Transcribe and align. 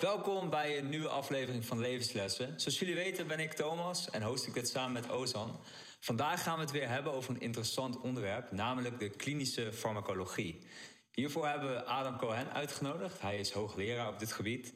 Welkom 0.00 0.50
bij 0.50 0.78
een 0.78 0.88
nieuwe 0.88 1.08
aflevering 1.08 1.66
van 1.66 1.80
Levenslessen. 1.80 2.60
Zoals 2.60 2.78
jullie 2.78 2.94
weten 2.94 3.26
ben 3.26 3.40
ik 3.40 3.52
Thomas 3.52 4.10
en 4.10 4.22
host 4.22 4.46
ik 4.46 4.54
het 4.54 4.68
samen 4.68 4.92
met 4.92 5.10
Ozan. 5.10 5.60
Vandaag 6.00 6.42
gaan 6.42 6.54
we 6.54 6.60
het 6.60 6.70
weer 6.70 6.88
hebben 6.88 7.12
over 7.12 7.34
een 7.34 7.40
interessant 7.40 8.00
onderwerp, 8.00 8.52
namelijk 8.52 8.98
de 8.98 9.08
klinische 9.08 9.72
farmacologie. 9.72 10.66
Hiervoor 11.12 11.48
hebben 11.48 11.70
we 11.70 11.84
Adam 11.84 12.16
Cohen 12.16 12.52
uitgenodigd. 12.52 13.20
Hij 13.20 13.38
is 13.38 13.50
hoogleraar 13.50 14.08
op 14.08 14.18
dit 14.18 14.32
gebied. 14.32 14.74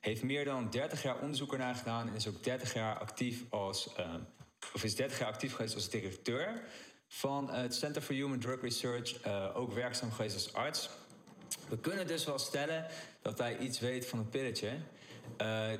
Heeft 0.00 0.22
meer 0.22 0.44
dan 0.44 0.70
30 0.70 1.02
jaar 1.02 1.20
onderzoek 1.20 1.52
ernaar 1.52 1.74
gedaan 1.74 2.08
en 2.08 2.14
is 2.14 2.28
ook 2.28 2.44
30 2.44 2.74
jaar 2.74 2.98
actief 2.98 3.44
als, 3.50 3.88
uh, 3.98 4.14
of 4.74 4.84
is 4.84 4.96
30 4.96 5.18
jaar 5.18 5.28
actief 5.28 5.54
geweest 5.54 5.74
als 5.74 5.90
directeur 5.90 6.62
van 7.08 7.50
het 7.50 7.74
Center 7.74 8.02
for 8.02 8.14
Human 8.14 8.38
Drug 8.38 8.60
Research, 8.60 9.26
uh, 9.26 9.56
ook 9.56 9.72
werkzaam 9.72 10.12
geweest 10.12 10.34
als 10.34 10.52
arts. 10.52 10.90
We 11.68 11.78
kunnen 11.78 12.06
dus 12.06 12.24
wel 12.24 12.38
stellen 12.38 12.86
dat 13.22 13.38
hij 13.38 13.58
iets 13.58 13.78
weet 13.78 14.06
van 14.06 14.18
een 14.18 14.28
pilletje. 14.28 14.68
Uh, 14.68 14.78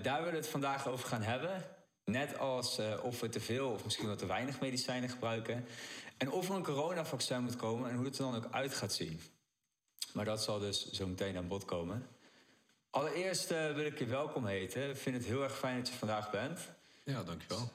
daar 0.02 0.19
willen 0.19 0.30
we 0.30 0.37
het 0.37 0.48
vandaag 0.48 0.88
over 0.88 1.09
gaan 1.09 1.23
hebben. 1.23 1.65
Net 2.05 2.38
als 2.38 2.78
uh, 2.78 3.05
of 3.05 3.20
we 3.20 3.28
te 3.28 3.41
veel 3.41 3.70
of 3.70 3.84
misschien 3.84 4.06
wel 4.06 4.16
te 4.16 4.27
weinig 4.27 4.61
medicijnen 4.61 5.09
gebruiken. 5.09 5.66
En 6.16 6.30
of 6.30 6.48
er 6.48 6.55
een 6.55 6.62
coronavaccin 6.62 7.42
moet 7.42 7.56
komen 7.56 7.91
en 7.91 7.97
hoe 7.97 8.05
het 8.05 8.19
er 8.19 8.25
dan 8.25 8.37
ook 8.37 8.48
uit 8.51 8.75
gaat 8.75 8.92
zien. 8.92 9.20
Maar 10.12 10.25
dat 10.25 10.42
zal 10.42 10.59
dus 10.59 10.91
zo 10.91 11.06
meteen 11.06 11.37
aan 11.37 11.48
bod 11.48 11.64
komen. 11.64 12.09
Allereerst 12.91 13.50
uh, 13.50 13.75
wil 13.75 13.84
ik 13.84 13.98
je 13.98 14.06
welkom 14.06 14.47
heten. 14.47 14.91
Ik 14.91 14.97
vind 14.97 15.16
het 15.16 15.25
heel 15.25 15.42
erg 15.42 15.59
fijn 15.59 15.77
dat 15.77 15.89
je 15.89 15.95
vandaag 15.95 16.30
bent. 16.30 16.61
Ja, 17.05 17.23
dankjewel. 17.23 17.70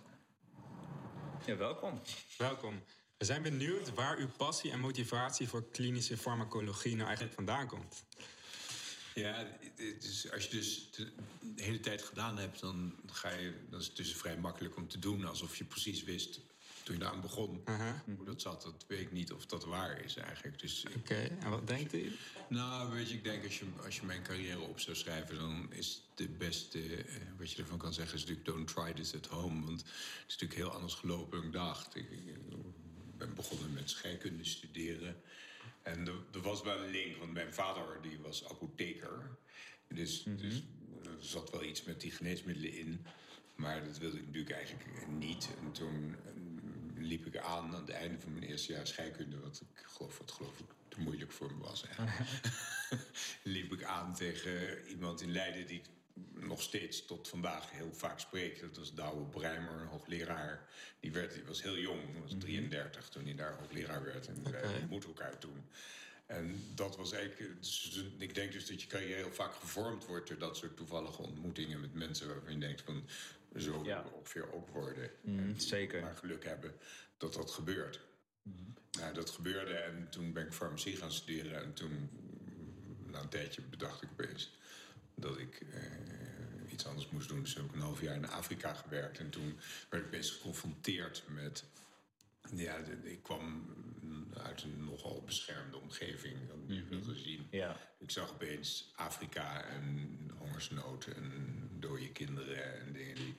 Ja, 1.46 1.56
welkom. 1.56 2.02
Welkom. 2.38 2.84
We 3.22 3.28
zijn 3.28 3.42
benieuwd 3.42 3.94
waar 3.94 4.18
uw 4.18 4.28
passie 4.38 4.72
en 4.72 4.80
motivatie 4.80 5.48
voor 5.48 5.64
klinische 5.72 6.18
farmacologie 6.18 6.96
nou 6.96 7.06
eigenlijk 7.06 7.36
vandaan 7.36 7.68
komt. 7.68 8.04
Ja, 9.14 9.48
dus 9.76 10.32
als 10.32 10.44
je 10.44 10.50
dus 10.50 10.90
de 10.92 11.12
hele 11.56 11.80
tijd 11.80 12.02
gedaan 12.02 12.38
hebt, 12.38 12.60
dan, 12.60 12.96
ga 13.06 13.30
je, 13.30 13.54
dan 13.70 13.80
is 13.80 13.86
het 13.86 13.96
dus 13.96 14.16
vrij 14.16 14.38
makkelijk 14.38 14.76
om 14.76 14.88
te 14.88 15.00
doen 15.00 15.26
alsof 15.26 15.56
je 15.56 15.64
precies 15.64 16.04
wist 16.04 16.40
toen 16.84 16.98
je 16.98 17.06
aan 17.06 17.22
begon. 17.22 17.62
Uh 17.66 17.80
-huh. 17.80 18.16
Hoe 18.16 18.26
dat 18.26 18.42
zat, 18.42 18.62
dat 18.62 18.86
weet 18.88 19.02
ik 19.02 19.12
niet 19.12 19.32
of 19.32 19.46
dat 19.46 19.66
waar 19.66 20.04
is 20.04 20.16
eigenlijk. 20.16 20.60
Dus 20.60 20.86
Oké, 20.88 20.98
okay. 20.98 21.32
en 21.40 21.50
wat 21.50 21.68
denkt 21.68 21.94
u? 21.94 22.12
Nou, 22.50 22.92
weet 22.92 23.10
je, 23.10 23.16
ik 23.16 23.24
denk 23.24 23.44
als 23.44 23.60
je, 23.60 23.66
als 23.84 23.96
je 23.96 24.06
mijn 24.06 24.24
carrière 24.24 24.60
op 24.60 24.80
zou 24.80 24.96
schrijven... 24.96 25.36
dan 25.36 25.74
is 25.74 26.02
de 26.16 26.28
beste, 26.28 26.80
eh, 26.80 27.16
wat 27.38 27.52
je 27.52 27.62
ervan 27.62 27.78
kan 27.78 27.94
zeggen... 27.94 28.16
is 28.16 28.22
natuurlijk 28.22 28.48
don't 28.48 28.68
try 28.68 28.94
this 28.94 29.16
at 29.16 29.26
home. 29.26 29.66
Want 29.66 29.82
het 29.82 29.90
is 30.28 30.34
natuurlijk 30.34 30.60
heel 30.60 30.72
anders 30.72 30.94
gelopen 30.94 31.38
dan 31.38 31.48
ik 31.48 31.54
dacht. 31.54 31.96
Ik, 31.96 32.08
ben 33.26 33.36
begonnen 33.36 33.74
met 33.74 33.90
scheikunde 33.90 34.44
studeren. 34.44 35.22
En 35.82 36.08
er, 36.08 36.14
er, 36.34 36.42
was 36.42 36.62
wel 36.62 36.84
een 36.84 36.92
link, 36.92 37.18
want 37.18 37.34
mijn 37.34 37.54
vader 37.54 38.02
die 38.02 38.20
was 38.20 38.50
apotheker. 38.50 39.38
Dus, 39.88 40.24
mm 40.24 40.38
-hmm. 40.38 40.42
dus 40.42 40.64
er 41.04 41.18
zat 41.20 41.52
wel 41.52 41.64
iets 41.64 41.84
met 41.84 42.02
die 42.02 42.12
geneesmiddelen 42.12 42.74
in. 42.74 43.06
Maar 43.56 43.86
dat 43.86 43.98
wilde 43.98 44.18
ik 44.18 44.26
natuurlijk 44.26 44.56
eigenlijk 44.56 45.08
niet. 45.08 45.50
En 45.60 45.72
toen 45.72 46.16
liep 46.98 47.26
ik 47.26 47.38
aan 47.38 47.76
aan 47.76 47.82
het 47.82 47.90
einde 47.90 48.20
van 48.20 48.34
mijn 48.34 48.46
eerste 48.46 48.74
jaar 48.74 48.88
scheikunde... 48.88 49.40
wat 49.40 49.62
ik 49.62 49.86
geloof, 49.86 50.18
wat 50.18 50.32
geloof 50.32 50.60
ik 50.60 50.66
te 50.88 51.00
moeilijk 51.00 51.32
voor 51.32 51.54
me 51.54 51.64
was. 51.64 51.86
liep 53.44 53.74
ik 53.74 53.84
aan 53.84 54.16
tegen 54.16 54.88
iemand 54.88 55.22
in 55.22 55.32
Leiden... 55.32 55.68
die 55.68 55.82
nog 56.34 56.62
steeds 56.62 57.06
tot 57.06 57.28
vandaag 57.28 57.72
heel 57.72 57.94
vaak 57.94 58.20
spreek. 58.20 58.60
Dat 58.60 58.78
was 58.78 58.94
Douwe 58.94 59.26
Breimer, 59.26 59.82
een 59.82 59.88
hoogleraar. 59.88 60.70
Die, 61.00 61.12
werd, 61.12 61.34
die 61.34 61.44
was 61.44 61.62
heel 61.62 61.78
jong, 61.78 62.02
was 62.22 62.36
33 62.40 63.10
toen 63.10 63.24
hij 63.24 63.36
daar 63.36 63.58
hoogleraar 63.60 64.04
werd. 64.04 64.28
En 64.28 64.38
okay. 64.40 64.52
wij 64.52 64.76
ontmoetten 64.82 65.10
elkaar 65.10 65.38
toen. 65.38 65.66
En 66.26 66.64
dat 66.76 66.98
was 66.98 67.12
eigenlijk... 67.12 67.60
Dus, 67.60 68.04
ik 68.18 68.36
denk 68.36 68.52
dus 68.52 68.68
dat 68.68 68.82
je 68.82 68.88
carrière 68.88 69.16
heel 69.16 69.32
vaak 69.32 69.54
gevormd 69.54 70.06
wordt... 70.06 70.28
door 70.28 70.38
dat 70.38 70.58
soort 70.58 70.78
toevallige 70.78 71.22
ontmoetingen 71.22 71.82
met 71.82 71.94
mensen... 71.94 72.28
waarvan 72.28 72.54
je 72.54 72.60
denkt 72.60 72.82
van, 72.82 73.08
zo 73.56 73.82
ja. 73.84 74.06
ongeveer 74.14 74.54
ook 74.54 74.70
worden. 74.70 75.12
Mm, 75.22 75.40
en 75.40 75.62
zeker. 75.62 76.02
Maar 76.02 76.16
geluk 76.16 76.46
hebben 76.46 76.74
dat 77.18 77.34
dat 77.34 77.52
gebeurt. 77.52 78.00
Mm. 78.42 78.74
Nou, 78.92 79.14
dat 79.14 79.30
gebeurde 79.30 79.74
en 79.74 80.08
toen 80.10 80.34
ben 80.34 80.46
ik 80.46 80.54
farmacie 80.54 80.96
gaan 80.96 81.12
studeren. 81.12 81.64
En 81.64 81.74
toen, 81.74 82.10
na 83.08 83.20
een 83.20 83.30
tijdje, 83.30 83.62
bedacht 83.62 84.02
ik 84.02 84.10
opeens 84.12 84.52
dat 85.22 85.38
ik 85.38 85.62
uh, 85.74 86.72
iets 86.72 86.86
anders 86.86 87.10
moest 87.10 87.30
doen. 87.30 87.42
Dus 87.42 87.54
heb 87.54 87.64
ik 87.64 87.74
een 87.74 87.82
half 87.82 88.02
jaar 88.02 88.16
in 88.16 88.30
Afrika 88.30 88.74
gewerkt. 88.74 89.20
En 89.20 89.30
toen 89.30 89.60
werd 89.90 90.04
ik 90.04 90.10
opeens 90.10 90.32
geconfronteerd 90.32 91.24
met... 91.28 91.64
Ja, 92.56 92.78
ik 93.04 93.24
kwam 93.24 93.66
uit 94.38 94.64
een 94.64 94.84
nogal 94.84 95.24
beschermde 95.26 95.78
omgeving, 95.78 96.48
dan 96.48 96.66
nu 96.66 96.82
mm 96.82 96.88
-hmm. 96.90 97.04
gezien. 97.04 97.48
Ja. 97.52 97.78
Ik 98.00 98.12
zag 98.12 98.32
opeens 98.32 98.92
Afrika 98.96 99.64
en 99.64 100.08
hongersnood 100.38 101.06
en 101.06 101.32
dode 101.80 102.12
kinderen 102.12 102.80
en 102.80 102.94
dingen 102.94 103.16
die 103.16 103.36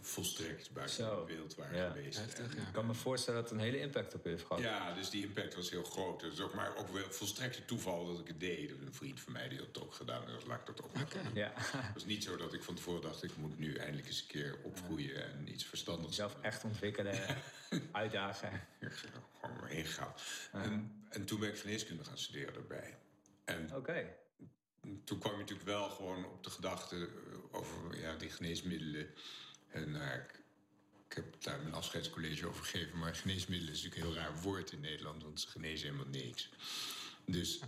volstrekt 0.00 0.72
buiten 0.72 1.16
het 1.16 1.26
beeld 1.26 1.54
waren 1.54 1.76
ja. 1.76 1.90
geweest. 1.90 2.18
Heftig, 2.18 2.56
ja. 2.56 2.60
Ik 2.60 2.72
kan 2.72 2.86
me 2.86 2.94
voorstellen 2.94 3.40
dat 3.40 3.50
het 3.50 3.58
een 3.58 3.64
hele 3.64 3.80
impact 3.80 4.14
op 4.14 4.26
u 4.26 4.30
heeft 4.30 4.44
gehad. 4.44 4.62
Ja, 4.62 4.94
dus 4.94 5.10
die 5.10 5.22
impact 5.22 5.54
was 5.54 5.70
heel 5.70 5.84
groot. 5.84 6.22
Het 6.22 6.32
is 6.32 6.40
ook 6.40 6.54
maar 6.54 6.76
ook 6.76 6.88
wel 6.88 7.10
volstrekt 7.10 7.66
toeval 7.66 8.06
dat 8.06 8.18
ik 8.18 8.26
het 8.26 8.40
deed. 8.40 8.70
Een 8.70 8.94
vriend 8.94 9.20
van 9.20 9.32
mij 9.32 9.48
die 9.48 9.58
had 9.58 9.66
het 9.66 9.82
ook 9.82 9.94
gedaan. 9.94 10.26
Dus 10.26 10.44
laat 10.44 10.60
ik 10.60 10.66
dat 10.66 10.82
ook 10.82 10.90
okay. 11.00 11.22
Ja. 11.34 11.52
Het 11.56 11.94
was 11.94 12.04
niet 12.04 12.24
zo 12.24 12.36
dat 12.36 12.52
ik 12.52 12.62
van 12.62 12.74
tevoren 12.74 13.02
dacht... 13.02 13.22
ik 13.22 13.36
moet 13.36 13.58
nu 13.58 13.74
eindelijk 13.74 14.06
eens 14.06 14.20
een 14.20 14.26
keer 14.26 14.58
opgroeien 14.62 15.32
en 15.32 15.52
iets 15.52 15.64
verstandigs 15.64 16.16
Zelf 16.16 16.36
echt 16.40 16.64
ontwikkelen, 16.64 17.20
uitdagen. 17.92 18.66
Gewoon 18.80 19.56
maar. 19.60 19.72
Uh. 19.72 20.62
En, 20.62 21.04
en 21.08 21.24
toen 21.24 21.40
ben 21.40 21.48
ik 21.48 21.58
geneeskunde 21.58 22.04
gaan 22.04 22.18
studeren 22.18 22.54
daarbij. 22.54 22.98
Oké. 23.46 23.76
Okay. 23.76 24.16
Toen 25.04 25.18
kwam 25.18 25.32
je 25.32 25.38
natuurlijk 25.38 25.68
wel 25.68 25.90
gewoon 25.90 26.24
op 26.24 26.44
de 26.44 26.50
gedachte 26.50 27.08
over 27.50 28.00
ja, 28.00 28.16
die 28.16 28.30
geneesmiddelen... 28.30 29.10
En 29.68 29.88
uh, 29.88 30.14
ik, 31.08 31.14
heb 31.14 31.42
daar 31.42 31.60
mijn 31.60 31.74
afscheidscollege 31.74 32.46
over 32.46 32.64
gegeven. 32.64 32.98
Maar 32.98 33.14
geneesmiddelen 33.14 33.74
is 33.74 33.82
natuurlijk 33.82 34.06
een 34.06 34.12
heel 34.12 34.22
raar 34.22 34.40
woord 34.42 34.72
in 34.72 34.80
Nederland. 34.80 35.22
Want 35.22 35.40
ze 35.40 35.48
genezen 35.48 35.86
helemaal 35.86 36.12
niks. 36.12 36.50
Dus... 37.26 37.60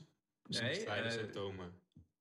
Ze 0.49 0.63
nee, 0.63 0.87
uh, 0.87 1.11
symptomen. 1.11 1.73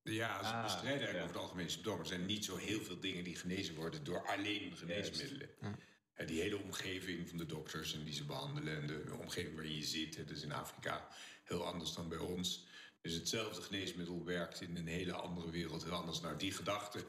Ja, 0.04 0.44
ze 0.44 0.50
ah, 0.50 0.64
bestrijden 0.64 0.92
eigenlijk 0.92 1.18
ja. 1.18 1.24
over 1.24 1.36
het 1.36 1.44
algemeen 1.44 1.70
symptomen. 1.70 2.00
Er 2.00 2.08
zijn 2.08 2.26
niet 2.26 2.46
zo 2.46 2.56
heel 2.56 2.82
veel 2.82 3.00
dingen 3.00 3.24
die 3.24 3.36
genezen 3.36 3.76
worden 3.76 4.04
door 4.04 4.28
alleen 4.28 4.78
geneesmiddelen. 4.78 5.50
Ja. 5.62 5.76
En 6.14 6.26
die 6.26 6.42
hele 6.42 6.58
omgeving 6.58 7.30
van 7.30 7.38
de 7.38 7.46
dokters 7.46 7.94
en 7.94 8.04
die 8.04 8.14
ze 8.14 8.26
behandelen... 8.26 8.82
en 8.82 8.88
de 8.88 9.18
omgeving 9.22 9.56
waar 9.56 9.66
je 9.66 9.84
zit, 9.84 10.18
dat 10.18 10.30
is 10.30 10.44
in 10.44 10.52
Afrika 10.52 11.08
heel 11.44 11.66
anders 11.66 11.94
dan 11.94 12.10
bij 12.10 12.18
ons. 12.18 12.68
Dus 13.02 13.14
hetzelfde 13.14 13.62
geneesmiddel 13.62 14.26
werkt 14.26 14.62
in 14.62 14.78
een 14.78 14.88
hele 14.88 15.14
andere 15.14 15.50
wereld 15.50 15.84
heel 15.84 15.94
anders. 15.94 16.22
Nou, 16.22 16.38
die 16.38 16.52
gedachte 16.52 17.06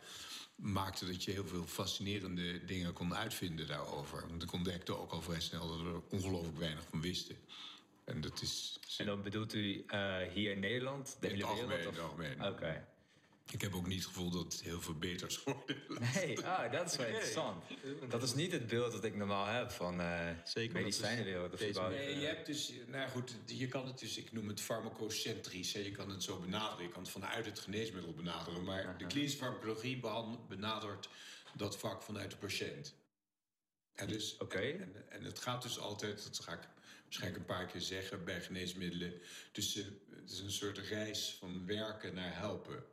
maakte 0.60 1.06
dat 1.06 1.24
je 1.24 1.30
heel 1.30 1.46
veel 1.46 1.66
fascinerende 1.66 2.64
dingen 2.64 2.92
kon 2.92 3.14
uitvinden 3.14 3.66
daarover. 3.66 4.28
Want 4.28 4.42
ik 4.42 4.52
ontdekte 4.52 4.98
ook 4.98 5.12
al 5.12 5.22
vrij 5.22 5.40
snel 5.40 5.68
dat 5.68 5.80
we 5.80 5.88
er 5.88 6.02
ongelooflijk 6.10 6.58
weinig 6.58 6.84
van 6.90 7.00
wisten. 7.00 7.36
En 8.04 8.20
dat 8.20 8.42
is... 8.42 8.78
En 8.98 9.06
dan 9.06 9.22
bedoelt 9.22 9.54
u 9.54 9.84
uh, 9.86 10.16
hier 10.32 10.50
in 10.50 10.60
Nederland? 10.60 11.16
De 11.20 11.26
hele 11.26 11.44
algemeen, 11.44 11.76
wereld? 11.76 11.98
algemeen. 11.98 12.34
Oké. 12.34 12.48
Okay. 12.48 12.84
Ik 13.50 13.60
heb 13.60 13.74
ook 13.74 13.86
niet 13.86 13.98
het 13.98 14.06
gevoel 14.06 14.30
dat 14.30 14.52
het 14.52 14.62
heel 14.62 14.80
veel 14.80 14.94
beter 14.94 15.26
is 15.26 15.36
geworden. 15.44 15.76
Nee, 16.14 16.40
ah, 16.40 16.72
dat 16.72 16.90
is 16.90 16.96
wel 16.96 17.06
interessant. 17.06 17.64
Dat 18.08 18.22
is 18.22 18.34
niet 18.34 18.52
het 18.52 18.66
beeld 18.66 18.92
dat 18.92 19.04
ik 19.04 19.16
normaal 19.16 19.46
heb 19.46 19.70
van 19.70 20.00
uh, 20.00 20.28
Zeker, 20.44 20.74
medicijnenwereld. 20.74 21.52
Of 21.52 21.58
deze, 21.58 21.80
nee, 21.80 22.18
je 22.18 22.26
hebt 22.26 22.46
dus, 22.46 22.72
nou 22.86 23.10
goed, 23.10 23.36
je 23.46 23.68
kan 23.68 23.86
het 23.86 23.98
dus, 23.98 24.16
ik 24.16 24.32
noem 24.32 24.48
het 24.48 24.60
farmacocentrisch. 24.60 25.72
Je 25.72 25.90
kan 25.90 26.10
het 26.10 26.22
zo 26.22 26.38
benaderen, 26.38 26.84
je 26.84 26.90
kan 26.90 27.02
het 27.02 27.10
vanuit 27.10 27.46
het 27.46 27.58
geneesmiddel 27.58 28.14
benaderen. 28.14 28.64
Maar 28.64 28.80
uh 28.80 28.88
-huh. 28.88 28.98
de 28.98 29.06
klinische 29.06 29.38
farmacologie 29.38 30.00
benadert 30.48 31.08
dat 31.56 31.78
vak 31.78 32.02
vanuit 32.02 32.30
de 32.30 32.36
patiënt. 32.36 32.94
En, 33.94 34.08
dus, 34.08 34.36
okay. 34.38 34.70
en, 34.70 35.10
en, 35.10 35.24
het 35.24 35.38
gaat 35.38 35.62
dus 35.62 35.78
altijd, 35.78 36.24
dat 36.24 36.40
ga 36.40 36.52
ik 36.52 36.68
waarschijnlijk 37.02 37.40
een 37.40 37.56
paar 37.56 37.66
keer 37.66 37.80
zeggen 37.80 38.24
bij 38.24 38.40
geneesmiddelen. 38.40 39.20
Dus 39.52 39.76
uh, 39.76 39.84
het 40.20 40.30
is 40.30 40.38
een 40.38 40.50
soort 40.50 40.78
reis 40.78 41.36
van 41.38 41.66
werken 41.66 42.14
naar 42.14 42.36
helpen. 42.36 42.84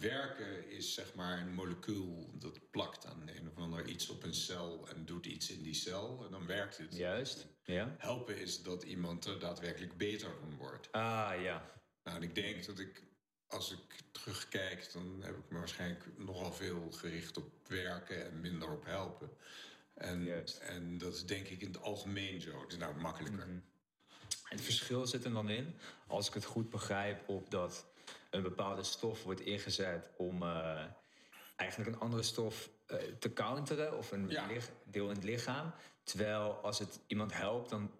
Werken 0.00 0.70
is 0.70 0.94
zeg 0.94 1.14
maar 1.14 1.38
een 1.38 1.54
molecuul 1.54 2.30
dat 2.38 2.70
plakt 2.70 3.06
aan 3.06 3.28
een 3.28 3.48
of 3.48 3.56
ander 3.56 3.86
iets 3.86 4.08
op 4.08 4.22
een 4.22 4.34
cel 4.34 4.88
en 4.88 5.04
doet 5.04 5.26
iets 5.26 5.50
in 5.50 5.62
die 5.62 5.74
cel 5.74 6.24
en 6.24 6.30
dan 6.30 6.46
werkt 6.46 6.78
het. 6.78 6.96
Juist, 6.96 7.46
ja. 7.62 7.94
Helpen 7.98 8.38
is 8.38 8.62
dat 8.62 8.82
iemand 8.82 9.24
er 9.24 9.38
daadwerkelijk 9.38 9.96
beter 9.96 10.30
van 10.40 10.56
wordt. 10.56 10.92
Ah, 10.92 11.32
ja. 11.42 11.70
Nou, 12.04 12.16
en 12.16 12.22
ik 12.22 12.34
denk 12.34 12.66
dat 12.66 12.78
ik, 12.78 13.02
als 13.46 13.72
ik 13.72 14.02
terugkijk, 14.12 14.92
dan 14.92 15.22
heb 15.22 15.36
ik 15.36 15.50
me 15.50 15.58
waarschijnlijk 15.58 16.18
nogal 16.18 16.52
veel 16.52 16.90
gericht 16.90 17.36
op 17.36 17.68
werken 17.68 18.26
en 18.26 18.40
minder 18.40 18.70
op 18.70 18.84
helpen. 18.84 19.30
En, 19.94 20.24
Juist. 20.24 20.58
en 20.58 20.98
dat 20.98 21.14
is 21.14 21.26
denk 21.26 21.48
ik 21.48 21.60
in 21.60 21.66
het 21.66 21.82
algemeen 21.82 22.40
zo. 22.40 22.60
Het 22.60 22.72
is 22.72 22.78
nou 22.78 22.94
makkelijker. 23.00 23.46
Mm 23.46 23.50
-hmm. 23.50 23.64
Het 24.44 24.60
verschil 24.60 25.06
zit 25.06 25.24
er 25.24 25.32
dan 25.32 25.48
in, 25.48 25.74
als 26.06 26.28
ik 26.28 26.34
het 26.34 26.44
goed 26.44 26.70
begrijp, 26.70 27.28
op 27.28 27.50
dat 27.50 27.86
een 28.34 28.42
bepaalde 28.42 28.82
stof 28.82 29.22
wordt 29.22 29.40
ingezet 29.40 30.10
om 30.16 30.42
uh, 30.42 30.84
eigenlijk 31.56 31.90
een 31.90 32.00
andere 32.00 32.22
stof 32.22 32.70
uh, 32.86 32.98
te 33.18 33.32
counteren 33.32 33.98
of 33.98 34.12
een 34.12 34.28
ja. 34.28 34.48
deel 34.84 35.08
in 35.08 35.14
het 35.14 35.24
lichaam. 35.24 35.72
Terwijl 36.02 36.52
als 36.52 36.78
het 36.78 37.00
iemand 37.06 37.32
helpt, 37.32 37.70
dan 37.70 37.90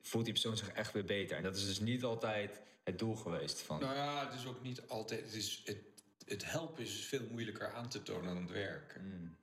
voelt 0.00 0.24
die 0.24 0.32
persoon 0.32 0.56
zich 0.56 0.70
echt 0.70 0.92
weer 0.92 1.04
beter. 1.04 1.36
En 1.36 1.42
dat 1.42 1.56
is 1.56 1.66
dus 1.66 1.80
niet 1.80 2.04
altijd 2.04 2.60
het 2.84 2.98
doel 2.98 3.16
geweest 3.16 3.60
van. 3.60 3.80
Nou 3.80 3.94
ja, 3.94 4.24
het 4.26 4.38
is 4.38 4.46
ook 4.46 4.62
niet 4.62 4.88
altijd. 4.88 5.20
Het 5.20 5.34
is, 5.34 5.62
het, 5.64 5.78
het 6.24 6.50
helpen 6.50 6.82
is 6.82 7.04
veel 7.04 7.26
moeilijker 7.30 7.72
aan 7.72 7.88
te 7.88 8.02
tonen 8.02 8.34
dan 8.34 8.42
het 8.42 8.50
werken. 8.50 9.04
Mm. 9.04 9.36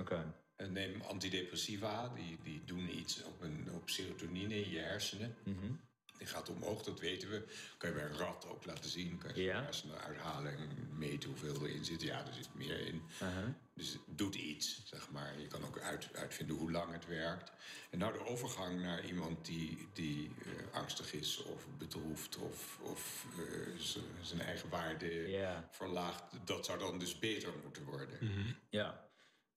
Oké. 0.00 0.34
En 0.56 0.72
neem 0.72 1.00
antidepressiva, 1.00 2.08
die, 2.08 2.38
die 2.42 2.64
doen 2.64 2.98
iets 2.98 3.24
op, 3.24 3.40
een, 3.40 3.68
op 3.74 3.90
serotonine 3.90 4.64
in 4.64 4.70
je 4.70 4.78
hersenen. 4.78 5.36
Mhm. 5.42 5.72
Die 6.18 6.26
gaat 6.26 6.48
omhoog, 6.48 6.82
dat 6.82 7.00
weten 7.00 7.30
we. 7.30 7.42
Kan 7.76 7.90
je 7.90 7.96
bij 7.96 8.04
een 8.04 8.16
rat 8.16 8.46
ook 8.48 8.64
laten 8.64 8.90
zien. 8.90 9.18
Kan 9.18 9.30
je 9.34 9.42
Ja. 9.42 9.62
hersenen 9.62 9.98
uithalen 10.00 10.56
en 10.58 10.88
meten 10.98 11.28
hoeveel 11.28 11.66
erin 11.66 11.84
zit. 11.84 12.02
Ja, 12.02 12.26
er 12.26 12.34
zit 12.34 12.54
meer 12.54 12.78
in. 12.86 13.02
Uh-huh. 13.22 13.44
Dus 13.74 13.92
het 13.92 14.00
doet 14.06 14.34
iets, 14.34 14.82
zeg 14.84 15.10
maar. 15.10 15.40
Je 15.40 15.46
kan 15.46 15.64
ook 15.64 15.78
uit, 15.78 16.08
uitvinden 16.14 16.56
hoe 16.56 16.70
lang 16.70 16.92
het 16.92 17.06
werkt. 17.06 17.52
En 17.90 17.98
nou 17.98 18.12
de 18.12 18.26
overgang 18.26 18.80
naar 18.80 19.04
iemand 19.04 19.44
die, 19.46 19.88
die 19.92 20.30
eh, 20.44 20.76
angstig 20.78 21.12
is 21.12 21.42
of 21.42 21.66
bedroefd... 21.78 22.36
of, 22.36 22.78
of 22.82 23.26
eh, 23.38 23.80
zijn 24.22 24.40
eigen 24.40 24.68
waarde 24.68 25.28
Ja. 25.30 25.68
verlaagt... 25.70 26.22
dat 26.44 26.64
zou 26.64 26.78
dan 26.78 26.98
dus 26.98 27.18
beter 27.18 27.52
moeten 27.62 27.84
worden. 27.84 28.18
Ja. 28.68 29.06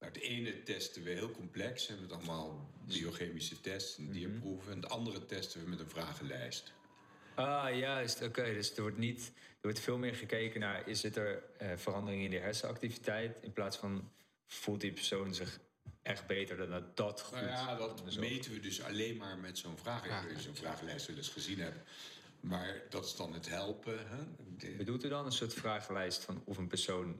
Nou, 0.02 0.14
het 0.14 0.22
ene 0.22 0.64
testen 0.64 1.04
we 1.04 1.10
heel 1.10 1.32
complex 1.32 1.88
en 1.88 2.02
met 2.02 2.12
allemaal 2.12 2.70
biochemische 2.86 3.62
tests 3.62 3.98
en 3.98 4.12
dierproeven. 4.12 4.72
En 4.72 4.82
het 4.82 4.90
andere 4.90 5.26
testen 5.26 5.64
we 5.64 5.70
met 5.70 5.80
een 5.80 5.90
vragenlijst. 5.90 6.72
Ah, 7.36 7.78
juist. 7.78 8.22
Oké, 8.22 8.44
dus 8.44 8.76
er 8.76 8.82
wordt 8.82 8.98
niet... 8.98 9.32
Er 9.36 9.68
wordt 9.68 9.80
veel 9.80 9.98
meer 9.98 10.16
gekeken 10.16 10.60
naar... 10.60 10.88
Is 10.88 11.04
het 11.04 11.16
er 11.16 11.44
eh, 11.58 11.70
verandering 11.76 12.24
in 12.24 12.30
de 12.30 12.38
hersenactiviteit... 12.38 13.38
in 13.42 13.54
plaats 13.54 13.78
van... 13.78 14.12
Voelt 14.48 14.82
die 14.82 14.92
persoon 14.92 15.34
zich 15.34 15.60
echt 16.02 16.28
beter 16.28 16.58
dan 16.58 16.70
dat 16.70 16.98
dat 16.98 17.22
goed 17.22 17.36
Nou 17.36 17.48
ja, 17.48 17.76
dat 17.76 18.18
meten 18.18 18.52
we 18.52 18.60
dus 18.60 18.84
alleen 18.84 19.18
maar 19.18 19.38
met 19.38 19.58
zo'n 19.58 19.78
vragen. 19.78 20.06
Ik 20.06 20.12
weet 20.12 20.22
niet 20.22 20.32
of 20.32 20.38
je 20.38 20.46
zo'n 20.46 20.56
vragenlijst 20.56 21.08
wel 21.08 21.18
eens 21.18 21.30
gezien 21.30 21.60
hebt. 21.60 21.90
Maar 22.42 22.82
dat 22.90 23.06
is 23.06 23.16
dan 23.16 23.34
het 23.34 23.50
helpen. 23.50 24.08
Hè? 24.10 24.18
De- 24.58 24.76
Bedoelt 24.78 25.04
u 25.06 25.10
dan 25.10 25.26
een 25.26 25.32
soort 25.32 25.54
vragenlijst 25.54 26.24
van 26.24 26.42
of 26.46 26.58
een 26.58 26.68
persoon 26.68 27.16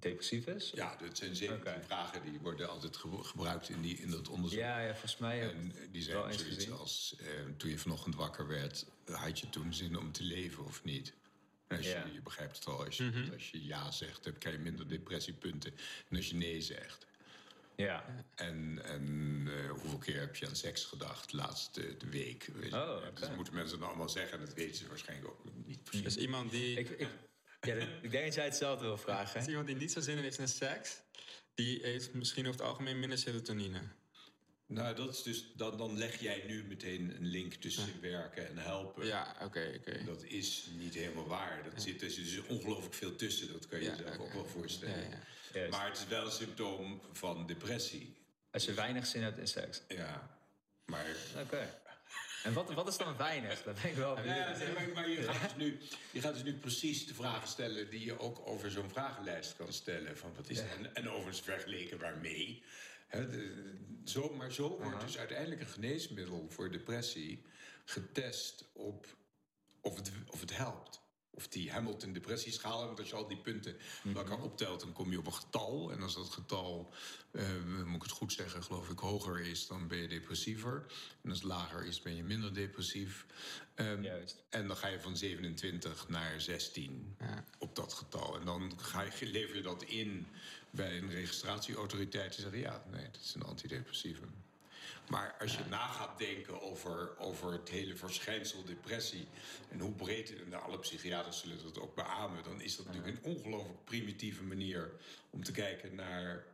depressief 0.00 0.46
is? 0.46 0.70
ja, 0.74 0.96
dat 0.96 1.16
zijn 1.16 1.36
17 1.36 1.70
Oké. 1.72 1.82
vragen 1.84 2.22
die 2.30 2.38
worden 2.40 2.68
altijd 2.68 2.96
ge- 2.96 3.22
gebruikt 3.24 3.68
in, 3.68 3.80
die, 3.82 3.96
in 3.98 4.10
dat 4.10 4.28
onderzoek. 4.28 4.58
Ja, 4.58 4.80
ja 4.80 4.90
volgens 4.90 5.16
mij. 5.18 5.50
En 5.50 5.72
die 5.90 6.06
wel 6.06 6.22
zijn 6.32 6.38
zoiets 6.38 6.70
als, 6.70 7.14
eh, 7.20 7.26
toen 7.56 7.70
je 7.70 7.78
vanochtend 7.78 8.14
wakker 8.14 8.46
werd, 8.46 8.86
had 9.10 9.38
je 9.40 9.48
toen 9.50 9.74
zin 9.74 9.98
om 9.98 10.12
te 10.12 10.22
leven 10.22 10.64
of 10.64 10.84
niet? 10.84 11.12
Als 11.68 11.86
Ja. 11.86 12.04
je, 12.06 12.12
je 12.12 12.22
begrijpt 12.22 12.56
het 12.56 12.66
al, 12.66 12.84
als 12.84 12.96
je, 12.96 13.28
als 13.32 13.50
je 13.50 13.64
ja 13.66 13.90
zegt, 13.90 14.24
dan 14.24 14.38
krijg 14.38 14.56
je 14.56 14.62
minder 14.62 14.88
depressiepunten. 14.88 15.74
En 16.08 16.16
als 16.16 16.28
je 16.28 16.34
nee 16.36 16.60
zegt. 16.60 17.06
Ja. 17.76 18.24
En, 18.34 18.80
en 18.84 19.44
eh, 19.46 19.70
hoeveel 19.70 19.98
keer 19.98 20.20
heb 20.20 20.36
je 20.36 20.46
aan 20.46 20.56
seks 20.56 20.84
gedacht 20.84 21.30
de 21.30 21.36
laatste 21.36 21.96
de 21.96 22.08
week? 22.08 22.48
Weet 22.54 22.70
je? 22.70 22.76
Oh, 22.76 23.14
Dus 23.14 23.30
moeten 23.36 23.54
mensen 23.54 23.78
dan 23.78 23.88
allemaal 23.88 24.08
zeggen. 24.08 24.38
En 24.38 24.44
dat 24.44 24.54
weten 24.54 24.76
ze 24.76 24.88
waarschijnlijk 24.88 25.30
ook 25.30 25.44
niet 25.66 25.84
precies. 25.84 26.04
Dus 26.04 26.16
iemand 26.16 26.50
die, 26.50 26.78
Ik, 26.78 26.88
ik, 26.88 27.08
ja, 27.60 27.74
ik 28.02 28.10
denk 28.10 28.24
dat 28.24 28.34
jij 28.34 28.44
hetzelfde 28.44 28.84
wil 28.84 28.98
vragen. 28.98 29.38
dus 29.38 29.48
iemand 29.48 29.66
die 29.66 29.76
niet 29.76 29.92
zo 29.92 30.00
zin 30.00 30.16
in 30.16 30.22
heeft 30.22 30.38
in 30.38 30.48
seks, 30.48 31.02
die 31.54 31.78
heeft 31.82 32.14
misschien 32.14 32.46
over 32.46 32.60
het 32.60 32.68
algemeen 32.68 32.98
minder 32.98 33.18
serotonine. 33.18 33.80
Nou, 34.74 34.94
dat 34.94 35.12
is 35.14 35.22
dus, 35.22 35.44
dan, 35.56 35.76
dan 35.76 35.98
leg 35.98 36.20
jij 36.20 36.44
nu 36.46 36.64
meteen 36.64 37.14
een 37.16 37.26
link 37.26 37.54
tussen 37.54 38.00
werken 38.00 38.48
en 38.48 38.58
helpen. 38.58 39.06
Ja, 39.06 39.36
oké, 39.42 39.72
oké. 39.78 40.04
Dat 40.04 40.24
is 40.24 40.66
niet 40.78 40.94
helemaal 40.94 41.26
waar. 41.26 41.62
Dat 41.70 41.82
zit, 41.82 42.02
er 42.02 42.10
zit 42.10 42.24
dus 42.24 42.46
ongelooflijk 42.46 42.94
veel 42.94 43.16
tussen. 43.16 43.52
Dat 43.52 43.68
kan 43.68 43.78
je 43.78 43.84
Ja, 43.84 43.96
jezelf 43.96 44.18
ook 44.18 44.32
wel 44.32 44.46
voorstellen. 44.46 45.10
Ja, 45.10 45.60
ja. 45.60 45.68
Maar 45.68 45.86
het 45.88 45.96
is 45.96 46.06
wel 46.06 46.24
een 46.24 46.32
symptoom 46.32 47.00
van 47.12 47.46
depressie. 47.46 48.16
Als 48.50 48.64
je 48.64 48.74
weinig 48.74 49.06
zin 49.06 49.22
hebt 49.22 49.38
in 49.38 49.48
seks. 49.48 49.80
Ja. 49.88 50.38
Maar, 50.84 51.06
Oké. 51.40 51.80
En 52.42 52.52
wat, 52.52 52.72
wat 52.72 52.88
is 52.88 52.96
dan 52.96 53.16
weinig? 53.16 53.62
Dat 53.62 53.82
ben 53.82 53.90
ik 53.90 53.96
wel 53.96 54.14
benieuwd. 54.14 54.36
ja, 54.36 54.56
nee, 54.56 54.72
maar, 54.72 54.88
maar 54.94 55.08
je, 55.08 55.22
gaat 55.22 55.40
dus 55.40 55.56
nu, 55.56 55.78
je 56.10 56.20
gaat 56.20 56.34
dus 56.34 56.42
nu 56.42 56.54
precies 56.54 57.06
de 57.06 57.14
vragen 57.14 57.48
stellen 57.48 57.90
die 57.90 58.04
je 58.04 58.18
ook 58.18 58.40
over 58.44 58.70
zo'n 58.70 58.90
vragenlijst 58.90 59.56
kan 59.56 59.72
stellen. 59.72 60.16
Van 60.16 60.32
wat 60.36 60.48
is 60.48 60.58
het? 60.58 60.66
En, 60.78 60.94
en 60.94 61.08
overigens 61.08 61.40
vergeleken 61.40 61.98
waarmee. 61.98 62.62
Hè, 63.12 63.28
de- 63.28 63.70
zo, 64.04 64.34
maar 64.34 64.52
zo 64.52 64.78
wordt 64.78 65.00
dus 65.00 65.18
uiteindelijk 65.18 65.60
een 65.60 65.66
geneesmiddel 65.66 66.46
voor 66.50 66.70
depressie 66.70 67.42
getest 67.84 68.64
op 68.72 69.06
of 69.80 69.96
het, 69.96 70.10
of 70.26 70.40
het 70.40 70.56
helpt. 70.56 71.00
Of 71.34 71.48
die 71.48 71.70
Hamilton 71.70 72.12
depressieschaal, 72.12 72.86
want 72.86 72.98
als 72.98 73.08
je 73.08 73.14
al 73.14 73.26
die 73.28 73.36
punten 73.40 73.76
bij 74.02 74.14
elkaar 74.14 74.42
optelt, 74.42 74.80
dan 74.80 74.92
kom 74.92 75.10
je 75.10 75.18
op 75.18 75.26
een 75.26 75.32
getal. 75.34 75.92
En 75.92 76.02
als 76.02 76.14
dat 76.14 76.28
getal, 76.30 76.92
eh, 77.30 77.44
moet 77.84 77.96
ik 77.96 78.02
het 78.02 78.10
goed 78.10 78.32
zeggen, 78.32 78.62
geloof 78.62 78.88
ik, 78.88 78.98
hoger 78.98 79.40
is, 79.40 79.66
dan 79.66 79.88
ben 79.88 79.98
je 79.98 80.08
depressiever. 80.08 80.86
En 81.22 81.30
als 81.30 81.38
het 81.38 81.48
lager 81.48 81.84
is, 81.86 82.00
ben 82.02 82.16
je 82.16 82.22
minder 82.22 82.54
depressief. 82.54 83.26
Ehm, 83.74 84.02
Juist. 84.02 84.42
en 84.50 84.66
dan 84.66 84.76
ga 84.76 84.86
je 84.88 85.00
van 85.00 85.16
27 85.16 86.08
naar 86.08 86.40
16 86.40 87.16
op 87.58 87.76
dat 87.76 87.92
getal. 87.92 88.38
En 88.38 88.44
dan 88.44 88.72
ga 88.80 89.02
je, 89.02 89.26
lever 89.26 89.56
je 89.56 89.62
dat 89.62 89.82
in 89.82 90.26
bij 90.72 90.98
een 90.98 91.10
registratieautoriteit. 91.10 92.32
Die 92.32 92.40
zeggen, 92.42 92.60
ja, 92.60 92.82
nee, 92.90 93.04
dat 93.10 93.20
is 93.20 93.34
een 93.34 93.42
antidepressieve. 93.44 94.22
Maar 95.08 95.34
als 95.40 95.56
je 95.56 95.64
na 95.70 95.86
gaat 95.86 96.18
denken 96.18 96.62
over, 96.62 97.18
over 97.18 97.52
het 97.52 97.68
hele 97.68 97.96
verschijnsel 97.96 98.64
depressie... 98.64 99.28
en 99.68 99.80
hoe 99.80 99.92
breed, 99.92 100.42
en 100.42 100.62
alle 100.62 100.78
psychiaters 100.78 101.40
zullen 101.40 101.62
dat 101.62 101.78
ook 101.80 101.94
beamen... 101.94 102.42
dan 102.42 102.60
is 102.60 102.76
dat 102.76 102.86
natuurlijk 102.86 103.16
een 103.16 103.34
ongelooflijk 103.34 103.84
primitieve 103.84 104.42
manier 104.42 104.92
om 105.30 105.44
te 105.44 105.52
kijken 105.52 105.94
naar 105.94 106.44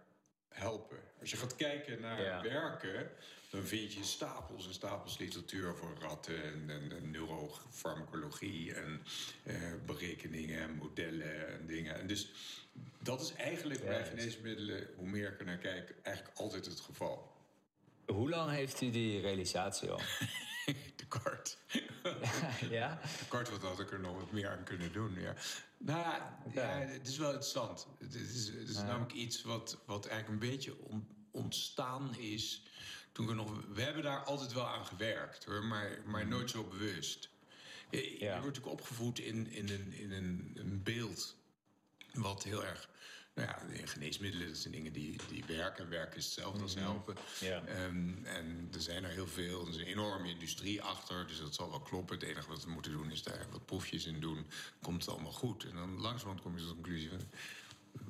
helpen. 0.49 0.99
Als 1.21 1.31
je 1.31 1.37
gaat 1.37 1.56
kijken 1.56 2.00
naar 2.00 2.23
Ja. 2.23 2.43
werken, 2.43 3.11
dan 3.50 3.62
vind 3.67 3.93
je 3.93 4.05
stapels 4.05 4.67
en 4.67 4.75
stapels 4.75 5.19
literatuur 5.19 5.75
voor 5.76 5.97
ratten 6.00 6.43
en, 6.43 6.71
en, 6.71 6.93
en 6.93 7.11
neurofarmacologie 7.11 8.75
en 8.75 9.03
eh, 9.44 9.55
berekeningen 9.87 10.61
en 10.61 10.75
modellen 10.75 11.49
en 11.49 11.67
dingen. 11.67 11.94
En 11.94 12.06
dus 12.06 12.31
dat 12.99 13.21
is 13.21 13.33
eigenlijk 13.35 13.85
bij 13.85 14.05
geneesmiddelen, 14.05 14.89
hoe 14.97 15.07
meer 15.09 15.33
ik 15.33 15.39
er 15.39 15.45
naar 15.47 15.59
kijk, 15.59 15.95
eigenlijk 16.03 16.39
altijd 16.39 16.67
het 16.67 16.81
geval. 16.81 17.37
Hoe 18.07 18.29
lang 18.29 18.51
heeft 18.51 18.81
u 18.81 18.91
die 18.91 19.21
realisatie 19.21 19.91
al? 19.91 20.01
Te 20.97 21.07
kort. 21.09 21.59
ja? 22.71 23.01
Te 23.19 23.25
kort, 23.29 23.51
wat 23.51 23.63
had 23.63 23.81
ik 23.81 23.93
er 23.93 24.01
nog 24.01 24.17
wat 24.17 24.33
meer 24.33 24.49
aan 24.49 24.65
kunnen 24.65 24.93
doen. 24.93 25.15
Ja. 25.21 25.35
Nou 25.79 25.99
ja, 26.55 26.79
het 26.79 27.09
is 27.09 27.17
wel 27.19 27.29
interessant. 27.29 27.87
Het 27.99 28.15
is, 28.15 28.49
het 28.49 28.69
is 28.69 28.77
namelijk 28.77 29.13
iets 29.13 29.43
wat, 29.43 29.79
wat 29.87 30.07
eigenlijk 30.07 30.43
een 30.43 30.51
beetje 30.51 30.77
on- 30.79 31.09
ontstaan 31.31 32.17
is. 32.17 32.63
Toen 33.13 33.27
we 33.27 33.35
nog. 33.35 33.65
We 33.73 33.83
hebben 33.83 34.03
daar 34.03 34.25
altijd 34.25 34.53
wel 34.53 34.67
aan 34.67 34.87
gewerkt 34.87 35.45
hoor, 35.45 35.65
maar, 35.65 35.99
maar 36.07 36.27
nooit 36.27 36.51
zo 36.51 36.65
bewust. 36.65 37.31
Je, 37.91 38.11
je 38.13 38.19
Ja. 38.19 38.31
wordt 38.41 38.47
natuurlijk 38.47 38.73
opgevoed 38.73 39.19
in, 39.19 39.51
in, 39.51 39.69
een, 39.69 39.93
in 39.93 40.13
een, 40.13 40.53
een 40.55 40.83
beeld 40.83 41.37
wat 42.20 42.43
heel 42.43 42.65
erg. 42.65 42.88
Nou 43.38 43.50
ja, 43.50 43.87
geneesmiddelen, 43.87 44.49
dat 44.49 44.56
zijn 44.56 44.73
dingen 44.73 44.93
die, 44.93 45.21
die 45.28 45.45
werken. 45.45 45.85
En 45.85 45.90
werken 45.90 46.16
is 46.16 46.25
hetzelfde 46.25 46.62
als 46.62 46.75
helpen. 46.75 47.16
Ja. 47.40 47.64
Ehm, 47.64 48.25
en 48.25 48.69
er 48.73 48.81
zijn 48.81 49.04
er 49.04 49.11
heel 49.11 49.26
veel. 49.26 49.62
Er 49.62 49.69
is 49.69 49.76
een 49.76 49.87
enorme 49.87 50.28
industrie 50.28 50.83
achter, 50.83 51.26
dus 51.26 51.40
dat 51.40 51.54
zal 51.54 51.71
wel 51.71 51.81
kloppen. 51.81 52.19
Het 52.19 52.28
enige 52.28 52.49
wat 52.49 52.64
we 52.64 52.71
moeten 52.71 52.93
doen 52.93 53.11
is 53.11 53.23
daar 53.23 53.47
wat 53.50 53.64
proefjes 53.64 54.07
in 54.07 54.21
doen. 54.21 54.47
Komt 54.83 55.04
het 55.04 55.14
allemaal 55.14 55.33
goed. 55.33 55.64
En 55.64 55.75
dan 55.75 56.00
langzamerhand 56.00 56.40
kom 56.40 56.52
je 56.52 56.59
tot 56.59 56.69
de 56.69 56.75
conclusie 56.75 57.09
van... 57.09 57.21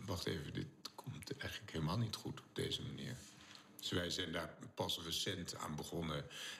wacht 0.06 0.26
even, 0.26 0.52
dit 0.52 0.66
komt 0.94 1.36
eigenlijk 1.36 1.72
helemaal 1.72 1.98
niet 1.98 2.14
goed 2.14 2.40
op 2.40 2.46
deze 2.52 2.82
manier. 2.82 3.16
Dus 3.80 3.90
wij 3.90 4.10
zijn 4.10 4.32
daar 4.32 4.54
pas 4.74 5.00
recent 5.04 5.56
aan 5.56 5.76
begonnen. 5.76 6.16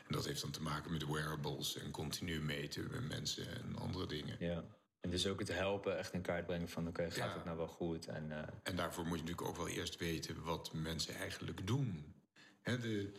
En 0.06 0.12
dat 0.12 0.24
heeft 0.26 0.40
dan 0.40 0.50
te 0.50 0.62
maken 0.62 0.92
met 0.92 1.06
wearables 1.06 1.76
en 1.76 1.90
continu 1.90 2.40
meten 2.40 2.88
met 2.90 3.08
mensen 3.08 3.54
en 3.54 3.76
andere 3.76 4.06
dingen. 4.06 4.36
ja. 4.40 4.64
En 5.00 5.10
dus 5.10 5.26
ook 5.26 5.38
het 5.38 5.48
helpen, 5.48 5.98
echt 5.98 6.12
in 6.12 6.22
kaart 6.22 6.46
brengen 6.46 6.68
van... 6.68 6.88
oké, 6.88 7.02
gaat 7.10 7.14
Ja. 7.16 7.34
het 7.34 7.44
nou 7.44 7.56
wel 7.56 7.68
goed? 7.68 8.06
En, 8.06 8.32
eh, 8.32 8.48
En 8.62 8.76
daarvoor 8.76 9.04
moet 9.06 9.18
je 9.18 9.24
natuurlijk 9.24 9.48
ook 9.48 9.56
wel 9.56 9.68
eerst 9.68 9.96
weten 9.96 10.42
wat 10.42 10.72
mensen 10.72 11.14
eigenlijk 11.14 11.66
doen. 11.66 12.14
Hè, 12.62 12.78
de, 12.78 13.12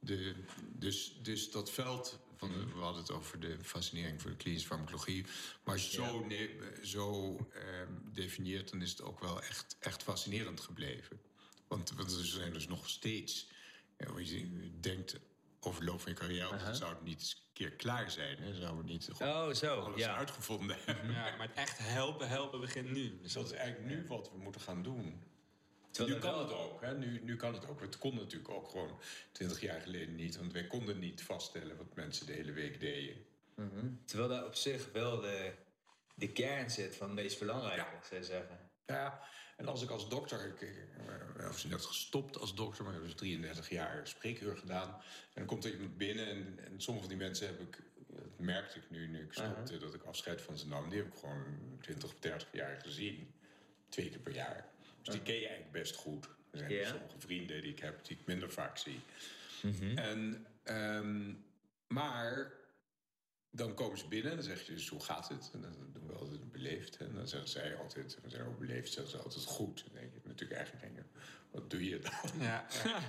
de, 0.00 0.34
dus, 0.72 1.18
dus 1.22 1.50
dat 1.50 1.70
veld, 1.70 2.18
van, 2.36 2.48
de- 2.52 2.66
we 2.66 2.78
hadden 2.80 3.02
het 3.02 3.10
over 3.10 3.40
de 3.40 3.56
fascinering 3.62 4.20
voor 4.22 4.30
de 4.30 4.36
klinische 4.36 4.66
farmacologie. 4.66 5.24
Maar 5.64 5.74
als 5.74 5.90
je 5.90 5.96
zo, 5.96 6.26
zo 6.82 7.36
ehm, 7.52 7.92
definieert, 8.12 8.70
dan 8.70 8.82
is 8.82 8.90
het 8.90 9.02
ook 9.02 9.20
wel 9.20 9.42
echt, 9.42 9.76
echt 9.80 10.02
fascinerend 10.02 10.60
gebleven. 10.60 11.20
Want, 11.68 11.90
want 11.92 12.12
er 12.12 12.24
zijn 12.24 12.52
dus 12.52 12.68
nog 12.68 12.88
steeds, 12.88 13.48
ja, 13.98 14.18
je 14.18 14.70
denkt 14.80 15.16
over 15.60 15.80
de 15.80 15.86
loop 15.90 16.00
van 16.00 16.12
je 16.12 16.18
carrière, 16.18 16.56
dan 16.64 16.74
zou 16.74 16.90
het 16.94 17.02
niet 17.02 17.18
eens 17.20 17.32
een 17.34 17.52
keer 17.52 17.70
klaar 17.72 18.10
zijn. 18.10 18.38
Hè? 18.38 18.54
Zou 18.54 18.76
het 18.76 18.86
niet 18.86 19.08
Oh, 19.22 19.50
zo, 19.52 19.80
alles 19.80 20.00
ja. 20.00 20.16
uitgevonden 20.16 20.76
hebben. 20.84 21.10
Ja, 21.12 21.36
maar 21.36 21.46
het 21.48 21.56
echt 21.56 21.78
helpen, 21.78 22.28
helpen 22.28 22.60
begint 22.60 22.90
nu. 22.90 23.18
Dus 23.22 23.32
dat 23.32 23.44
is 23.44 23.52
eigenlijk 23.52 23.88
nu 23.94 24.06
wat 24.06 24.30
we 24.30 24.38
moeten 24.38 24.60
gaan 24.60 24.82
doen. 24.82 25.22
Terwijl 25.90 26.16
nu 26.16 26.22
kan 26.22 26.32
wel- 26.32 26.42
het 26.42 26.52
ook. 26.52 26.80
Hè? 26.80 26.98
Nu, 26.98 27.20
nu 27.24 27.36
kan 27.36 27.54
het 27.54 27.66
ook. 27.68 27.80
Het 27.80 27.98
kon 27.98 28.14
natuurlijk 28.14 28.50
ook 28.50 28.68
gewoon 28.68 29.00
twintig 29.32 29.60
jaar 29.60 29.80
geleden 29.80 30.14
niet. 30.14 30.36
Want 30.36 30.52
wij 30.52 30.66
konden 30.66 30.98
niet 30.98 31.22
vaststellen 31.22 31.76
wat 31.76 31.94
mensen 31.94 32.26
de 32.26 32.32
hele 32.32 32.52
week 32.52 32.80
deden. 32.80 33.16
Terwijl 34.04 34.28
daar 34.28 34.44
op 34.46 34.54
zich 34.54 34.92
wel 34.92 35.20
de, 35.20 35.52
de 36.14 36.32
kern 36.32 36.70
zit 36.70 36.96
van 36.96 37.06
het 37.06 37.16
meest 37.16 37.38
belangrijke, 37.38 37.80
Ja. 37.80 38.02
zou 38.08 38.20
je 38.20 38.26
zeggen. 38.26 38.70
Ja, 38.86 39.22
en 39.58 39.66
als 39.66 39.82
ik 39.82 39.90
als 39.90 40.08
dokter... 40.08 40.46
Ik, 40.46 40.60
eh, 40.62 41.48
of 41.48 41.68
net 41.68 41.84
gestopt 41.84 42.38
als 42.38 42.54
dokter, 42.54 42.84
maar 42.84 42.92
ik 42.92 42.98
heb 42.98 43.08
dus 43.08 43.18
33 43.18 43.68
jaar 43.70 44.08
spreekuur 44.08 44.56
gedaan. 44.56 44.88
En 44.88 45.00
dan 45.34 45.46
komt 45.46 45.64
er 45.64 45.72
iemand 45.72 45.96
binnen 45.96 46.26
en, 46.28 46.58
en 46.64 46.80
sommige 46.80 47.06
van 47.06 47.16
die 47.16 47.26
mensen 47.26 47.46
heb 47.46 47.60
ik... 47.60 47.78
Dat 48.08 48.38
merkte 48.38 48.78
ik 48.78 48.90
nu, 48.90 49.06
nu 49.06 49.22
ik 49.22 49.32
stopte, 49.32 49.78
dat 49.78 49.94
ik 49.94 50.02
afscheid 50.02 50.42
van 50.42 50.58
ze 50.58 50.66
nam. 50.66 50.88
Die 50.88 50.98
heb 50.98 51.06
ik 51.12 51.18
gewoon 51.18 51.44
20 51.80 52.08
of 52.08 52.14
30 52.20 52.48
jaar 52.52 52.80
gezien. 52.80 53.32
twee 53.88 54.08
keer 54.08 54.18
per 54.18 54.34
jaar. 54.34 54.66
Dus 55.02 55.14
die 55.14 55.22
ken 55.22 55.34
je 55.34 55.40
eigenlijk 55.46 55.72
best 55.72 55.96
goed. 55.96 56.28
Er 56.50 56.58
zijn 56.58 56.72
Ja. 56.72 56.88
sommige 56.88 57.18
vrienden 57.20 57.62
die 57.62 57.70
ik 57.72 57.78
heb 57.78 58.04
die 58.04 58.16
ik 58.16 58.26
minder 58.26 58.50
vaak 58.52 58.76
zie. 58.78 59.00
Mhm. 59.62 59.98
En, 59.98 60.46
ehm, 60.62 61.32
maar 61.86 62.52
dan 63.50 63.74
komen 63.74 63.98
ze 63.98 64.08
binnen 64.08 64.30
en 64.30 64.36
dan 64.36 64.46
zeg 64.46 64.66
je 64.66 64.74
dus 64.74 64.88
hoe 64.88 65.00
gaat 65.00 65.28
het? 65.28 65.50
En 65.52 65.60
dan 65.60 65.72
doen 65.92 66.06
we 66.06 66.12
altijd 66.14 66.52
beleefd. 66.52 66.96
En 66.96 67.14
dan 67.14 67.28
zeggen 67.28 67.48
zij 67.48 67.76
altijd, 67.76 68.18
we 68.22 68.30
zijn 68.30 68.46
ook 68.46 68.58
beleefd, 68.58 68.92
zeggen 68.92 69.10
ze 69.12 69.22
altijd 69.22 69.44
goed. 69.44 69.84
Dan 69.84 69.94
denk 69.94 70.12
je 70.12 70.20
natuurlijk 70.24 70.58
eigenlijk, 70.60 70.84
denk 70.94 70.96
je, 70.96 71.20
wat 71.50 71.70
doe 71.70 71.88
je 71.88 71.98
dan? 71.98 72.12
Ja, 72.40 72.66
ja. 72.84 73.00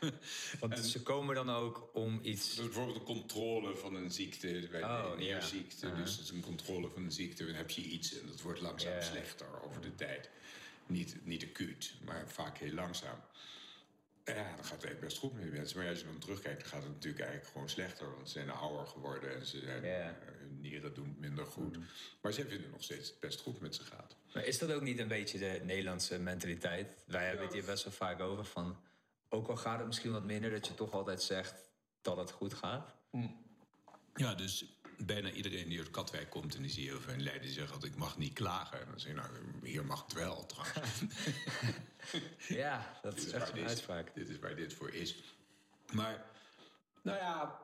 Want 0.60 0.78
ze 0.78 1.02
komen 1.02 1.34
dan 1.34 1.50
ook 1.50 1.90
om 1.92 2.20
iets... 2.22 2.50
Is 2.50 2.56
bijvoorbeeld 2.56 2.96
een 2.96 3.02
controle 3.04 3.76
van 3.76 3.94
een 3.94 4.10
ziekte, 4.10 4.68
bij 4.70 4.82
Oh, 4.82 5.12
een 5.16 5.24
ja. 5.24 5.40
ziekte. 5.40 5.86
Uh-huh. 5.86 6.02
Dus 6.02 6.16
dat 6.16 6.24
is 6.24 6.30
een 6.30 6.40
controle 6.40 6.88
van 6.90 7.04
een 7.04 7.12
ziekte. 7.12 7.44
Dan 7.46 7.54
heb 7.54 7.70
je 7.70 7.82
iets 7.82 8.18
en 8.20 8.26
dat 8.26 8.40
wordt 8.40 8.60
langzaam 8.60 8.92
Ja. 8.92 9.00
slechter 9.00 9.62
over 9.62 9.80
de 9.80 9.94
tijd. 9.94 10.30
Niet, 10.86 11.16
niet 11.24 11.44
acuut, 11.44 11.94
maar 12.04 12.28
vaak 12.28 12.58
heel 12.58 12.72
langzaam. 12.72 13.18
Ja, 14.24 14.34
dan 14.34 14.44
gaat 14.44 14.56
het 14.58 14.70
eigenlijk 14.70 15.00
best 15.00 15.18
goed 15.18 15.32
met 15.32 15.42
die 15.42 15.52
mensen. 15.52 15.78
Maar 15.78 15.88
als 15.88 15.98
je 15.98 16.04
dan 16.04 16.18
terugkijkt, 16.18 16.60
dan 16.60 16.68
gaat 16.68 16.82
het 16.82 16.92
natuurlijk 16.92 17.22
eigenlijk 17.22 17.52
gewoon 17.52 17.68
slechter. 17.68 18.14
Want 18.14 18.28
ze 18.28 18.32
zijn 18.32 18.50
ouder 18.50 18.86
geworden 18.86 19.34
en 19.34 19.46
ze 19.46 19.58
zijn, 19.58 19.84
eh, 19.84 20.06
hun 20.38 20.60
nieren 20.60 20.94
doen 20.94 21.08
het 21.08 21.18
minder 21.18 21.46
goed. 21.46 21.78
Maar 22.20 22.32
zij 22.32 22.44
vinden 22.44 22.70
nog 22.70 22.82
steeds 22.82 23.08
het 23.08 23.20
best 23.20 23.40
goed 23.40 23.60
met 23.60 23.74
ze 23.74 23.82
gaat. 23.82 24.16
Maar 24.32 24.44
is 24.44 24.58
dat 24.58 24.72
ook 24.72 24.82
niet 24.82 24.98
een 24.98 25.08
beetje 25.08 25.38
de 25.38 25.60
Nederlandse 25.62 26.18
mentaliteit? 26.18 26.96
Wij 27.06 27.26
hebben 27.26 27.44
het 27.44 27.54
hier 27.54 27.64
best 27.64 27.84
wel 27.84 27.92
vaak 27.92 28.20
over 28.20 28.44
van... 28.44 28.76
Ook 29.28 29.48
al 29.48 29.56
gaat 29.56 29.78
het 29.78 29.86
misschien 29.86 30.12
wat 30.12 30.24
minder, 30.24 30.50
dat 30.50 30.66
je 30.66 30.74
toch 30.74 30.92
altijd 30.92 31.22
zegt 31.22 31.54
dat 32.02 32.16
het 32.16 32.30
goed 32.30 32.54
gaat. 32.54 32.94
Ja, 34.14 34.34
dus 34.34 34.78
bijna 34.98 35.30
iedereen 35.30 35.68
die 35.68 35.78
uit 35.78 35.90
Katwijk 35.90 36.30
komt 36.30 36.54
en 36.54 36.62
die 36.62 36.70
zie 36.70 36.84
je 36.84 37.00
veel 37.00 37.12
in 37.12 37.22
Leiden, 37.22 37.42
die 37.42 37.52
zegt 37.52 37.72
altijd 37.72 37.92
ik 37.92 37.98
mag 37.98 38.18
niet 38.18 38.32
klagen. 38.32 38.80
En 38.80 38.86
dan 38.90 39.00
zeg 39.00 39.10
je 39.10 39.16
nou, 39.16 39.30
hier 39.62 39.84
mag 39.84 40.02
het 40.02 40.12
wel 40.12 40.46
trouwens. 40.46 41.00
Ja, 42.48 42.98
dat 43.02 43.16
is 43.16 43.30
echt 43.30 43.48
een 43.48 43.54
dit- 43.54 43.64
uitspraak. 43.68 44.14
Dit 44.14 44.28
is 44.28 44.38
waar 44.38 44.56
dit 44.56 44.74
voor 44.74 44.90
is. 44.90 45.16
Maar, 45.92 46.26
nou 47.02 47.18
ja, 47.18 47.58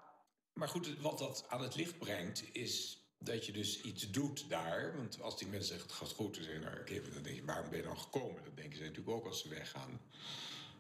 maar 0.55 0.69
goed, 0.69 0.99
wat 0.99 1.19
dat 1.19 1.45
aan 1.49 1.63
het 1.63 1.75
licht 1.75 1.99
brengt, 1.99 2.45
is 2.53 2.99
dat 3.19 3.47
je 3.47 3.53
dus 3.53 3.81
iets 3.83 4.11
doet 4.11 4.49
daar. 4.49 4.97
Want 4.97 5.21
als 5.23 5.39
die 5.39 5.49
mensen 5.49 5.69
zeggen 5.69 5.87
het 5.89 5.97
gaat 5.97 6.13
goed, 6.13 6.35
dan 6.35 6.45
zeggen 6.45 6.63
nou, 6.63 6.81
oké, 6.81 7.11
dan 7.13 7.23
denk 7.23 7.37
je, 7.37 7.45
waarom 7.45 7.69
ben 7.71 7.79
je 7.79 7.85
dan 7.85 8.01
gekomen? 8.01 8.45
Dat 8.45 8.57
denken 8.57 8.77
ze 8.79 8.83
natuurlijk 8.83 9.17
ook 9.17 9.27
als 9.27 9.41
ze 9.41 9.49
weggaan. 9.49 10.01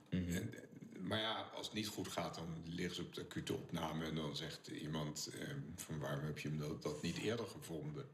En, 0.08 0.54
maar 1.02 1.20
ja, 1.20 1.50
als 1.54 1.66
het 1.66 1.74
niet 1.74 1.88
goed 1.88 2.08
gaat, 2.08 2.34
dan 2.34 2.62
liggen 2.64 2.94
ze 2.94 3.02
op 3.02 3.14
de 3.14 3.20
acute 3.20 3.52
opname 3.52 4.04
en 4.04 4.14
dan 4.14 4.36
zegt 4.36 4.68
iemand 4.68 5.30
eh, 5.32 5.48
van 5.76 5.98
waarom 5.98 6.24
heb 6.24 6.38
je 6.38 6.48
hem 6.48 6.58
dat, 6.58 6.82
dat 6.82 7.02
niet 7.02 7.16
eerder 7.16 7.46
gevonden? 7.46 8.08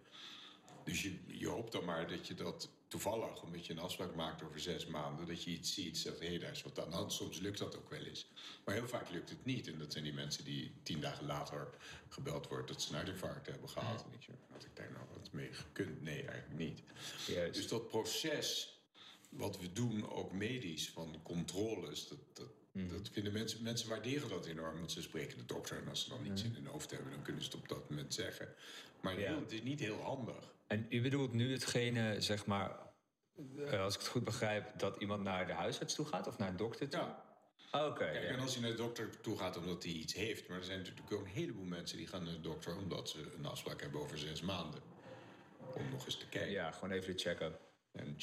Dus 0.85 1.03
je, 1.03 1.19
je 1.27 1.49
hoopt 1.49 1.73
dan 1.73 1.85
maar 1.85 2.09
dat 2.09 2.27
je 2.27 2.35
dat 2.35 2.69
toevallig, 2.89 3.43
omdat 3.43 3.67
je 3.67 3.73
een 3.73 3.79
afspraak 3.79 4.15
maakt 4.15 4.43
over 4.43 4.61
zes 4.61 4.87
maanden, 4.87 5.27
dat 5.27 5.43
je 5.43 5.51
iets 5.51 5.75
ziet, 5.75 5.99
zegt 5.99 6.21
hé, 6.21 6.39
daar 6.39 6.51
is 6.51 6.63
wat 6.63 6.81
aan 6.81 6.91
de 6.91 6.97
hand. 6.97 7.13
Soms 7.13 7.39
lukt 7.39 7.59
dat 7.59 7.77
ook 7.77 7.91
wel 7.91 8.03
eens. 8.03 8.27
Maar 8.65 8.75
heel 8.75 8.89
vaak 8.89 9.11
lukt 9.11 9.31
het 9.31 9.45
niet. 9.45 9.67
En 9.67 9.79
dat 9.79 9.93
zijn 9.93 10.05
die 10.05 10.13
mensen 10.13 10.45
die 10.45 10.73
tien 10.83 11.01
dagen 11.01 11.27
later 11.27 11.69
gebeld 12.09 12.49
wordt 12.49 12.69
dat 12.69 12.83
ze 12.83 12.89
een 12.89 12.97
hartinfarct 12.97 13.47
hebben 13.47 13.69
gehad. 13.69 14.05
En 14.05 14.13
ik 14.13 14.23
zeg, 14.23 14.35
had 14.53 14.65
ik 14.65 14.77
daar 14.77 14.93
nou 14.93 15.05
wat 15.13 15.33
mee 15.33 15.53
gekund? 15.53 16.03
Nee, 16.03 16.23
eigenlijk 16.23 16.59
niet. 16.59 16.83
Juist. 17.27 17.55
Dus 17.55 17.69
dat 17.69 17.89
proces 17.89 18.79
wat 19.29 19.61
we 19.61 19.73
doen, 19.73 20.11
ook 20.11 20.33
medisch, 20.33 20.91
van 20.91 21.21
controles, 21.23 22.09
dat, 22.09 22.19
dat, 22.33 22.49
dat 22.85 23.09
vinden 23.13 23.33
mensen, 23.33 23.63
mensen 23.63 23.89
waarderen 23.89 24.29
dat 24.29 24.47
enorm. 24.47 24.79
Want 24.79 24.93
ze 24.93 25.03
spreken 25.03 25.39
de 25.39 25.45
dokter 25.45 25.79
en 25.83 25.89
als 25.89 26.03
ze 26.03 26.09
dan 26.09 26.27
iets 26.27 26.43
in 26.45 26.53
hun 26.55 26.67
hoofd 26.67 26.91
hebben, 26.91 27.11
dan 27.11 27.23
kunnen 27.23 27.43
ze 27.43 27.51
het 27.51 27.59
op 27.61 27.69
dat 27.69 27.91
moment 27.91 28.15
zeggen. 28.15 28.55
Maar 29.01 29.21
Ja. 29.21 29.39
het 29.41 29.53
is 29.53 29.63
niet 29.63 29.81
heel 29.81 30.01
handig. 30.03 30.55
En 30.67 30.87
u 30.91 31.01
bedoelt 31.03 31.33
nu 31.33 31.53
hetgene, 31.53 32.21
zeg 32.21 32.47
maar, 32.47 32.79
eh, 33.67 33.81
als 33.83 33.95
ik 33.95 34.01
het 34.01 34.09
goed 34.09 34.25
begrijp, 34.25 34.79
dat 34.79 34.97
iemand 35.01 35.23
naar 35.23 35.47
de 35.47 35.53
huisarts 35.53 35.95
toe 35.95 36.07
gaat 36.07 36.27
of 36.27 36.39
naar 36.39 36.49
een 36.49 36.57
dokter 36.57 36.89
toe? 36.89 37.01
Ja. 37.01 37.25
Oké, 37.73 37.99
Kijk, 37.99 38.23
ja. 38.23 38.29
en 38.29 38.39
als 38.41 38.53
hij 38.53 38.63
naar 38.63 38.71
de 38.71 38.77
dokter 38.77 39.21
toe 39.21 39.39
gaat 39.39 39.57
omdat 39.57 39.83
hij 39.83 39.93
iets 39.93 40.15
heeft. 40.15 40.49
Maar 40.49 40.59
er 40.59 40.65
zijn 40.65 40.79
natuurlijk 40.79 41.13
ook 41.13 41.21
een 41.25 41.27
heleboel 41.31 41.65
mensen 41.65 41.97
die 41.99 42.07
gaan 42.07 42.25
naar 42.25 42.33
de 42.33 42.41
dokter 42.41 42.77
omdat 42.77 43.09
ze 43.09 43.33
een 43.39 43.47
afspraak 43.47 43.81
hebben 43.81 44.01
over 44.01 44.19
zes 44.19 44.41
maanden. 44.43 44.81
Om 45.75 45.89
nog 45.91 46.05
eens 46.05 46.19
te 46.19 46.29
kijken. 46.29 46.51
ja, 46.51 46.71
gewoon 46.71 46.91
even 46.91 47.17
de 47.17 47.23
check-up. 47.23 47.61
En 47.93 48.15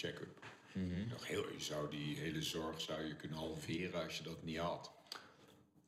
Nog 1.10 1.28
heel, 1.28 1.52
je 1.52 1.60
zou 1.64 1.90
die 1.90 2.16
hele 2.18 2.42
zorg 2.42 2.82
zou 2.82 3.04
je 3.04 3.16
kunnen 3.16 3.38
halveren 3.38 4.04
als 4.04 4.18
je 4.18 4.24
dat 4.24 4.44
niet 4.44 4.58
had. 4.58 4.92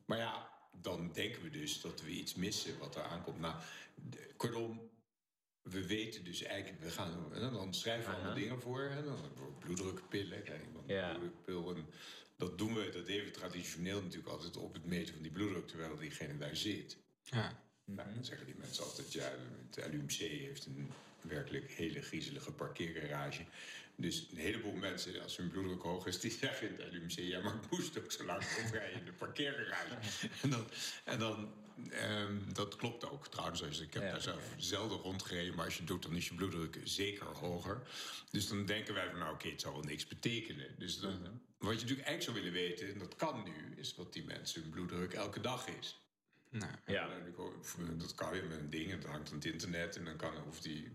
Maar 0.04 0.18
ja, 0.18 0.50
dan 0.80 1.12
denken 1.12 1.42
we 1.42 1.50
dus 1.50 1.80
dat 1.80 2.02
we 2.02 2.10
iets 2.10 2.34
missen 2.34 2.78
wat 2.78 2.96
er 2.96 3.02
aankomt. 3.02 3.38
Nou, 3.40 3.54
de- 4.10 4.30
kortom, 4.36 4.90
we 5.62 5.86
weten 5.86 6.24
dus 6.24 6.42
eigenlijk, 6.42 6.82
we 6.82 6.90
gaan, 6.90 7.32
en 7.34 7.52
dan 7.52 7.74
schrijven 7.74 8.10
we 8.10 8.16
allemaal 8.16 8.34
dingen 8.34 8.60
voor. 8.60 8.80
En 8.82 9.04
dan 9.04 9.18
bloeddrukpillen, 9.58 10.42
krijg 10.42 10.60
je 10.60 10.66
iemand 10.66 10.88
Ja. 10.88 11.10
een 11.10 11.18
bloeddrukpil. 11.18 11.74
En 11.74 11.86
dat 12.36 12.58
doen 12.58 12.74
we, 12.74 12.88
dat 12.90 13.06
even 13.06 13.32
traditioneel 13.32 14.02
natuurlijk 14.02 14.28
altijd 14.32 14.56
op 14.56 14.72
het 14.74 14.84
meten 14.84 15.14
van 15.14 15.22
die 15.22 15.32
bloeddruk, 15.32 15.66
terwijl 15.68 15.96
diegene 15.96 16.38
daar 16.38 16.56
zit. 16.56 16.96
ja. 17.22 17.64
Nou, 17.84 18.14
dan 18.14 18.24
zeggen 18.24 18.46
die 18.46 18.54
mensen 18.58 18.84
altijd, 18.84 19.12
ja, 19.12 19.32
het 19.70 19.92
LUMC 19.92 20.10
heeft 20.12 20.66
een 20.66 20.90
werkelijk 21.20 21.70
hele 21.70 22.02
griezelige 22.02 22.52
parkeergarage. 22.52 23.44
Dus 23.98 24.26
een 24.30 24.36
heleboel 24.36 24.72
mensen, 24.72 25.22
als 25.22 25.36
hun 25.36 25.48
bloeddruk 25.50 25.82
hoog 25.82 26.06
is, 26.06 26.20
die 26.20 26.30
zeggen 26.30 26.68
in 26.68 26.80
het 26.84 26.92
LUMC, 26.92 27.10
ja, 27.18 27.40
maar 27.40 27.54
ik 27.54 27.70
moest 27.70 27.98
ook 27.98 28.12
zo 28.12 28.24
lang 28.24 28.42
rondrijden 28.56 28.98
in 28.98 29.04
de 29.04 29.12
parkeergarage. 29.12 29.96
en 30.42 30.50
dan, 30.50 30.66
en 31.04 31.18
dan 31.18 31.52
ehm, 31.90 32.52
dat 32.52 32.76
klopt 32.76 33.10
ook 33.10 33.28
trouwens. 33.28 33.62
Als 33.64 33.78
je, 33.78 33.84
ik 33.84 33.94
heb 33.94 34.02
Ja. 34.02 34.10
daar 34.10 34.20
zelf 34.20 34.42
zelden 34.56 34.98
rondgereden, 34.98 35.54
maar 35.54 35.64
als 35.64 35.76
je 35.76 35.84
doet, 35.84 36.02
dan 36.02 36.16
is 36.16 36.28
je 36.28 36.34
bloeddruk 36.34 36.80
zeker 36.84 37.26
hoger. 37.26 37.82
Dus 38.30 38.48
dan 38.48 38.66
denken 38.66 38.94
wij 38.94 39.10
van, 39.10 39.18
nou 39.18 39.34
oké, 39.34 39.48
het 39.48 39.60
zal 39.60 39.72
wel 39.72 39.82
niks 39.82 40.06
betekenen. 40.06 40.74
Dus 40.78 40.98
dan, 41.00 41.12
wat 41.58 41.74
je 41.74 41.80
natuurlijk 41.80 42.06
eigenlijk 42.08 42.22
zou 42.22 42.36
willen 42.36 42.52
weten, 42.52 42.88
en 42.92 42.98
dat 42.98 43.16
kan 43.16 43.42
nu, 43.44 43.74
is 43.76 43.94
wat 43.94 44.12
die 44.12 44.24
mensen 44.24 44.62
hun 44.62 44.70
bloeddruk 44.70 45.12
elke 45.12 45.40
dag 45.40 45.68
is. 45.68 46.00
Nou, 46.50 46.72
Ja. 46.86 47.08
Dat 47.98 48.14
kan 48.14 48.30
weer 48.30 48.44
met 48.44 48.58
een 48.58 48.70
ding, 48.70 48.90
het 48.90 49.04
hangt 49.04 49.28
aan 49.28 49.34
het 49.34 49.44
internet. 49.44 49.96
En 49.96 50.04
dan 50.04 50.16
kan, 50.16 50.36
hoeft 50.36 50.62
die 50.62 50.92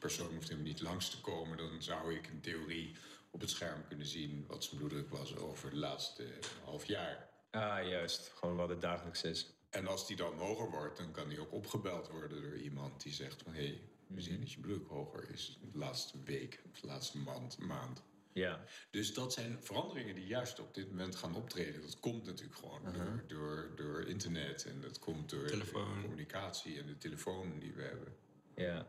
persoon 0.00 0.34
hoeft 0.34 0.48
hem 0.48 0.62
niet 0.62 0.80
langs 0.80 1.10
te 1.10 1.20
komen. 1.20 1.56
Dan 1.56 1.82
zou 1.82 2.14
ik 2.14 2.26
in 2.26 2.40
theorie 2.40 2.96
op 3.30 3.40
het 3.40 3.50
scherm 3.50 3.86
kunnen 3.88 4.06
zien 4.06 4.44
wat 4.48 4.64
zijn 4.64 4.76
bloeddruk 4.76 5.08
was 5.08 5.36
over 5.36 5.70
de 5.70 5.76
laatste 5.76 6.26
half 6.64 6.84
jaar. 6.84 7.28
Ah, 7.50 7.88
juist. 7.88 8.32
Gewoon 8.34 8.56
wat 8.56 8.68
het 8.68 8.80
dagelijks 8.80 9.22
is. 9.22 9.54
En 9.70 9.86
als 9.86 10.06
die 10.06 10.16
dan 10.16 10.38
hoger 10.38 10.70
wordt, 10.70 10.96
dan 10.96 11.12
kan 11.12 11.28
die 11.28 11.40
ook 11.40 11.52
opgebeld 11.52 12.08
worden 12.08 12.42
door 12.42 12.56
iemand 12.56 13.02
die 13.02 13.12
zegt 13.12 13.42
van... 13.42 13.52
hé, 13.52 13.66
hey, 13.66 13.80
we 14.06 14.20
zien 14.20 14.40
dat 14.40 14.52
je 14.52 14.60
bloeddruk 14.60 14.88
hoger 14.88 15.30
is 15.30 15.58
de 15.72 15.78
laatste 15.78 16.22
week 16.24 16.62
of 16.70 16.80
de 16.80 16.86
laatste 16.86 17.18
maand. 17.18 17.58
maand. 17.58 18.02
Ja. 18.32 18.64
Dus 18.90 19.14
dat 19.14 19.32
zijn 19.32 19.58
veranderingen 19.60 20.14
die 20.14 20.26
juist 20.26 20.60
op 20.60 20.74
dit 20.74 20.88
moment 20.88 21.16
gaan 21.16 21.34
optreden. 21.34 21.80
Dat 21.80 22.00
komt 22.00 22.24
natuurlijk 22.24 22.58
gewoon 22.58 22.82
door, 22.92 23.24
door, 23.26 23.72
door 23.76 24.06
internet 24.06 24.64
en 24.64 24.80
dat 24.80 24.98
komt 24.98 25.30
door 25.30 25.46
de 25.46 25.98
communicatie 26.02 26.78
en 26.78 26.86
de 26.86 26.98
telefoon 26.98 27.58
die 27.58 27.72
we 27.72 27.82
hebben. 27.82 28.16
Ja. 28.54 28.86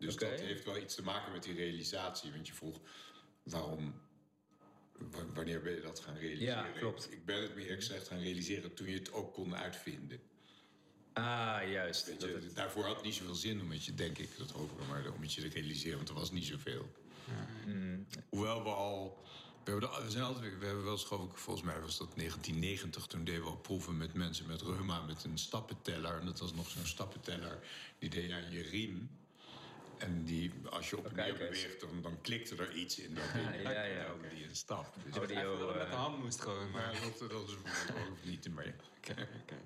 Dus 0.00 0.16
dat 0.16 0.40
heeft 0.40 0.64
wel 0.64 0.76
iets 0.78 0.94
te 0.94 1.02
maken 1.02 1.32
met 1.32 1.42
die 1.42 1.54
realisatie. 1.54 2.30
Want 2.32 2.46
je 2.46 2.52
vroeg 2.52 2.80
waarom, 3.42 3.94
wanneer 5.34 5.60
ben 5.62 5.74
je 5.74 5.80
dat 5.80 6.00
gaan 6.00 6.16
realiseren? 6.16 6.54
Ja, 6.54 6.78
klopt. 6.78 7.12
Ik 7.12 7.24
ben 7.24 7.42
het 7.42 7.54
me 7.54 7.62
eerlijk 7.62 7.80
gezegd 7.80 8.08
gaan 8.08 8.18
realiseren 8.20 8.74
toen 8.74 8.88
je 8.88 8.98
het 8.98 9.12
ook 9.12 9.34
kon 9.34 9.56
uitvinden. 9.56 10.20
Ah, 11.12 11.60
juist. 11.70 12.20
Dat 12.20 12.28
het- 12.30 12.54
daarvoor 12.56 12.84
had 12.84 12.94
het 12.96 13.04
niet 13.04 13.14
zoveel 13.14 13.34
zin 13.34 13.60
om 13.60 13.70
het 13.70 13.84
je, 13.84 13.94
denk 13.94 14.18
ik, 14.18 14.28
dat 14.38 14.50
hopen, 14.50 14.86
maar 14.86 15.12
om 15.12 15.22
het 15.22 15.32
je 15.34 15.40
te 15.42 15.48
realiseren, 15.48 15.96
want 15.96 16.08
er 16.08 16.14
was 16.14 16.30
niet 16.30 16.44
zoveel. 16.46 16.90
Hoewel 18.28 18.62
we 18.62 18.68
al. 18.68 19.18
We, 19.64 19.70
hebben 19.70 19.90
de- 19.90 20.02
we, 20.04 20.10
zijn 20.10 20.24
altijd, 20.24 20.58
we 20.58 20.64
hebben 20.66 20.84
wel 20.84 20.92
eens, 20.92 21.04
geloof 21.04 21.30
ik, 21.30 21.36
volgens 21.36 21.66
mij 21.66 21.80
was 21.80 21.98
dat 21.98 22.16
1990, 22.16 23.06
toen 23.06 23.24
deden 23.24 23.42
we 23.42 23.48
al 23.48 23.56
proeven 23.56 23.96
met 23.96 24.14
mensen 24.14 24.46
met 24.46 24.62
reuma 24.62 25.00
met 25.00 25.24
een 25.24 25.38
stappenteller. 25.38 26.18
En 26.20 26.26
dat 26.26 26.38
was 26.40 26.54
nog 26.54 26.70
zo'n 26.70 26.86
stappenteller, 26.86 27.58
die 27.98 28.10
deed 28.10 28.28
je 28.28 28.34
aan 28.34 28.50
je 28.50 28.62
riem. 28.62 29.10
En 30.00 30.24
die, 30.24 30.52
als 30.70 30.90
je 30.90 30.96
op 30.98 31.06
en 31.06 31.14
neer 31.14 31.32
beweegt, 31.32 31.80
dan, 31.80 32.02
dan 32.02 32.20
klikte 32.20 32.56
er 32.56 32.72
iets 32.74 32.98
in 32.98 33.14
dat 33.14 33.24
ding. 33.34 33.62
Ja, 33.62 33.82
ja. 33.84 34.04
telde 34.04 34.28
die 34.34 34.44
een 34.44 34.56
stap. 34.56 34.94
Dus 35.04 35.18
Oh, 35.18 35.26
die- 35.26 35.36
het 35.36 35.58
met 35.58 35.74
de 35.74 35.80
eh, 35.80 35.94
hand 36.04 36.22
moest 36.22 36.40
gewoon. 36.40 36.70
Maar, 36.70 36.92
maar 36.92 37.00
dat, 37.18 37.30
dat 37.30 37.48
is 37.48 37.54
ook 37.54 37.66
niet 38.24 38.48
meer. 38.54 38.74
Oké, 38.98 39.28
oké. 39.42 39.56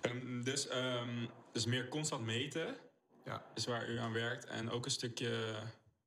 Ehm, 0.00 0.42
dus, 0.42 0.66
ehm, 0.68 1.26
dus 1.52 1.64
meer 1.66 1.88
constant 1.88 2.24
meten 2.24 2.76
Ja. 3.24 3.44
is 3.54 3.64
waar 3.64 3.88
u 3.90 3.98
aan 3.98 4.12
werkt. 4.12 4.44
En 4.44 4.70
ook 4.70 4.84
een 4.84 4.90
stukje 4.90 5.54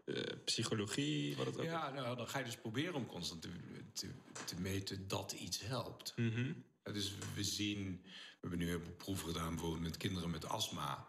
eh, 0.06 0.22
psychologie, 0.46 1.36
wat 1.36 1.46
het 1.46 1.58
ook 1.58 1.64
Ja, 1.64 1.90
nou, 1.92 2.16
dan 2.18 2.28
ga 2.28 2.38
je 2.40 2.46
dus 2.46 2.58
proberen 2.58 2.94
om 2.94 3.06
constant 3.06 3.42
te, 3.42 3.50
te, 3.94 4.08
te 4.46 4.62
meten 4.62 5.08
dat 5.08 5.32
iets 5.32 5.60
helpt. 5.62 6.14
Mhm. 6.16 6.54
Ja, 6.84 6.92
dus 6.92 7.14
we 7.36 7.44
zien, 7.44 8.02
we 8.04 8.38
hebben 8.42 8.60
nu 8.60 8.72
een 8.72 8.96
proef 8.98 9.22
gedaan 9.22 9.50
bijvoorbeeld 9.50 9.82
met 9.84 9.98
kinderen 9.98 10.30
met 10.30 10.46
astma. 10.46 11.08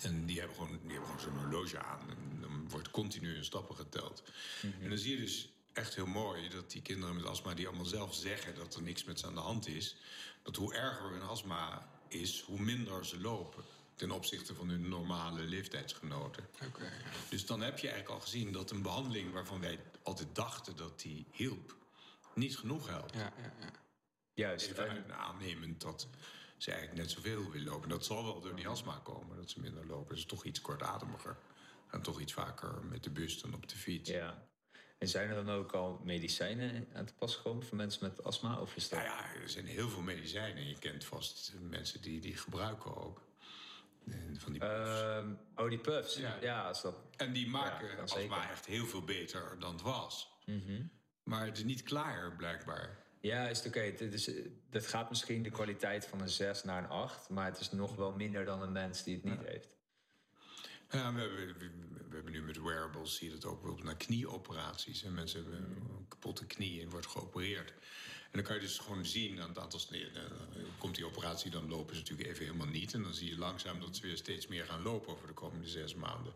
En 0.00 0.26
die 0.26 0.38
hebben 0.38 0.56
gewoon, 0.56 0.78
die 0.82 0.90
hebben 0.90 1.08
gewoon 1.08 1.20
zo'n 1.20 1.38
horloge 1.38 1.78
aan. 1.78 2.00
En 2.10 2.40
dan 2.40 2.68
wordt 2.68 2.90
continu 2.90 3.34
in 3.36 3.44
stappen 3.44 3.76
geteld. 3.76 4.22
En 4.80 4.88
dan 4.88 4.98
zie 4.98 5.14
je 5.14 5.20
dus 5.20 5.48
echt 5.72 5.94
heel 5.94 6.06
mooi 6.06 6.48
dat 6.48 6.70
die 6.70 6.82
kinderen 6.82 7.14
met 7.14 7.24
astma, 7.24 7.54
die 7.54 7.66
allemaal 7.66 7.84
zelf 7.84 8.14
zeggen 8.14 8.54
dat 8.54 8.74
er 8.74 8.82
niks 8.82 9.04
met 9.04 9.18
ze 9.18 9.26
aan 9.26 9.34
de 9.34 9.40
hand 9.40 9.66
is, 9.66 9.96
dat 10.42 10.56
hoe 10.56 10.74
erger 10.74 11.10
hun 11.10 11.22
astma 11.22 11.88
is, 12.08 12.40
hoe 12.40 12.60
minder 12.60 13.06
ze 13.06 13.20
lopen. 13.20 13.64
ten 14.00 14.10
opzichte 14.10 14.54
van 14.54 14.68
hun 14.68 14.88
normale 14.88 15.42
leeftijdsgenoten. 15.42 16.48
Oké, 16.66 16.82
ja. 16.84 16.90
Dus 17.28 17.46
dan 17.46 17.60
heb 17.60 17.78
je 17.78 17.88
eigenlijk 17.88 18.20
al 18.20 18.26
gezien 18.26 18.52
dat 18.52 18.70
een 18.70 18.82
behandeling 18.82 19.32
waarvan 19.32 19.60
wij 19.60 19.80
altijd 20.02 20.34
dachten 20.34 20.76
dat 20.76 21.00
die 21.00 21.26
hielp, 21.32 21.76
niet 22.34 22.56
genoeg 22.56 22.88
helpt. 22.88 23.14
Ja, 23.14 23.32
ja, 23.36 23.52
ja. 23.60 23.70
Juist. 24.34 24.70
Even 24.70 25.18
aannemend 25.18 25.80
dat 25.80 26.08
ze 26.62 26.70
eigenlijk 26.70 27.02
net 27.02 27.10
zoveel 27.10 27.50
willen 27.50 27.66
lopen. 27.66 27.88
Dat 27.88 28.04
zal 28.04 28.24
wel 28.24 28.40
door 28.40 28.56
die 28.56 28.68
astma 28.68 29.00
komen, 29.02 29.36
dat 29.36 29.50
ze 29.50 29.60
minder 29.60 29.86
lopen. 29.86 30.16
Ze 30.16 30.22
is 30.22 30.28
toch 30.28 30.44
iets 30.44 30.60
kortademiger. 30.60 31.36
En 31.90 32.02
toch 32.02 32.20
iets 32.20 32.32
vaker 32.32 32.84
met 32.84 33.04
de 33.04 33.10
bus 33.10 33.40
dan 33.40 33.54
op 33.54 33.68
de 33.68 33.76
fiets. 33.76 34.10
ja. 34.10 34.48
En 34.98 35.08
zijn 35.08 35.28
er 35.28 35.44
dan 35.44 35.50
ook 35.54 35.72
al 35.72 36.00
medicijnen 36.04 36.88
aan 36.94 37.04
te 37.04 37.14
pas 37.14 37.36
gekomen 37.36 37.66
voor 37.66 37.76
mensen 37.76 38.04
met 38.04 38.24
astma? 38.24 38.60
Of 38.60 38.76
is 38.76 38.88
dat... 38.88 38.98
Nou 38.98 39.10
ja, 39.10 39.34
er 39.42 39.48
zijn 39.48 39.66
heel 39.66 39.88
veel 39.88 40.02
medicijnen. 40.02 40.68
Je 40.68 40.78
kent 40.78 41.04
vast 41.04 41.54
mensen 41.60 42.02
die 42.02 42.20
die 42.20 42.36
gebruiken 42.36 42.96
ook. 42.96 43.22
Van 44.32 44.52
die 44.52 44.60
puffs. 44.60 45.00
Ehm, 45.00 45.32
oh, 45.56 45.68
die 45.68 45.78
puffs. 45.78 46.16
Ja. 46.16 46.38
Ja, 46.40 46.66
als 46.66 46.82
dat... 46.82 46.94
en 47.16 47.32
die 47.32 47.48
maken 47.48 47.88
ja, 47.88 48.02
astma 48.02 48.50
echt 48.50 48.66
heel 48.66 48.86
veel 48.86 49.04
beter 49.04 49.56
dan 49.58 49.72
het 49.72 49.82
was. 49.82 50.32
Mhm. 50.46 50.82
Maar 51.22 51.46
het 51.46 51.56
is 51.56 51.64
niet 51.64 51.82
klaar, 51.82 52.36
blijkbaar. 52.36 52.98
Ja, 53.20 53.48
is 53.48 53.58
het 53.58 53.66
oké. 53.66 53.80
Is- 53.80 54.30
Dat 54.70 54.86
gaat 54.86 55.08
misschien 55.10 55.42
de 55.42 55.50
kwaliteit 55.50 56.06
van 56.06 56.20
een 56.20 56.28
6 56.28 56.64
naar 56.64 56.82
een 56.82 56.88
8, 56.88 57.28
maar 57.28 57.44
het 57.46 57.60
is 57.60 57.70
nog 57.70 57.94
wel 57.96 58.12
minder 58.12 58.44
dan 58.44 58.62
een 58.62 58.72
mens 58.72 59.02
die 59.04 59.14
het 59.14 59.24
niet 59.24 59.46
heeft. 59.46 59.68
Ja, 60.90 61.14
we, 61.14 61.20
hebben, 61.20 61.46
we, 61.58 61.70
we 62.08 62.14
hebben 62.14 62.32
nu 62.32 62.42
met 62.42 62.60
wearables, 62.62 63.16
zie 63.16 63.28
je 63.28 63.34
dat 63.34 63.44
ook 63.44 63.54
bijvoorbeeld 63.60 63.86
naar 63.86 63.96
knieoperaties. 63.96 65.02
En 65.04 65.14
mensen 65.14 65.42
hebben 65.42 65.60
een 65.64 66.06
kapotte 66.08 66.46
knie 66.46 66.82
en 66.82 66.90
wordt 66.90 67.06
geopereerd. 67.06 67.70
En 67.70 68.36
dan 68.38 68.42
kan 68.42 68.54
je 68.54 68.60
dus 68.60 68.78
gewoon 68.78 69.04
zien 69.06 69.40
aan 69.40 69.48
het 69.48 69.58
aantal 69.58 69.78
sneden. 69.78 70.14
eh, 70.14 70.62
Komt 70.78 70.94
die 70.94 71.06
operatie, 71.06 71.50
dan 71.50 71.68
lopen 71.68 71.94
ze 71.94 72.00
natuurlijk 72.00 72.28
even 72.28 72.44
helemaal 72.44 72.66
niet. 72.66 72.94
En 72.94 73.02
dan 73.02 73.14
zie 73.14 73.30
je 73.30 73.38
langzaam 73.38 73.80
dat 73.80 73.96
ze 73.96 74.02
weer 74.02 74.16
steeds 74.16 74.46
meer 74.46 74.64
gaan 74.64 74.82
lopen 74.82 75.12
over 75.12 75.26
de 75.26 75.32
komende 75.32 75.68
zes 75.68 75.94
maanden. 75.94 76.32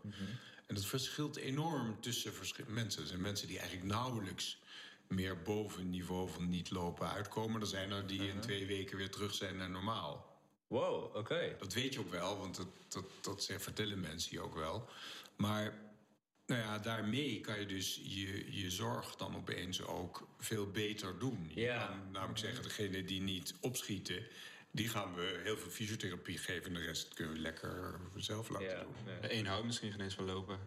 En 0.67 0.75
dat 0.75 0.85
verschilt 0.85 1.37
enorm 1.37 2.01
tussen 2.01 2.33
mensen. 2.67 3.03
Er 3.03 3.09
zijn 3.09 3.21
mensen 3.21 3.47
die 3.49 3.59
eigenlijk 3.59 3.89
nauwelijks 3.89 4.59
meer 5.09 5.43
boven 5.43 5.79
het 5.81 5.89
niveau 5.89 6.29
van 6.31 6.49
niet 6.49 6.71
lopen 6.71 7.09
uitkomen. 7.11 7.61
Er 7.61 7.67
zijn 7.67 7.91
er 7.91 8.07
die 8.07 8.29
in 8.29 8.41
twee 8.41 8.67
weken 8.67 8.97
weer 8.97 9.11
terug 9.11 9.35
zijn 9.35 9.57
naar 9.57 9.71
normaal. 9.71 10.33
Wow, 10.67 11.17
oké. 11.17 11.57
Dat 11.59 11.73
weet 11.75 11.93
je 11.95 12.01
ook 12.01 12.11
wel, 12.11 12.39
want 12.39 12.57
dat, 12.57 12.67
dat, 12.89 13.05
dat 13.21 13.43
ze- 13.43 13.61
vertellen 13.61 14.01
mensen 14.01 14.33
je 14.33 14.41
ook 14.41 14.55
wel. 14.55 14.89
Maar 15.37 15.75
nou 16.47 16.61
ja, 16.61 16.79
daarmee 16.79 17.41
kan 17.41 17.61
je 17.61 17.67
dus 17.67 18.01
je, 18.03 18.61
je 18.61 18.71
zorg 18.71 19.17
dan 19.17 19.37
opeens 19.37 19.83
ook 19.83 20.29
veel 20.39 20.71
beter 20.71 21.19
doen. 21.19 21.51
Je 21.55 21.61
Ja. 21.61 21.87
kan 21.87 22.11
namelijk 22.13 22.39
zeggen, 22.39 22.63
degene 22.63 23.05
die 23.05 23.21
niet 23.21 23.55
opschieten... 23.61 24.27
die 24.71 24.89
gaan 24.89 25.15
we 25.15 25.41
heel 25.45 25.57
veel 25.57 25.71
fysiotherapie 25.71 26.39
geven... 26.39 26.65
en 26.67 26.75
de 26.75 26.81
rest 26.87 27.15
kunnen 27.15 27.35
we 27.35 27.41
lekker 27.41 28.01
zelf 28.17 28.49
laten 28.49 28.81
doen. 28.81 29.17
een 29.39 29.47
houdt 29.47 29.67
misschien 29.67 29.91
geen 29.91 30.01
eens 30.01 30.15
van 30.15 30.25
lopen. 30.25 30.59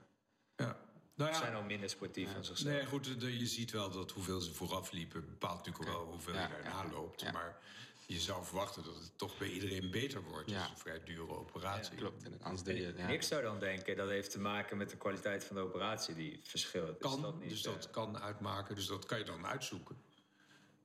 Nou 1.17 1.31
ja, 1.31 1.37
zijn 1.37 1.55
al 1.55 1.63
minder 1.63 1.89
sportief 1.89 2.31
van 2.31 2.43
zichzelf. 2.45 2.73
Nee, 2.73 2.85
goed, 2.85 3.19
de- 3.19 3.37
je 3.39 3.45
ziet 3.47 3.71
wel 3.71 3.89
dat 3.91 4.11
hoeveel 4.11 4.39
ze 4.41 4.53
vooraf 4.53 4.91
liepen... 4.91 5.25
bepaalt 5.29 5.57
natuurlijk 5.65 5.85
wel 5.95 6.05
hoeveel 6.05 6.33
Ja, 6.33 6.41
je 6.41 6.53
daarna 6.53 6.83
ja, 6.83 6.89
loopt. 6.91 7.21
ja. 7.21 7.31
Maar 7.31 7.59
je 8.05 8.19
zou 8.19 8.45
verwachten 8.45 8.83
dat 8.83 8.95
het 8.95 9.11
toch 9.17 9.37
bij 9.37 9.49
iedereen 9.49 9.91
beter 9.91 10.23
wordt. 10.23 10.49
Ja. 10.49 10.55
Het 10.57 10.63
is 10.65 10.69
een 10.71 10.77
vrij 10.77 11.03
dure 11.03 11.29
operatie. 11.37 11.95
Klopt, 11.95 12.23
en 12.23 12.41
anders 12.41 12.63
doe 12.63 12.75
je... 12.75 12.87
En 12.87 12.97
Ja. 12.97 13.07
ik 13.13 13.21
zou 13.21 13.41
dan 13.41 13.59
denken 13.59 13.95
dat 13.95 14.09
heeft 14.09 14.31
te 14.31 14.39
maken 14.39 14.77
met 14.77 14.89
de 14.89 14.97
kwaliteit 14.97 15.43
van 15.43 15.55
de 15.55 15.61
operatie 15.61 16.15
die 16.15 16.39
verschilt. 16.43 16.97
kan, 16.99 17.15
is 17.15 17.21
dat 17.21 17.39
niet, 17.39 17.49
dus 17.49 17.65
eh, 17.65 17.71
dat 17.73 17.89
kan 17.89 18.19
uitmaken. 18.19 18.75
Dus 18.75 18.87
dat 18.87 19.05
kan 19.05 19.17
je 19.17 19.23
dan 19.25 19.45
uitzoeken. 19.45 19.95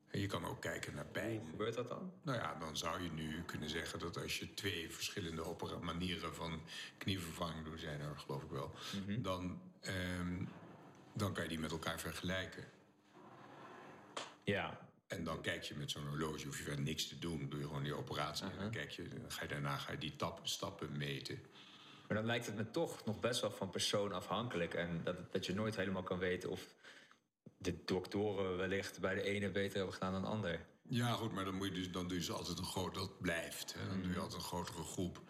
En 0.08 0.20
je 0.20 0.26
kan 0.26 0.44
ook 0.44 0.60
kijken 0.60 0.94
naar 0.94 1.06
pijn. 1.06 1.38
hoe 1.38 1.48
gebeurt 1.50 1.74
dat 1.74 1.88
dan? 1.88 2.12
Nou 2.22 2.38
ja, 2.38 2.54
dan 2.58 2.76
zou 2.76 3.02
je 3.02 3.10
nu 3.10 3.42
kunnen 3.42 3.70
zeggen 3.70 3.98
dat 3.98 4.16
als 4.22 4.38
je 4.38 4.54
twee 4.54 4.90
verschillende 4.90 5.56
manieren 5.80 6.34
van 6.34 6.62
knievervanging 6.98 7.64
doet, 7.64 7.80
zijn 7.80 8.00
er 8.00 8.18
geloof 8.18 8.42
ik 8.42 8.50
wel, 8.50 8.74
Mhm. 9.06 9.22
dan, 9.22 9.60
ehm, 9.82 10.44
dan 11.12 11.32
kan 11.32 11.42
je 11.42 11.48
die 11.48 11.58
met 11.58 11.70
elkaar 11.70 12.00
vergelijken. 12.00 12.64
Ja, 14.44 14.90
En 15.06 15.24
dan 15.24 15.40
kijk 15.40 15.62
je 15.62 15.74
met 15.74 15.90
zo'n 15.90 16.06
horloge, 16.06 16.46
hoef 16.46 16.58
je 16.58 16.64
verder 16.64 16.84
niks 16.84 17.08
te 17.08 17.18
doen. 17.18 17.48
Doe 17.48 17.60
je 17.60 17.66
gewoon 17.66 17.82
die 17.82 17.94
operatie. 17.94 18.46
En 18.46 18.58
dan, 18.58 18.70
kijk 18.70 18.90
je, 18.90 19.08
dan 19.08 19.32
ga 19.32 19.42
je 19.42 19.48
daarna 19.48 19.76
ga 19.76 19.92
je 19.92 19.98
die 19.98 20.16
tap, 20.16 20.40
stappen 20.42 20.96
meten. 20.96 21.40
maar 22.08 22.16
dan 22.16 22.26
lijkt 22.26 22.46
het 22.46 22.56
me 22.56 22.70
toch 22.70 23.04
nog 23.04 23.20
best 23.20 23.40
wel 23.40 23.50
van 23.50 23.70
persoon 23.70 24.12
afhankelijk. 24.12 24.74
En 24.74 25.00
dat, 25.04 25.32
dat 25.32 25.46
je 25.46 25.54
nooit 25.54 25.76
helemaal 25.76 26.02
kan 26.02 26.18
weten 26.18 26.50
of 26.50 26.74
de 27.58 27.84
doktoren 27.84 28.56
wellicht 28.56 29.00
bij 29.00 29.14
de 29.14 29.22
ene 29.22 29.50
beter 29.50 29.76
hebben 29.76 29.94
gedaan 29.94 30.12
dan 30.12 30.22
de 30.22 30.28
ander. 30.28 30.60
Ja, 30.88 31.12
goed, 31.12 31.32
maar 31.32 31.44
dan, 31.44 31.54
moet 31.54 31.66
je 31.66 31.74
dus, 31.74 31.90
dan 31.90 32.08
doe 32.08 32.16
je 32.16 32.24
ze 32.24 32.32
altijd 32.32 32.58
een 32.58 32.64
groot... 32.64 32.94
Dat 32.94 33.20
blijft, 33.20 33.74
hè. 33.78 33.88
Dan 33.88 34.02
doe 34.02 34.12
je 34.12 34.18
altijd 34.18 34.40
een 34.40 34.48
grotere 34.48 34.82
groep. 34.82 35.22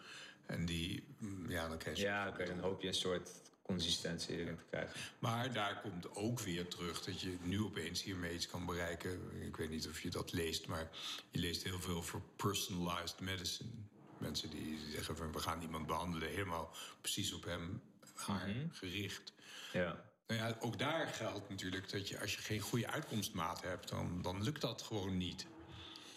En 0.45 0.65
die, 0.65 1.15
mm, 1.17 1.49
ja, 1.49 1.67
dan 1.67 1.77
krijg 1.77 1.97
je... 1.97 2.03
Ja, 2.03 2.27
oké, 2.27 2.45
dan 2.45 2.59
hoop 2.59 2.81
je 2.81 2.87
een 2.87 2.93
soort 2.93 3.29
consistentie 3.63 4.37
erin 4.37 4.57
te 4.57 4.63
krijgen. 4.69 4.99
Maar 5.19 5.53
daar 5.53 5.81
komt 5.81 6.15
ook 6.15 6.39
weer 6.39 6.67
terug 6.67 7.03
dat 7.03 7.21
je 7.21 7.37
nu 7.41 7.61
opeens 7.61 8.03
hiermee 8.03 8.33
iets 8.33 8.47
kan 8.47 8.65
bereiken. 8.65 9.41
Ik 9.41 9.57
weet 9.57 9.69
niet 9.69 9.87
of 9.87 10.01
je 10.01 10.09
dat 10.09 10.31
leest, 10.31 10.67
maar 10.67 10.89
je 11.31 11.39
leest 11.39 11.63
heel 11.63 11.79
veel 11.79 12.03
voor 12.03 12.21
personalized 12.35 13.19
medicine. 13.19 13.69
Mensen 14.17 14.49
die 14.49 14.79
zeggen 14.91 15.17
van 15.17 15.31
we 15.31 15.39
gaan 15.39 15.61
iemand 15.61 15.87
behandelen 15.87 16.29
helemaal 16.29 16.75
precies 17.01 17.33
op 17.33 17.43
hem, 17.43 17.81
haar 18.15 18.55
gericht. 18.71 19.33
Ja. 19.73 20.11
Nou 20.27 20.39
ja, 20.39 20.57
ook 20.59 20.79
daar 20.79 21.07
geldt 21.07 21.49
natuurlijk 21.49 21.91
dat 21.91 22.07
je 22.07 22.19
als 22.19 22.35
je 22.35 22.41
geen 22.41 22.59
goede 22.59 22.87
uitkomstmaat 22.87 23.61
hebt, 23.61 23.89
dan, 23.89 24.21
dan 24.21 24.43
lukt 24.43 24.61
dat 24.61 24.81
gewoon 24.81 25.17
niet. 25.17 25.45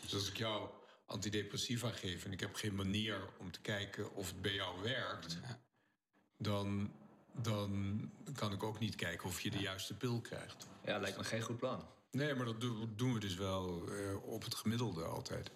Dus 0.00 0.14
als 0.14 0.28
ik 0.28 0.36
jou 0.36 0.70
antidepressiva 1.06 1.90
geef 1.90 2.24
en 2.24 2.32
ik 2.32 2.40
heb 2.40 2.54
geen 2.54 2.74
manier 2.74 3.28
om 3.38 3.50
te 3.50 3.60
kijken 3.60 4.14
of 4.14 4.26
het 4.26 4.42
bij 4.42 4.54
jou 4.54 4.82
werkt, 4.82 5.38
dan, 6.36 6.92
dan 7.42 8.00
kan 8.36 8.52
ik 8.52 8.62
ook 8.62 8.78
niet 8.78 8.94
kijken 8.94 9.28
of 9.28 9.40
je 9.40 9.50
de 9.50 9.58
juiste 9.58 9.94
pil 9.94 10.20
krijgt. 10.20 10.66
ja, 10.84 10.98
lijkt 10.98 11.16
me 11.16 11.24
geen 11.24 11.42
goed 11.42 11.56
plan. 11.58 11.86
Nee, 12.10 12.34
maar 12.34 12.44
dat 12.46 12.60
do- 12.60 12.88
doen 12.96 13.12
we 13.14 13.20
dus 13.20 13.34
wel 13.34 13.82
eh, 13.88 14.24
op 14.32 14.44
het 14.44 14.54
gemiddelde 14.54 15.04
altijd. 15.04 15.50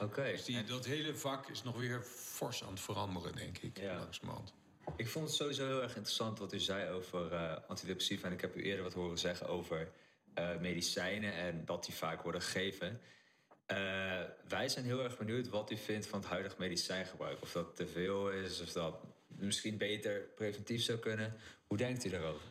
Oké. 0.00 0.22
Dus 0.22 0.44
die, 0.44 0.64
dat 0.64 0.84
hele 0.84 1.14
vak 1.14 1.48
is 1.48 1.62
nog 1.62 1.76
weer 1.76 2.02
fors 2.02 2.62
aan 2.64 2.70
het 2.70 2.80
veranderen, 2.80 3.36
denk 3.36 3.58
ik, 3.58 3.78
Ja. 3.78 3.98
langzamerhand. 3.98 4.52
Ik 4.96 5.08
vond 5.08 5.26
het 5.26 5.34
sowieso 5.36 5.66
heel 5.66 5.82
erg 5.82 5.94
interessant 5.96 6.38
wat 6.38 6.52
u 6.52 6.58
zei 6.58 6.90
over 6.90 7.34
antidepressiva. 7.68 8.26
En 8.26 8.32
ik 8.32 8.40
heb 8.40 8.56
u 8.56 8.62
eerder 8.62 8.82
wat 8.84 8.92
horen 8.94 9.18
zeggen 9.18 9.48
over 9.48 9.90
eh, 10.34 10.56
medicijnen 10.60 11.32
en 11.34 11.64
dat 11.64 11.84
die 11.84 11.94
vaak 11.94 12.22
worden 12.22 12.42
gegeven. 12.42 13.00
Wij 14.48 14.68
zijn 14.68 14.84
heel 14.84 15.02
erg 15.02 15.18
benieuwd 15.18 15.48
wat 15.48 15.70
u 15.70 15.76
vindt 15.76 16.06
van 16.06 16.18
het 16.20 16.28
huidig 16.28 16.56
medicijngebruik. 16.58 17.42
Of 17.42 17.52
dat 17.52 17.76
te 17.76 17.86
veel 17.86 18.30
is, 18.30 18.60
of 18.60 18.72
dat 18.72 18.94
misschien 19.46 19.76
beter 19.78 20.20
preventief 20.20 20.82
zou 20.82 20.98
kunnen. 20.98 21.36
Hoe 21.66 21.76
denkt 21.76 22.04
u 22.04 22.08
daarover? 22.10 22.46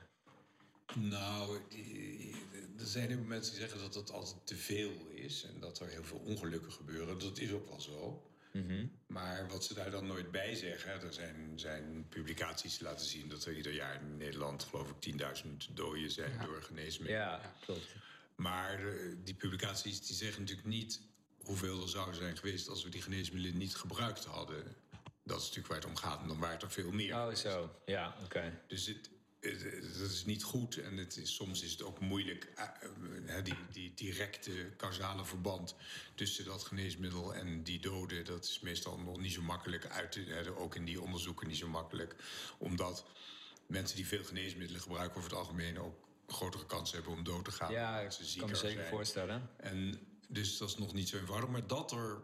Nou, 0.95 1.59
die- 1.69 2.35
er 2.79 2.85
zijn 2.87 3.07
heel 3.07 3.17
veel 3.17 3.25
mensen 3.25 3.51
die 3.51 3.61
zeggen 3.61 3.79
dat 3.79 3.93
het 3.95 4.11
altijd 4.11 4.47
te 4.47 4.55
veel 4.55 5.07
is 5.13 5.43
en 5.43 5.59
dat 5.59 5.79
er 5.79 5.87
heel 5.87 6.03
veel 6.03 6.17
ongelukken 6.25 6.71
gebeuren. 6.71 7.19
Dat 7.19 7.37
is 7.37 7.51
ook 7.51 7.67
wel 7.69 7.81
zo. 7.81 8.25
Maar 9.07 9.47
wat 9.47 9.65
ze 9.65 9.73
daar 9.73 9.91
dan 9.91 10.05
nooit 10.07 10.31
bij 10.31 10.55
zeggen, 10.55 11.01
er 11.01 11.13
zijn, 11.13 11.51
zijn 11.55 12.05
publicaties 12.09 12.77
die 12.77 12.87
laten 12.87 13.05
zien 13.05 13.29
dat 13.29 13.45
er 13.45 13.55
ieder 13.55 13.73
jaar 13.73 14.01
in 14.01 14.17
Nederland, 14.17 14.63
geloof 14.63 14.89
ik, 14.89 14.99
10.000 14.99 15.67
doden 15.73 16.11
zijn 16.11 16.31
door 16.45 16.63
geneesmiddelen. 16.63 17.21
Ja, 17.21 17.55
klopt. 17.65 17.87
Maar 18.35 18.87
eh, 18.87 19.15
die 19.23 19.33
publicaties 19.33 20.05
die 20.07 20.15
zeggen 20.15 20.41
natuurlijk 20.41 20.67
niet 20.67 21.01
hoeveel 21.37 21.81
er 21.81 21.89
zou 21.89 22.13
zijn 22.13 22.37
geweest 22.37 22.67
als 22.67 22.83
we 22.83 22.89
die 22.89 23.01
geneesmiddelen 23.01 23.57
niet 23.57 23.75
gebruikt 23.75 24.25
hadden. 24.25 24.75
Dat 25.31 25.41
is 25.41 25.47
natuurlijk 25.47 25.73
waar 25.73 25.91
het 25.91 26.03
om 26.03 26.09
gaat. 26.09 26.21
En 26.21 26.27
dan 26.27 26.49
het 26.49 26.61
er 26.61 26.71
veel 26.71 26.91
meer. 26.91 27.15
Oh, 27.15 27.35
zo. 27.35 27.75
Ja, 27.85 28.15
oké. 28.23 28.61
Dus 28.67 28.85
het, 28.85 29.09
dat 29.99 30.09
is 30.09 30.25
niet 30.25 30.43
goed 30.43 30.77
en 30.77 30.97
het 30.97 31.17
is, 31.17 31.35
soms 31.35 31.63
is 31.63 31.71
het 31.71 31.83
ook 31.83 31.99
moeilijk. 31.99 32.51
eh, 32.55 33.37
eh, 33.37 33.43
die, 33.43 33.55
die 33.71 33.93
directe 33.93 34.69
causale 34.77 35.25
verband 35.25 35.75
tussen 36.15 36.45
dat 36.45 36.63
geneesmiddel 36.63 37.35
en 37.35 37.63
die 37.63 37.79
doden, 37.79 38.25
dat 38.25 38.43
is 38.43 38.59
meestal 38.59 38.97
nog 38.99 39.19
niet 39.19 39.33
zo 39.33 39.41
makkelijk 39.41 39.85
uit 39.85 40.11
te 40.11 40.19
hè, 40.19 40.55
ook 40.55 40.75
in 40.75 40.85
die 40.85 41.01
onderzoeken 41.01 41.47
niet 41.47 41.57
zo 41.57 41.67
makkelijk. 41.67 42.15
Omdat 42.57 43.05
mensen 43.65 43.95
die 43.95 44.07
veel 44.07 44.23
geneesmiddelen 44.23 44.81
gebruiken 44.81 45.17
over 45.17 45.29
het 45.29 45.39
algemeen 45.39 45.79
ook 45.79 46.07
grotere 46.27 46.65
kans 46.65 46.91
hebben 46.91 47.11
om 47.11 47.23
dood 47.23 47.45
te 47.45 47.51
gaan. 47.51 47.71
Ja, 47.71 47.99
ik 47.99 48.09
kan 48.37 48.49
me 48.49 48.55
zeker 48.55 48.77
zijn. 48.77 48.89
voorstellen. 48.89 49.49
En 49.57 50.07
dus 50.27 50.57
dat 50.57 50.69
is 50.69 50.77
nog 50.77 50.93
niet 50.93 51.09
zo 51.09 51.17
eenvoudig. 51.17 51.49
Maar 51.49 51.67
dat 51.67 51.91
er, 51.91 52.21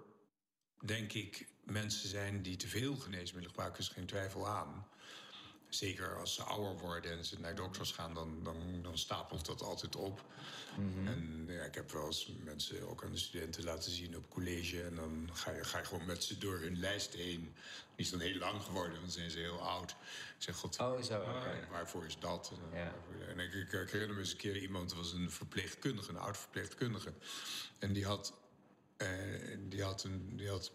denk 0.82 1.14
ik, 1.14 1.48
mensen 1.64 2.10
zijn 2.10 2.42
die 2.42 2.56
te 2.58 2.68
veel 2.68 2.96
geneesmiddelen 2.96 3.50
gebruiken, 3.50 3.80
is 3.80 3.88
geen 3.90 4.06
twijfel 4.06 4.48
aan. 4.48 4.88
Zeker 5.70 6.20
als 6.20 6.34
ze 6.34 6.44
ouder 6.44 6.78
worden 6.78 7.12
en 7.12 7.26
ze 7.26 7.40
naar 7.40 7.56
dokters 7.56 7.92
gaan, 7.92 8.14
dan, 8.14 8.44
dan, 8.44 8.82
dan 8.82 8.98
stapelt 8.98 9.46
dat 9.46 9.62
altijd 9.62 9.96
op. 9.96 10.26
En 11.06 11.46
ja, 11.48 11.64
ik 11.64 11.76
heb 11.76 11.92
wel 11.92 12.06
eens 12.06 12.32
mensen 12.44 12.90
ook 12.90 13.04
aan 13.04 13.12
de 13.12 13.18
studenten 13.18 13.64
laten 13.64 13.92
zien 13.92 14.18
op 14.18 14.30
college. 14.30 14.84
En 14.84 14.96
dan 14.96 15.30
ga 15.34 15.52
je, 15.52 15.64
ga 15.64 15.78
je 15.78 15.86
gewoon 15.86 16.06
met 16.06 16.24
ze 16.24 16.38
door 16.38 16.60
hun 16.60 16.80
lijst 16.80 17.14
heen. 17.14 17.54
Die 17.96 18.06
is 18.06 18.10
dan 18.12 18.20
heel 18.20 18.38
lang 18.38 18.62
geworden, 18.64 18.92
want 18.92 19.04
dan 19.04 19.12
zijn 19.12 19.30
ze 19.32 19.40
heel 19.40 19.62
oud. 19.62 19.92
Ik 19.92 19.98
zeg, 20.38 20.56
god, 20.56 20.80
Oh, 20.80 21.02
zo, 21.02 21.26
waarvoor 21.72 22.06
is 22.06 22.20
dat? 22.20 22.52
Ja. 22.74 22.94
en 23.28 23.40
ik, 23.40 23.54
ik, 23.54 23.72
ik 23.72 23.90
herinner 23.90 24.16
me 24.16 24.22
eens 24.22 24.32
een 24.32 24.38
keer 24.38 24.58
iemand, 24.58 24.94
was 24.94 25.14
een 25.14 25.32
verpleegkundige, 25.32 26.10
een 26.10 26.18
oud 26.18 26.38
verpleegkundige. 26.38 27.14
En 27.80 27.94
die 27.94 28.06
had, 28.06 28.34
eh, 28.98 29.08
die 29.60 29.84
had, 29.84 30.04
een, 30.04 30.38
die 30.38 30.50
had 30.50 30.72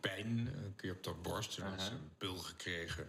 pijn, 0.00 0.26
een 0.64 0.76
keer 0.76 0.92
op 0.92 1.02
de 1.02 1.14
borst. 1.14 1.54
Toen 1.54 1.64
had 1.64 1.82
ze 1.82 1.90
een 1.90 2.10
pil 2.18 2.36
gekregen 2.36 3.08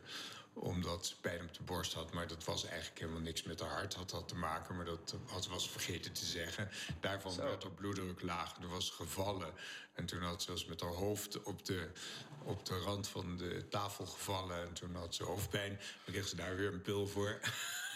omdat 0.55 1.05
ze 1.05 1.19
pijn 1.19 1.41
op 1.41 1.53
de 1.53 1.63
borst 1.63 1.93
had. 1.93 2.13
Maar 2.13 2.27
dat 2.27 2.43
was 2.43 2.65
eigenlijk 2.65 2.99
helemaal 2.99 3.21
niks 3.21 3.43
met 3.43 3.59
haar 3.59 3.69
hart 3.69 3.93
had 3.93 4.09
dat 4.09 4.27
te 4.27 4.35
maken. 4.35 4.75
Maar 4.75 4.85
dat 4.85 5.15
had 5.25 5.47
was 5.47 5.69
vergeten 5.69 6.13
te 6.13 6.25
zeggen. 6.25 6.69
Daarvan 6.99 7.31
Zo. 7.31 7.43
werd 7.43 7.63
haar 7.63 7.71
bloeddruk 7.71 8.21
laag. 8.21 8.57
Er 8.61 8.67
was 8.67 8.89
gevallen. 8.89 9.53
En 9.93 10.05
toen 10.05 10.21
had 10.21 10.41
ze 10.41 10.51
was 10.51 10.65
met 10.65 10.81
haar 10.81 10.93
hoofd 10.93 11.43
op 11.43 11.65
de, 11.65 11.89
op 12.43 12.65
de 12.65 12.77
rand 12.79 13.07
van 13.07 13.37
de 13.37 13.67
tafel 13.69 14.05
gevallen. 14.05 14.67
En 14.67 14.73
toen 14.73 14.95
had 14.95 15.15
ze 15.15 15.23
hoofdpijn. 15.23 15.69
Dan 15.69 16.13
kreeg 16.13 16.27
ze 16.27 16.35
daar 16.35 16.55
weer 16.55 16.73
een 16.73 16.81
pil 16.81 17.07
voor. 17.07 17.39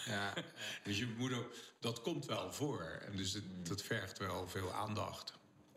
Ja, 0.06 0.34
Dus 0.84 0.98
je 0.98 1.06
moeder, 1.06 1.46
dat 1.78 2.00
komt 2.00 2.26
wel 2.26 2.52
voor. 2.52 2.82
En 2.82 3.16
dus 3.16 3.32
het, 3.32 3.66
dat 3.66 3.82
vergt 3.82 4.18
wel 4.18 4.48
veel 4.48 4.72
aandacht. 4.72 5.32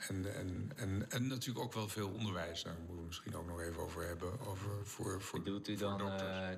En, 0.07 0.35
en, 0.35 0.71
en, 0.75 1.09
en 1.09 1.27
natuurlijk 1.27 1.65
ook 1.65 1.73
wel 1.73 1.87
veel 1.87 2.09
onderwijs. 2.09 2.63
Daar 2.63 2.75
moeten 2.77 2.95
we 2.95 3.01
misschien 3.01 3.35
ook 3.35 3.47
nog 3.47 3.61
even 3.61 3.81
over 3.81 4.07
hebben. 4.07 4.39
Over, 4.39 4.85
voor, 4.85 5.21
voor, 5.21 5.41
Bedoelt 5.41 5.67
u 5.67 5.77
voor 5.77 5.97
dan, 5.97 6.11
eh, 6.11 6.49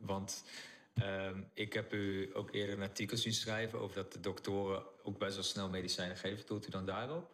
want 0.00 0.44
ehm, 0.94 1.42
ik 1.54 1.72
heb 1.72 1.92
u 1.92 2.30
ook 2.34 2.54
eerder 2.54 2.76
een 2.76 2.82
artikel 2.82 3.16
zien 3.16 3.32
schrijven 3.32 3.78
over 3.78 3.96
dat 3.96 4.12
de 4.12 4.20
doktoren 4.20 4.84
ook 5.02 5.18
best 5.18 5.34
wel 5.34 5.44
snel 5.44 5.68
medicijnen 5.68 6.16
geven. 6.16 6.46
Doelt 6.46 6.66
u 6.66 6.70
dan 6.70 6.86
daarop? 6.86 7.30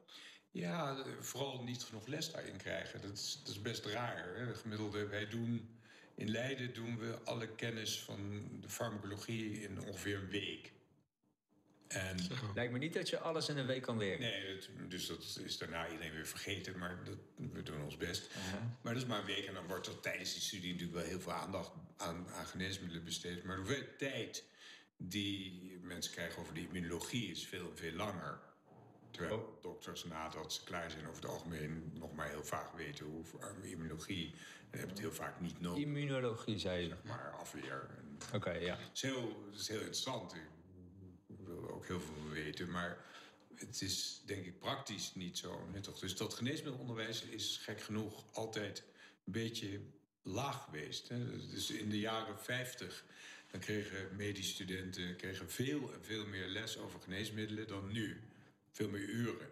Ja, 0.51 1.05
vooral 1.21 1.63
niet 1.63 1.83
genoeg 1.83 2.07
les 2.07 2.31
daarin 2.31 2.57
krijgen. 2.57 3.03
Dat 3.03 3.13
is, 3.13 3.39
dat 3.39 3.49
is 3.49 3.61
best 3.61 3.87
raar. 3.87 4.35
Hè? 4.37 4.47
De 4.47 4.55
gemiddelde, 4.55 5.07
wij 5.07 5.29
doen 5.29 5.79
in 6.15 6.31
Leiden 6.31 6.75
doen 6.75 6.99
we 6.99 7.19
alle 7.25 7.55
kennis 7.55 8.01
van 8.01 8.49
de 8.61 8.69
farmacologie 8.69 9.63
in 9.63 9.81
ongeveer 9.81 10.17
een 10.17 10.29
week. 10.29 10.73
En 11.89 12.17
Lijkt 12.55 12.73
me 12.73 12.79
niet 12.79 12.95
dat 12.95 13.09
je 13.09 13.19
alles 13.19 13.49
in 13.49 13.59
een 13.59 13.67
week 13.67 13.83
kan 13.83 13.99
leren. 13.99 14.21
nee, 14.21 14.55
dat, 14.55 14.91
dus 14.91 15.07
dat 15.07 15.41
is 15.45 15.59
daarna 15.59 15.89
iedereen 15.89 16.13
weer 16.13 16.27
vergeten, 16.27 16.79
maar 16.79 16.99
dat, 17.05 17.17
we 17.53 17.63
doen 17.63 17.83
ons 17.83 17.97
best. 17.97 18.31
Maar 18.83 18.93
dat 18.93 19.03
is 19.03 19.09
maar 19.09 19.19
een 19.19 19.27
week 19.27 19.45
en 19.47 19.55
dan 19.55 19.67
wordt 19.67 19.87
er 19.87 20.01
tijdens 20.01 20.33
die 20.33 20.43
studie 20.43 20.73
natuurlijk 20.73 20.99
wel 20.99 21.09
heel 21.09 21.21
veel 21.21 21.33
aandacht 21.33 21.71
aan, 21.97 22.27
aan 22.29 22.47
geneesmiddelen 22.47 23.05
besteed. 23.05 23.45
Maar 23.45 23.57
de 23.57 23.63
hoeveelheid 23.63 23.99
tijd 23.99 24.45
die 24.97 25.79
mensen 25.83 26.13
krijgen 26.13 26.41
over 26.41 26.55
de 26.55 26.61
immunologie 26.61 27.31
is 27.31 27.47
veel, 27.47 27.73
veel 27.75 27.93
langer. 27.93 28.41
Terwijl 29.11 29.59
dokters 29.63 30.05
nadat 30.05 30.53
ze 30.53 30.65
klaar 30.65 30.91
zijn 30.91 31.09
over 31.09 31.23
het 31.23 31.31
algemeen 31.31 31.91
nog 31.95 32.15
maar 32.15 32.29
heel 32.29 32.45
vaak 32.45 32.77
weten 32.77 33.07
hoe 33.07 33.25
immunologie. 33.63 34.35
En 34.71 34.79
hebben 34.79 34.97
het 34.97 34.99
heel 34.99 35.13
vaak 35.13 35.41
niet 35.41 35.61
nodig, 35.61 35.83
Immunologie, 35.83 36.59
zei 36.59 36.89
je. 36.89 36.95
maar 37.05 37.35
afweer. 37.39 37.87
Oké, 38.35 38.51
ja. 38.51 38.77
het 38.77 38.91
is 38.95 39.03
heel, 39.03 39.47
het 39.51 39.61
is 39.61 39.69
heel 39.69 39.79
interessant. 39.79 40.35
Ik 40.35 40.41
er 40.41 40.58
ook 41.51 41.87
heel 41.87 42.01
veel 42.01 42.29
weten. 42.33 42.71
Maar 42.71 43.05
het 43.55 43.83
is 43.83 44.23
denk 44.25 44.47
ik 44.47 44.59
praktisch 44.59 45.15
niet 45.15 45.39
zo 45.39 45.69
nuttig. 45.73 45.99
Dus 45.99 46.17
dat 46.17 46.35
geneesmiddelonderwijs 46.35 47.23
is 47.23 47.61
gek 47.63 47.81
genoeg 47.81 48.25
altijd 48.33 48.83
een 49.25 49.33
beetje 49.33 49.81
laag 50.23 50.65
geweest. 50.65 51.09
Hè. 51.09 51.49
Dus 51.51 51.71
in 51.71 51.91
de 51.91 51.99
jaren 51.99 52.39
50 52.39 53.05
dan 53.51 53.61
kregen 53.61 54.17
medische 54.17 54.53
studenten 54.53 55.17
kregen 55.17 55.51
veel 55.51 55.93
en 55.93 56.05
veel 56.05 56.27
meer 56.27 56.47
les 56.47 56.79
over 56.79 57.01
geneesmiddelen 57.01 57.67
dan 57.67 57.93
nu. 57.93 58.21
Veel 58.71 58.89
meer 58.89 59.09
uren. 59.09 59.49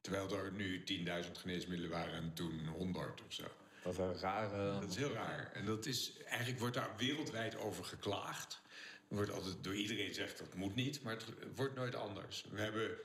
Terwijl 0.00 0.36
er 0.36 0.52
nu 0.52 0.84
10.000 1.24 1.30
geneesmiddelen 1.32 1.90
waren 1.90 2.14
en 2.14 2.32
toen 2.34 2.66
100 2.66 3.22
of 3.26 3.32
zo. 3.32 3.44
Wat 3.82 3.98
een 3.98 4.18
rare... 4.18 4.80
Dat 4.80 4.90
is 4.90 4.96
heel 4.96 5.12
raar. 5.12 5.52
En 5.52 5.64
dat 5.64 5.86
is, 5.86 6.12
eigenlijk 6.24 6.58
wordt 6.58 6.74
daar 6.74 6.96
wereldwijd 6.96 7.56
over 7.56 7.84
geklaagd. 7.84 8.61
Wordt 9.12 9.30
altijd 9.30 9.64
door 9.64 9.74
iedereen 9.74 10.06
gezegd 10.06 10.38
dat 10.38 10.54
moet 10.54 10.74
niet, 10.74 11.02
maar 11.02 11.14
het 11.14 11.24
wordt 11.54 11.74
nooit 11.74 11.94
anders. 11.94 12.44
We 12.50 12.60
hebben, 12.60 12.96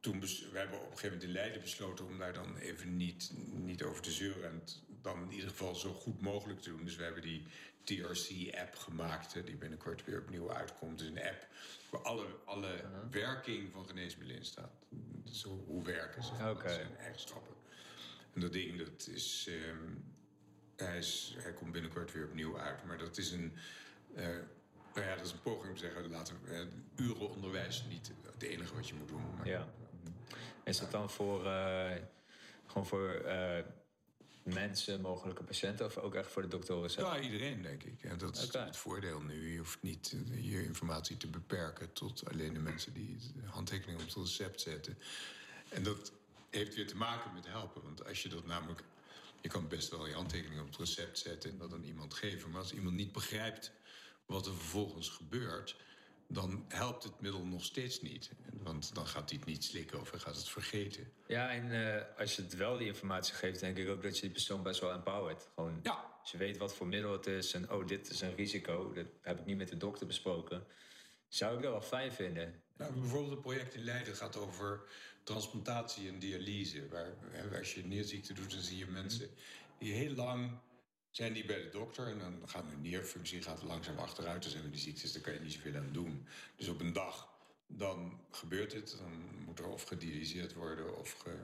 toen 0.00 0.20
we 0.20 0.58
hebben 0.58 0.78
op 0.78 0.84
een 0.84 0.98
gegeven 0.98 1.08
moment 1.08 1.22
in 1.22 1.32
Leiden 1.32 1.60
besloten 1.60 2.04
om 2.04 2.18
daar 2.18 2.32
dan 2.32 2.56
even 2.56 2.96
niet, 2.96 3.32
niet 3.52 3.82
over 3.82 4.02
te 4.02 4.10
zeuren. 4.10 4.50
En 4.50 4.54
het 4.54 4.82
dan 5.04 5.22
in 5.22 5.32
ieder 5.32 5.48
geval 5.48 5.74
zo 5.74 5.92
goed 5.92 6.20
mogelijk 6.20 6.60
te 6.60 6.70
doen. 6.70 6.84
Dus 6.84 6.96
we 6.96 7.02
hebben 7.02 7.22
die 7.22 7.46
TRC-app 7.84 8.74
gemaakt, 8.74 9.46
die 9.46 9.56
binnenkort 9.56 10.04
weer 10.04 10.20
opnieuw 10.20 10.52
uitkomt. 10.52 10.98
Dus 10.98 11.08
een 11.08 11.22
app 11.22 11.46
waar 11.90 12.00
alle, 12.00 12.26
alle 12.44 12.84
werking 13.10 13.72
van 13.72 13.86
geneesmiddelen 13.86 14.40
in 14.40 14.46
staat. 14.46 14.72
Dus 15.24 15.42
hoe, 15.42 15.84
werken 15.84 16.22
ze? 16.22 16.32
Oké. 16.50 16.68
Zijn 16.68 16.96
eigenschappen? 16.96 17.54
En 18.32 18.40
dat 18.40 18.52
ding, 18.52 18.78
dat 18.78 19.06
is, 19.06 19.46
ehm, 19.48 19.94
hij, 20.76 20.98
is, 20.98 21.34
hij 21.38 21.52
komt 21.52 21.72
binnenkort 21.72 22.12
weer 22.12 22.24
opnieuw 22.24 22.58
uit. 22.58 22.84
Maar 22.84 22.98
dat 22.98 23.18
is 23.18 23.30
een, 23.30 23.52
eh, 24.14 24.38
nou 24.94 25.06
ja, 25.06 25.16
dat 25.16 25.26
is 25.26 25.32
een 25.32 25.42
poging 25.42 25.68
om 25.68 25.74
te 25.74 25.80
zeggen, 25.80 26.10
laten 26.10 26.36
we 26.42 26.54
eh, 26.54 27.06
uren 27.06 27.28
onderwijs 27.28 27.84
niet 27.88 28.12
het 28.32 28.42
enige 28.42 28.74
wat 28.74 28.88
je 28.88 28.94
moet 28.94 29.08
doen. 29.08 29.36
Maar, 29.36 29.46
Ja. 29.48 29.68
Is 30.64 30.78
dat 30.78 30.90
dan 30.90 31.10
voor, 31.10 31.46
eh, 31.46 31.96
gewoon 32.66 32.86
voor 32.86 33.10
eh, 33.10 33.64
mensen, 34.42 35.00
mogelijke 35.00 35.42
patiënten, 35.42 35.86
of 35.86 35.98
ook 35.98 36.14
echt 36.14 36.30
voor 36.30 36.42
de 36.42 36.48
doktoren 36.48 36.90
zelf? 36.90 37.14
Ja, 37.14 37.20
iedereen 37.20 37.62
denk 37.62 37.82
ik. 37.82 38.02
En 38.02 38.18
dat 38.18 38.36
is 38.36 38.52
het 38.52 38.76
voordeel 38.76 39.20
nu. 39.20 39.52
Je 39.52 39.58
hoeft 39.58 39.82
niet 39.82 40.16
je 40.40 40.64
informatie 40.64 41.16
te 41.16 41.26
beperken 41.26 41.92
tot 41.92 42.28
alleen 42.30 42.54
de 42.54 42.60
mensen 42.60 42.92
die 42.92 43.16
de 43.34 43.46
handtekening 43.46 44.00
op 44.00 44.06
het 44.06 44.16
recept 44.16 44.60
zetten. 44.60 44.98
En 45.68 45.82
dat 45.82 46.12
heeft 46.50 46.74
weer 46.74 46.86
te 46.86 46.96
maken 46.96 47.34
met 47.34 47.46
helpen. 47.46 47.82
Want 47.82 48.06
als 48.06 48.22
je 48.22 48.28
dat 48.28 48.46
namelijk. 48.46 48.82
Je 49.40 49.50
kan 49.50 49.68
best 49.68 49.90
wel 49.90 50.06
je 50.06 50.14
handtekening 50.14 50.60
op 50.60 50.66
het 50.66 50.76
recept 50.76 51.18
zetten 51.18 51.50
en 51.50 51.58
dat 51.58 51.72
aan 51.72 51.84
iemand 51.84 52.14
geven. 52.14 52.50
Maar 52.50 52.60
als 52.60 52.72
iemand 52.72 52.94
niet 52.94 53.12
begrijpt 53.12 53.72
wat 54.26 54.46
er 54.46 54.54
vervolgens 54.54 55.08
gebeurt, 55.08 55.76
dan 56.28 56.64
helpt 56.68 57.04
het 57.04 57.20
middel 57.20 57.44
nog 57.44 57.64
steeds 57.64 58.02
niet. 58.02 58.30
Want 58.62 58.94
dan 58.94 59.06
gaat 59.06 59.30
hij 59.30 59.38
het 59.38 59.48
niet 59.48 59.64
slikken 59.64 60.00
of 60.00 60.10
hij 60.10 60.20
gaat 60.20 60.36
het 60.36 60.48
vergeten. 60.48 61.12
Ja, 61.26 61.50
en 61.50 61.94
eh, 61.96 62.18
als 62.18 62.36
je 62.36 62.42
het 62.42 62.56
wel 62.56 62.78
die 62.78 62.86
informatie 62.86 63.34
geeft, 63.34 63.60
denk 63.60 63.76
ik 63.76 63.88
ook 63.88 64.02
dat 64.02 64.14
je 64.14 64.20
die 64.20 64.30
persoon 64.30 64.62
best 64.62 64.80
wel 64.80 64.92
empowert. 64.92 65.48
Gewoon, 65.54 65.80
Ja. 65.82 66.12
Als 66.20 66.32
je 66.32 66.38
weet 66.38 66.56
wat 66.56 66.74
voor 66.74 66.86
middel 66.86 67.12
het 67.12 67.26
is 67.26 67.52
en 67.52 67.70
oh, 67.72 67.86
dit 67.86 68.10
is 68.10 68.20
een 68.20 68.34
risico, 68.34 68.92
dat 68.92 69.06
heb 69.20 69.38
ik 69.38 69.46
niet 69.46 69.56
met 69.56 69.68
de 69.68 69.76
dokter 69.76 70.06
besproken. 70.06 70.66
Zou 71.28 71.56
ik 71.56 71.62
dat 71.62 71.72
wel 71.72 71.80
fijn 71.82 72.12
vinden. 72.12 72.62
Nou, 72.76 72.92
bijvoorbeeld 72.92 73.32
een 73.32 73.40
project 73.40 73.74
in 73.74 73.84
Leiden 73.84 74.16
gaat 74.16 74.36
over 74.36 74.82
transplantatie 75.22 76.08
en 76.08 76.18
dialyse. 76.18 76.88
Waar, 76.88 77.14
als 77.58 77.74
je 77.74 77.82
een 77.82 77.88
nierziekte 77.88 78.32
doet, 78.32 78.50
dan 78.50 78.60
zie 78.60 78.78
je 78.78 78.86
mensen 78.86 79.30
die 79.78 79.92
heel 79.92 80.14
lang 80.14 80.58
zijn 81.16 81.32
die 81.32 81.44
bij 81.44 81.62
de 81.62 81.68
dokter. 81.68 82.06
En 82.06 82.18
dan 82.18 82.42
gaat 82.48 82.64
hun 82.64 82.80
nierfunctie 82.80 83.42
gaat 83.42 83.62
langzaam 83.62 83.98
achteruit. 83.98 84.42
Dan 84.42 84.50
zijn 84.50 84.62
we 84.64 84.70
die 84.70 84.80
ziektes, 84.80 85.12
daar 85.12 85.22
kan 85.22 85.32
je 85.32 85.40
niet 85.40 85.52
zoveel 85.52 85.76
aan 85.76 85.92
doen. 85.92 86.26
Dus 86.56 86.68
op 86.68 86.80
een 86.80 86.92
dag, 86.92 87.28
dan 87.66 88.20
gebeurt 88.30 88.72
het. 88.72 88.96
Dan 88.98 89.44
moet 89.44 89.58
er 89.58 89.66
of 89.66 89.82
gedialyseerd 89.82 90.54
worden 90.54 90.98
of, 90.98 91.12
ge, 91.12 91.36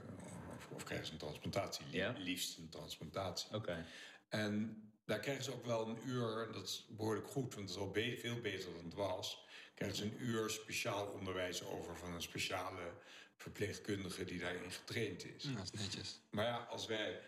of, 0.57 0.69
of 0.71 0.85
krijgen 0.85 1.07
ze 1.07 1.13
een 1.13 1.19
transplantatie. 1.19 1.85
Ja. 1.91 2.15
Liefst 2.19 2.59
een 2.59 2.69
transplantatie. 2.69 3.55
Oké. 3.55 3.87
En 4.29 4.83
daar 5.05 5.21
krijgen 5.21 5.45
ze 5.45 5.53
ook 5.53 5.67
wel 5.67 5.89
een 5.89 5.99
uur, 6.05 6.47
en 6.47 6.53
dat 6.53 6.65
is 6.65 6.87
behoorlijk 6.91 7.27
goed, 7.29 7.55
want 7.55 7.69
het 7.69 7.77
is 7.79 7.83
al 7.83 7.91
be- 7.91 8.17
veel 8.21 8.41
beter 8.41 8.73
dan 8.75 8.85
het 8.85 8.95
was. 8.95 9.45
Krijgen 9.75 9.99
ze 9.99 10.05
een 10.05 10.23
uur 10.23 10.51
speciaal 10.51 11.07
onderwijs 11.07 11.65
over 11.65 11.97
van 11.97 12.13
een 12.13 12.23
speciale 12.23 12.93
verpleegkundige 13.37 14.25
die 14.25 14.39
daarin 14.39 14.73
getraind 14.73 15.25
is. 15.25 15.45
Hm, 15.45 15.55
dat 15.55 15.71
is 15.73 15.81
netjes. 15.81 16.21
Maar 16.31 16.45
ja, 16.45 16.57
als 16.57 16.87
wij 16.87 17.21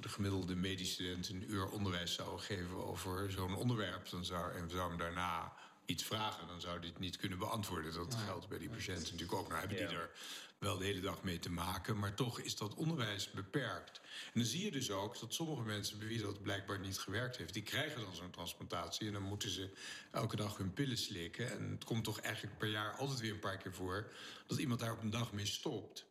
de 0.00 0.08
gemiddelde 0.08 0.54
medische 0.54 0.92
student 0.92 1.28
een 1.28 1.52
uur 1.52 1.68
onderwijs 1.68 2.14
zouden 2.14 2.40
geven 2.40 2.86
over 2.86 3.32
zo'n 3.32 3.54
onderwerp, 3.54 4.10
dan 4.10 4.24
zou, 4.24 4.52
en 4.52 4.70
zouden 4.70 4.88
hem 4.88 4.98
daarna 4.98 5.52
iets 5.86 6.04
vragen, 6.04 6.46
dan 6.46 6.60
zou 6.60 6.78
hij 6.78 6.88
het 6.88 6.98
niet 6.98 7.16
kunnen 7.16 7.38
beantwoorden. 7.38 7.94
Dat 7.94 8.14
geldt 8.14 8.48
bij 8.48 8.58
die 8.58 8.68
patiënten 8.68 9.02
natuurlijk 9.02 9.32
ook. 9.32 9.48
Nou 9.48 9.60
hebben 9.60 9.76
die 9.76 9.86
er 9.86 10.10
wel 10.58 10.78
de 10.78 10.84
hele 10.84 11.00
dag 11.00 11.22
mee 11.22 11.38
te 11.38 11.50
maken, 11.50 11.98
maar 11.98 12.14
toch 12.14 12.40
is 12.40 12.56
dat 12.56 12.74
onderwijs 12.74 13.30
beperkt. 13.30 14.00
En 14.24 14.40
dan 14.40 14.44
zie 14.44 14.64
je 14.64 14.70
dus 14.70 14.90
ook 14.90 15.20
dat 15.20 15.34
sommige 15.34 15.62
mensen 15.62 15.98
bij 15.98 16.08
wie 16.08 16.20
dat 16.22 16.42
blijkbaar 16.42 16.78
niet 16.78 16.98
gewerkt 16.98 17.36
heeft, 17.36 17.54
die 17.54 17.62
krijgen 17.62 18.00
dan 18.00 18.14
zo'n 18.14 18.30
transplantatie 18.30 19.06
en 19.06 19.12
dan 19.12 19.22
moeten 19.22 19.50
ze 19.50 19.70
elke 20.10 20.36
dag 20.36 20.56
hun 20.56 20.72
pillen 20.72 20.98
slikken. 20.98 21.50
En 21.50 21.70
het 21.70 21.84
komt 21.84 22.04
toch 22.04 22.20
eigenlijk 22.20 22.58
per 22.58 22.68
jaar 22.68 22.92
altijd 22.92 23.20
weer 23.20 23.32
een 23.32 23.38
paar 23.38 23.58
keer 23.58 23.74
voor 23.74 24.12
dat 24.46 24.58
iemand 24.58 24.80
daar 24.80 24.92
op 24.92 25.02
een 25.02 25.10
dag 25.10 25.32
mee 25.32 25.46
stopt. 25.46 26.07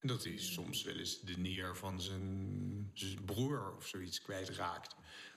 En 0.00 0.08
dat 0.08 0.24
hij 0.24 0.38
soms 0.38 0.82
wel 0.82 0.96
eens 0.96 1.20
de 1.20 1.36
nier 1.36 1.76
van 1.76 2.00
zijn, 2.00 2.90
zijn 2.94 3.24
broer 3.24 3.76
of 3.76 3.86
zoiets 3.86 4.22
kwijtraakt. 4.22 4.94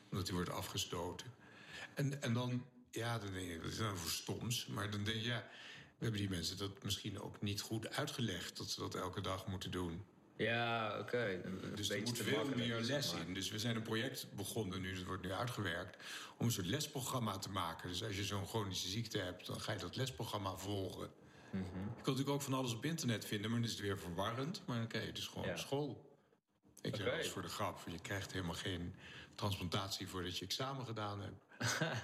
Omdat 0.10 0.28
hij 0.28 0.36
wordt 0.36 0.52
afgestoten. 0.52 1.28
En, 1.96 2.22
en 2.22 2.34
dan, 2.34 2.66
ja, 2.92 3.20
dan 3.20 3.34
denk 3.34 3.48
je, 3.48 3.60
dat 3.60 3.72
is 3.72 3.78
nou 3.78 3.98
voor 3.98 4.10
stoms. 4.10 4.66
Maar 4.66 4.92
dan 4.92 5.04
denk 5.04 5.18
je, 5.18 5.28
ja, 5.28 5.48
we 5.98 6.04
hebben 6.04 6.20
die 6.20 6.30
mensen 6.30 6.58
dat 6.58 6.84
misschien 6.84 7.22
ook 7.22 7.42
niet 7.42 7.62
goed 7.62 7.90
uitgelegd. 7.90 8.58
Dat 8.58 8.70
ze 8.70 8.80
dat 8.80 8.96
elke 8.96 9.22
dag 9.22 9.48
moeten 9.48 9.72
doen. 9.72 10.06
Ja, 10.36 11.00
oké. 11.00 11.42
Dus 11.76 11.90
er 11.90 12.02
moet 12.02 12.18
veel 12.18 12.46
meer 12.56 12.84
zeg 12.84 12.96
les 12.96 13.14
maar. 13.14 13.28
in. 13.28 13.34
Dus 13.34 13.50
we 13.50 13.60
zijn 13.60 13.76
een 13.76 13.82
project 13.82 14.28
begonnen 14.36 14.82
nu, 14.82 14.96
dat 14.96 15.04
wordt 15.04 15.24
nu 15.24 15.32
uitgewerkt... 15.32 16.04
om 16.38 16.46
een 16.46 16.52
soort 16.52 16.66
lesprogramma 16.66 17.38
te 17.38 17.50
maken. 17.50 17.90
Dus 17.90 18.04
als 18.04 18.16
je 18.16 18.24
zo'n 18.24 18.48
chronische 18.48 18.88
ziekte 18.88 19.18
hebt, 19.18 19.46
dan 19.46 19.62
ga 19.62 19.72
je 19.72 19.80
dat 19.80 19.96
lesprogramma 19.96 20.56
volgen. 20.56 21.10
Mhm. 21.52 21.64
Je 21.64 21.86
kan 21.86 22.14
natuurlijk 22.14 22.30
ook 22.30 22.42
van 22.42 22.54
alles 22.54 22.74
op 22.74 22.86
internet 22.86 23.26
vinden, 23.26 23.52
maar 23.52 23.60
dan 23.60 23.70
is 23.70 23.76
het 23.76 23.86
weer 23.86 24.00
verwarrend. 24.00 24.62
Maar 24.66 24.78
dan 24.78 24.88
krijg 24.88 25.06
je 25.06 25.12
dus 25.12 25.28
gewoon 25.28 25.48
Ja. 25.48 25.56
school. 25.58 26.10
Ik 26.82 26.96
zeg 26.96 27.02
Oké. 27.06 27.10
wel 27.10 27.20
eens 27.20 27.30
voor 27.30 27.42
de 27.42 27.48
grap, 27.48 27.80
je 27.88 28.00
krijgt 28.00 28.32
helemaal 28.32 28.56
geen 28.56 28.96
transplantatie 29.36 30.08
voordat 30.08 30.38
je 30.38 30.46
examen 30.46 30.86
gedaan 30.86 31.22
hebt. 31.22 31.44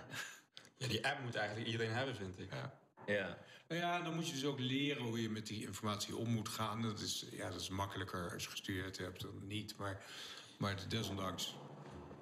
Ja, 0.80 0.88
die 0.88 1.08
app 1.08 1.24
moet 1.24 1.36
eigenlijk 1.36 1.68
iedereen 1.70 1.92
hebben, 1.94 2.16
vind 2.16 2.40
ik. 2.40 2.52
Ja. 2.54 2.80
Ja. 3.06 3.38
Nou 3.68 3.82
ja, 3.82 4.02
dan 4.02 4.16
moet 4.16 4.28
je 4.28 4.34
dus 4.34 4.46
ook 4.46 4.60
leren 4.60 5.04
hoe 5.04 5.22
je 5.22 5.30
met 5.30 5.48
die 5.48 5.62
informatie 5.66 6.16
om 6.16 6.30
moet 6.30 6.50
gaan. 6.50 6.82
Dat 6.82 7.00
is, 7.00 7.26
ja, 7.32 7.50
dat 7.50 7.62
is 7.62 7.70
makkelijker 7.70 8.34
als 8.34 8.44
je 8.44 8.50
gestudeerd 8.50 8.98
hebt 8.98 9.22
dan 9.22 9.48
niet. 9.48 9.78
Maar, 9.78 10.04
maar 10.58 10.90
desondanks 10.90 11.56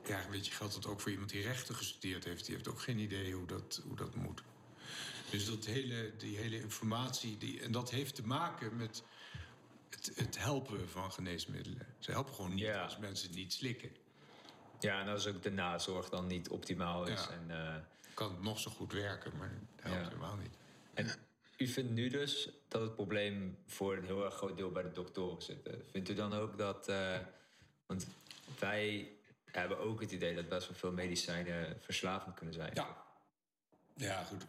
ja, 0.06 0.30
weet 0.30 0.46
je, 0.46 0.52
geldt 0.52 0.74
dat 0.74 0.88
ook 0.88 1.02
voor 1.02 1.12
iemand 1.12 1.30
die 1.30 1.42
rechten 1.42 1.76
gestudeerd 1.76 2.24
heeft. 2.24 2.46
Die 2.46 2.56
heeft 2.56 2.68
ook 2.68 2.82
geen 2.82 3.00
idee 3.00 3.34
hoe 3.34 3.48
dat, 3.48 3.82
hoe 3.88 3.96
dat 3.96 4.16
moet. 4.16 4.44
Dus 5.30 5.46
dat 5.46 5.66
hele, 5.66 6.12
die 6.18 6.38
hele 6.38 6.60
informatie, 6.62 7.38
die, 7.38 7.62
en 7.62 7.72
dat 7.72 7.90
heeft 7.92 8.16
te 8.16 8.26
maken 8.26 8.76
met 8.78 9.04
het, 9.90 10.12
het 10.16 10.38
helpen 10.38 10.90
van 10.90 11.12
geneesmiddelen. 11.12 11.88
Ze 12.00 12.12
helpen 12.12 12.34
gewoon 12.34 12.50
niet 12.54 12.60
Ja. 12.60 12.84
als 12.84 12.98
mensen 12.98 13.28
het 13.28 13.38
niet 13.38 13.54
slikken. 13.54 13.92
ja, 14.80 15.02
en 15.02 15.08
als 15.08 15.28
ook 15.28 15.42
de 15.44 15.52
nazorg 15.52 16.10
dan 16.10 16.28
niet 16.28 16.50
optimaal 16.50 17.06
is. 17.08 17.22
Ja. 17.24 17.30
En, 17.30 17.52
eh, 17.68 17.76
Kan 18.14 18.32
het 18.32 18.42
nog 18.42 18.60
zo 18.60 18.72
goed 18.72 18.92
werken, 18.94 19.38
maar 19.38 19.50
het 19.50 19.84
helpt 19.84 20.00
Ja. 20.02 20.08
helemaal 20.08 20.36
niet. 20.36 20.54
en 20.94 21.08
u 21.58 21.68
vindt 21.68 21.92
nu 21.92 22.10
dus 22.10 22.50
dat 22.68 22.82
het 22.82 22.96
probleem 22.96 23.58
voor 23.66 23.98
een 23.98 24.06
heel 24.06 24.26
erg 24.26 24.34
groot 24.34 24.58
deel 24.58 24.72
bij 24.72 24.84
de 24.84 24.92
doktoren 24.92 25.42
zit. 25.42 25.70
Vindt 25.92 26.10
u 26.10 26.14
dan 26.14 26.34
ook 26.34 26.58
dat... 26.58 26.88
eh, 26.88 27.18
want 27.86 28.08
wij 28.60 29.12
hebben 29.46 29.80
ook 29.80 30.02
het 30.02 30.12
idee 30.12 30.36
dat 30.36 30.50
best 30.50 30.68
wel 30.68 30.78
veel 30.78 30.92
medicijnen 30.92 31.78
verslavend 31.82 32.36
kunnen 32.36 32.54
zijn. 32.56 32.72
Ja. 32.74 33.04
Ja, 33.96 34.24
goed. 34.24 34.46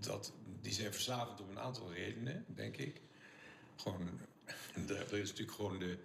Dat, 0.00 0.32
die 0.60 0.72
zijn 0.72 0.92
verslavend 0.92 1.40
om 1.40 1.50
een 1.50 1.58
aantal 1.58 1.92
redenen, 1.92 2.44
denk 2.48 2.76
ik. 2.76 3.00
Gewoon, 3.76 4.20
er 4.88 5.12
er 5.12 5.18
is 5.18 5.28
natuurlijk 5.28 5.56
gewoon 5.56 5.78
de, 5.78 5.98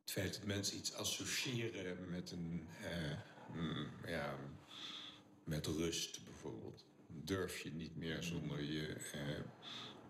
het 0.00 0.10
feit 0.10 0.34
dat 0.34 0.44
mensen 0.44 0.76
iets 0.76 0.92
associëren 0.92 2.10
met 2.10 2.30
een, 2.30 2.68
eh, 2.82 3.18
mm, 3.54 3.86
ja, 4.06 4.38
met 5.44 5.66
rust 5.66 6.24
bijvoorbeeld. 6.24 6.84
Durf 7.06 7.58
je 7.58 7.72
niet 7.72 7.96
meer 7.96 8.22
zonder 8.22 8.62
je 8.62 8.86
eh, 9.12 9.40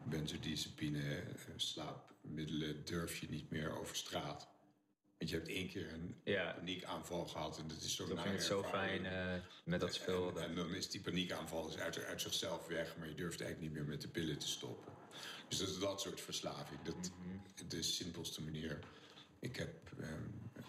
benzodiazepine, 0.04 1.16
eh, 1.16 1.52
slaapmiddelen, 1.56 2.84
durf 2.84 3.18
je 3.18 3.28
niet 3.30 3.50
meer 3.50 3.78
over 3.78 3.96
straat. 3.96 4.48
Want 5.22 5.34
je 5.34 5.40
hebt 5.40 5.50
één 5.50 5.68
keer 5.68 5.92
een 5.92 6.14
Ja. 6.24 6.52
paniekaanval 6.52 7.26
gehad 7.26 7.58
en 7.58 7.68
dat 7.68 7.76
is 7.76 7.98
het 7.98 8.42
zo 8.42 8.62
fijn 8.62 9.06
eh, 9.06 9.34
met 9.64 9.80
dat 9.80 9.94
spul. 9.94 10.36
En, 10.38 10.44
en 10.48 10.54
dan 10.54 10.74
is 10.74 10.90
die 10.90 11.00
paniekaanval 11.00 11.66
dus 11.66 11.78
uit, 11.78 12.04
uit 12.04 12.20
zichzelf 12.20 12.66
weg, 12.66 12.96
maar 12.96 13.08
je 13.08 13.14
durft 13.14 13.40
eigenlijk 13.40 13.72
niet 13.72 13.80
meer 13.82 13.90
met 13.90 14.00
de 14.02 14.08
pillen 14.08 14.38
te 14.38 14.48
stoppen. 14.48 14.92
Dus 15.48 15.58
dat 15.58 15.68
is 15.68 15.78
dat 15.78 16.00
soort 16.00 16.20
verslaving. 16.20 16.82
Dat, 16.82 16.94
Mhm. 16.94 17.68
De 17.68 17.82
simpelste 17.82 18.42
manier. 18.42 18.78
Ik 19.38 19.56
heb, 19.56 19.90
ehm, 20.00 20.22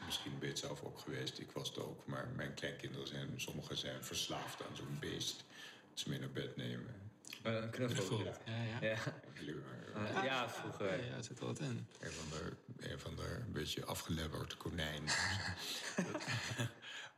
misschien 0.06 0.32
ben 0.32 0.42
je 0.48 0.54
het 0.54 0.60
zelf 0.64 0.84
ook 0.84 1.00
geweest, 1.00 1.40
ik 1.40 1.52
was 1.52 1.68
het 1.68 1.78
ook, 1.80 2.06
maar 2.06 2.28
mijn 2.36 2.54
kleinkinderen 2.54 3.08
zijn, 3.08 3.34
sommigen 3.36 3.78
zijn 3.78 4.04
verslaafd 4.04 4.62
aan 4.62 4.76
zo'n 4.76 4.98
beest. 5.00 5.44
Ze 5.94 6.10
mee 6.10 6.20
naar 6.20 6.32
bed 6.32 6.56
nemen. 6.56 7.03
Eh, 7.44 7.54
een 7.54 7.70
knuffel. 7.70 8.06
Knuffel. 8.06 8.24
Ja. 8.24 8.34
Ja, 8.46 8.64
ja. 8.82 8.88
Ja. 8.88 8.98
Eh, 10.18 10.24
ja, 10.24 10.50
vroeger. 10.50 10.98
Ja, 10.98 11.04
ja, 11.06 11.16
er 11.16 11.24
zit 11.24 11.40
wel 11.40 11.48
wat 11.48 11.60
in. 11.60 11.88
Een 12.00 12.12
van 12.12 12.26
de, 12.30 12.56
een 12.90 13.00
van 13.00 13.16
de 13.16 13.44
beetje 13.48 13.86
afgelebberd 13.86 14.58
konijn. 14.58 15.04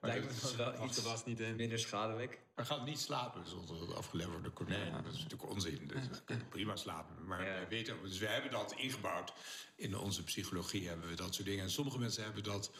Maar 0.06 0.16
Lijkt 0.16 0.34
me 0.36 0.42
dat 0.42 0.52
is- 0.52 0.58
dan 0.58 0.76
wel 0.78 0.86
iets 0.88 0.98
er 0.98 1.04
was 1.04 1.26
niet 1.26 1.40
in. 1.40 1.56
minder 1.56 1.80
schadelijk. 1.80 2.40
Maar 2.56 2.66
gaat 2.66 2.86
niet 2.86 3.00
slapen 3.00 3.48
zonder 3.48 3.80
dat 3.80 3.96
afgeleverde 3.96 4.50
konijn. 4.50 4.92
Dat 5.04 5.14
is 5.14 5.22
natuurlijk 5.24 5.50
onzin. 5.52 5.88
Dus 5.88 6.08
we 6.08 6.24
kunnen 6.26 6.48
prima 6.48 6.76
slapen. 6.76 7.26
Maar 7.26 7.44
Ja. 7.46 7.52
wij 7.54 7.68
weten, 7.68 7.98
dus 8.04 8.18
we 8.20 8.28
hebben 8.28 8.52
dat 8.52 8.74
ingebouwd. 8.78 9.34
In 9.76 9.98
onze 9.98 10.24
psychologie 10.24 10.88
hebben 10.88 11.10
we 11.10 11.16
dat 11.16 11.34
soort 11.36 11.48
dingen. 11.48 11.64
En 11.64 11.70
sommige 11.70 12.00
mensen 12.00 12.24
hebben 12.24 12.44
dat 12.44 12.72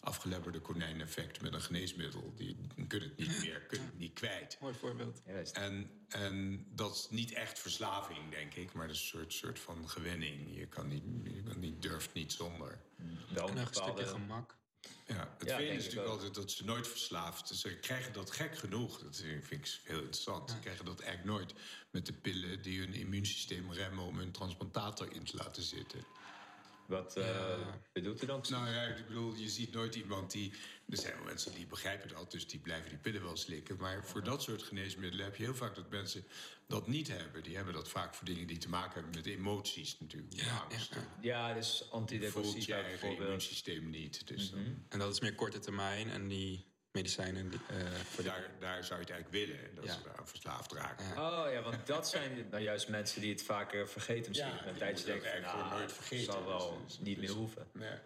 afgeleverde 0.00 0.60
konijn-effect 0.60 1.40
met 1.40 1.54
een 1.54 1.60
geneesmiddel. 1.60 2.32
Die 2.36 2.56
kunnen 2.88 3.08
het 3.08 3.18
niet 3.18 3.40
meer, 3.40 3.60
kunnen 3.60 3.86
het 3.86 3.98
niet 3.98 4.12
kwijt. 4.12 4.56
Mooi 4.60 4.74
voorbeeld. 4.74 5.22
Juist. 5.26 5.56
En, 5.56 5.90
en 6.08 6.66
dat 6.70 6.94
is 6.94 7.06
niet 7.10 7.32
echt 7.32 7.58
verslaving, 7.58 8.30
denk 8.30 8.54
ik. 8.54 8.72
Maar 8.72 8.86
dat 8.86 8.96
is 8.96 9.02
een 9.02 9.08
soort, 9.08 9.32
soort 9.32 9.58
van 9.58 9.88
gewenning. 9.88 10.56
Je 10.56 10.66
kan 10.66 10.88
niet, 10.88 11.02
je 11.24 11.42
kan 11.42 11.58
niet, 11.58 11.82
durft 11.82 12.12
niet 12.14 12.32
zonder. 12.32 12.80
Wel 13.28 13.48
En 13.48 13.56
een 13.56 13.66
stukje 13.70 14.06
gemak. 14.06 14.56
Ja, 15.06 15.34
het 15.38 15.48
Ja, 15.48 15.58
is 15.58 15.84
natuurlijk 15.84 16.10
altijd 16.10 16.34
dat 16.34 16.50
ze 16.50 16.64
nooit 16.64 16.88
verslaafd 16.88 17.48
Ze 17.48 17.76
krijgen 17.76 18.12
dat 18.12 18.30
gek 18.30 18.58
genoeg. 18.58 18.98
Dat 18.98 19.16
vind 19.16 19.50
ik 19.50 19.80
heel 19.84 19.96
interessant. 19.96 20.50
Ze 20.50 20.58
krijgen 20.58 20.84
dat 20.84 21.00
eigenlijk 21.00 21.38
nooit 21.38 21.54
met 21.90 22.06
de 22.06 22.12
pillen 22.12 22.62
die 22.62 22.78
hun 22.78 22.94
immuunsysteem 22.94 23.72
remmen 23.72 24.04
om 24.04 24.18
hun 24.18 24.32
transplantator 24.32 25.12
in 25.12 25.24
te 25.24 25.36
laten 25.36 25.62
zitten. 25.62 26.04
Wat 26.92 27.16
eh, 27.16 27.58
bedoelt 27.92 28.22
u 28.22 28.26
dan? 28.26 28.44
Nou 28.48 28.70
ja, 28.70 28.82
ik 28.82 29.06
bedoel, 29.06 29.34
je 29.34 29.48
ziet 29.48 29.72
nooit 29.72 29.94
iemand 29.94 30.30
die. 30.30 30.52
Er 30.88 30.96
zijn 30.96 31.14
wel 31.16 31.24
mensen 31.24 31.54
die 31.54 31.66
begrijpen 31.66 32.08
dat, 32.08 32.30
dus 32.30 32.46
die 32.46 32.60
blijven 32.60 32.88
die 32.88 32.98
pillen 32.98 33.22
wel 33.22 33.36
slikken. 33.36 33.76
Maar 33.76 34.04
voor 34.06 34.22
dat 34.24 34.42
soort 34.42 34.62
geneesmiddelen 34.62 35.24
heb 35.24 35.36
je 35.36 35.42
heel 35.42 35.54
vaak 35.54 35.74
dat 35.74 35.90
mensen 35.90 36.24
dat 36.66 36.86
niet 36.86 37.08
hebben. 37.08 37.42
Die 37.42 37.56
hebben 37.56 37.74
dat 37.74 37.88
vaak 37.88 38.14
voor 38.14 38.26
dingen 38.26 38.46
die 38.46 38.58
te 38.58 38.68
maken 38.68 38.94
hebben 38.94 39.10
met 39.14 39.26
emoties 39.26 40.00
natuurlijk. 40.00 40.32
Ja, 40.32 40.58
Angst. 40.70 40.94
ja, 40.94 41.48
ja. 41.48 41.54
Dus 41.54 41.78
Voelt 41.78 41.92
antidepressiva 41.92 42.66
je 42.66 42.72
eigen 42.74 42.90
bijvoorbeeld. 42.90 43.20
immuunsysteem 43.20 43.90
niet. 43.90 44.26
Dus 44.26 44.50
dan- 44.50 44.84
En 44.88 44.98
dat 44.98 45.12
is 45.12 45.20
meer 45.20 45.34
korte 45.34 45.58
termijn. 45.58 46.10
En 46.10 46.28
die 46.28 46.64
medicijnen 46.92 47.50
die, 47.50 47.60
eh, 47.68 47.76
voor 48.10 48.24
daar, 48.24 48.46
daar 48.58 48.84
zou 48.84 49.00
je 49.00 49.06
het 49.06 49.14
eigenlijk 49.14 49.30
willen, 49.46 49.74
dat 49.74 49.84
Ja. 49.84 49.92
ze 49.92 49.98
daar 50.02 50.26
verslaafd 50.28 50.72
raken. 50.72 51.04
Oh 51.18 51.52
ja, 51.52 51.62
want 51.62 51.86
dat 51.86 52.08
zijn 52.08 52.46
nou 52.50 52.62
juist 52.62 52.88
mensen 52.88 53.20
die 53.20 53.30
het 53.32 53.42
vaker 53.42 53.88
vergeten 53.88 54.28
misschien. 54.28 54.52
Ja, 54.54 54.66
een 54.66 54.76
tijdje 54.76 55.04
denken 55.04 55.40
nou, 55.42 55.88
vergeten. 55.90 56.32
zal 56.32 56.44
wel 56.46 56.80
Dus- 56.86 56.98
niet 56.98 57.20
dus- 57.20 57.28
meer 57.28 57.36
hoeven. 57.36 57.66
Nee. 57.72 57.98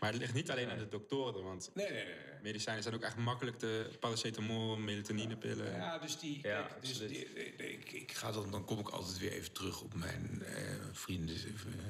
Maar 0.00 0.10
het 0.10 0.20
ligt 0.20 0.34
niet 0.34 0.50
alleen 0.50 0.70
aan 0.70 0.78
de 0.78 0.88
doktoren. 0.88 1.42
Want 1.42 1.70
Nee, 1.74 1.90
nee, 1.90 2.04
nee. 2.04 2.14
nee. 2.14 2.42
medicijnen 2.42 2.82
zijn 2.82 2.94
ook 2.94 3.02
echt 3.02 3.16
makkelijk 3.16 3.58
te... 3.58 3.90
Paracetamol, 4.00 4.76
melatoninepillen. 4.76 5.72
Ja, 5.72 5.98
dus 5.98 6.18
die. 6.18 6.38
Ja, 6.42 6.62
kijk, 6.62 6.80
dus 6.80 6.98
die, 6.98 7.32
ik, 7.56 7.92
ik 7.92 8.12
ga 8.12 8.32
dan, 8.32 8.50
dan 8.50 8.64
kom 8.64 8.78
ik 8.78 8.88
altijd 8.88 9.18
weer 9.18 9.32
even 9.32 9.52
terug 9.52 9.80
op 9.80 9.94
mijn 9.94 10.42
eh, 10.42 10.54
vrienden. 10.92 11.36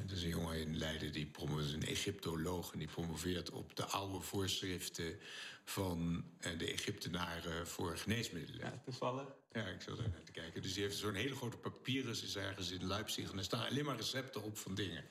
Er 0.08 0.14
is 0.16 0.22
een 0.22 0.28
jongen 0.28 0.60
in 0.60 0.78
Leiden 0.78 1.12
die 1.12 1.26
promoveert, 1.26 1.72
een 1.72 1.86
Egyptoloog, 1.86 2.72
en 2.72 2.78
die 2.78 2.88
promoveert 2.88 3.50
op 3.50 3.76
de 3.76 3.84
oude 3.84 4.20
voorschriften 4.20 5.18
van 5.64 6.24
eh, 6.40 6.58
de 6.58 6.72
Egyptenaren 6.72 7.66
voor 7.66 7.96
geneesmiddelen. 7.96 8.60
Ja, 8.60 8.80
toevallig. 8.84 9.26
Ja, 9.52 9.66
ik 9.66 9.80
zat 9.80 9.96
daar 9.96 10.08
naar 10.08 10.22
te 10.22 10.32
kijken. 10.32 10.62
Dus 10.62 10.74
die 10.74 10.82
heeft 10.82 10.96
zo'n 10.96 11.14
hele 11.14 11.36
grote 11.36 11.56
papyrus, 11.56 12.22
is 12.22 12.36
ergens 12.36 12.70
in 12.70 12.86
Leipzig. 12.86 13.30
En 13.30 13.38
er 13.38 13.44
staan 13.44 13.66
alleen 13.66 13.84
maar 13.84 13.96
recepten 13.96 14.42
op 14.42 14.58
van 14.58 14.74
dingen. 14.74 15.04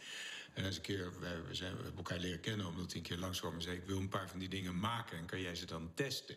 En 0.54 0.66
eens 0.66 0.76
een 0.76 0.82
keer, 0.82 1.20
we, 1.20 1.56
zijn, 1.56 1.74
hebben 1.74 1.96
elkaar 1.96 2.20
leren 2.20 2.40
kennen... 2.40 2.68
omdat 2.68 2.86
hij 2.86 2.96
een 2.96 3.08
keer 3.08 3.18
langskwam 3.18 3.54
en 3.54 3.62
zei... 3.62 3.78
ik 3.78 3.86
wil 3.86 3.98
een 3.98 4.10
paar 4.10 4.30
van 4.30 4.40
die 4.40 4.50
dingen 4.50 4.80
maken 4.80 5.18
en 5.18 5.26
kan 5.26 5.42
jij 5.42 5.56
ze 5.56 5.66
dan 5.66 5.92
testen? 5.94 6.36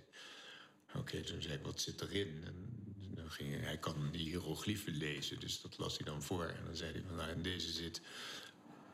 Oké, 0.94 1.22
toen 1.22 1.42
zei 1.42 1.55
ik, 1.55 1.64
wat 1.64 1.81
zit 1.81 2.01
erin? 2.01 2.42
En 2.46 2.55
dan 3.14 3.31
ging 3.31 3.61
hij, 3.61 3.79
kan 3.79 4.11
die 4.11 4.29
hieroglyphen 4.29 4.96
lezen, 4.96 5.40
dus 5.40 5.61
dat 5.61 5.79
las 5.79 5.96
hij 5.96 6.07
dan 6.07 6.22
voor. 6.22 6.44
En 6.44 6.64
dan 6.64 6.77
zei 6.77 6.92
hij, 6.92 7.03
van, 7.07 7.16
nou, 7.16 7.31
in 7.31 7.42
deze 7.42 7.72
zit 7.72 8.01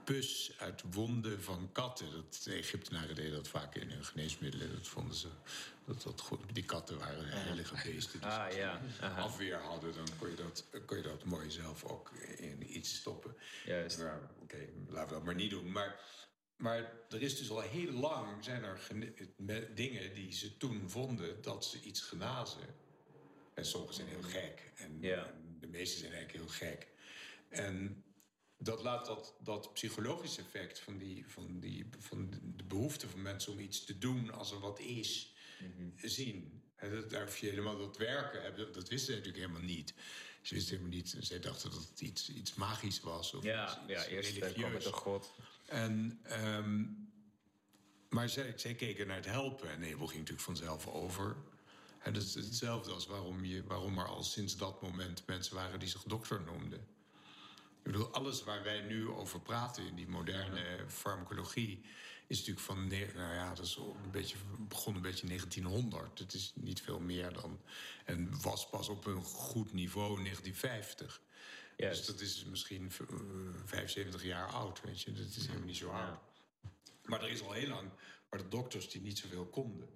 pus 0.09 0.53
uit 0.59 0.83
wonden 0.91 1.43
van 1.43 1.69
katten. 1.73 2.11
Dat, 2.13 2.41
de 2.45 2.53
Egyptenaren 2.53 3.15
deden 3.15 3.33
dat 3.33 3.49
vaak 3.49 3.75
in 3.75 3.91
hun 3.91 4.05
geneesmiddelen. 4.05 4.73
Dat 4.73 4.89
vonden 4.89 5.15
ze, 5.15 5.29
dat, 5.87 6.03
dat, 6.03 6.21
goed- 6.21 6.55
die 6.55 6.65
katten 6.65 6.99
waren 6.99 7.29
heilige 7.29 7.75
beesten. 7.85 8.21
Dus 8.21 8.31
Ah, 8.31 8.45
als 8.45 8.55
ze 8.55 8.61
ja, 8.61 8.81
aha. 9.01 9.21
afweer 9.21 9.57
hadden, 9.57 9.95
dan 9.95 10.09
kon 10.19 10.31
je, 10.31 10.37
dat, 10.37 10.65
kon 10.87 10.97
je 10.97 11.03
dat 11.03 11.25
mooi 11.25 11.51
zelf 11.51 11.85
ook 11.85 12.11
in 12.37 12.77
iets 12.77 12.95
stoppen. 12.95 13.37
Juist. 13.65 13.99
Nou, 13.99 14.21
oké, 14.43 14.69
laten 14.89 15.09
we 15.09 15.15
dat 15.15 15.25
maar 15.25 15.35
niet 15.35 15.51
doen. 15.51 15.73
Maar, 15.73 16.01
maar 16.57 16.93
er 17.09 17.23
is 17.23 17.37
dus 17.39 17.51
al 17.51 17.61
heel 17.61 17.93
lang 17.93 18.45
zijn 18.45 18.63
er 18.65 18.81
dingen 19.75 20.15
die 20.15 20.33
ze 20.33 20.57
toen 20.57 20.91
vonden 20.91 21.43
dat 21.43 21.65
ze 21.65 21.81
iets 21.81 22.01
genazen. 22.01 22.75
En 23.55 23.65
sommige 23.67 23.93
zijn 23.93 24.09
heel 24.09 24.23
gek. 24.23 24.73
En, 24.77 24.99
en 25.03 25.57
de 25.61 25.67
meeste 25.67 25.99
zijn 25.99 26.13
eigenlijk 26.13 26.45
heel 26.45 26.69
gek. 26.69 26.87
En 27.49 28.03
dat 28.59 28.83
laat 28.83 29.07
dat, 29.07 29.35
dat 29.43 29.73
psychologische 29.73 30.41
effect 30.41 30.79
van, 30.81 30.99
die, 30.99 31.25
van, 31.29 31.61
die, 31.61 31.87
van 31.99 32.31
de 32.57 32.65
behoefte 32.65 33.09
van 33.09 33.23
mensen 33.23 33.53
om 33.53 33.59
iets 33.59 33.85
te 33.85 33.99
doen 33.99 34.31
als 34.33 34.53
er 34.53 34.61
wat 34.61 34.79
is, 34.79 35.35
zien. 35.97 36.63
En 36.77 36.91
dat, 36.91 37.11
daar 37.11 37.37
je 37.41 37.49
helemaal 37.49 37.79
dat 37.79 37.97
werken. 37.97 38.57
Dat 38.73 38.89
wisten 38.89 38.99
ze 38.99 39.11
natuurlijk 39.11 39.37
helemaal 39.37 39.69
niet. 39.69 39.95
Ze 40.43 40.55
wisten 40.55 40.77
helemaal 40.77 40.97
niet. 40.97 41.17
Zij 41.19 41.39
dachten 41.41 41.71
dat 41.71 41.89
het 41.91 42.01
iets, 42.01 42.31
iets 42.31 42.55
magisch 42.55 43.01
was. 43.01 43.35
Of 43.35 43.45
Ja, 43.45 43.65
iets, 43.65 43.75
ja 43.87 43.99
iets 43.99 44.07
eerst 44.07 44.31
religieus. 44.31 44.85
een 44.85 44.93
god. 44.93 45.33
En, 45.67 46.21
ehm, 46.23 46.85
maar 48.09 48.29
zij, 48.29 48.53
zij 48.57 48.75
keken 48.75 49.07
naar 49.07 49.17
het 49.17 49.25
helpen. 49.25 49.71
En 49.71 49.81
de 49.81 49.87
ging 49.87 50.01
natuurlijk 50.01 50.41
vanzelf 50.41 50.87
over. 50.87 51.37
En 51.99 52.13
dat 52.13 52.23
is 52.23 52.35
hetzelfde 52.35 52.93
als 52.93 53.07
waarom, 53.07 53.45
je, 53.45 53.65
waarom 53.65 53.99
er 53.99 54.07
al 54.07 54.23
sinds 54.23 54.57
dat 54.57 54.83
moment 54.83 55.27
mensen 55.27 55.55
waren 55.55 55.79
die 55.79 55.89
zich 55.89 56.03
dokter 56.03 56.43
noemden. 56.43 56.87
Ik 57.89 57.95
bedoel, 57.95 58.13
alles 58.13 58.45
waar 58.45 58.63
wij 58.63 58.81
nu 58.81 59.09
over 59.09 59.41
praten 59.41 59.87
in 59.87 59.95
die 59.95 60.09
moderne 60.09 60.85
farmacologie... 60.89 61.81
is 62.27 62.39
natuurlijk 62.39 62.67
van, 62.67 62.87
nou 62.89 63.35
ja, 63.35 63.55
dat 63.55 63.65
is 63.65 63.77
een 63.77 64.11
beetje, 64.11 64.37
begon 64.59 64.95
een 64.95 65.03
beetje 65.03 65.27
1900. 65.27 66.19
Het 66.19 66.35
is 66.35 66.53
niet 66.55 66.81
veel 66.83 67.01
meer 67.01 67.33
dan... 67.33 67.61
en 68.05 68.41
was 68.41 68.69
pas 68.69 68.89
op 68.89 69.07
een 69.07 69.23
goed 69.23 69.73
niveau 69.73 70.17
in 70.17 70.23
1950. 70.25 71.23
Juist. 71.77 72.07
Dus 72.07 72.07
dat 72.07 72.21
is 72.21 72.45
misschien 72.45 72.91
v- 72.93 73.01
eh, 73.01 73.07
75 73.65 74.25
jaar 74.25 74.49
oud, 74.49 74.81
weet 74.81 75.01
je. 75.01 75.13
Dat 75.13 75.27
is 75.27 75.47
helemaal 75.47 75.67
niet 75.67 75.77
zo 75.77 75.91
oud. 75.91 76.19
Maar 77.05 77.23
er 77.23 77.31
is 77.31 77.43
al 77.43 77.53
heel 77.53 77.69
lang, 77.69 77.91
maar 78.31 78.39
de 78.39 78.49
dokters 78.49 78.91
die 78.91 79.01
niet 79.01 79.19
zoveel 79.19 79.47
konden. 79.47 79.89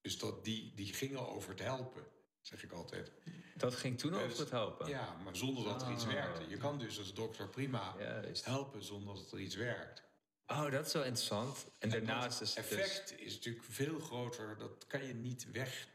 Dus 0.00 0.18
dat 0.18 0.44
die, 0.44 0.72
die 0.74 0.94
gingen 0.94 1.28
over 1.28 1.50
het 1.50 1.60
helpen. 1.60 2.06
Zeg 2.46 2.62
ik 2.62 2.72
altijd. 2.72 3.10
Dat 3.56 3.74
ging 3.74 3.98
toen 3.98 4.14
over 4.14 4.38
het 4.38 4.50
helpen? 4.50 4.88
Ja, 4.88 5.16
maar 5.24 5.36
zonder 5.36 5.64
dat 5.64 5.82
er 5.82 5.92
iets 5.92 6.04
Ah, 6.04 6.12
werkte. 6.12 6.48
Je 6.48 6.56
kan 6.56 6.78
dus 6.78 6.98
als 6.98 7.14
dokter 7.14 7.48
prima 7.48 7.94
Juist. 7.98 8.44
helpen 8.44 8.84
zonder 8.84 9.14
dat 9.14 9.32
er 9.32 9.40
iets 9.40 9.54
werkt. 9.54 10.02
Oh, 10.46 10.70
dat 10.70 10.86
is 10.86 10.92
wel 10.92 11.04
interessant. 11.04 11.66
En 11.78 11.90
daarnaast 11.90 12.40
is 12.40 12.54
het 12.54 12.68
dus... 12.68 12.78
effect 12.78 13.18
is 13.20 13.34
natuurlijk 13.34 13.64
veel 13.64 13.98
groter. 14.00 14.58
Dat 14.58 14.86
kan 14.86 15.04
je 15.06 15.14
niet 15.14 15.50
weg 15.50 15.88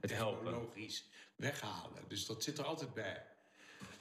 Het 0.00 0.10
helpen. 0.12 0.44
technologisch 0.44 1.04
weghalen. 1.36 2.04
Dus 2.08 2.26
dat 2.26 2.42
zit 2.42 2.58
er 2.58 2.64
altijd 2.64 2.94
bij. 2.94 3.26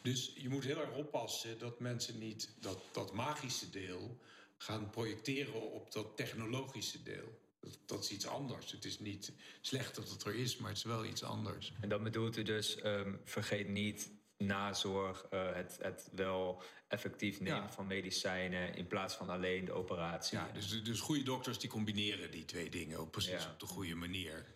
Dus 0.01 0.33
je 0.35 0.49
moet 0.49 0.63
heel 0.63 0.81
erg 0.81 0.91
oppassen 0.95 1.59
dat 1.59 1.79
mensen 1.79 2.17
niet 2.17 2.49
dat, 2.59 2.79
dat 2.91 3.13
magische 3.13 3.69
deel 3.69 4.17
gaan 4.57 4.89
projecteren 4.89 5.71
op 5.71 5.91
dat 5.91 6.17
technologische 6.17 7.03
deel. 7.03 7.39
Dat, 7.59 7.77
dat 7.85 8.03
is 8.03 8.11
iets 8.11 8.27
anders. 8.27 8.71
Het 8.71 8.85
is 8.85 8.99
niet 8.99 9.31
slecht 9.61 9.95
dat 9.95 10.09
het 10.09 10.23
er 10.23 10.35
is, 10.35 10.57
maar 10.57 10.69
het 10.69 10.77
is 10.77 10.83
wel 10.83 11.05
iets 11.05 11.23
anders. 11.23 11.73
En 11.81 11.89
dan 11.89 12.03
bedoelt 12.03 12.37
u 12.37 12.43
dus, 12.43 12.75
ehm, 12.75 13.15
vergeet 13.23 13.67
niet 13.67 14.11
nazorg, 14.37 15.25
eh, 15.29 15.53
het, 15.53 15.77
het 15.81 16.09
wel 16.11 16.61
effectief 16.87 17.39
nemen 17.39 17.61
Ja. 17.61 17.71
van 17.71 17.87
medicijnen 17.87 18.75
in 18.75 18.87
plaats 18.87 19.15
van 19.15 19.29
alleen 19.29 19.65
de 19.65 19.71
operatie. 19.71 20.37
Ja, 20.37 20.51
dus, 20.53 20.83
dus 20.83 20.99
goede 20.99 21.23
dokters 21.23 21.59
die 21.59 21.69
combineren 21.69 22.31
die 22.31 22.45
twee 22.45 22.69
dingen 22.69 22.97
ook 22.99 23.11
precies 23.11 23.43
Ja. 23.43 23.51
op 23.51 23.59
de 23.59 23.65
goede 23.65 23.95
manier. 23.95 24.55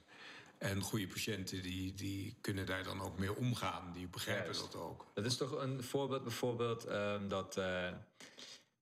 En 0.57 0.81
goede 0.81 1.07
patiënten 1.07 1.61
die, 1.61 1.93
die 1.93 2.37
kunnen 2.41 2.65
daar 2.65 2.83
dan 2.83 3.01
ook 3.01 3.17
mee 3.19 3.35
omgaan. 3.35 3.93
Die 3.93 4.07
begrijpen 4.07 4.43
Juist. 4.45 4.59
dat 4.71 4.75
ook. 4.75 5.05
Dat 5.13 5.25
is 5.25 5.37
toch 5.37 5.51
een 5.51 5.83
voorbeeld 5.83 6.23
bijvoorbeeld 6.23 6.85
ehm, 6.85 7.27
dat 7.27 7.57
eh, 7.57 7.91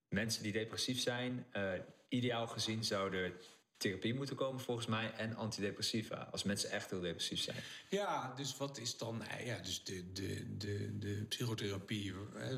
mensen 0.09 0.43
die 0.43 0.51
depressief 0.51 0.99
zijn, 1.01 1.45
eh, 1.51 1.71
ideaal 2.07 2.47
gezien 2.47 2.83
zouden 2.83 3.33
therapie 3.79 4.13
moeten 4.13 4.35
komen 4.35 4.61
volgens 4.61 4.87
mij 4.87 5.11
en 5.13 5.35
antidepressiva. 5.35 6.15
Als 6.31 6.43
mensen 6.43 6.69
echt 6.71 6.89
heel 6.89 6.99
depressief 6.99 7.39
zijn. 7.41 7.57
Ja, 7.89 8.33
dus 8.35 8.57
wat 8.57 8.77
is 8.77 8.97
dan... 8.97 9.23
eh, 9.23 9.45
Ja, 9.45 9.59
dus 9.59 9.83
de, 9.83 10.11
de, 10.11 10.57
de, 10.57 10.97
de 10.99 11.25
psychotherapie... 11.29 12.13
Hè, 12.33 12.55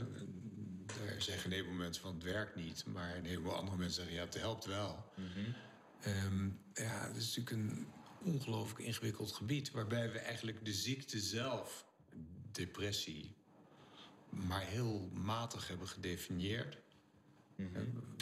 daar 0.85 1.21
zeggen 1.21 1.45
een 1.45 1.51
heleboel 1.51 1.73
mensen 1.77 2.01
van 2.03 2.13
het 2.13 2.23
werkt 2.23 2.55
niet. 2.55 2.85
Maar 2.85 3.15
een 3.15 3.25
heleboel 3.25 3.55
andere 3.55 3.77
mensen 3.77 3.95
zeggen 3.95 4.15
ja, 4.15 4.23
het 4.25 4.33
helpt 4.39 4.65
wel. 4.65 5.11
Ehm, 6.01 6.45
ja, 6.73 7.07
het 7.07 7.15
is 7.15 7.35
natuurlijk 7.35 7.51
een 7.51 7.87
ongelooflijk 8.23 8.79
ingewikkeld 8.79 9.31
gebied... 9.31 9.71
waarbij 9.71 10.11
we 10.11 10.19
eigenlijk 10.19 10.65
de 10.65 10.73
ziekte 10.73 11.19
zelf, 11.19 11.85
depressie... 12.51 13.35
maar 14.29 14.61
heel 14.61 15.09
matig 15.13 15.67
hebben 15.67 15.87
gedefinieerd. 15.87 16.77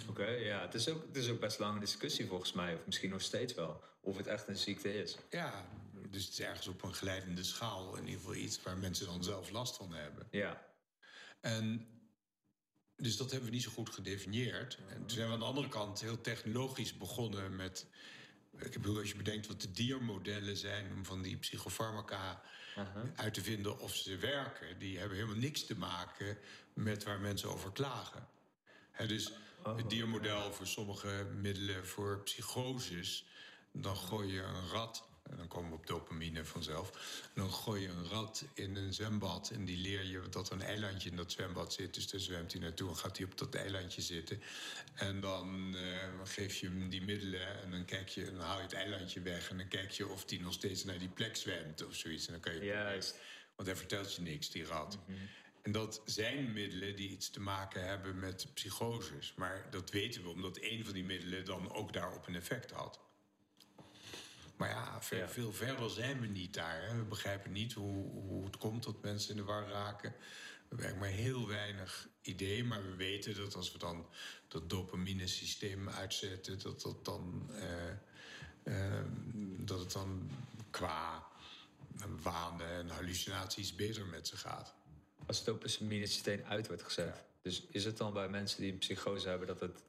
Oké, 0.09 0.27
ja. 0.27 0.61
Het 0.61 0.73
is, 0.73 0.89
ook, 0.89 1.05
het 1.07 1.15
is 1.15 1.29
ook 1.29 1.39
best 1.39 1.59
lang 1.59 1.73
een 1.73 1.79
discussie 1.79 2.27
volgens 2.27 2.53
mij, 2.53 2.73
of 2.75 2.85
misschien 2.85 3.09
nog 3.09 3.21
steeds 3.21 3.53
wel, 3.53 3.83
of 4.01 4.17
het 4.17 4.27
echt 4.27 4.47
een 4.47 4.57
ziekte 4.57 4.93
is. 4.93 5.17
Ja, 5.29 5.65
dus 6.09 6.23
het 6.23 6.31
is 6.31 6.39
ergens 6.39 6.67
op 6.67 6.83
een 6.83 6.93
glijdende 6.93 7.43
schaal... 7.43 7.95
in 7.95 8.05
ieder 8.05 8.19
geval 8.19 8.35
iets 8.35 8.61
waar 8.63 8.77
mensen 8.77 9.05
dan 9.05 9.23
zelf 9.23 9.49
last 9.49 9.75
van 9.75 9.93
hebben. 9.93 10.27
Ja, 10.31 10.65
En 11.41 11.87
dus 12.95 13.17
dat 13.17 13.31
hebben 13.31 13.49
we 13.49 13.55
niet 13.55 13.63
zo 13.63 13.71
goed 13.71 13.89
gedefinieerd. 13.89 14.77
En 14.89 14.97
toen 14.97 15.09
zijn 15.09 15.27
we 15.27 15.33
aan 15.33 15.39
de 15.39 15.45
andere 15.45 15.67
kant 15.67 16.01
heel 16.01 16.21
technologisch 16.21 16.97
begonnen 16.97 17.55
met. 17.55 17.85
Ik 18.57 18.71
bedoel, 18.71 18.97
als 18.97 19.09
je 19.09 19.15
bedenkt 19.15 19.47
wat 19.47 19.61
de 19.61 19.71
diermodellen 19.71 20.57
zijn 20.57 20.91
om 20.93 21.05
van 21.05 21.21
die 21.21 21.37
psychofarmaca 21.37 22.41
uit 23.15 23.33
te 23.33 23.41
vinden 23.41 23.79
of 23.79 23.95
ze 23.95 24.17
werken, 24.17 24.79
die 24.79 24.97
hebben 24.97 25.17
helemaal 25.17 25.39
niks 25.39 25.65
te 25.65 25.77
maken 25.77 26.37
met 26.73 27.03
waar 27.03 27.19
mensen 27.19 27.49
over 27.49 27.71
klagen. 27.71 28.27
Dus 29.07 29.31
het 29.63 29.89
diermodel 29.89 30.53
voor 30.53 30.67
sommige 30.67 31.27
middelen 31.41 31.87
voor 31.87 32.21
psychoses, 32.23 33.25
dan 33.71 33.95
gooi 33.95 34.33
je 34.33 34.41
een 34.41 34.67
rat. 34.67 35.07
En 35.23 35.37
dan 35.37 35.47
komen 35.47 35.69
we 35.69 35.75
op 35.75 35.87
dopamine 35.87 36.45
vanzelf. 36.45 36.89
En 37.23 37.41
dan 37.41 37.51
gooi 37.51 37.81
je 37.81 37.87
een 37.87 38.07
rat 38.07 38.45
in 38.53 38.75
een 38.75 38.93
zwembad. 38.93 39.49
En 39.49 39.65
die 39.65 39.77
leer 39.77 40.03
je 40.03 40.21
dat 40.29 40.47
er 40.47 40.53
een 40.53 40.61
eilandje 40.61 41.09
in 41.09 41.15
dat 41.15 41.31
zwembad 41.31 41.73
zit. 41.73 41.93
Dus 41.93 42.09
daar 42.09 42.19
zwemt 42.19 42.51
hij 42.51 42.61
naartoe 42.61 42.89
en 42.89 42.95
gaat 42.95 43.17
hij 43.17 43.25
op 43.25 43.37
dat 43.37 43.55
eilandje 43.55 44.01
zitten. 44.01 44.41
En 44.93 45.19
dan 45.19 45.75
eh, 45.75 46.07
geef 46.23 46.55
je 46.55 46.67
hem 46.67 46.89
die 46.89 47.01
middelen. 47.01 47.61
En 47.61 47.71
dan, 47.71 47.85
kijk 47.85 48.09
je, 48.09 48.25
dan 48.25 48.39
haal 48.39 48.57
je 48.57 48.63
het 48.63 48.73
eilandje 48.73 49.21
weg. 49.21 49.49
En 49.49 49.57
dan 49.57 49.67
kijk 49.67 49.91
je 49.91 50.07
of 50.07 50.25
die 50.25 50.41
nog 50.41 50.53
steeds 50.53 50.83
naar 50.83 50.99
die 50.99 51.09
plek 51.09 51.35
zwemt 51.35 51.85
of 51.85 51.95
zoiets. 51.95 52.25
En 52.25 52.31
dan 52.31 52.41
kan 52.41 52.55
je 52.55 52.65
juist. 52.65 53.19
want 53.55 53.67
hij 53.67 53.77
vertelt 53.77 54.15
je 54.15 54.21
niks, 54.21 54.49
die 54.49 54.65
rat. 54.65 54.97
En 55.61 55.71
dat 55.71 56.01
zijn 56.05 56.53
middelen 56.53 56.95
die 56.95 57.09
iets 57.09 57.29
te 57.29 57.39
maken 57.39 57.87
hebben 57.87 58.19
met 58.19 58.53
psychoses. 58.53 59.33
Maar 59.35 59.67
dat 59.71 59.91
weten 59.91 60.23
we 60.23 60.29
omdat 60.29 60.57
een 60.61 60.85
van 60.85 60.93
die 60.93 61.03
middelen 61.03 61.45
dan 61.45 61.73
ook 61.73 61.93
daarop 61.93 62.27
een 62.27 62.35
effect 62.35 62.71
had. 62.71 62.99
Maar 64.57 64.69
ja, 64.69 65.01
veel, 65.01 65.17
Ja. 65.17 65.29
veel 65.29 65.53
verder 65.53 65.89
zijn 65.89 66.19
we 66.19 66.27
niet 66.27 66.53
daar. 66.53 66.81
Hè. 66.87 66.95
We 66.95 67.03
begrijpen 67.03 67.51
niet 67.51 67.73
hoe, 67.73 68.09
hoe 68.11 68.45
het 68.45 68.57
komt 68.57 68.83
dat 68.83 69.01
mensen 69.01 69.29
in 69.29 69.35
de 69.35 69.43
war 69.43 69.67
raken. 69.67 70.15
We 70.69 70.81
hebben 70.81 70.99
maar 70.99 71.09
heel 71.09 71.47
weinig 71.47 72.07
idee. 72.21 72.63
Maar 72.63 72.83
we 72.83 72.95
weten 72.95 73.35
dat 73.35 73.55
als 73.55 73.71
we 73.71 73.77
dan 73.77 74.07
dat 74.47 74.69
dopamine-systeem 74.69 75.89
uitzetten... 75.89 76.59
dat, 76.59 76.81
dat, 76.81 77.05
dan, 77.05 77.49
eh, 77.51 77.89
eh, 78.63 79.05
dat 79.57 79.79
het 79.79 79.91
dan 79.91 80.31
qua 80.69 81.27
wanen 82.21 82.69
en 82.69 82.89
hallucinaties 82.89 83.75
beter 83.75 84.05
met 84.05 84.27
ze 84.27 84.37
gaat. 84.37 84.75
Als 85.29 85.37
het 85.37 85.45
dopamine-systeem 85.45 86.43
uit 86.47 86.67
wordt 86.67 86.83
gezet. 86.83 87.23
Dus 87.41 87.63
is 87.71 87.85
het 87.85 87.97
dan 87.97 88.13
bij 88.13 88.29
mensen 88.29 88.61
die 88.61 88.71
een 88.71 88.77
psychose 88.77 89.29
hebben 89.29 89.47
dat 89.47 89.59
het 89.59 89.83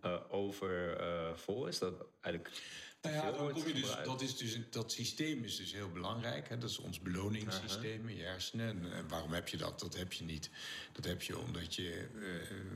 eh 0.00 0.20
overvol 0.28 1.66
is? 1.66 1.78
Dat 1.78 2.04
eigenlijk 2.20 2.54
Nou 3.02 3.14
ja, 3.14 3.30
dan 3.30 3.52
kom 3.52 3.66
je 3.66 3.72
dus, 3.72 3.96
dat, 4.04 4.20
is 4.20 4.36
dus, 4.36 4.58
dat 4.70 4.92
systeem 4.92 5.44
is 5.44 5.56
dus 5.56 5.72
heel 5.72 5.90
belangrijk. 5.90 6.48
Hè? 6.48 6.58
Dat 6.58 6.70
is 6.70 6.78
ons 6.78 7.00
beloningssysteem 7.00 8.08
in 8.08 8.16
je 8.16 8.22
hersenen. 8.22 8.68
En, 8.68 8.92
eh, 8.92 8.98
waarom 9.08 9.32
heb 9.32 9.48
je 9.48 9.56
dat? 9.56 9.80
Dat 9.80 9.96
heb 9.96 10.12
je 10.12 10.24
niet. 10.24 10.50
Dat 10.92 11.04
heb 11.04 11.22
je 11.22 11.38
omdat 11.38 11.74
je... 11.74 12.08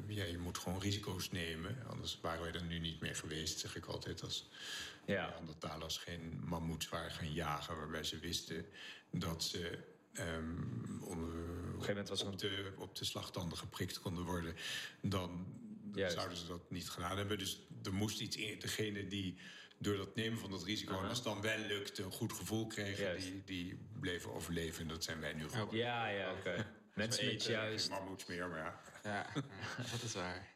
eh, 0.08 0.16
ja, 0.16 0.24
je 0.24 0.38
moet 0.38 0.58
gewoon 0.58 0.80
risico's 0.80 1.30
nemen. 1.30 1.76
Anders 1.86 2.18
waren 2.20 2.42
wij 2.42 2.52
er 2.52 2.64
nu 2.64 2.78
niet 2.78 3.00
meer 3.00 3.16
geweest, 3.16 3.58
zeg 3.58 3.76
ik 3.76 3.86
altijd. 3.86 4.22
Als 4.22 4.48
Ja. 5.06 5.28
Neandertalers 5.28 5.96
geen 5.96 6.40
mammoets 6.44 6.88
waren 6.88 7.10
gaan 7.10 7.32
jagen... 7.32 7.76
waarbij 7.76 8.04
ze 8.04 8.18
wisten 8.18 8.66
dat 9.10 9.44
ze... 9.44 9.78
ehm, 10.12 11.00
onder, 11.00 11.28
moment 11.76 12.08
was 12.08 12.22
op, 12.22 12.38
de, 12.38 12.72
op 12.76 12.96
de 12.96 13.04
slagtanden 13.04 13.58
geprikt 13.58 14.00
konden 14.00 14.24
worden... 14.24 14.54
dan 15.00 15.46
Juist. 15.94 16.14
zouden 16.14 16.38
ze 16.38 16.46
dat 16.46 16.70
niet 16.70 16.90
gedaan 16.90 17.16
hebben. 17.16 17.38
Dus 17.38 17.60
er 17.82 17.94
moest 17.94 18.20
iets 18.20 18.36
in. 18.36 18.58
Degene 18.58 19.06
die 19.06 19.38
door 19.78 19.96
dat 19.96 20.14
nemen 20.14 20.38
van 20.38 20.50
dat 20.50 20.64
risico... 20.64 20.98
en 20.98 21.08
als 21.08 21.18
het 21.18 21.26
dan 21.26 21.40
wel 21.40 21.58
lukt, 21.58 21.98
een 21.98 22.12
goed 22.12 22.32
gevoel 22.32 22.66
kregen... 22.66 23.04
Juist. 23.04 23.26
Die, 23.26 23.42
die 23.44 23.78
bleven 24.00 24.32
overleven. 24.32 24.82
En 24.82 24.88
dat 24.88 25.04
zijn 25.04 25.20
wij 25.20 25.32
nu 25.32 25.48
geworden. 25.48 25.78
Ja, 25.78 26.06
ja, 26.06 26.32
oké. 26.32 26.54
Mensen 26.94 27.24
met 27.24 27.34
eten, 27.34 27.52
juist... 27.52 27.86
Geen 27.88 27.98
mammoets 27.98 28.26
meer, 28.26 28.48
maar 28.48 28.58
ja. 28.58 28.80
Ja, 29.04 29.26
dat 29.92 30.02
is 30.02 30.14
waar. 30.14 30.50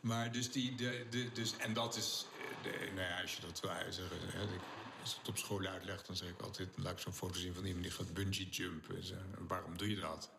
Maar 0.00 0.32
dus 0.32 0.52
die, 0.52 0.74
de, 0.74 1.06
de, 1.10 1.32
dus, 1.32 1.56
en 1.56 1.72
dat 1.72 1.96
is, 1.96 2.26
eh, 2.38 2.62
de, 2.62 2.90
nou 2.94 3.08
ja, 3.08 3.20
als 3.20 3.34
je 3.34 3.40
dat 3.40 3.60
wil 3.60 4.42
ik- 4.42 4.60
als 5.06 5.14
ik 5.14 5.20
het 5.20 5.28
op 5.30 5.38
school 5.38 5.66
uitleg, 5.66 6.02
dan 6.02 6.16
zeg 6.16 6.28
ik 6.28 6.42
altijd, 6.42 6.68
laat 6.76 6.92
ik 6.92 6.98
zo'n 6.98 7.12
foto 7.12 7.38
zien 7.38 7.54
van 7.54 7.64
iemand 7.64 7.82
die 7.82 7.92
gaat 7.92 8.14
bungee 8.14 8.48
jumpen. 8.48 9.02
Waarom 9.48 9.76
doe 9.76 9.90
je 9.90 10.00
dat? 10.00 10.30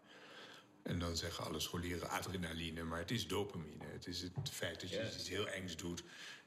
En 0.83 0.99
dan 0.99 1.17
zeggen 1.17 1.45
alle 1.45 1.59
scholieren 1.59 2.09
adrenaline, 2.09 2.83
maar 2.83 2.99
het 2.99 3.11
is 3.11 3.27
dopamine. 3.27 3.85
Het 3.85 4.07
is 4.07 4.21
het 4.21 4.31
feit 4.51 4.81
dat 4.81 4.89
je 4.89 4.95
Ja. 4.95 5.11
iets 5.11 5.29
heel 5.29 5.47
engs 5.47 5.75
doet. 5.75 6.03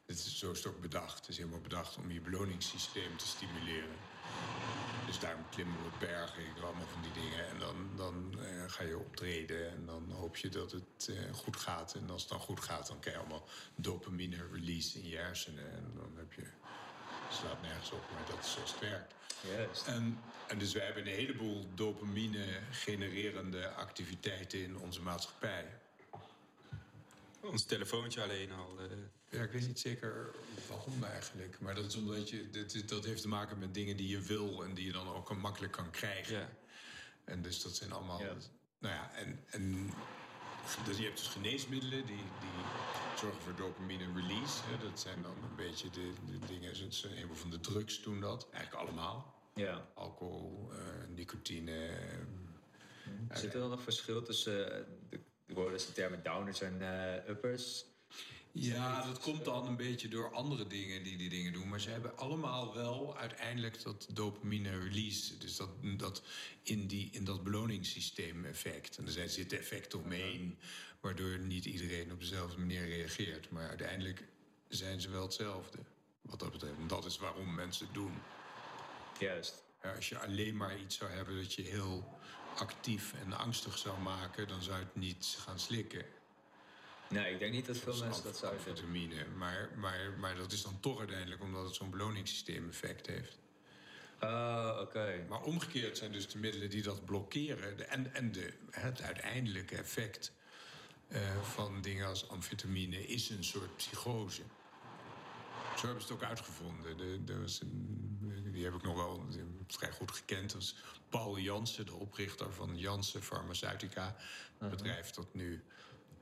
Het 0.07 0.19
is, 0.19 0.39
zo 0.39 0.51
is 0.51 0.59
het 0.59 0.67
ook 0.67 0.81
bedacht. 0.81 1.19
Het 1.19 1.29
is 1.29 1.37
helemaal 1.37 1.61
bedacht 1.61 1.97
om 1.97 2.11
je 2.11 2.21
beloningssysteem 2.21 3.17
te 3.17 3.27
stimuleren. 3.27 3.97
Dus 5.07 5.19
daarom 5.19 5.49
klimmen 5.51 5.77
we 5.83 5.85
op 5.85 6.01
bergen, 6.01 6.43
ik 6.43 6.63
allemaal 6.63 6.87
van 6.87 7.03
die 7.03 7.23
dingen. 7.23 7.49
En 7.49 7.59
dan, 7.59 7.91
dan 7.97 8.41
eh, 8.45 8.65
ga 8.67 8.83
je 8.83 8.99
optreden 8.99 9.71
en 9.71 9.87
dan 9.87 10.11
hoop 10.11 10.37
je 10.37 10.49
dat 10.49 10.73
het 10.73 11.09
eh, 11.09 11.35
goed 11.35 11.57
gaat. 11.57 11.95
En 11.95 12.11
als 12.11 12.21
het 12.21 12.31
dan 12.31 12.41
goed 12.41 12.61
gaat, 12.61 12.87
dan 12.87 13.01
krijg 13.01 13.17
je 13.17 13.23
allemaal 13.23 13.49
dopamine 13.75 14.49
release 14.53 14.99
in 14.99 15.09
je 15.09 15.17
hersenen. 15.17 15.73
En 15.73 15.93
dan 15.95 16.13
heb 16.17 16.33
je... 16.33 16.47
Het 17.31 17.39
slaat 17.39 17.63
nergens 17.63 17.91
op, 17.93 18.03
maar 18.13 18.25
dat 18.31 18.45
is 18.45 18.53
zoals 18.53 18.71
het 18.73 18.81
werkt. 18.81 19.15
Juist. 19.57 19.87
En, 19.87 20.19
en 20.49 20.59
dus 20.59 20.73
wij 20.73 20.85
hebben 20.85 21.07
een 21.07 21.13
heleboel 21.15 21.67
dopamine-genererende 21.75 23.69
activiteiten 23.71 24.63
in 24.63 24.79
onze 24.79 25.03
maatschappij. 25.03 25.67
Ons 27.41 27.65
telefoontje 27.65 28.23
alleen 28.23 28.53
al. 28.53 28.79
eh, 28.79 28.87
Ja, 29.29 29.43
ik 29.43 29.51
weet 29.51 29.67
niet 29.67 29.81
zeker 29.81 30.31
waarom 30.69 31.05
eigenlijk. 31.05 31.61
Maar 31.61 31.75
dat 31.75 31.85
is 31.85 31.97
omdat 31.97 32.31
je. 32.31 32.51
Dat, 32.51 32.83
dat 32.89 33.05
heeft 33.05 33.23
te 33.23 33.29
maken 33.29 33.59
met 33.59 33.75
dingen 33.75 33.97
die 33.97 34.09
je 34.09 34.21
wil 34.21 34.65
en 34.65 34.75
die 34.75 34.87
je 34.87 34.93
dan 34.93 35.09
ook 35.09 35.37
makkelijk 35.37 35.73
kan 35.73 35.91
krijgen. 35.91 36.39
ja. 36.39 36.49
En 37.25 37.43
dus 37.43 37.63
dat 37.63 37.77
zijn 37.77 37.93
allemaal. 37.93 38.21
Ja. 38.21 38.35
Nou 38.79 38.95
ja, 38.95 39.11
en. 39.15 39.45
en 39.51 39.93
dus 40.85 40.97
je 40.97 41.05
hebt 41.05 41.19
dus 41.19 41.29
geneesmiddelen 41.29 42.07
die, 42.07 42.17
die 42.17 42.61
zorgen 43.17 43.43
voor 43.43 43.57
dopamine 43.57 44.05
release. 44.15 44.63
Hè. 44.65 44.89
Dat 44.89 45.01
zijn 45.01 45.23
dan 45.23 45.31
een 45.43 45.57
beetje 45.57 45.91
de, 45.91 46.13
de 46.31 46.47
dingen. 46.47 46.73
Een 47.17 47.37
van 47.37 47.51
de 47.51 47.61
drugs 47.61 48.03
doen 48.03 48.21
dat. 48.21 48.49
Eigenlijk 48.53 48.87
allemaal. 48.87 49.35
Ja. 49.55 49.87
Alcohol, 49.95 50.69
eh, 50.73 50.79
nicotine. 51.15 51.91
Zit 53.33 53.55
er 53.55 53.61
dan 53.61 53.71
nog 53.71 53.83
verschil 53.83 54.23
tussen... 54.23 54.73
eh, 54.73 54.87
de, 55.11 55.21
de 55.47 55.55
woorden 55.55 55.79
de 55.79 55.93
termen 55.93 56.23
downers 56.23 56.61
en 56.61 56.81
eh, 56.81 57.29
uppers? 57.29 57.85
Ja, 58.53 59.07
dat 59.07 59.19
komt 59.19 59.45
dan 59.45 59.67
een 59.67 59.77
beetje 59.77 60.09
door 60.09 60.33
andere 60.33 60.67
dingen 60.67 61.03
die 61.03 61.17
die 61.17 61.29
dingen 61.29 61.53
doen. 61.53 61.69
Maar 61.69 61.81
ze 61.81 61.91
hebben 61.91 62.17
allemaal 62.19 62.75
wel 62.75 63.17
uiteindelijk 63.17 63.83
dat 63.83 64.07
dopamine 64.13 64.79
release. 64.79 65.39
Dus 65.39 65.57
dat, 65.57 65.69
dat 65.83 66.23
in, 66.63 66.87
die, 66.87 67.09
in 67.13 67.25
dat 67.25 67.43
beloningssysteem 67.43 68.45
effect. 68.45 68.99
En 68.99 69.07
er 69.07 69.31
zitten 69.31 69.59
effecten 69.59 69.99
omheen, 69.99 70.59
waardoor 71.01 71.39
niet 71.39 71.65
iedereen 71.65 72.13
op 72.13 72.21
dezelfde 72.21 72.59
manier 72.59 72.87
reageert. 72.87 73.51
Maar 73.51 73.69
uiteindelijk 73.69 74.25
zijn 74.69 75.01
ze 75.01 75.11
wel 75.11 75.23
hetzelfde, 75.23 75.79
wat 76.21 76.39
dat 76.39 76.53
betreft. 76.53 76.79
En 76.79 76.87
dat 76.87 77.05
is 77.05 77.19
waarom 77.19 77.55
mensen 77.55 77.85
het 77.85 77.95
doen. 77.95 78.13
Juist. 79.19 79.63
Ja, 79.83 79.95
als 79.95 80.09
je 80.09 80.19
alleen 80.19 80.57
maar 80.57 80.81
iets 80.81 80.97
zou 80.97 81.11
hebben 81.11 81.37
dat 81.37 81.55
je 81.55 81.63
heel 81.63 82.19
actief 82.57 83.13
en 83.13 83.33
angstig 83.33 83.79
zou 83.79 84.01
maken, 84.01 84.49
dan 84.49 84.63
zou 84.63 84.79
je 84.79 84.85
het 84.85 84.97
niet 84.97 85.37
gaan 85.41 85.59
slikken. 85.59 86.05
Nee, 87.11 87.33
ik 87.33 87.39
denk 87.39 87.53
niet 87.53 87.67
dat 87.67 87.79
veel 87.79 87.99
mensen 87.99 88.23
dat 88.23 88.37
zouden. 88.37 88.61
Vitamine. 88.61 89.27
Maar, 89.37 89.69
maar, 89.77 90.13
maar 90.19 90.37
dat 90.37 90.53
is 90.53 90.63
dan 90.63 90.81
toch 90.81 90.99
uiteindelijk 90.99 91.43
omdat 91.43 91.65
het 91.65 91.75
zo'n 91.75 91.91
beloningssysteem 91.91 92.69
effect 92.69 93.07
heeft. 93.07 93.39
Ah, 94.19 94.79
oké. 94.81 95.25
Maar 95.29 95.43
omgekeerd 95.43 95.99
zijn 95.99 96.13
dus 96.13 96.29
de 96.29 96.39
middelen 96.39 96.71
die 96.71 96.83
dat 96.83 97.05
blokkeren. 97.05 97.77
De, 97.77 97.85
en 97.85 98.15
en 98.15 98.33
de, 98.33 98.53
het 98.71 99.03
uiteindelijke 99.03 99.77
effect 99.77 100.33
eh, 101.09 101.43
van 101.43 101.81
dingen 101.81 102.07
als 102.07 102.29
amfetamine 102.29 103.07
is 103.07 103.31
een 103.31 103.45
soort 103.45 103.77
psychose. 103.77 104.43
Zo 105.77 105.87
hebben 105.87 106.03
ze 106.05 106.13
het 106.13 106.23
ook 106.23 106.29
uitgevonden. 106.29 106.97
De, 106.97 107.25
de 107.25 107.41
was 107.41 107.61
een, 107.61 108.51
die 108.53 108.65
heb 108.65 108.75
ik 108.75 108.83
nog 108.83 108.97
wel 108.97 109.27
vrij 109.67 109.93
goed 109.93 110.11
gekend. 110.11 110.53
Dat 110.53 110.61
was 110.61 110.77
Paul 111.09 111.39
Jansen, 111.39 111.87
de 111.87 111.95
oprichter 111.95 112.53
van 112.53 112.79
Janssen 112.79 113.23
Pharmaceutica. 113.23 114.17
Een 114.59 114.71
bedrijf 114.71 115.11
dat 115.11 115.35
nu 115.35 115.65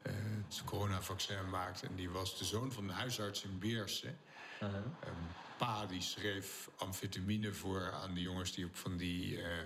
eh, 0.03 0.13
het 0.47 0.63
coronavaccin 0.65 1.51
maakt. 1.51 1.83
En 1.83 1.95
die 1.95 2.11
was 2.11 2.39
de 2.39 2.45
zoon 2.45 2.73
van 2.73 2.85
een 2.85 2.95
huisarts 2.95 3.45
in 3.45 3.59
Beersen. 3.59 4.19
Een 4.61 5.29
pa 5.59 5.87
die 5.87 6.03
schreef 6.03 6.69
amfetamine 6.77 7.53
voor 7.53 7.93
aan 7.93 8.15
de 8.15 8.21
jongens 8.21 8.53
die 8.53 8.65
op 8.65 8.77
van 8.77 8.97
die 8.97 9.43
eh, 9.43 9.59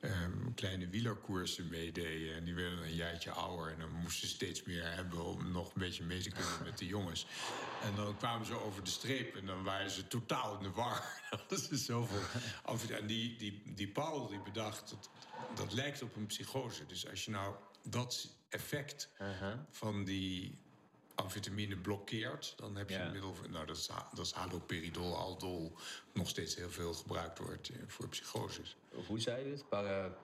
ehm, 0.00 0.54
kleine 0.54 0.88
wielerkoersen 0.88 1.68
meededen. 1.68 2.34
En 2.34 2.44
die 2.44 2.54
werden 2.54 2.82
een 2.82 2.94
jaartje 2.94 3.30
ouder. 3.30 3.72
En 3.72 3.78
dan 3.78 3.90
moesten 3.90 4.28
ze 4.28 4.34
steeds 4.34 4.62
meer 4.62 4.94
hebben 4.94 5.24
om 5.24 5.50
nog 5.50 5.66
een 5.66 5.80
beetje 5.80 6.04
mee 6.04 6.20
te 6.20 6.30
kunnen 6.30 6.62
met 6.62 6.78
de 6.78 6.86
jongens. 6.86 7.26
En 7.82 7.94
dan 7.94 8.16
kwamen 8.16 8.46
ze 8.46 8.60
over 8.60 8.84
de 8.84 8.90
streep 8.90 9.36
en 9.36 9.46
dan 9.46 9.62
waren 9.62 9.90
ze 9.90 10.06
totaal 10.06 10.56
in 10.56 10.62
de 10.62 10.70
war. 10.70 11.22
dat 11.48 11.70
is 11.70 11.84
zoveel. 11.84 12.40
amfetamine. 12.62 13.00
En 13.00 13.06
die, 13.06 13.36
die, 13.36 13.62
die 13.74 13.88
Paul 13.88 14.28
die 14.28 14.40
bedacht, 14.40 14.90
dat, 14.90 15.10
dat 15.54 15.72
lijkt 15.72 16.02
op 16.02 16.16
een 16.16 16.26
psychose. 16.26 16.86
Dus 16.86 17.08
als 17.08 17.24
je 17.24 17.30
nou 17.30 17.54
dat 17.82 18.28
effect 18.54 19.08
van 19.70 20.04
die 20.04 20.58
amfetamine 21.14 21.76
blokkeert, 21.76 22.54
dan 22.56 22.76
heb 22.76 22.88
je 22.88 22.94
Ja. 22.94 23.04
een 23.06 23.12
middel. 23.12 23.34
voor- 23.34 23.50
Nou, 23.50 23.66
dat 23.66 23.76
is, 23.76 23.88
ha- 23.88 24.08
dat 24.14 24.26
is 24.26 24.32
haloperidol, 24.32 25.16
aldol. 25.16 25.76
Nog 26.12 26.28
steeds 26.28 26.54
heel 26.54 26.70
veel 26.70 26.94
gebruikt 26.94 27.38
wordt 27.38 27.68
eh, 27.68 27.76
voor 27.86 28.08
psychoses. 28.08 28.76
Hoe 29.06 29.20
zei 29.20 29.44
je 29.44 29.50
het? 29.50 29.68
Para... 29.68 30.14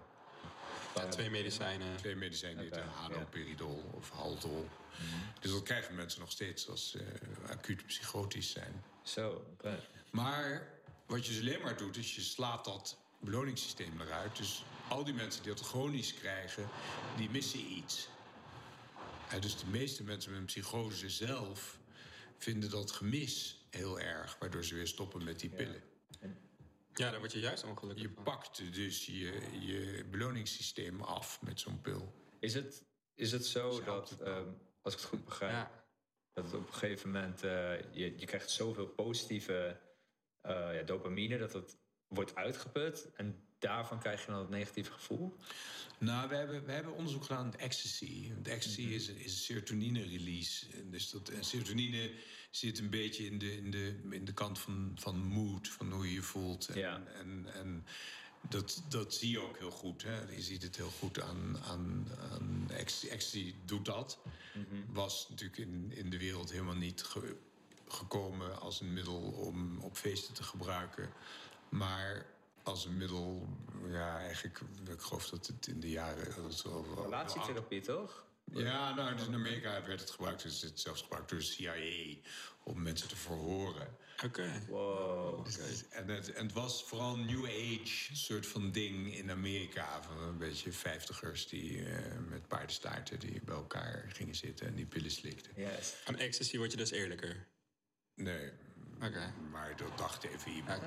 para- 0.93 1.09
Twee 1.09 1.31
medicijnen. 1.31 1.97
Twee 1.97 2.17
medicijnen 2.17 2.59
die 2.63 2.73
Oké, 2.73 2.81
heten 2.81 2.93
haloperidol 2.95 3.91
of 3.95 4.11
haldol. 4.11 4.69
Dus 5.41 5.51
dat 5.53 5.63
krijgen 5.63 5.95
mensen 5.95 6.21
nog 6.21 6.31
steeds 6.31 6.69
als 6.69 6.91
ze 6.91 7.05
acuut 7.51 7.87
psychotisch 7.87 8.51
zijn. 8.51 8.83
Zo, 9.03 9.45
oké. 9.53 9.85
Maar 10.11 10.69
wat 11.07 11.27
je 11.27 11.33
dus 11.33 11.41
alleen 11.41 11.63
maar 11.63 11.77
doet, 11.77 11.97
is 11.97 12.15
je 12.15 12.21
slaat 12.21 12.65
dat 12.65 12.99
beloningssysteem 13.21 14.01
eruit. 14.01 14.37
Dus 14.37 14.65
al 14.89 15.05
die 15.05 15.15
mensen 15.15 15.43
die 15.43 15.55
dat 15.55 15.61
chronisch 15.67 16.15
krijgen, 16.15 16.69
die 17.17 17.31
missen 17.31 17.73
iets. 17.73 18.09
En 19.31 19.41
dus 19.41 19.59
de 19.59 19.67
meeste 19.67 20.05
mensen 20.05 20.31
met 20.31 20.41
een 20.41 20.47
psychose 20.47 21.11
zelf 21.11 21.79
vinden 22.39 22.71
dat 22.71 22.91
gemis 22.91 23.67
heel 23.71 24.01
erg, 24.01 24.39
waardoor 24.39 24.65
ze 24.65 24.75
weer 24.75 24.87
stoppen 24.87 25.25
met 25.25 25.41
die 25.41 25.51
pillen. 25.51 25.83
Ja, 26.95 27.11
daar 27.11 27.19
word 27.19 27.33
je 27.33 27.41
juist 27.41 27.65
ongelukkig 27.65 28.05
Je 28.05 28.11
van. 28.15 28.25
pakt 28.25 28.75
dus 28.75 29.07
je, 29.07 29.41
je 29.61 30.05
beloningssysteem 30.11 31.01
af 31.01 31.43
met 31.43 31.61
zo'n 31.61 31.81
pil. 31.81 32.15
Is 32.41 32.55
het, 32.55 32.85
is 33.15 33.33
het 33.33 33.47
zo 33.47 33.77
Dus 33.77 33.85
dat, 33.85 34.11
het 34.11 34.21
ehm, 34.21 34.49
als 34.83 34.95
ik 34.95 35.01
het 35.01 35.09
goed 35.09 35.25
begrijp, 35.25 35.53
Ja. 35.53 35.85
dat 36.33 36.45
het 36.45 36.55
op 36.55 36.67
een 36.67 36.73
gegeven 36.75 37.11
moment, 37.11 37.43
eh, 37.43 37.81
je, 37.93 38.19
je 38.19 38.27
krijgt 38.27 38.51
zoveel 38.51 38.87
positieve 38.87 39.81
eh, 40.41 40.75
ja, 40.75 40.83
dopamine, 40.83 41.39
dat 41.39 41.53
het 41.53 41.77
wordt 42.09 42.35
uitgeput 42.35 43.11
en 43.15 43.45
daarvan 43.61 43.99
krijg 43.99 44.21
je 44.27 44.31
dan 44.31 44.41
het 44.41 44.49
negatieve 44.51 44.93
gevoel? 44.93 45.37
Nou, 45.99 46.29
we 46.29 46.35
hebben, 46.35 46.65
we 46.65 46.73
hebben 46.73 46.95
onderzoek 46.95 47.23
gedaan 47.23 47.45
met 47.47 47.57
ecstasy. 47.57 48.33
Want 48.35 48.49
ecstasy 48.49 48.81
is, 48.83 49.09
is 49.09 49.33
een 49.33 49.39
serotonine-release. 49.39 50.67
En 50.73 50.91
Dus 50.91 51.11
dat, 51.11 51.29
en 51.29 51.45
serotonine 51.45 52.11
zit 52.51 52.79
een 52.79 52.91
beetje 52.91 53.25
in 53.27 53.39
de, 53.39 53.57
in 53.57 53.71
de, 53.71 54.01
in 54.11 54.25
de 54.25 54.33
kant 54.33 54.59
van, 54.59 54.93
van 54.95 55.19
mood, 55.19 55.69
van 55.69 55.93
hoe 55.93 56.07
je 56.07 56.13
je 56.13 56.23
voelt. 56.23 56.69
En, 56.69 56.79
Ja. 56.79 57.03
en, 57.15 57.47
en 57.55 57.87
dat, 58.49 58.83
dat 58.89 59.15
zie 59.15 59.31
je 59.31 59.39
ook 59.41 59.59
heel 59.59 59.71
goed. 59.71 60.03
Hè? 60.03 60.21
Je 60.31 60.43
ziet 60.43 60.63
het 60.63 60.77
heel 60.77 60.91
goed 60.99 61.21
aan, 61.21 61.59
aan, 61.69 62.07
aan 62.33 62.71
ecstasy. 62.71 63.09
Ecstasy 63.13 63.55
doet 63.65 63.85
dat. 63.85 64.19
Was 64.93 65.27
natuurlijk 65.29 65.59
in, 65.59 65.93
in 65.95 66.11
de 66.11 66.19
wereld 66.19 66.51
helemaal 66.51 66.75
niet 66.77 67.03
ge- 67.03 67.37
gekomen 67.89 68.61
als 68.61 68.81
een 68.81 68.93
middel 68.93 69.21
om 69.21 69.79
op 69.79 69.97
feesten 69.97 70.35
te 70.35 70.43
gebruiken. 70.43 71.13
Maar 71.69 72.27
als 72.71 72.85
een 72.85 72.97
middel, 72.97 73.49
ja, 73.89 74.19
eigenlijk, 74.19 74.61
ik 74.91 75.01
geloof 75.01 75.29
dat 75.29 75.47
het 75.47 75.67
in 75.67 75.81
de 75.81 75.91
jaren. 75.91 76.43
Dat 76.43 76.63
wel- 76.63 77.03
Relatietherapie, 77.03 77.81
toch? 77.81 78.25
ja, 78.45 78.95
nou, 78.95 79.17
dus 79.17 79.27
in 79.27 79.35
Amerika 79.35 79.87
werd 79.87 80.01
het 80.01 80.11
gebruikt. 80.11 80.43
Dus 80.43 80.61
het 80.63 80.75
is 80.75 80.83
zelfs 80.83 81.03
gebruikt 81.03 81.29
door 81.31 81.39
de 81.39 81.45
CIA 81.45 82.17
om 82.65 82.83
mensen 82.83 83.09
te 83.09 83.17
verhoren. 83.17 83.97
Oké. 84.25 84.63
Wow. 84.69 85.45
Dus- 85.45 85.89
En 85.89 86.09
het, 86.09 86.33
en 86.33 86.45
het 86.47 86.53
was 86.55 86.85
vooral 86.85 87.15
een 87.15 87.27
New 87.27 87.45
Age 87.45 88.17
soort 88.17 88.47
van 88.47 88.73
ding 88.73 89.15
in 89.17 89.31
Amerika. 89.31 90.03
Van 90.03 90.19
een 90.19 90.39
beetje 90.39 90.73
vijftigers 90.73 91.49
die 91.49 91.85
eh, 91.85 92.19
met 92.29 92.49
paardenstaarten 92.49 93.19
die 93.19 93.41
bij 93.45 93.55
elkaar 93.55 94.05
gingen 94.13 94.35
zitten 94.35 94.67
en 94.67 94.75
die 94.75 94.87
pillen 94.87 95.11
slikten. 95.11 95.53
Yes. 95.57 95.95
Van 96.05 96.17
ecstasy 96.17 96.57
word 96.59 96.71
je 96.71 96.77
dus 96.77 96.91
eerlijker. 96.91 97.47
Nee, 98.15 98.51
Maar 99.51 99.77
dat 99.77 99.99
dacht 99.99 100.25
even 100.25 100.51
iemand. 100.51 100.83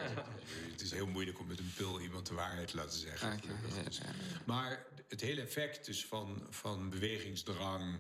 Het 0.72 0.82
is 0.82 0.92
heel 0.92 1.08
moeilijk 1.08 1.40
om 1.40 1.48
met 1.48 1.60
een 1.60 1.74
pil 1.76 2.00
iemand 2.00 2.28
de 2.28 2.34
waarheid 2.34 2.68
te 2.68 2.76
laten 2.76 3.00
zeggen. 3.00 3.40
Ja. 3.44 4.12
Maar 4.46 4.86
het 5.08 5.22
hele 5.22 5.42
effect 5.42 5.86
dus 5.86 6.06
van, 6.06 6.48
van 6.50 6.90
bewegingsdrang 6.90 8.00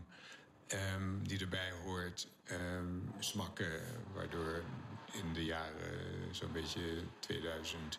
ehm, 0.67 1.23
die 1.23 1.39
erbij 1.39 1.71
hoort, 1.71 2.27
ehm, 2.43 2.99
smakken, 3.19 3.81
waardoor 4.13 4.63
in 5.11 5.33
de 5.33 5.45
jaren 5.45 6.35
zo'n 6.35 6.51
beetje 6.51 7.03
2000 7.19 7.97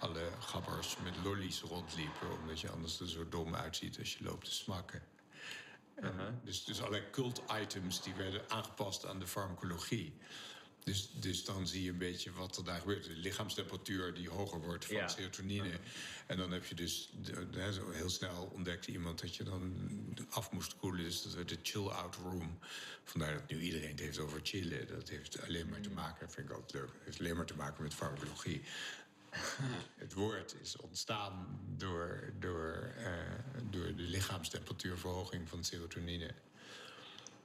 alle 0.00 0.28
gabbers 0.40 0.96
met 1.04 1.14
lollies 1.24 1.60
rondliepen, 1.60 2.38
omdat 2.40 2.60
je 2.60 2.70
anders 2.70 3.00
er 3.00 3.08
zo 3.08 3.28
dom 3.28 3.54
uitziet 3.54 3.98
als 3.98 4.16
je 4.16 4.24
loopt 4.24 4.44
te 4.44 4.52
smakken. 4.52 5.02
En 5.94 6.40
dus, 6.44 6.64
dus 6.64 6.80
allerlei 6.80 7.10
cult-items 7.10 8.02
die 8.02 8.14
werden 8.14 8.50
aangepast 8.50 9.06
aan 9.06 9.18
de 9.18 9.26
farmacologie. 9.26 10.14
Dus, 10.86 11.10
dus 11.12 11.44
dan 11.44 11.66
zie 11.66 11.82
je 11.82 11.90
een 11.90 11.98
beetje 11.98 12.32
wat 12.32 12.56
er 12.56 12.64
daar 12.64 12.80
gebeurt. 12.80 13.04
De 13.04 13.10
lichaamstemperatuur 13.16 14.14
die 14.14 14.28
hoger 14.28 14.60
wordt 14.60 14.84
van 14.84 14.96
Ja. 14.96 15.08
serotonine. 15.08 15.78
En 16.26 16.36
dan 16.36 16.50
heb 16.50 16.64
je 16.64 16.74
dus 16.74 17.10
heel 17.92 18.10
snel 18.10 18.50
ontdekte 18.52 18.90
iemand 18.92 19.20
dat 19.20 19.36
je 19.36 19.44
dan 19.44 19.74
af 20.30 20.50
moest 20.52 20.76
koelen. 20.76 21.04
Dus 21.04 21.22
dat 21.22 21.34
werd 21.34 21.48
de 21.48 21.58
chill-out 21.62 22.14
room. 22.16 22.58
Vandaar 23.04 23.32
dat 23.32 23.48
nu 23.50 23.60
iedereen 23.60 23.90
het 23.90 24.00
heeft 24.00 24.18
over 24.18 24.40
chillen. 24.42 24.86
Dat 24.86 25.08
heeft 25.08 25.42
alleen 25.42 25.68
maar 25.68 25.80
te 25.80 25.90
maken, 25.90 26.30
vind 26.30 26.48
ik 26.48 26.54
altijd 26.54 26.72
leuk. 26.72 26.92
Het 26.94 27.04
heeft 27.04 27.18
alleen 27.20 27.36
maar 27.36 27.46
te 27.46 27.56
maken 27.56 27.82
met 27.82 27.94
farmacologie. 27.94 28.62
Het 30.04 30.12
woord 30.12 30.54
is 30.62 30.76
ontstaan 30.76 31.60
door, 31.76 32.32
door, 32.38 32.92
eh, 32.96 33.12
door 33.70 33.86
de 33.94 34.02
lichaamstemperatuurverhoging 34.02 35.48
van 35.48 35.64
serotonine. 35.64 36.34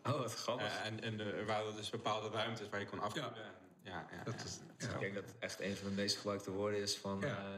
Oh, 0.10 0.18
wat 0.20 0.34
grappig. 0.36 0.66
Eh, 0.66 0.86
en 0.86 1.02
en 1.02 1.20
er 1.20 1.46
waren 1.46 1.76
dus 1.76 1.90
bepaalde 1.90 2.30
ruimtes 2.30 2.70
waar 2.70 2.80
je 2.80 2.86
kon 2.86 3.00
afkoelen. 3.00 3.36
Ja. 3.36 3.60
Ja, 3.84 4.08
ja, 4.12 4.24
Dat 4.24 4.34
ja. 4.38 4.44
is, 4.44 4.88
Ik 4.88 5.00
denk 5.00 5.14
dat 5.16 5.26
het 5.26 5.36
echt 5.40 5.60
een 5.60 5.76
van 5.76 5.90
de 5.90 5.96
meest 5.96 6.18
gebruikte 6.18 6.52
woorden 6.52 6.80
is 6.80 6.98
van... 6.98 7.20
Ja. 7.20 7.28
eh, 7.28 7.54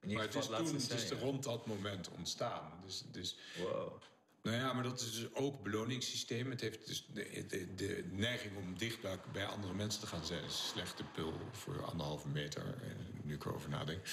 in 0.00 0.10
ieder 0.10 0.16
Maar 0.16 0.34
het 0.34 0.34
is 0.34 0.46
toen, 0.46 0.56
het 0.56 0.74
is 0.74 0.88
decennium. 0.88 1.18
rond 1.28 1.42
dat 1.42 1.66
moment 1.66 2.08
ontstaan. 2.08 2.72
Dus, 2.84 3.04
dus 3.10 3.36
Wow. 3.56 4.02
Nou 4.42 4.56
ja, 4.56 4.72
maar 4.72 4.82
dat 4.82 5.00
is 5.00 5.12
dus 5.14 5.34
ook 5.34 5.62
beloningssysteem. 5.62 6.50
Het 6.50 6.60
heeft 6.60 6.86
dus 6.86 7.06
de, 7.12 7.44
de, 7.48 7.74
de 7.74 8.08
neiging 8.12 8.56
om 8.56 8.78
dicht 8.78 8.98
bij, 9.32 9.46
andere 9.46 9.74
mensen 9.74 10.00
te 10.00 10.06
gaan 10.06 10.24
zijn. 10.24 10.40
Dat 10.40 10.50
is 10.50 10.58
een 10.58 10.66
slechte 10.66 11.04
pil 11.04 11.32
voor 11.52 11.84
anderhalve 11.84 12.28
meter, 12.28 12.62
eh, 12.82 12.90
nu 13.22 13.34
ik 13.34 13.44
erover 13.44 13.68
nadenk. 13.70 14.06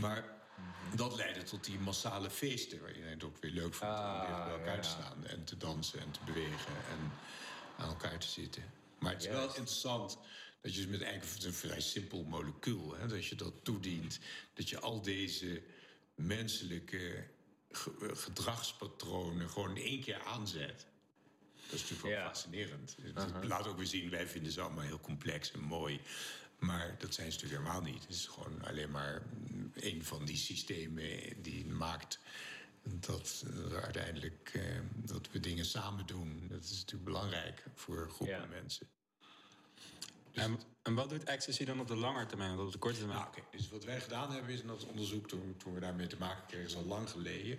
Maar 0.00 0.37
dat 0.94 1.16
leidde 1.16 1.42
tot 1.42 1.64
die 1.64 1.78
massale 1.78 2.30
feesten... 2.30 2.80
waar 2.80 2.88
iedereen 2.92 3.12
het 3.14 3.24
ook 3.24 3.38
weer 3.40 3.50
leuk 3.50 3.74
vond 3.74 3.90
om 3.90 3.96
Ah, 3.96 4.44
bij 4.44 4.52
elkaar 4.58 4.74
ja. 4.76 4.80
te 4.82 4.88
staan... 4.88 5.26
en 5.26 5.44
te 5.44 5.56
dansen 5.56 6.00
en 6.00 6.10
te 6.10 6.20
bewegen 6.24 6.74
en 6.90 7.12
aan 7.76 7.88
elkaar 7.88 8.18
te 8.18 8.28
zitten. 8.28 8.62
Maar 8.98 9.12
het 9.12 9.22
is 9.22 9.28
wel 9.28 9.46
interessant 9.46 10.18
dat 10.60 10.74
je 10.74 10.80
dus 10.80 10.90
met 10.90 11.02
eigenlijk 11.02 11.44
een 11.44 11.52
vrij 11.52 11.80
simpel 11.80 12.22
molecuul... 12.24 12.94
Hè, 12.96 13.06
dat 13.08 13.26
je 13.26 13.34
dat 13.34 13.52
toedient, 13.62 14.18
dat 14.54 14.68
je 14.68 14.78
al 14.80 15.02
deze 15.02 15.62
menselijke 16.14 17.24
ge- 17.70 17.94
eh, 18.00 18.16
gedragspatronen 18.16 19.50
gewoon 19.50 19.76
in 19.76 19.82
één 19.82 20.00
keer 20.02 20.22
aanzet. 20.22 20.86
Dat 21.70 21.74
is 21.74 21.80
natuurlijk 21.90 22.08
wel 22.18 22.26
fascinerend. 22.28 22.96
Het 23.14 23.44
laat 23.44 23.66
ook 23.66 23.76
weer 23.76 23.86
zien, 23.86 24.10
wij 24.10 24.26
vinden 24.28 24.52
ze 24.52 24.60
allemaal 24.60 24.84
heel 24.84 25.00
complex 25.00 25.52
en 25.52 25.60
mooi. 25.60 26.00
Maar 26.58 26.96
dat 26.98 27.14
zijn 27.14 27.32
ze 27.32 27.38
natuurlijk 27.38 27.62
helemaal 27.62 27.92
niet. 27.92 28.02
Het 28.02 28.14
is 28.14 28.26
gewoon 28.26 28.64
alleen 28.64 28.90
maar 28.90 29.22
een 29.74 30.04
van 30.04 30.24
die 30.24 30.36
systemen 30.36 31.42
die 31.42 31.66
maakt 31.66 32.18
dat 32.82 33.44
we 33.68 33.80
uiteindelijk 33.82 34.50
eh, 34.54 34.62
dat 34.94 35.30
we 35.30 35.40
dingen 35.40 35.64
samen 35.64 36.06
doen. 36.06 36.46
Dat 36.48 36.62
is 36.62 36.70
natuurlijk 36.70 37.04
belangrijk 37.04 37.64
voor 37.74 38.10
groepen 38.10 38.48
mensen. 38.48 38.88
Dus 40.32 40.42
en, 40.42 40.58
en, 40.82 40.94
wat 40.94 41.08
doet 41.08 41.24
ecstasy 41.24 41.64
dan 41.64 41.80
op 41.80 41.88
de 41.88 41.96
lange 41.96 42.26
termijn, 42.26 42.56
wat 42.56 42.66
op 42.66 42.72
de 42.72 42.78
korte 42.78 42.98
termijn? 42.98 43.18
Nou, 43.18 43.30
okay. 43.30 43.44
Dus 43.50 43.68
wat 43.68 43.84
wij 43.84 44.00
gedaan 44.00 44.32
hebben 44.32 44.52
is 44.52 44.60
in 44.60 44.66
dat 44.66 44.86
onderzoek, 44.86 45.28
toen, 45.28 45.54
toen 45.56 45.74
we 45.74 45.80
daarmee 45.80 46.06
te 46.06 46.18
maken 46.18 46.46
kregen, 46.46 46.66
is 46.66 46.76
al 46.76 46.84
lang 46.84 47.10
geleden. 47.10 47.58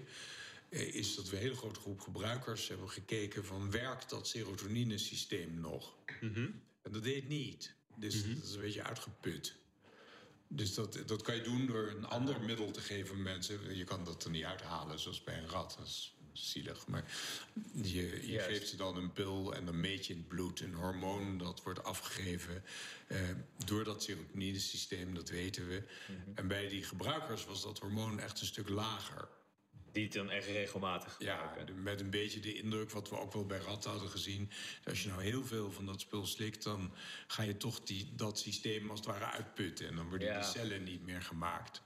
Eh, 0.70 0.96
is 0.96 1.16
dat 1.16 1.30
we 1.30 1.36
een 1.36 1.42
hele 1.42 1.56
grote 1.56 1.80
groep 1.80 2.00
gebruikers 2.00 2.68
hebben 2.68 2.90
gekeken 2.90 3.46
van 3.46 3.72
werkt 3.72 4.10
dat 4.10 4.28
serotoninesysteem 4.28 5.60
nog? 5.60 5.96
Mm 6.22 6.62
En 6.82 6.92
dat 6.92 7.04
deed 7.04 7.28
niet. 7.28 7.78
Dus 8.00 8.24
mhm. 8.24 8.34
dat 8.34 8.44
is 8.44 8.54
een 8.54 8.62
beetje 8.62 8.84
uitgeput. 8.84 9.56
Dus 10.48 10.74
dat, 10.74 11.00
dat 11.06 11.22
kan 11.22 11.36
je 11.36 11.42
doen 11.42 11.66
door 11.66 11.88
een 11.88 12.06
ander 12.06 12.42
middel 12.42 12.72
te 12.72 12.82
geven 12.82 13.16
aan 13.16 13.22
mensen. 13.22 13.76
Je 13.76 13.84
kan 13.84 14.04
dat 14.04 14.24
er 14.24 14.30
niet 14.30 14.44
uithalen, 14.44 15.00
zoals 15.00 15.24
bij 15.24 15.38
een 15.38 15.50
rat. 15.50 15.76
Dat 15.78 15.88
is 15.88 16.14
zielig. 16.34 16.88
Maar 16.88 17.04
je, 17.74 18.32
je 18.32 18.40
geeft 18.40 18.68
ze 18.68 18.76
dan 18.76 18.98
een 18.98 19.14
pil 19.14 19.56
en 19.56 19.66
dan 19.66 19.80
meet 19.80 20.06
je 20.06 20.14
in 20.14 20.20
het 20.20 20.28
bloed 20.28 20.60
een 20.60 20.74
hormoon 20.74 21.38
dat 21.38 21.64
wordt 21.64 21.84
afgegeven 21.84 22.64
eh, 23.08 23.20
door 23.66 23.84
dat 23.84 24.04
serotonine-systeem, 24.04 25.14
dat 25.14 25.30
weten 25.30 25.68
we. 25.68 25.84
Mhm. 26.08 26.38
En 26.38 26.48
bij 26.48 26.68
die 26.68 26.84
gebruikers 26.84 27.46
was 27.46 27.62
dat 27.62 27.80
hormoon 27.80 28.20
echt 28.20 28.40
een 28.40 28.46
stuk 28.46 28.70
lager. 28.70 29.28
Die 29.92 30.04
het 30.04 30.14
dan 30.14 30.30
echt 30.30 30.48
regelmatig 30.48 31.14
gebruiken. 31.14 31.76
Ja, 31.76 31.82
met 31.82 32.02
een 32.02 32.10
beetje 32.10 32.40
de 32.40 32.54
indruk, 32.54 32.92
wat 32.92 33.10
we 33.10 33.20
ook 33.20 33.34
wel 33.34 33.46
bij 33.46 33.60
ratten 33.60 33.92
hadden 33.92 34.10
gezien. 34.10 34.52
Als 34.84 35.04
je 35.04 35.10
nou 35.10 35.22
heel 35.22 35.46
veel 35.46 35.72
van 35.72 35.86
dat 35.86 36.02
spul 36.02 36.26
slikt, 36.26 36.64
dan 36.64 36.94
ga 37.28 37.44
je 37.44 37.58
toch 37.58 37.80
die, 37.80 38.16
dat 38.16 38.40
systeem 38.40 38.90
als 38.90 39.00
het 39.00 39.08
ware 39.08 39.26
uitputten. 39.26 39.88
En 39.88 39.96
dan 39.96 40.10
worden 40.10 40.34
die 40.34 40.44
cellen 40.44 40.84
niet 40.84 41.02
meer 41.02 41.22
gemaakt. 41.22 41.82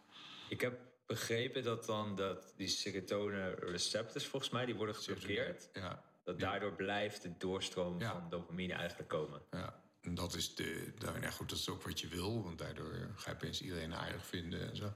Ik 0.50 0.62
heb 0.62 0.80
begrepen 1.06 1.64
dat 1.64 1.86
dan 1.86 2.16
dat 2.16 2.54
die 2.58 2.68
serotonine 2.68 3.56
receptors, 3.56 4.26
volgens 4.26 4.52
mij, 4.52 4.66
die 4.66 4.76
worden 4.76 4.96
geblokkeerd. 4.96 5.70
Ja. 5.74 6.04
Dat 6.24 6.40
daardoor 6.40 6.74
blijft 6.74 7.22
de 7.22 7.38
doorstroom 7.38 8.02
van 8.02 8.30
dopamine 8.30 8.74
eigenlijk 8.74 9.10
komen. 9.10 9.42
Ja. 9.52 9.82
En 10.02 10.16
dat 10.16 10.34
is 10.34 10.56
de. 10.56 10.94
Nou 10.98 11.22
ja, 11.22 11.30
goed, 11.30 11.50
dat 11.50 11.58
is 11.58 11.70
ook 11.70 11.84
wat 11.84 12.00
je 12.00 12.08
wil, 12.08 12.44
want 12.44 12.58
daardoor 12.58 13.12
ga 13.16 13.30
je 13.30 13.36
opeens 13.36 13.62
iedereen 13.62 13.94
aardig 13.94 14.26
vinden 14.26 14.70
en 14.70 14.76
zo. 14.76 14.94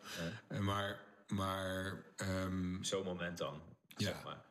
Ja. 0.49 0.59
Maar 0.61 0.99
maar... 1.28 2.03
Um, 2.21 2.84
Zo'n 2.84 3.03
moment 3.03 3.38
dan, 3.38 3.61
ja. 3.88 4.05
zeg 4.05 4.23
maar. 4.23 4.45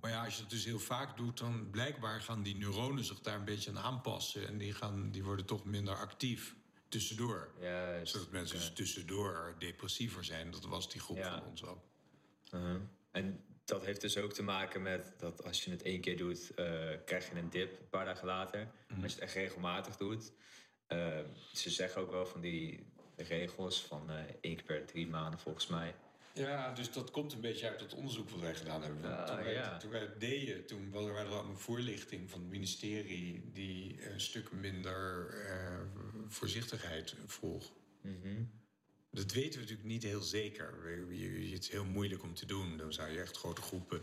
Maar 0.00 0.10
ja, 0.10 0.24
als 0.24 0.34
je 0.34 0.40
dat 0.40 0.50
dus 0.50 0.64
heel 0.64 0.78
vaak 0.78 1.16
doet, 1.16 1.38
dan 1.38 1.70
blijkbaar 1.70 2.20
gaan 2.20 2.42
die 2.42 2.56
neuronen 2.56 3.04
zich 3.04 3.20
daar 3.20 3.38
een 3.38 3.44
beetje 3.44 3.70
aan 3.70 3.78
aanpassen. 3.78 4.46
En 4.46 4.58
die, 4.58 4.72
gaan, 4.72 5.10
die 5.10 5.24
worden 5.24 5.46
toch 5.46 5.64
minder 5.64 5.94
actief 5.94 6.54
tussendoor. 6.88 7.52
Ja, 7.60 8.04
Zodat 8.04 8.30
mensen 8.30 8.58
dus 8.58 8.72
tussendoor 8.72 9.54
depressiever 9.58 10.24
zijn. 10.24 10.50
Dat 10.50 10.64
was 10.64 10.88
die 10.88 11.00
groep 11.00 11.22
van 11.22 11.42
ons 11.44 11.64
ook. 11.64 11.84
Uh-huh. 12.54 12.80
En 13.10 13.44
dat 13.64 13.84
heeft 13.84 14.00
dus 14.00 14.16
ook 14.16 14.32
te 14.32 14.42
maken 14.42 14.82
met 14.82 15.14
dat 15.18 15.44
als 15.44 15.64
je 15.64 15.70
het 15.70 15.82
één 15.82 16.00
keer 16.00 16.16
doet, 16.16 16.50
uh, 16.50 16.90
krijg 17.04 17.30
je 17.30 17.36
een 17.36 17.50
dip 17.50 17.80
een 17.80 17.88
paar 17.88 18.04
dagen 18.04 18.26
later. 18.26 18.68
Mm. 18.88 19.02
Als 19.02 19.12
je 19.12 19.20
het 19.20 19.28
echt 19.28 19.34
regelmatig 19.34 19.96
doet. 19.96 20.32
Uh, 20.88 21.18
ze 21.52 21.70
zeggen 21.70 22.02
ook 22.02 22.10
wel 22.10 22.26
van 22.26 22.40
die 22.40 22.92
regels 23.16 23.82
van 23.82 24.10
uh, 24.10 24.16
één 24.40 24.56
keer 24.56 24.64
per 24.64 24.86
drie 24.86 25.06
maanden 25.06 25.40
volgens 25.40 25.66
mij. 25.66 25.94
Ja, 26.34 26.72
dus 26.72 26.92
dat 26.92 27.10
komt 27.10 27.32
een 27.32 27.40
beetje 27.40 27.68
uit 27.68 27.78
dat 27.78 27.94
onderzoek 27.94 28.30
wat 28.30 28.40
wij 28.40 28.54
gedaan 28.54 28.82
hebben. 28.82 29.18
Ah, 29.18 29.26
toen, 29.26 29.44
wij, 29.44 29.78
toen 29.78 29.90
wij 29.90 30.00
het 30.00 30.20
deden, 30.20 30.66
toen 30.66 30.90
was 30.90 31.06
er 31.06 31.58
voorlichting 31.58 32.30
van 32.30 32.40
het 32.40 32.50
ministerie... 32.50 33.50
die 33.52 34.10
een 34.10 34.20
stuk 34.20 34.52
minder 34.52 35.34
uh, 35.46 35.80
voorzichtigheid 36.28 37.14
vroeg. 37.26 37.72
Mhm. 38.00 38.44
Dat 39.10 39.32
weten 39.32 39.52
we 39.52 39.60
natuurlijk 39.60 39.88
niet 39.88 40.02
heel 40.02 40.20
zeker. 40.20 40.74
Het 41.52 41.62
is 41.62 41.70
heel 41.70 41.84
moeilijk 41.84 42.22
om 42.22 42.34
te 42.34 42.46
doen. 42.46 42.76
Dan 42.76 42.92
zou 42.92 43.10
je 43.10 43.20
echt 43.20 43.36
grote 43.36 43.62
groepen 43.62 44.02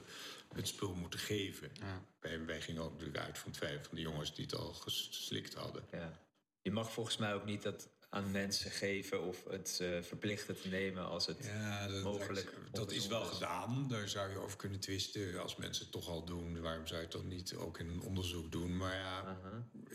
het 0.53 0.67
spul 0.67 0.93
moeten 0.95 1.19
geven. 1.19 1.69
Ja. 1.73 2.05
Wij, 2.19 2.45
wij, 2.45 2.61
gingen 2.61 2.81
ook 2.81 2.91
natuurlijk 2.91 3.17
uit 3.17 3.37
van 3.37 3.51
twee 3.51 3.79
van 3.81 3.95
de 3.95 4.01
jongens 4.01 4.35
die 4.35 4.45
het 4.45 4.55
al 4.55 4.73
geslikt 4.73 5.53
hadden. 5.53 5.83
Ja. 5.91 6.19
Je 6.61 6.71
mag 6.71 6.91
volgens 6.91 7.17
mij 7.17 7.33
ook 7.33 7.45
niet 7.45 7.61
dat 7.61 7.89
aan 8.09 8.31
mensen 8.31 8.71
geven 8.71 9.23
of 9.23 9.43
het 9.49 9.79
uh, 9.81 10.01
verplichten 10.01 10.61
te 10.61 10.67
nemen 10.67 11.05
als 11.05 11.25
het 11.25 11.45
ja, 11.45 11.87
dat, 11.87 12.03
mogelijk 12.03 12.53
Dat, 12.71 12.91
is 12.91 13.07
wel 13.07 13.23
gedaan. 13.23 13.87
Daar 13.87 14.09
zou 14.09 14.29
je 14.29 14.37
over 14.37 14.57
kunnen 14.57 14.79
twisten. 14.79 15.41
Als 15.41 15.55
mensen 15.55 15.83
het 15.83 15.91
toch 15.91 16.07
al 16.07 16.25
doen, 16.25 16.61
waarom 16.61 16.87
zou 16.87 16.99
je 16.99 17.05
het 17.05 17.15
dan 17.15 17.27
niet 17.27 17.55
ook 17.55 17.79
in 17.79 17.87
een 17.87 18.01
onderzoek 18.01 18.51
doen? 18.51 18.77
Maar 18.77 18.95
ja, 18.95 19.39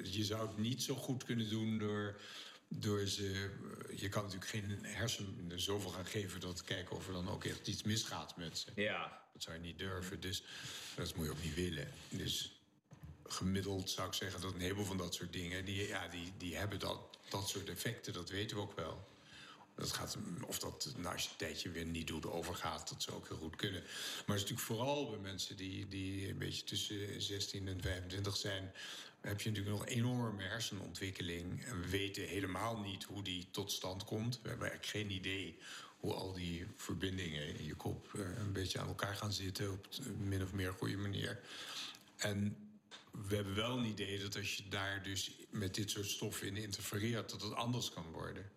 je 0.02 0.24
zou 0.24 0.48
het 0.48 0.58
niet 0.58 0.82
zo 0.82 0.94
goed 0.94 1.24
kunnen 1.24 1.48
doen 1.48 1.78
door, 1.78 2.20
door 2.68 3.06
ze. 3.06 3.50
Je 3.96 4.08
kan 4.08 4.22
natuurlijk 4.22 4.50
geen 4.50 4.78
hersenen 4.82 5.60
zoveel 5.60 5.90
gaan 5.90 6.06
geven 6.06 6.40
dat 6.40 6.64
kijken 6.64 6.96
of 6.96 7.06
er 7.06 7.12
dan 7.12 7.28
ook 7.28 7.44
echt 7.44 7.68
iets 7.68 7.82
misgaat 7.82 8.36
met 8.36 8.58
ze. 8.58 8.70
Ja. 8.74 9.22
Dat 9.32 9.42
zou 9.42 9.56
je 9.56 9.62
niet 9.62 9.78
durven. 9.78 10.20
Dus 10.20 10.44
dat 10.96 11.14
moet 11.14 11.24
je 11.24 11.30
ook 11.30 11.42
niet 11.42 11.54
willen. 11.54 11.88
Dus 12.08 12.63
gemiddeld 13.34 13.90
zou 13.90 14.08
ik 14.08 14.14
zeggen 14.14 14.40
dat 14.40 14.54
een 14.54 14.60
heleboel 14.60 14.84
van 14.84 14.96
dat 14.96 15.14
soort 15.14 15.32
dingen, 15.32 15.64
die, 15.64 15.88
ja, 15.88 16.08
die, 16.08 16.32
die 16.38 16.56
hebben 16.56 16.78
dat 16.78 17.00
dat 17.28 17.48
soort 17.48 17.68
effecten, 17.68 18.12
dat 18.12 18.30
weten 18.30 18.56
we 18.56 18.62
ook 18.62 18.76
wel. 18.76 19.12
Dat 19.74 19.92
gaat, 19.92 20.16
of 20.46 20.58
dat 20.58 20.94
nou, 20.96 21.14
als 21.14 21.22
je 21.22 21.28
een 21.30 21.36
tijdje 21.36 21.70
weer 21.70 21.84
niet 21.84 22.06
doet, 22.06 22.26
overgaat, 22.26 22.88
dat 22.88 23.02
zou 23.02 23.16
ook 23.16 23.28
heel 23.28 23.36
goed 23.36 23.56
kunnen. 23.56 23.80
Maar 23.80 24.36
het 24.36 24.44
is 24.44 24.50
natuurlijk 24.50 24.60
vooral 24.60 25.10
bij 25.10 25.18
mensen 25.18 25.56
die, 25.56 25.88
die 25.88 26.28
een 26.28 26.38
beetje 26.38 26.64
tussen 26.64 27.22
16 27.22 27.68
en 27.68 27.80
25 27.82 28.36
zijn, 28.36 28.72
heb 29.20 29.40
je 29.40 29.50
natuurlijk 29.50 29.76
nog 29.76 29.86
enorme 29.86 30.42
hersenontwikkeling. 30.42 31.64
En 31.64 31.80
we 31.80 31.88
weten 31.88 32.22
helemaal 32.22 32.78
niet 32.78 33.04
hoe 33.04 33.22
die 33.22 33.46
tot 33.50 33.72
stand 33.72 34.04
komt. 34.04 34.40
We 34.42 34.48
hebben 34.48 34.68
eigenlijk 34.68 34.98
geen 34.98 35.16
idee 35.16 35.58
hoe 36.00 36.14
al 36.14 36.32
die 36.32 36.66
verbindingen 36.76 37.58
in 37.58 37.64
je 37.64 37.74
kop 37.74 38.14
eh, 38.14 38.38
een 38.38 38.52
beetje 38.52 38.78
aan 38.78 38.86
elkaar 38.86 39.16
gaan 39.16 39.32
zitten 39.32 39.72
op 39.72 39.86
min 40.18 40.42
of 40.42 40.52
meer 40.52 40.72
goede 40.72 40.96
manier. 40.96 41.40
En 42.16 42.56
we 43.22 43.34
hebben 43.34 43.54
wel 43.54 43.78
een 43.78 43.84
idee 43.84 44.18
dat 44.18 44.36
als 44.36 44.56
je 44.56 44.68
daar 44.68 45.02
dus 45.02 45.30
met 45.50 45.74
dit 45.74 45.90
soort 45.90 46.06
stoffen 46.06 46.46
in 46.46 46.56
interfereert, 46.56 47.30
dat 47.30 47.42
het 47.42 47.54
anders 47.54 47.90
kan 47.90 48.10
worden. 48.12 48.50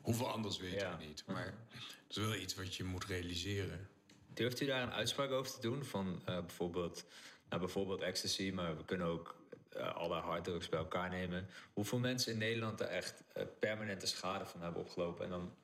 Hoeveel 0.00 0.30
anders 0.30 0.58
weten 0.58 0.98
we 0.98 1.04
niet. 1.04 1.24
Maar 1.26 1.54
het 2.06 2.16
is 2.16 2.16
wel 2.16 2.34
iets 2.34 2.54
wat 2.54 2.74
je 2.74 2.84
moet 2.84 3.04
realiseren. 3.04 3.88
Durft 4.34 4.60
u 4.60 4.66
daar 4.66 4.82
een 4.82 4.92
uitspraak 4.92 5.30
over 5.30 5.52
te 5.52 5.60
doen? 5.60 5.84
Van 5.84 6.22
uh, 6.28 6.38
bijvoorbeeld, 6.40 7.04
nou, 7.48 7.60
bijvoorbeeld 7.60 8.00
ecstasy, 8.00 8.50
maar 8.54 8.76
we 8.76 8.84
kunnen 8.84 9.06
ook 9.06 9.36
uh, 9.76 9.94
alle 9.94 10.20
harddrugs 10.20 10.68
bij 10.68 10.78
elkaar 10.78 11.10
nemen. 11.10 11.48
Hoeveel 11.72 11.98
mensen 11.98 12.32
in 12.32 12.38
Nederland 12.38 12.80
er 12.80 12.86
echt 12.86 13.22
uh, 13.36 13.42
permanente 13.58 14.06
schade 14.06 14.46
van 14.46 14.62
hebben 14.62 14.80
opgelopen? 14.80 15.24
En 15.24 15.30
dan, 15.30 15.54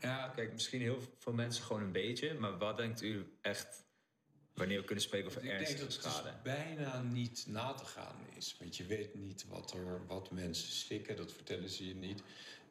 ja, 0.00 0.28
kijk, 0.28 0.52
misschien 0.52 0.80
heel 0.80 1.02
veel 1.18 1.32
mensen 1.32 1.64
gewoon 1.64 1.82
een 1.82 1.92
beetje, 1.92 2.34
maar 2.34 2.58
wat 2.58 2.76
denkt 2.76 3.02
u 3.02 3.32
echt 3.40 3.84
wanneer 4.60 4.78
we 4.78 4.84
kunnen 4.84 5.04
spreken 5.04 5.28
over 5.28 5.48
ernstige 5.48 5.90
schade. 5.90 6.16
Ik 6.16 6.24
denk 6.24 6.24
dat 6.24 6.32
het 6.32 6.42
bijna 6.42 7.02
niet 7.02 7.44
na 7.48 7.72
te 7.72 7.84
gaan 7.84 8.16
is. 8.36 8.56
Want 8.58 8.76
je 8.76 8.86
weet 8.86 9.14
niet 9.14 9.46
wat, 9.48 9.72
er, 9.72 10.06
wat 10.06 10.30
mensen 10.30 10.72
slikken, 10.72 11.16
dat 11.16 11.32
vertellen 11.32 11.68
ze 11.68 11.86
je 11.86 11.94
niet. 11.94 12.22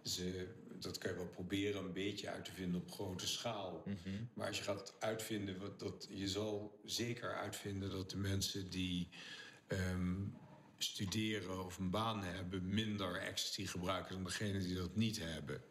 Ze, 0.04 0.48
dat 0.80 0.98
kan 0.98 1.12
je 1.12 1.18
wel 1.18 1.28
proberen 1.28 1.84
een 1.84 1.94
beetje 1.94 2.30
uit 2.30 2.46
te 2.46 2.52
vinden 2.52 2.82
op 2.82 2.92
grote 2.92 3.28
schaal. 3.28 3.84
Mhm. 3.86 4.24
Maar 4.34 4.48
als 4.48 4.58
je 4.58 4.64
gaat 4.64 4.94
uitvinden, 5.00 5.60
wat, 5.60 5.80
dat, 5.80 6.08
je 6.10 6.28
zal 6.28 6.80
zeker 6.86 7.36
uitvinden 7.36 7.90
dat 7.90 8.10
de 8.10 8.18
mensen 8.18 8.70
die 8.70 9.10
ehm, 9.68 10.16
studeren 10.78 11.66
of 11.66 11.78
een 11.78 11.90
baan 11.90 12.24
hebben, 12.24 12.70
minder 12.70 13.16
ecstasy 13.16 13.66
gebruiken 13.66 14.14
dan 14.14 14.24
degenen 14.24 14.62
die 14.62 14.76
dat 14.76 14.96
niet 14.96 15.20
hebben. 15.20 15.62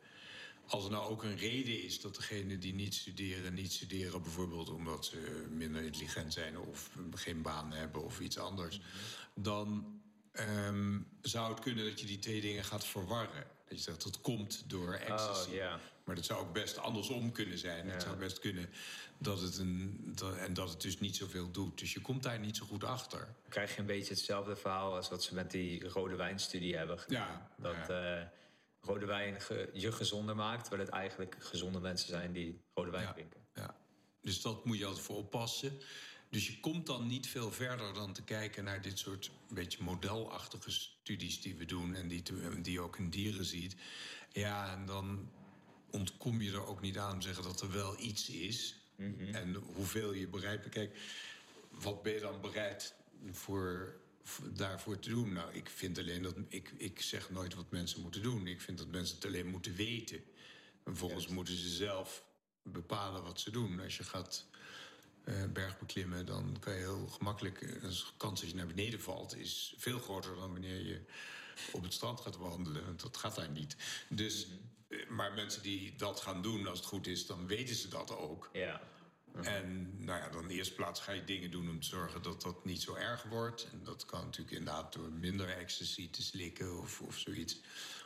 Als 0.69 0.85
er 0.85 0.91
nou 0.91 1.11
ook 1.11 1.23
een 1.23 1.37
reden 1.37 1.83
is 1.83 2.01
dat 2.01 2.15
degenen 2.15 2.61
die 2.61 2.75
niet 2.75 2.95
studeren, 2.95 3.55
niet 3.55 3.73
studeren, 3.73 4.23
bijvoorbeeld 4.23 4.71
omdat 4.71 5.05
ze 5.05 5.47
minder 5.51 5.83
intelligent 5.83 6.33
zijn 6.33 6.59
of 6.59 6.91
geen 7.15 7.43
baan 7.43 7.73
hebben 7.73 8.05
of 8.05 8.21
iets 8.21 8.39
anders, 8.39 8.81
dan 9.35 10.01
um, 10.33 11.09
zou 11.21 11.51
het 11.51 11.61
kunnen 11.61 11.85
dat 11.85 12.01
je 12.01 12.07
die 12.07 12.19
twee 12.19 12.41
dingen 12.41 12.65
gaat 12.65 12.87
verwarren. 12.87 13.47
Dat 13.69 13.79
je 13.79 13.85
zegt 13.85 14.03
dat 14.03 14.21
komt 14.21 14.65
door 14.67 14.95
oh, 14.95 15.01
ecstasy. 15.01 15.59
Oh, 15.59 15.75
Maar 16.05 16.15
dat 16.15 16.25
zou 16.25 16.41
ook 16.41 16.53
best 16.53 16.79
andersom 16.79 17.33
kunnen 17.33 17.59
zijn. 17.59 17.89
Het 17.89 18.03
zou 18.03 18.17
best 18.17 18.39
kunnen 18.39 18.71
dat 19.19 19.41
het 19.41 19.59
een. 19.59 20.01
Dat, 20.15 20.37
en 20.37 20.55
dat 20.55 20.69
het 20.69 20.81
dus 20.81 20.99
niet 20.99 21.17
zoveel 21.17 21.51
doet. 21.51 21.79
Dus 21.79 21.93
je 21.93 22.01
komt 22.01 22.23
daar 22.23 22.39
niet 22.39 22.57
zo 22.57 22.67
goed 22.67 22.85
achter. 22.85 23.35
Krijg 23.49 23.75
je 23.75 23.81
een 23.81 23.87
beetje 23.87 24.15
hetzelfde 24.15 24.57
verhaal 24.57 24.95
als 24.95 25.09
wat 25.09 25.23
ze 25.23 25.35
met 25.35 25.51
die 25.51 25.89
rode 25.89 26.17
wijnstudie 26.17 26.77
hebben 26.77 26.99
gedaan. 26.99 27.29
Ja, 27.29 27.51
dat. 27.57 27.87
Ja. 27.89 28.21
Uh, 28.21 28.27
rode 28.81 29.07
wijn 29.07 29.37
je 29.73 29.93
gezonder 29.93 30.37
maakt, 30.37 30.65
terwijl 30.65 30.85
het 30.85 30.95
eigenlijk 30.95 31.37
gezonde 31.39 31.81
mensen 31.81 32.09
zijn 32.09 32.33
die 32.33 32.61
rode 32.75 32.91
wijn 32.91 33.13
drinken. 33.13 33.47
Ja, 33.55 33.77
dus 34.21 34.43
dat 34.43 34.65
moet 34.65 34.79
je 34.79 34.87
altijd 34.87 35.05
voor 35.05 35.17
oppassen. 35.17 35.81
Dus 36.31 36.47
je 36.47 36.61
komt 36.61 36.87
dan 36.87 37.07
niet 37.07 37.29
veel 37.29 37.53
verder 37.53 37.95
dan 37.95 38.13
te 38.13 38.23
kijken 38.23 38.65
naar 38.65 38.83
dit 38.83 38.99
soort 38.99 39.31
een 39.49 39.55
beetje 39.55 39.83
modelachtige 39.83 40.71
studies 40.71 41.41
die 41.41 41.57
we 41.57 41.65
doen 41.65 41.95
en 41.95 42.09
die, 42.09 42.23
die 42.63 42.73
je 42.73 42.81
ook 42.81 42.99
in 42.99 43.11
dieren 43.11 43.45
ziet. 43.45 43.77
Ja, 44.33 44.73
en 44.73 44.87
dan 44.87 45.31
ontkom 45.91 46.41
je 46.41 46.53
er 46.53 46.67
ook 46.67 46.81
niet 46.81 46.99
aan 46.99 47.13
om 47.13 47.21
te 47.21 47.27
zeggen 47.27 47.45
dat 47.45 47.61
er 47.61 47.73
wel 47.73 48.01
iets 48.01 48.31
is. 48.31 48.77
Mhm. 48.97 49.35
En 49.35 49.55
hoeveel 49.55 50.13
je 50.13 50.29
bereid 50.29 50.61
bent. 50.61 50.75
Kijk, 50.75 50.99
wat 51.71 52.03
ben 52.03 52.13
je 52.13 52.21
dan 52.21 52.41
bereid 52.41 52.95
voor 53.31 54.01
daarvoor 54.53 54.99
te 54.99 55.09
doen? 55.09 55.33
Nou, 55.33 55.53
ik 55.55 55.69
vind 55.69 55.99
alleen 55.99 56.23
dat. 56.23 56.35
Ik, 56.49 56.73
ik 56.77 57.01
zeg 57.01 57.31
nooit 57.31 57.55
wat 57.55 57.71
mensen 57.71 58.01
moeten 58.01 58.23
doen. 58.23 58.47
Ik 58.47 58.61
vind 58.61 58.79
dat 58.79 58.87
mensen 58.89 59.17
het 59.17 59.25
alleen 59.25 59.47
moeten 59.47 59.75
weten. 59.75 60.17
En 60.17 60.25
vervolgens 60.97 61.27
moeten 61.29 61.55
ze 61.57 61.69
zelf 61.69 62.25
bepalen 62.63 63.23
wat 63.23 63.41
ze 63.41 63.51
doen. 63.51 63.81
Als 63.81 63.97
je 63.97 64.05
gaat 64.05 64.47
eh, 65.25 65.45
bergbeklimmen, 65.53 66.27
dan 66.27 66.57
kan 66.61 66.73
je 66.73 66.79
heel 66.79 67.07
gemakkelijk. 67.07 67.63
eh, 67.63 67.83
De 67.83 68.03
kans 68.17 68.41
dat 68.41 68.51
je 68.51 68.57
naar 68.57 68.67
beneden 68.67 69.01
valt 69.01 69.37
is 69.37 69.75
veel 69.77 69.99
groter 69.99 70.35
dan 70.37 70.53
wanneer 70.53 70.87
je 70.87 71.01
op 71.73 71.83
het 71.83 71.93
strand 71.93 72.21
gaat 72.21 72.37
wandelen. 72.37 72.85
Want 72.85 73.01
dat 73.03 73.17
gaat 73.17 73.35
daar 73.35 73.51
niet. 73.51 73.77
Dus, 74.09 74.47
eh, 74.89 75.09
maar 75.09 75.33
mensen 75.33 75.63
die 75.63 75.97
dat 75.97 76.21
gaan 76.21 76.43
doen, 76.43 76.67
als 76.67 76.79
het 76.79 76.89
goed 76.89 77.07
is, 77.07 77.27
dan 77.27 77.47
weten 77.47 77.75
ze 77.75 77.89
dat 77.89 78.17
ook. 78.17 78.51
Ja. 78.53 78.81
En 79.47 79.95
nou 80.05 80.19
ja, 80.21 80.29
dan 80.29 80.43
in 80.43 80.49
de 80.49 80.55
eerste 80.55 80.75
plaats 80.75 81.01
ga 81.01 81.13
je 81.13 81.25
dingen 81.25 81.51
doen 81.51 81.71
om 81.71 81.81
te 81.81 81.87
zorgen 81.87 82.23
dat 82.23 82.43
dat 82.43 82.65
niet 82.65 82.83
zo 82.83 82.95
erg 82.95 83.23
wordt. 83.23 83.69
En 83.73 83.81
dat 83.85 84.05
kan 84.05 84.25
natuurlijk 84.25 84.57
inderdaad 84.57 84.93
door 84.93 85.13
minder 85.13 85.49
ecstasy 85.49 86.11
te 86.11 86.23
slikken 86.23 86.79
of, 86.79 87.01
of 87.01 87.19
zoiets. 87.19 87.61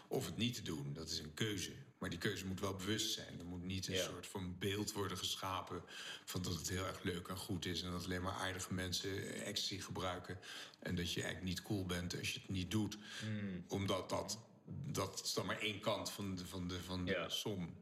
Of 0.09 0.27
het 0.27 0.37
niet 0.37 0.55
te 0.55 0.63
doen, 0.63 0.93
dat 0.93 1.11
is 1.11 1.19
een 1.19 1.35
keuze. 1.35 1.73
Maar 1.99 2.11
die 2.11 2.19
keuze 2.19 2.47
moet 2.47 2.61
wel 2.61 2.75
bewust 2.75 3.13
zijn. 3.13 3.39
Er 3.39 3.45
moet 3.45 3.63
niet 3.63 3.87
een 3.89 3.95
Ja. 3.95 4.05
soort 4.05 4.27
van 4.27 4.59
beeld 4.59 4.93
worden 4.93 5.19
geschapen... 5.19 5.83
van 6.25 6.43
dat 6.43 6.55
het 6.55 6.69
heel 6.69 6.87
erg 6.87 7.03
leuk 7.03 7.29
en 7.29 7.37
goed 7.37 7.65
is... 7.67 7.83
en 7.83 7.91
dat 7.91 8.05
alleen 8.05 8.23
maar 8.23 8.33
aardige 8.33 8.75
mensen 8.75 9.43
ecstasy 9.45 9.81
gebruiken... 9.81 10.39
en 10.79 10.95
dat 10.95 11.13
je 11.13 11.23
eigenlijk 11.23 11.51
niet 11.55 11.63
cool 11.63 11.87
bent 11.87 12.19
als 12.19 12.33
je 12.33 12.41
het 12.41 12.49
niet 12.49 12.71
doet. 12.71 12.99
Hmm. 13.21 13.65
Omdat 13.69 14.09
dat, 14.09 14.39
dat 14.87 15.21
is 15.25 15.33
dan 15.35 15.47
maar 15.47 15.59
één 15.61 15.81
kant 15.81 16.11
van 16.11 16.35
de, 16.35 16.47
van 16.47 16.69
de, 16.69 16.81
van 16.83 17.05
de 17.05 17.11
Ja. 17.13 17.29
som. 17.29 17.82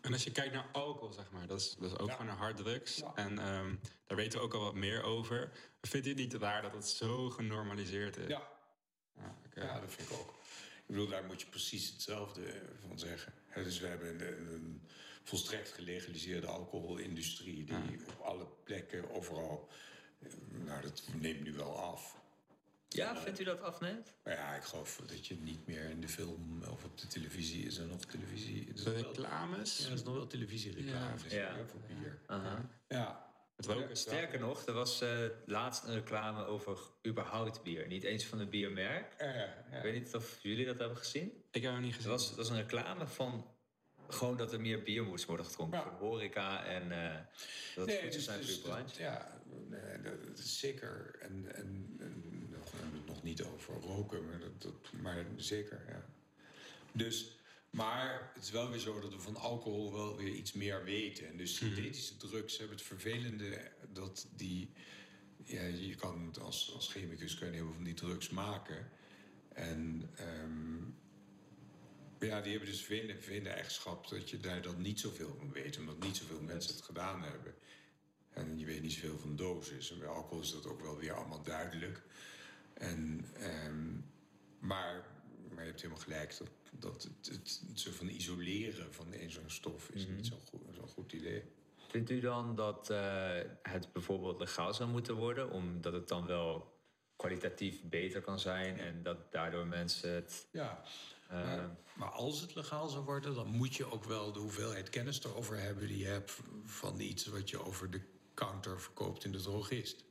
En 0.00 0.12
als 0.12 0.24
je 0.24 0.32
kijkt 0.32 0.54
naar 0.54 0.66
alcohol, 0.72 1.12
zeg 1.12 1.30
maar, 1.30 1.46
dat 1.46 1.60
is, 1.60 1.74
dat 1.78 1.90
is 1.92 1.98
ook 1.98 2.08
Ja. 2.08 2.14
gewoon 2.14 2.30
een 2.30 2.36
harddrugs. 2.38 3.02
En 3.14 3.38
ehm, 3.38 3.74
daar 4.06 4.16
weten 4.16 4.38
we 4.38 4.44
ook 4.44 4.54
al 4.54 4.60
wat 4.60 4.74
meer 4.74 5.02
over. 5.02 5.52
Vindt 5.80 6.06
u 6.06 6.10
het 6.10 6.18
niet 6.18 6.34
raar 6.34 6.62
dat 6.62 6.72
het 6.72 6.88
zo 6.88 7.30
genormaliseerd 7.30 8.16
is? 8.16 8.28
Ja, 8.28 8.48
Ja, 9.54 9.80
dat 9.80 9.92
vind 9.92 10.10
ik 10.10 10.16
ook. 10.16 10.28
Ik 10.76 10.86
bedoel, 10.86 11.08
daar 11.08 11.24
moet 11.24 11.40
je 11.40 11.46
precies 11.46 11.88
hetzelfde 11.92 12.62
van 12.88 12.98
zeggen. 12.98 13.32
Dus 13.54 13.78
we 13.78 13.86
hebben 13.86 14.20
een, 14.20 14.52
een 14.54 14.88
volstrekt 15.24 15.70
gelegaliseerde 15.72 16.46
alcoholindustrie... 16.46 17.64
die 17.64 18.00
op 18.08 18.20
alle 18.20 18.46
plekken, 18.64 19.10
overal... 19.10 19.68
Nou, 20.48 20.82
dat 20.82 21.02
neemt 21.14 21.40
nu 21.44 21.52
wel 21.52 21.78
af. 21.78 22.20
Ja, 22.94 23.16
vindt 23.16 23.40
u 23.40 23.44
dat 23.44 23.60
afneemt? 23.62 24.12
Maar 24.24 24.34
ja, 24.34 24.54
ik 24.54 24.62
geloof 24.62 25.00
dat 25.06 25.26
je 25.26 25.36
niet 25.36 25.66
meer 25.66 25.84
in 25.90 26.00
de 26.00 26.08
film 26.08 26.62
of 26.70 26.84
op 26.84 26.98
de 26.98 27.06
televisie... 27.06 27.66
Is 27.66 27.78
er 27.78 27.86
nog 27.86 28.04
televisie? 28.04 28.68
Er 28.68 28.74
is 28.74 28.82
De 28.84 28.92
reclames? 28.94 29.78
ja, 29.78 29.86
er 29.86 29.92
is 29.92 30.02
nog 30.02 30.14
wel 30.14 30.26
televisiereclame 30.26 31.14
Ja. 31.28 31.56
voor 31.66 31.80
bier. 31.80 32.18
Aha. 32.26 32.68
Ja, 32.88 33.28
Het 33.56 33.98
Sterker 33.98 34.40
nog, 34.40 34.66
er 34.66 34.72
was 34.72 35.00
eh, 35.00 35.18
laatst 35.46 35.84
een 35.84 35.94
reclame 35.94 36.44
over 36.44 36.78
überhaupt 37.06 37.62
bier. 37.62 37.86
Niet 37.86 38.02
eens 38.02 38.24
van 38.26 38.38
een 38.40 38.48
biermerk. 38.48 39.14
ja, 39.18 39.32
ja. 39.34 39.76
Ik 39.76 39.82
weet 39.82 40.02
niet 40.04 40.14
of 40.14 40.38
jullie 40.42 40.66
dat 40.66 40.78
hebben 40.78 40.96
gezien. 40.96 41.32
Ik 41.50 41.62
heb 41.62 41.72
hem 41.72 41.80
niet 41.80 41.94
gezien. 41.94 42.10
was, 42.10 42.30
er 42.30 42.36
was 42.36 42.48
een 42.48 42.56
reclame 42.56 43.06
van 43.06 43.54
gewoon 44.08 44.36
dat 44.36 44.52
er 44.52 44.60
meer 44.60 44.82
bier 44.82 45.04
moest 45.04 45.24
worden 45.24 45.46
gedronken 45.46 45.78
Ja. 45.78 45.84
voor 45.84 46.08
horeca 46.08 46.64
en 46.64 46.92
eh, 46.92 47.16
dat 47.74 47.86
het 47.90 48.00
goed 48.00 48.12
zou 48.12 48.22
zijn 48.22 48.44
voor 48.44 48.52
je 48.52 48.58
branche. 48.60 49.02
ja, 49.02 49.40
nee, 49.68 50.00
dat, 50.02 50.26
dat 50.26 50.38
is 50.38 50.58
zeker. 50.58 51.16
En, 51.20 51.54
en, 51.54 51.96
en 51.98 52.29
nog- 53.22 53.28
niet 53.38 53.42
over 53.42 53.74
roken, 53.74 54.26
maar, 54.26 54.40
dat, 54.40 54.62
dat, 54.62 54.92
maar 55.02 55.26
zeker, 55.36 55.84
ja. 55.88 56.04
Dus, 56.92 57.38
maar 57.70 58.30
het 58.34 58.42
is 58.42 58.50
wel 58.50 58.70
weer 58.70 58.78
zo 58.78 59.00
dat 59.00 59.12
we 59.12 59.20
van 59.20 59.36
alcohol 59.36 59.92
wel 59.92 60.16
weer 60.16 60.32
iets 60.34 60.52
meer 60.52 60.84
weten. 60.84 61.28
En 61.28 61.36
dus 61.36 61.54
synthetische 61.56 62.16
drugs 62.16 62.58
hebben 62.58 62.76
het 62.76 62.86
vervelende 62.86 63.70
dat 63.92 64.26
die... 64.36 64.70
Ja, 65.44 65.62
je 65.62 65.94
kan 65.94 66.34
als, 66.40 66.72
als 66.74 66.88
chemicus 66.92 67.34
kun 67.34 67.46
je 67.46 67.52
heel 67.52 67.64
veel 67.64 67.74
van 67.74 67.84
die 67.84 67.94
drugs 67.94 68.28
maken. 68.28 68.90
En 69.48 70.10
ehm, 70.16 70.82
ja, 72.20 72.40
die 72.40 72.50
hebben 72.50 72.68
dus 72.68 72.78
vervelende, 72.78 73.14
vervelende 73.14 73.48
eigenschap 73.50 74.08
dat 74.08 74.30
je 74.30 74.40
daar 74.40 74.62
dan 74.62 74.82
niet 74.82 75.00
zoveel 75.00 75.34
van 75.38 75.52
weet. 75.52 75.78
Omdat 75.78 75.98
niet 76.02 76.16
zoveel 76.16 76.40
mensen 76.42 76.74
het 76.74 76.82
gedaan 76.84 77.22
hebben. 77.22 77.54
En 78.30 78.58
je 78.58 78.66
weet 78.66 78.82
niet 78.82 78.92
zoveel 78.92 79.18
van 79.18 79.36
dosis. 79.36 79.90
En 79.92 79.98
bij 79.98 80.08
alcohol 80.08 80.40
is 80.42 80.52
dat 80.52 80.66
ook 80.66 80.80
wel 80.80 80.96
weer 80.98 81.12
allemaal 81.12 81.42
duidelijk. 81.42 82.02
En, 82.80 83.24
ehm, 83.34 83.92
maar, 84.58 85.04
maar 85.48 85.60
je 85.60 85.68
hebt 85.68 85.80
helemaal 85.82 86.02
gelijk 86.02 86.38
dat, 86.38 86.50
dat 86.72 87.02
het, 87.02 87.26
het, 87.26 87.62
het 87.68 87.80
soort 87.80 87.94
van 87.94 88.08
isoleren 88.08 88.94
van 88.94 89.12
een 89.12 89.30
zo'n 89.30 89.50
stof 89.50 89.90
is 89.90 90.06
niet 90.06 90.26
zo'n 90.26 90.40
goed, 90.40 90.60
zo'n 90.70 90.88
goed 90.88 91.12
idee. 91.12 91.42
Vindt 91.88 92.10
u 92.10 92.20
dan 92.20 92.54
dat 92.54 92.90
eh, 92.90 93.40
het 93.62 93.92
bijvoorbeeld 93.92 94.38
legaal 94.38 94.74
zou 94.74 94.90
moeten 94.90 95.14
worden, 95.14 95.50
omdat 95.50 95.92
het 95.92 96.08
dan 96.08 96.26
wel 96.26 96.78
kwalitatief 97.16 97.82
beter 97.82 98.20
kan 98.20 98.38
zijn 98.38 98.78
en 98.78 99.02
dat 99.02 99.32
daardoor 99.32 99.66
mensen 99.66 100.14
het. 100.14 100.48
Ja, 100.52 100.82
eh, 101.28 101.44
maar, 101.44 101.76
maar 101.94 102.08
als 102.08 102.40
het 102.40 102.54
legaal 102.54 102.88
zou 102.88 103.04
worden, 103.04 103.34
dan 103.34 103.48
moet 103.48 103.74
je 103.74 103.92
ook 103.92 104.04
wel 104.04 104.32
de 104.32 104.38
hoeveelheid 104.38 104.90
kennis 104.90 105.24
erover 105.24 105.58
hebben 105.58 105.86
die 105.86 105.98
je 105.98 106.06
hebt 106.06 106.38
van 106.64 107.00
iets 107.00 107.26
wat 107.26 107.50
je 107.50 107.64
over 107.64 107.90
de 107.90 108.00
counter 108.34 108.80
verkoopt 108.80 109.24
in 109.24 109.32
de 109.32 109.40
drogist. 109.40 110.04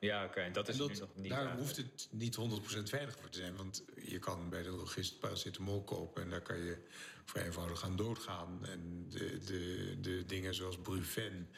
Ja, 0.00 0.24
oké, 0.24 0.40
en 0.40 0.52
dat 0.52 0.68
is 0.68 0.76
nog 0.76 0.88
niet. 0.88 1.28
daar 1.28 1.38
eigenlijk. 1.38 1.58
hoeft 1.58 1.76
het 1.76 2.08
niet 2.10 2.36
100% 2.36 2.82
veilig 2.88 3.16
voor 3.20 3.28
te 3.28 3.38
zijn. 3.38 3.56
Want 3.56 3.82
je 4.04 4.18
kan 4.18 4.48
bij 4.48 4.62
de 4.62 4.70
drogist 4.70 5.18
paracetamol 5.18 5.82
kopen... 5.82 6.22
en 6.22 6.30
daar 6.30 6.40
kan 6.40 6.58
je 6.58 6.76
vrij 7.24 7.44
eenvoudig 7.44 7.84
aan 7.84 7.96
doodgaan. 7.96 8.66
En 8.66 9.06
de, 9.08 9.38
de, 9.44 9.96
de 10.00 10.24
dingen 10.26 10.54
zoals 10.54 10.78
Brufen... 10.78 11.48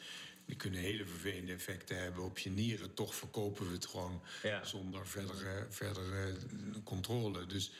die 0.45 0.55
kunnen 0.55 0.79
hele 0.79 1.05
vervelende 1.05 1.53
effecten 1.53 2.01
hebben 2.01 2.23
op 2.23 2.37
je 2.39 2.49
nieren. 2.49 2.93
Toch 2.93 3.15
verkopen 3.15 3.67
we 3.67 3.73
het 3.73 3.85
gewoon 3.85 4.21
Ja. 4.43 4.63
zonder 4.63 5.07
verdere, 5.07 5.65
verdere 5.69 6.33
controle. 6.83 7.45
Dus 7.45 7.71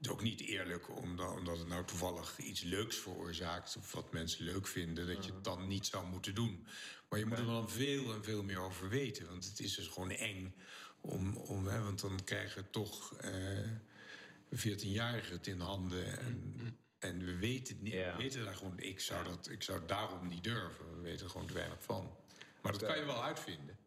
het 0.00 0.08
is 0.08 0.14
ook 0.14 0.22
niet 0.22 0.40
eerlijk 0.40 0.96
omdat, 0.96 1.36
omdat 1.36 1.58
het 1.58 1.68
nou 1.68 1.84
toevallig 1.84 2.38
iets 2.38 2.62
leuks 2.62 2.96
veroorzaakt... 2.96 3.76
of 3.76 3.92
wat 3.92 4.12
mensen 4.12 4.44
leuk 4.44 4.66
vinden, 4.66 5.06
dat 5.06 5.24
je 5.24 5.32
het 5.32 5.44
dan 5.44 5.68
niet 5.68 5.86
zou 5.86 6.06
moeten 6.06 6.34
doen. 6.34 6.66
Maar 7.08 7.18
je 7.18 7.26
moet 7.26 7.38
er 7.38 7.46
dan 7.46 7.70
veel 7.70 8.14
en 8.14 8.24
veel 8.24 8.42
meer 8.42 8.58
over 8.58 8.88
weten. 8.88 9.26
Want 9.26 9.44
het 9.44 9.60
is 9.60 9.74
dus 9.74 9.86
gewoon 9.86 10.10
eng. 10.10 10.54
Om, 11.00 11.36
om, 11.36 11.66
hè, 11.66 11.82
want 11.82 12.00
dan 12.00 12.24
krijgen 12.24 12.70
toch 12.70 13.14
eh 13.14 13.70
14-jarigen 14.56 15.32
het 15.32 15.46
in 15.46 15.60
handen. 15.60 16.18
En, 16.18 16.54
en 16.98 17.24
we 17.24 17.36
weten 17.36 17.74
het 17.74 17.82
niet. 17.82 17.92
Ja. 17.92 18.16
We 18.16 18.22
weten 18.22 18.44
daar 18.44 18.56
gewoon... 18.56 18.78
Ik 18.78 19.00
zou, 19.00 19.24
dat, 19.24 19.48
ik 19.48 19.62
zou 19.62 19.80
daarom 19.86 20.28
niet 20.28 20.44
durven. 20.44 20.96
We 20.96 21.02
weten 21.02 21.24
er 21.24 21.30
gewoon 21.30 21.46
te 21.46 21.52
weinig 21.52 21.82
van. 21.82 22.16
Maar 22.62 22.72
dat 22.72 22.82
kan 22.82 22.98
je 22.98 23.04
wel 23.04 23.24
uitvinden. 23.24 23.78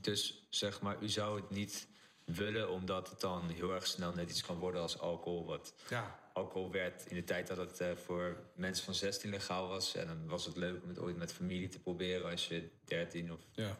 Dus 0.00 0.46
zeg 0.50 0.80
maar, 0.80 1.02
u 1.02 1.08
zou 1.08 1.40
het 1.40 1.50
niet 1.50 1.88
willen 2.26 2.70
omdat 2.70 3.08
het 3.10 3.20
dan 3.20 3.48
heel 3.48 3.74
erg 3.74 3.86
snel 3.86 4.12
net 4.12 4.30
iets 4.30 4.42
kan 4.42 4.58
worden 4.58 4.80
als 4.80 4.98
alcohol. 4.98 5.44
Wat 5.44 5.74
Ja, 5.88 6.18
alcohol 6.32 6.70
werd 6.70 7.06
in 7.06 7.16
de 7.16 7.24
tijd 7.24 7.46
dat 7.46 7.56
het 7.56 7.80
eh, 7.80 7.90
voor 8.04 8.36
mensen 8.54 8.84
van 8.84 8.94
16 8.94 9.30
legaal 9.30 9.68
was. 9.68 9.94
En 9.94 10.06
dan 10.06 10.26
was 10.26 10.46
het 10.46 10.56
leuk 10.56 10.82
om 10.82 10.88
het 10.88 10.98
ooit 10.98 11.16
met 11.16 11.32
familie 11.32 11.68
te 11.68 11.78
proberen 11.78 12.30
als 12.30 12.48
je 12.48 12.70
13 12.84 13.32
of 13.32 13.40
ja. 13.52 13.78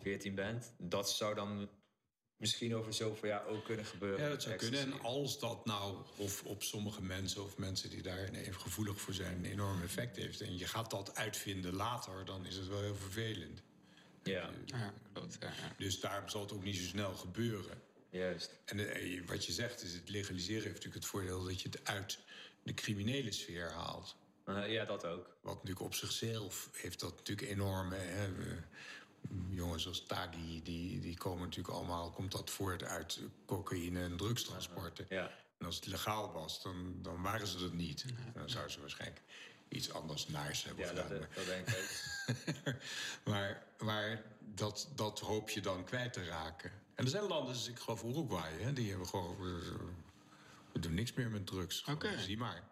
14 0.00 0.34
bent. 0.34 0.72
Dat 0.78 1.10
zou 1.10 1.34
dan 1.34 1.68
misschien 2.36 2.76
over 2.76 2.92
zoveel 2.92 3.28
jaar 3.28 3.46
ook 3.46 3.64
kunnen 3.64 3.84
gebeuren. 3.84 4.24
Ja, 4.24 4.28
dat 4.28 4.42
zou 4.42 4.56
kunnen. 4.56 4.80
En 4.80 5.00
als 5.00 5.38
dat 5.38 5.64
nou 5.64 5.96
of 6.16 6.44
op 6.44 6.62
sommige 6.62 7.02
mensen 7.02 7.44
of 7.44 7.58
mensen 7.58 7.90
die 7.90 8.02
daar 8.02 8.28
even 8.28 8.60
gevoelig 8.60 9.00
voor 9.00 9.14
zijn, 9.14 9.36
een 9.36 9.50
enorm 9.50 9.82
effect 9.82 10.16
heeft. 10.16 10.40
En 10.40 10.58
je 10.58 10.66
gaat 10.66 10.90
dat 10.90 11.16
uitvinden 11.16 11.74
later, 11.74 12.24
dan 12.24 12.46
is 12.46 12.56
het 12.56 12.68
wel 12.68 12.80
heel 12.80 12.96
vervelend. 12.96 13.62
Ja, 14.22 14.50
Ja, 14.66 14.94
klopt. 15.12 15.36
Ja, 15.40 15.48
ja. 15.48 15.74
Dus 15.78 16.00
daarom 16.00 16.28
zal 16.28 16.40
het 16.40 16.52
ook 16.52 16.64
niet 16.64 16.76
zo 16.76 16.82
snel 16.82 17.14
gebeuren. 17.14 17.82
Juist. 18.18 18.50
En 18.64 18.92
eh, 18.94 19.22
wat 19.26 19.44
je 19.46 19.52
zegt 19.52 19.82
is, 19.82 19.92
het 19.92 20.08
legaliseren 20.08 20.62
heeft 20.62 20.74
natuurlijk 20.74 21.02
het 21.02 21.10
voordeel 21.12 21.44
dat 21.44 21.60
je 21.62 21.68
het 21.68 21.84
uit 21.86 22.18
de 22.62 22.74
criminele 22.74 23.32
sfeer 23.32 23.70
haalt. 23.70 24.16
Eh, 24.44 24.72
ja, 24.72 24.84
dat 24.84 25.04
ook. 25.04 25.36
Wat 25.40 25.54
natuurlijk 25.54 25.80
op 25.80 25.94
zichzelf 25.94 26.68
heeft 26.72 27.00
dat 27.00 27.16
natuurlijk 27.16 27.48
enorme. 27.48 27.96
Hè, 27.96 28.32
we- 28.32 28.58
jongens 29.50 29.86
als 29.86 30.06
Tagi, 30.06 30.62
die, 30.62 31.00
die 31.00 31.16
komen 31.16 31.42
natuurlijk 31.48 31.74
allemaal, 31.74 32.10
komt 32.10 32.32
dat 32.32 32.50
voort 32.50 32.82
uit 32.82 33.20
cocaïne 33.46 34.02
en 34.02 34.16
drugstransporten. 34.16 35.06
Ja. 35.08 35.30
En 35.58 35.66
als 35.66 35.76
het 35.76 35.86
legaal 35.86 36.32
was, 36.32 36.62
dan, 36.62 36.94
dan 37.02 37.22
waren 37.22 37.46
ze 37.46 37.58
dat 37.58 37.72
niet. 37.72 38.04
Dan 38.34 38.50
zouden 38.50 38.72
ze 38.72 38.80
waarschijnlijk 38.80 39.20
iets 39.68 39.92
anders 39.92 40.28
naars 40.28 40.64
hebben 40.64 40.84
Ja, 40.84 40.92
dat, 40.92 41.04
gedaan. 41.06 41.28
dat 41.34 41.46
denk 41.46 41.68
ik 41.68 42.12
maar 43.30 43.66
maar 43.78 44.22
dat, 44.40 44.88
dat 44.94 45.20
hoop 45.20 45.50
je 45.50 45.60
dan 45.60 45.84
kwijt 45.84 46.12
te 46.12 46.24
raken. 46.24 46.72
En 46.94 47.04
er 47.04 47.10
zijn 47.10 47.24
landen, 47.26 47.52
dus 47.52 47.68
ik 47.68 47.78
geloof 47.78 48.02
Uruguay, 48.04 48.52
hè, 48.52 48.72
die 48.72 48.88
hebben 48.90 49.06
gewoon. 49.08 49.36
eh, 49.36 49.72
We 50.72 50.78
doen 50.80 50.94
niks 50.94 51.12
meer 51.12 51.30
met 51.30 51.46
drugs. 51.46 51.84
Oké. 51.84 52.18
Zie 52.18 52.36
maar. 52.36 52.62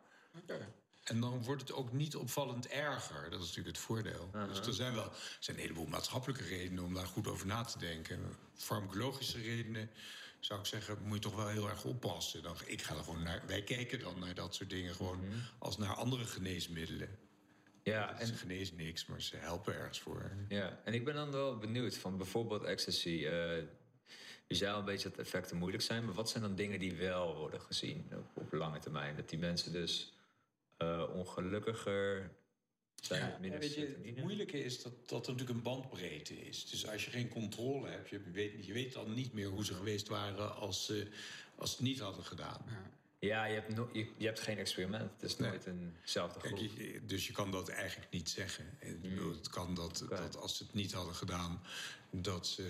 Oké. 0.43 0.69
En 1.03 1.21
dan 1.21 1.43
wordt 1.43 1.61
het 1.61 1.73
ook 1.73 1.93
niet 1.93 2.17
opvallend 2.17 2.69
erger. 2.69 3.23
Dat 3.31 3.41
is 3.41 3.47
natuurlijk 3.47 3.77
het 3.77 3.85
voordeel. 3.85 4.31
Dus 4.49 4.67
er 4.67 4.73
zijn 4.75 4.95
wel 4.95 5.05
er 5.05 5.37
zijn 5.41 5.57
een 5.57 5.63
heleboel 5.63 5.87
maatschappelijke 5.87 6.45
redenen 6.45 6.85
om 6.85 6.95
daar 6.95 7.07
goed 7.07 7.27
over 7.29 7.47
na 7.47 7.63
te 7.65 7.79
denken. 7.79 8.37
Farmacologische 8.55 9.41
redenen 9.41 9.91
zou 10.41 10.61
ik 10.61 10.67
zeggen, 10.67 10.99
moet 11.03 11.15
je 11.15 11.21
toch 11.21 11.35
wel 11.35 11.49
heel 11.49 11.69
erg 11.69 11.85
oppassen. 11.85 12.43
Dan, 12.43 12.57
ik 12.67 12.83
ga 12.83 12.95
er 12.97 13.03
gewoon 13.05 13.23
naar, 13.23 13.43
wij 13.47 13.63
kijken 13.63 14.01
dan 14.01 14.19
naar 14.19 14.35
dat 14.35 14.55
soort 14.55 14.71
dingen 14.71 14.95
gewoon 14.95 15.25
als 15.59 15.77
naar 15.77 15.95
andere 15.95 16.25
geneesmiddelen. 16.25 17.19
Ja, 17.83 18.19
en 18.19 18.27
Ze 18.27 18.35
genezen 18.35 18.77
niks, 18.77 19.07
maar 19.07 19.23
ze 19.23 19.37
helpen 19.37 19.75
ergens 19.75 20.01
voor. 20.01 20.33
Ja, 20.49 20.81
en 20.85 20.95
ik 20.95 21.05
ben 21.05 21.15
dan 21.15 21.31
wel 21.31 21.59
benieuwd 21.59 21.97
van 21.97 22.17
bijvoorbeeld 22.17 22.63
ecstasy. 22.65 23.27
eh, 23.27 23.63
Je 24.47 24.55
zei 24.55 24.73
al 24.73 24.79
een 24.79 24.85
beetje 24.85 25.09
dat 25.09 25.19
effecten 25.19 25.57
moeilijk 25.57 25.83
zijn, 25.83 26.05
maar 26.05 26.15
wat 26.15 26.31
zijn 26.31 26.43
dan 26.43 26.55
dingen 26.55 26.79
die 26.79 26.95
wel 26.95 27.37
worden 27.37 27.61
gezien 27.61 28.07
op, 28.13 28.27
op 28.43 28.53
lange 28.53 28.79
termijn? 28.79 29.17
Dat 29.17 29.29
die 29.29 29.39
mensen 29.39 29.73
dus 29.73 30.13
uh, 30.79 31.05
ongelukkiger 31.15 32.31
zijn 33.01 33.31
Ja, 33.31 33.39
minder 33.41 33.61
weet 33.61 33.75
je, 33.75 33.81
serotonine? 33.81 34.15
het 34.15 34.25
moeilijke 34.25 34.65
is 34.65 34.83
dat, 34.83 34.93
dat 35.09 35.27
er 35.27 35.33
natuurlijk 35.33 35.59
een 35.59 35.63
bandbreedte 35.65 36.47
is. 36.47 36.71
Dus 36.71 36.89
als 36.89 37.05
je 37.05 37.11
geen 37.11 37.29
controle 37.29 37.89
hebt, 37.89 38.09
je 38.09 38.21
weet, 38.33 38.67
je 38.67 38.73
weet 38.73 38.93
dan 38.93 39.15
niet 39.15 39.33
meer 39.33 39.49
hoe 39.49 39.65
ze 39.65 39.75
geweest 39.75 40.09
waren 40.09 40.55
als 40.57 40.85
ze, 40.87 41.09
als 41.57 41.71
ze 41.71 41.77
het 41.77 41.85
niet 41.85 42.01
hadden 42.01 42.25
gedaan. 42.25 42.65
Ja, 43.19 43.45
je 43.45 43.55
hebt, 43.55 43.75
no- 43.75 43.89
je, 43.93 44.07
je 44.17 44.27
hebt 44.27 44.41
geen 44.41 44.59
experiment. 44.59 45.11
Het 45.13 45.23
is 45.31 45.37
Nee. 45.37 45.49
nooit 45.51 45.67
eenzelfde 45.67 46.41
Kijk, 46.41 46.57
groep. 46.57 46.71
je- 46.77 47.01
dus 47.07 47.27
je 47.27 47.33
kan 47.33 47.51
dat 47.51 47.69
eigenlijk 47.69 48.11
niet 48.11 48.31
zeggen. 48.31 48.79
Bedoel, 49.01 49.33
Het 49.33 49.49
kan 49.49 49.75
dat, 49.75 50.05
dat 50.09 50.37
als 50.37 50.57
ze 50.57 50.63
het 50.65 50.75
niet 50.75 50.93
hadden 50.93 51.15
gedaan, 51.15 51.63
dat 52.15 52.47
ze, 52.47 52.63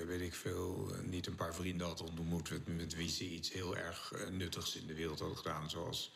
eh, 0.00 0.06
weet 0.06 0.20
ik 0.20 0.34
veel, 0.34 0.94
eh, 0.94 1.00
niet 1.00 1.26
een 1.26 1.34
paar 1.34 1.54
vrienden 1.54 1.86
hadden 1.86 2.06
ontmoet 2.08 2.50
met, 2.50 2.66
met 2.76 2.94
wie 2.94 3.08
ze 3.08 3.24
iets 3.30 3.52
heel 3.52 3.76
erg 3.76 4.12
eh, 4.12 4.28
nuttigs 4.28 4.76
in 4.76 4.86
de 4.86 4.94
wereld 4.94 5.18
hadden 5.18 5.36
gedaan, 5.38 5.70
zoals 5.70 6.12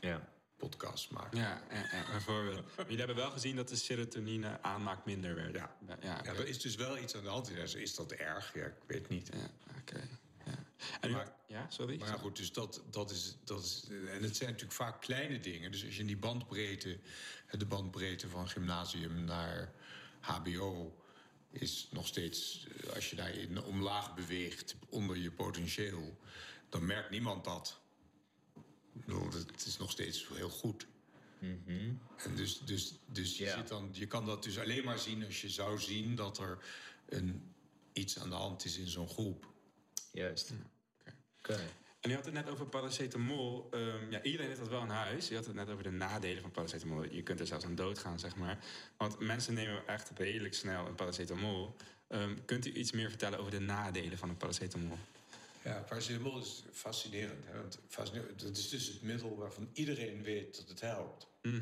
Ja. 0.00 0.28
podcasts 0.56 1.08
maken. 1.08 1.38
Ja, 1.38 1.62
bijvoorbeeld. 2.10 2.64
Jullie 2.76 2.96
hebben 2.98 3.16
wel 3.16 3.30
gezien 3.30 3.56
dat 3.56 3.68
de 3.68 3.76
serotonine 3.76 4.62
aanmaak 4.62 5.04
minder 5.04 5.34
werd. 5.34 5.54
Ja. 5.54 5.76
ja, 6.00 6.24
er 6.24 6.46
is 6.46 6.60
dus 6.60 6.74
wel 6.74 6.98
iets 6.98 7.14
aan 7.16 7.22
de 7.22 7.28
hand. 7.28 7.48
Ja, 7.48 7.78
Is 7.78 7.94
dat 7.94 8.12
erg? 8.12 8.54
Ja, 8.54 8.64
ik 8.66 8.72
weet 8.86 9.08
niet. 9.08 9.30
Ja, 9.32 9.50
oké. 9.78 10.08
Ja. 10.46 11.08
Maar- 11.08 11.10
had- 11.24 11.32
ja, 11.46 11.70
sorry? 11.70 11.98
Maar 11.98 12.08
ja, 12.08 12.16
goed, 12.16 12.36
dus 12.36 12.52
dat, 12.52 12.82
dat, 12.90 13.10
is, 13.10 13.36
dat 13.44 13.64
is. 13.64 13.84
En 13.90 14.22
het 14.22 14.36
zijn 14.36 14.48
natuurlijk 14.50 14.76
vaak 14.76 15.00
kleine 15.00 15.40
dingen. 15.40 15.70
Dus 15.72 15.84
als 15.84 15.94
je 15.94 16.00
in 16.00 16.06
die 16.06 16.16
bandbreedte, 16.16 16.98
de 17.50 17.66
bandbreedte 17.66 18.28
van 18.28 18.48
gymnasium 18.48 19.24
naar 19.24 19.72
HBO. 20.20 20.94
Is 21.60 21.88
nog 21.90 22.06
steeds, 22.06 22.66
eh, 22.82 22.92
als 22.94 23.10
je 23.10 23.16
daarin 23.16 23.62
omlaag 23.62 24.14
beweegt 24.14 24.74
onder 24.88 25.16
je 25.16 25.30
potentieel. 25.30 26.16
dan 26.68 26.86
merkt 26.86 27.10
niemand 27.10 27.44
dat. 27.44 27.80
Het 29.06 29.66
is 29.66 29.76
nog 29.76 29.90
steeds 29.90 30.28
heel 30.32 30.48
goed. 30.50 30.86
En 32.16 32.34
dus, 32.36 32.58
dus, 32.58 32.92
dus 33.06 33.38
je, 33.38 33.44
Ja. 33.44 33.56
zit 33.56 33.68
dan, 33.68 33.88
je 33.92 34.06
kan 34.06 34.26
dat 34.26 34.42
dus 34.42 34.58
alleen 34.58 34.84
maar 34.84 34.98
zien 34.98 35.24
als 35.24 35.40
je 35.40 35.48
zou 35.50 35.78
zien 35.80 36.14
dat 36.14 36.38
er 36.38 36.64
een, 37.08 37.54
iets 37.92 38.18
aan 38.18 38.28
de 38.28 38.34
hand 38.34 38.64
is 38.64 38.76
in 38.78 38.88
zo'n 38.88 39.08
groep. 39.08 39.52
Juist. 40.12 40.52
oké. 41.00 41.52
Oké. 41.52 41.70
En 42.04 42.10
u 42.10 42.14
had 42.14 42.24
het 42.24 42.34
net 42.34 42.48
over 42.48 42.66
paracetamol. 42.66 43.68
Ehm, 43.70 44.10
ja, 44.10 44.22
iedereen 44.22 44.46
heeft 44.46 44.60
dat 44.60 44.68
wel 44.68 44.82
in 44.82 44.88
huis. 44.88 45.30
U 45.30 45.34
had 45.34 45.46
het 45.46 45.54
net 45.54 45.70
over 45.70 45.82
de 45.82 45.90
nadelen 45.90 46.40
van 46.40 46.50
paracetamol. 46.50 47.04
Je 47.04 47.22
kunt 47.22 47.40
er 47.40 47.46
zelfs 47.46 47.64
aan 47.64 47.74
doodgaan, 47.74 48.18
zeg 48.18 48.36
maar. 48.36 48.58
Want 48.96 49.18
mensen 49.18 49.54
nemen 49.54 49.86
echt 49.86 50.10
redelijk 50.14 50.54
snel 50.54 50.86
een 50.86 50.94
paracetamol. 50.94 51.76
Ehm, 52.08 52.34
kunt 52.44 52.66
u 52.66 52.72
iets 52.72 52.92
meer 52.92 53.08
vertellen 53.08 53.38
over 53.38 53.50
de 53.50 53.58
nadelen 53.58 54.18
van 54.18 54.28
een 54.28 54.36
paracetamol? 54.36 54.98
Ja, 55.62 55.84
paracetamol 55.88 56.38
is 56.38 56.62
fascinerend. 56.72 57.44
Hè? 57.46 57.60
Want 57.60 57.78
fascinerend, 57.88 58.40
dat 58.40 58.56
is 58.56 58.68
dus 58.68 58.86
het 58.86 59.02
middel 59.02 59.36
waarvan 59.36 59.68
iedereen 59.72 60.22
weet 60.22 60.56
dat 60.56 60.68
het 60.68 60.80
helpt. 60.80 61.26
Dat 61.42 61.52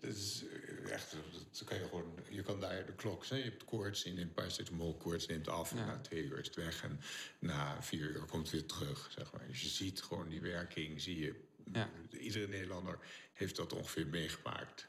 is 0.00 0.44
eh, 0.44 0.90
echt, 0.92 1.16
dat 1.50 1.64
kan 1.64 1.78
je 1.78 1.84
gewoon, 1.84 2.18
je 2.28 2.42
kan 2.42 2.60
daar 2.60 2.86
de 2.86 2.94
klok 2.94 3.24
zijn. 3.24 3.40
Je 3.40 3.50
hebt 3.50 3.64
koorts, 3.64 4.02
je 4.02 4.12
neemt 4.12 4.34
paracetamol, 4.34 4.96
koorts 4.96 5.26
neemt 5.26 5.48
af. 5.48 5.70
En 5.70 5.76
na 5.76 5.98
twee 6.00 6.22
uur 6.22 6.38
is 6.38 6.46
het 6.46 6.56
weg. 6.56 6.82
En 6.82 7.00
na 7.38 7.82
vier 7.82 8.10
uur 8.10 8.24
komt 8.24 8.42
het 8.42 8.50
weer 8.52 8.66
terug, 8.66 9.10
zeg 9.12 9.32
maar. 9.32 9.46
Dus 9.46 9.62
je 9.62 9.68
ziet 9.68 10.02
gewoon 10.02 10.28
die 10.28 10.40
werking, 10.40 11.00
zie 11.00 11.18
je. 11.18 11.34
Ja. 11.72 11.90
Iedere 12.10 12.48
Nederlander 12.48 12.98
heeft 13.32 13.56
dat 13.56 13.72
ongeveer 13.72 14.06
meegemaakt. 14.06 14.88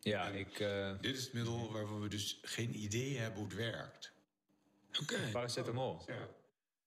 Ja, 0.00 0.28
ik... 0.28 0.60
eh 0.60 0.92
Dit 1.00 1.16
is 1.16 1.24
het 1.24 1.32
middel 1.32 1.72
waarvan 1.72 2.00
we 2.00 2.08
dus 2.08 2.38
geen 2.42 2.82
idee 2.82 3.16
hebben 3.16 3.38
hoe 3.38 3.48
het 3.48 3.56
werkt. 3.56 4.12
Oké. 5.00 5.18
paracetamol. 5.32 6.02
Ja. 6.06 6.28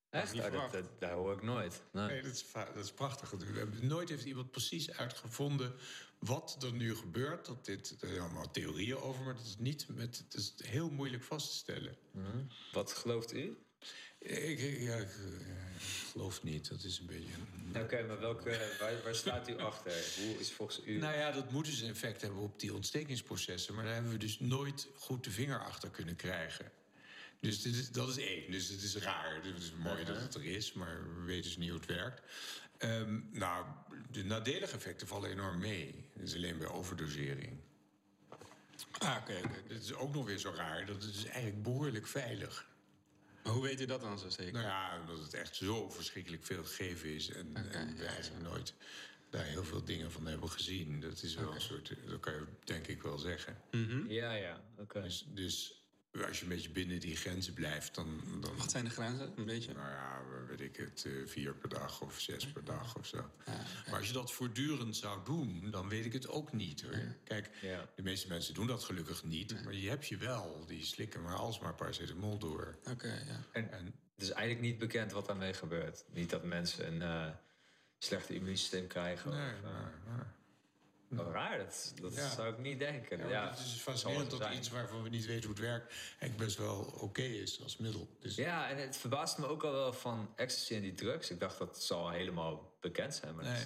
Echt? 0.10 0.34
Oh, 0.34 0.51
dat, 0.51 0.72
dat, 0.72 0.99
dat 0.99 1.10
hoor 1.10 1.34
ik 1.34 1.41
nooit. 1.41 1.82
Nee. 1.91 2.07
Nee, 2.07 2.22
dat 2.22 2.32
is, 2.32 2.45
dat 2.53 2.84
is 2.86 2.91
prachtig. 2.91 3.34
Nooit 3.82 4.10
heeft 4.10 4.24
iemand 4.26 4.51
precies 4.51 4.91
uitgevonden 4.91 5.74
wat 6.20 6.57
er 6.64 6.74
nu 6.74 6.95
gebeurt. 6.95 7.45
Dat 7.45 7.66
dit, 7.66 7.97
er 8.01 8.07
zijn 8.07 8.20
allemaal 8.22 8.51
theorieën 8.51 8.97
over, 8.97 9.24
maar 9.24 9.36
dat 9.36 9.45
is 9.45 9.55
niet 9.57 9.86
met, 9.89 10.18
het 10.18 10.34
is 10.34 10.53
heel 10.64 10.89
moeilijk 10.89 11.24
vast 11.24 11.49
te 11.49 11.55
stellen. 11.55 11.97
Wat 12.72 12.91
gelooft 12.91 13.34
u? 13.34 13.57
Ik, 14.20 14.60
ik- 14.60 14.80
ja, 14.80 14.95
ik, 14.95 15.10
eh, 15.10 15.55
geloof 16.12 16.43
niet. 16.43 16.70
Dat 16.70 16.84
is 16.84 16.99
een 16.99 17.05
beetje. 17.05 17.34
Oké, 17.84 18.03
maar 18.07 18.20
welke, 18.20 18.76
waar, 18.80 19.03
waar 19.03 19.16
staat 19.16 19.49
u 19.49 19.57
achter? 19.57 19.91
Hoe 20.18 20.39
is 20.39 20.51
volgens 20.51 20.82
u... 20.86 20.97
Nou 20.97 21.18
ja, 21.18 21.32
dat 21.32 21.51
moet 21.51 21.66
dus 21.66 21.82
een 21.82 21.89
effect 21.89 22.22
hebben 22.22 22.39
op 22.41 22.60
die 22.60 22.74
ontstekingsprocessen. 22.74 23.74
Maar 23.76 23.84
daar 23.84 23.93
hebben 23.93 24.12
we 24.12 24.18
dus 24.18 24.39
nooit 24.39 24.88
goed 24.95 25.24
de 25.24 25.32
vinger 25.32 25.60
achter 25.60 25.89
kunnen 25.89 26.16
krijgen. 26.16 26.72
Dus 27.40 27.62
dit 27.62 27.76
is, 27.76 27.92
dat 27.92 28.10
is 28.10 28.18
één. 28.18 28.52
Dus 28.52 28.70
het 28.70 28.82
is 28.82 28.96
raar. 28.96 29.36
Het 29.36 29.58
is 29.58 29.74
mooi 29.74 30.04
dat 30.04 30.22
het 30.22 30.36
er 30.36 30.46
is, 30.46 30.74
maar 30.74 31.16
we 31.16 31.24
weten 31.24 31.44
dus 31.44 31.58
niet 31.58 31.70
hoe 31.70 31.80
het 31.80 31.88
werkt. 31.88 32.22
Ehm, 32.78 33.20
nou, 33.32 33.66
de 34.12 34.24
nadelige 34.24 34.76
effecten 34.76 35.08
vallen 35.08 35.30
enorm 35.30 35.60
mee. 35.60 36.10
Dat 36.16 36.28
is 36.28 36.36
alleen 36.36 36.58
bij 36.58 36.68
overdosering. 36.68 37.60
Ah, 38.92 39.18
oké. 39.22 39.42
Dit 39.68 39.84
is 39.84 39.94
ook 39.94 40.14
nog 40.14 40.26
weer 40.26 40.38
zo 40.38 40.52
raar. 40.56 40.86
Dat 40.86 41.04
het 41.04 41.16
is 41.16 41.26
eigenlijk 41.26 41.64
behoorlijk 41.64 42.08
veilig. 42.08 42.68
Maar 43.44 43.54
hoe 43.54 43.64
weet 43.64 43.82
u 43.82 43.86
dat 43.86 44.02
dan 44.02 44.20
zo 44.20 44.30
zeker? 44.30 44.54
Nou 44.54 44.66
ja, 44.66 45.00
omdat 45.00 45.20
het 45.20 45.34
echt 45.34 45.56
zo 45.56 45.90
verschrikkelijk 45.90 46.46
veel 46.46 46.64
gegeven 46.64 47.14
is. 47.14 47.30
En, 47.30 47.56
en 47.56 47.96
we 47.96 48.06
eigenlijk 48.06 48.44
nooit 48.44 48.74
daar 49.30 49.46
heel 49.46 49.64
veel 49.64 49.84
dingen 49.84 50.12
van 50.12 50.26
hebben 50.26 50.50
gezien. 50.50 51.00
Dat 51.00 51.24
is 51.24 51.36
wel 51.36 51.54
een 51.54 51.62
soort, 51.62 51.94
dat 52.06 52.20
kan 52.20 52.34
je 52.34 52.46
denk 52.64 52.88
ik 52.88 53.02
wel 53.02 53.18
zeggen. 53.18 53.62
Ja, 54.08 54.34
ja, 54.34 54.64
oké. 54.78 55.02
Dus, 55.02 55.26
dus 55.28 55.78
als 56.28 56.38
je 56.38 56.43
een 56.43 56.49
beetje 56.49 56.70
binnen 56.70 56.99
die 56.99 57.15
grenzen 57.15 57.53
blijft, 57.53 57.95
dan... 57.95 58.22
dan 58.41 58.57
Wat 58.57 58.72
zijn 58.72 58.84
de 58.84 58.89
grenzen? 58.89 59.34
Een 59.36 59.45
beetje? 59.45 59.74
nou 59.74 59.89
ja, 59.89 60.22
weet 60.47 60.61
ik 60.61 60.76
het, 60.76 61.05
eh, 61.05 61.11
vier 61.26 61.53
per 61.55 61.70
dag 61.70 62.01
of 62.01 62.20
zes 62.20 62.47
per 62.51 62.63
dag 62.63 62.95
of 62.97 63.05
zo. 63.05 63.30
Maar 63.86 63.97
als 63.97 64.07
je 64.07 64.13
dat 64.13 64.32
voortdurend 64.32 64.95
zou 64.97 65.26
doen, 65.26 65.72
dan 65.72 65.89
weet 65.89 66.05
ik 66.05 66.13
het 66.13 66.28
ook 66.28 66.53
niet 66.53 66.82
hoor. 66.82 67.15
Kijk, 67.24 67.49
Ja. 67.61 67.89
de 67.95 68.01
meeste 68.03 68.28
mensen 68.28 68.53
doen 68.53 68.67
dat 68.67 68.84
gelukkig 68.84 69.24
niet. 69.24 69.63
Maar 69.63 69.74
je 69.74 69.89
hebt 69.89 70.07
je 70.07 70.17
wel, 70.17 70.65
die 70.67 70.86
slikken 70.86 71.22
maar 71.22 71.36
alsmaar 71.36 71.76
paracetamol 71.76 72.38
door. 72.38 72.78
Oké, 72.91 73.07
ja. 73.28 73.43
En 73.51 73.72
En 73.72 73.86
het 73.86 74.24
is 74.24 74.30
eigenlijk 74.30 74.61
niet 74.61 74.78
bekend 74.78 75.11
wat 75.11 75.26
daarmee 75.26 75.53
gebeurt. 75.53 76.05
Niet 76.13 76.30
dat 76.30 76.43
mensen 76.43 76.88
een 76.93 77.01
eh 77.01 77.32
slechter 77.97 78.36
immuunsysteem 78.36 78.88
krijgen. 78.88 79.32
nee, 79.32 79.51
of, 79.53 79.57
eh, 79.57 79.63
maar, 79.63 79.93
maar- 80.07 80.34
Wel 81.10 81.32
raar, 81.32 81.57
dat, 81.57 81.93
dat 82.01 82.16
Ja. 82.16 82.30
zou 82.30 82.51
ik 82.53 82.57
niet 82.57 82.80
denken. 82.80 83.28
Ja, 83.30 83.49
het 83.49 83.60
is 83.60 83.66
zal 83.72 83.78
fascinerend 83.93 84.30
dat 84.30 84.53
iets 84.53 84.70
waarvan 84.70 85.03
we 85.03 85.10
niet 85.10 85.26
weten 85.26 85.43
hoe 85.43 85.55
het 85.55 85.66
werkt... 85.66 85.93
eigenlijk 86.10 86.38
best 86.38 86.57
wel 86.57 86.80
oké 86.99 87.22
is 87.22 87.62
als 87.64 87.78
middel. 87.78 88.10
Dus 88.20 88.36
Ja, 88.36 88.70
en 88.70 88.78
het 88.78 88.97
verbaast 88.97 89.38
me 89.38 89.47
ook 89.47 89.64
al 89.64 89.72
wel 89.72 89.93
van 89.93 90.34
ecstasy 90.36 90.74
en 90.76 90.82
die 90.82 90.93
drugs. 90.93 91.30
Ik 91.30 91.39
dacht 91.39 91.57
dat 91.57 91.84
zal 91.84 92.10
helemaal 92.10 92.78
bekend 92.80 93.16
zijn. 93.16 93.36
Maar 93.36 93.43
Nee. 93.45 93.66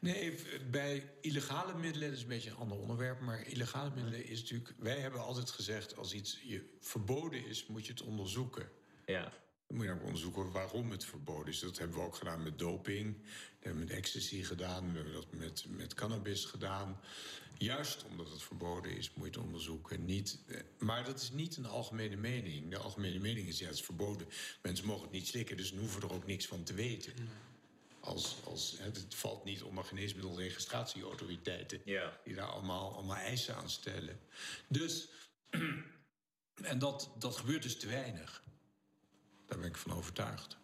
Nee, 0.00 0.38
bij 0.70 1.10
illegale 1.20 1.74
middelen, 1.74 2.08
dat 2.08 2.16
is 2.16 2.22
een 2.22 2.28
beetje 2.28 2.50
een 2.50 2.56
ander 2.56 2.78
onderwerp... 2.78 3.20
maar 3.20 3.46
illegale 3.46 3.90
middelen 3.94 4.24
is 4.24 4.40
natuurlijk... 4.40 4.74
Wij 4.78 4.98
hebben 4.98 5.20
altijd 5.20 5.50
gezegd, 5.50 5.96
als 5.96 6.12
iets 6.12 6.40
je 6.42 6.76
verboden 6.80 7.46
is, 7.46 7.66
moet 7.66 7.86
je 7.86 7.92
het 7.92 8.02
onderzoeken. 8.02 8.68
ja. 9.06 9.32
Dan 9.66 9.76
moet 9.76 9.86
je 9.86 9.92
ook 9.92 10.02
onderzoeken 10.02 10.50
waarom 10.50 10.90
het 10.90 11.04
verboden 11.04 11.52
is. 11.52 11.58
Dat 11.60 11.78
hebben 11.78 11.96
we 11.96 12.02
ook 12.04 12.14
gedaan 12.14 12.42
met 12.42 12.58
doping. 12.58 13.22
Hebben 13.68 13.86
met 13.86 13.96
ecstasy 13.96 14.42
gedaan. 14.42 14.90
We 14.90 14.96
hebben 14.96 15.14
dat 15.14 15.32
met, 15.32 15.64
met 15.68 15.94
cannabis 15.94 16.44
gedaan. 16.44 17.00
Juist 17.58 18.04
omdat 18.04 18.30
het 18.30 18.42
verboden 18.42 18.96
is, 18.96 19.14
moet 19.14 19.26
je 19.26 19.30
het 19.30 19.46
onderzoeken. 19.46 20.04
Niet, 20.04 20.38
eh, 20.46 20.60
maar 20.78 21.04
dat 21.04 21.20
is 21.20 21.30
niet 21.30 21.56
een 21.56 21.66
algemene 21.66 22.16
mening. 22.16 22.70
De 22.70 22.78
algemene 22.78 23.18
mening 23.18 23.48
is, 23.48 23.58
ja, 23.58 23.66
het 23.66 23.74
is 23.74 23.82
verboden. 23.82 24.28
Mensen 24.62 24.86
mogen 24.86 25.02
het 25.02 25.12
niet 25.12 25.26
slikken, 25.26 25.56
dus 25.56 25.70
dan 25.70 25.78
hoeven 25.78 26.02
er 26.02 26.12
ook 26.12 26.26
niks 26.26 26.46
van 26.46 26.62
te 26.62 26.74
weten. 26.74 27.12
Als, 28.00 28.36
als, 28.44 28.76
het 28.78 29.14
valt 29.14 29.44
niet 29.44 29.62
onder 29.62 29.84
geneesmiddelregistratieautoriteiten... 29.84 31.80
Ja. 31.84 32.20
die 32.24 32.34
daar 32.34 32.50
allemaal, 32.50 32.94
allemaal 32.94 33.16
eisen 33.16 33.56
aan 33.56 33.70
stellen. 33.70 34.20
Dus, 34.68 35.08
en 36.72 36.78
dat, 36.78 37.10
dat 37.18 37.36
gebeurt 37.36 37.62
dus 37.62 37.78
te 37.78 37.86
weinig. 37.86 38.44
Daar 39.46 39.58
ben 39.58 39.68
ik 39.68 39.76
van 39.76 39.92
overtuigd. 39.92 40.56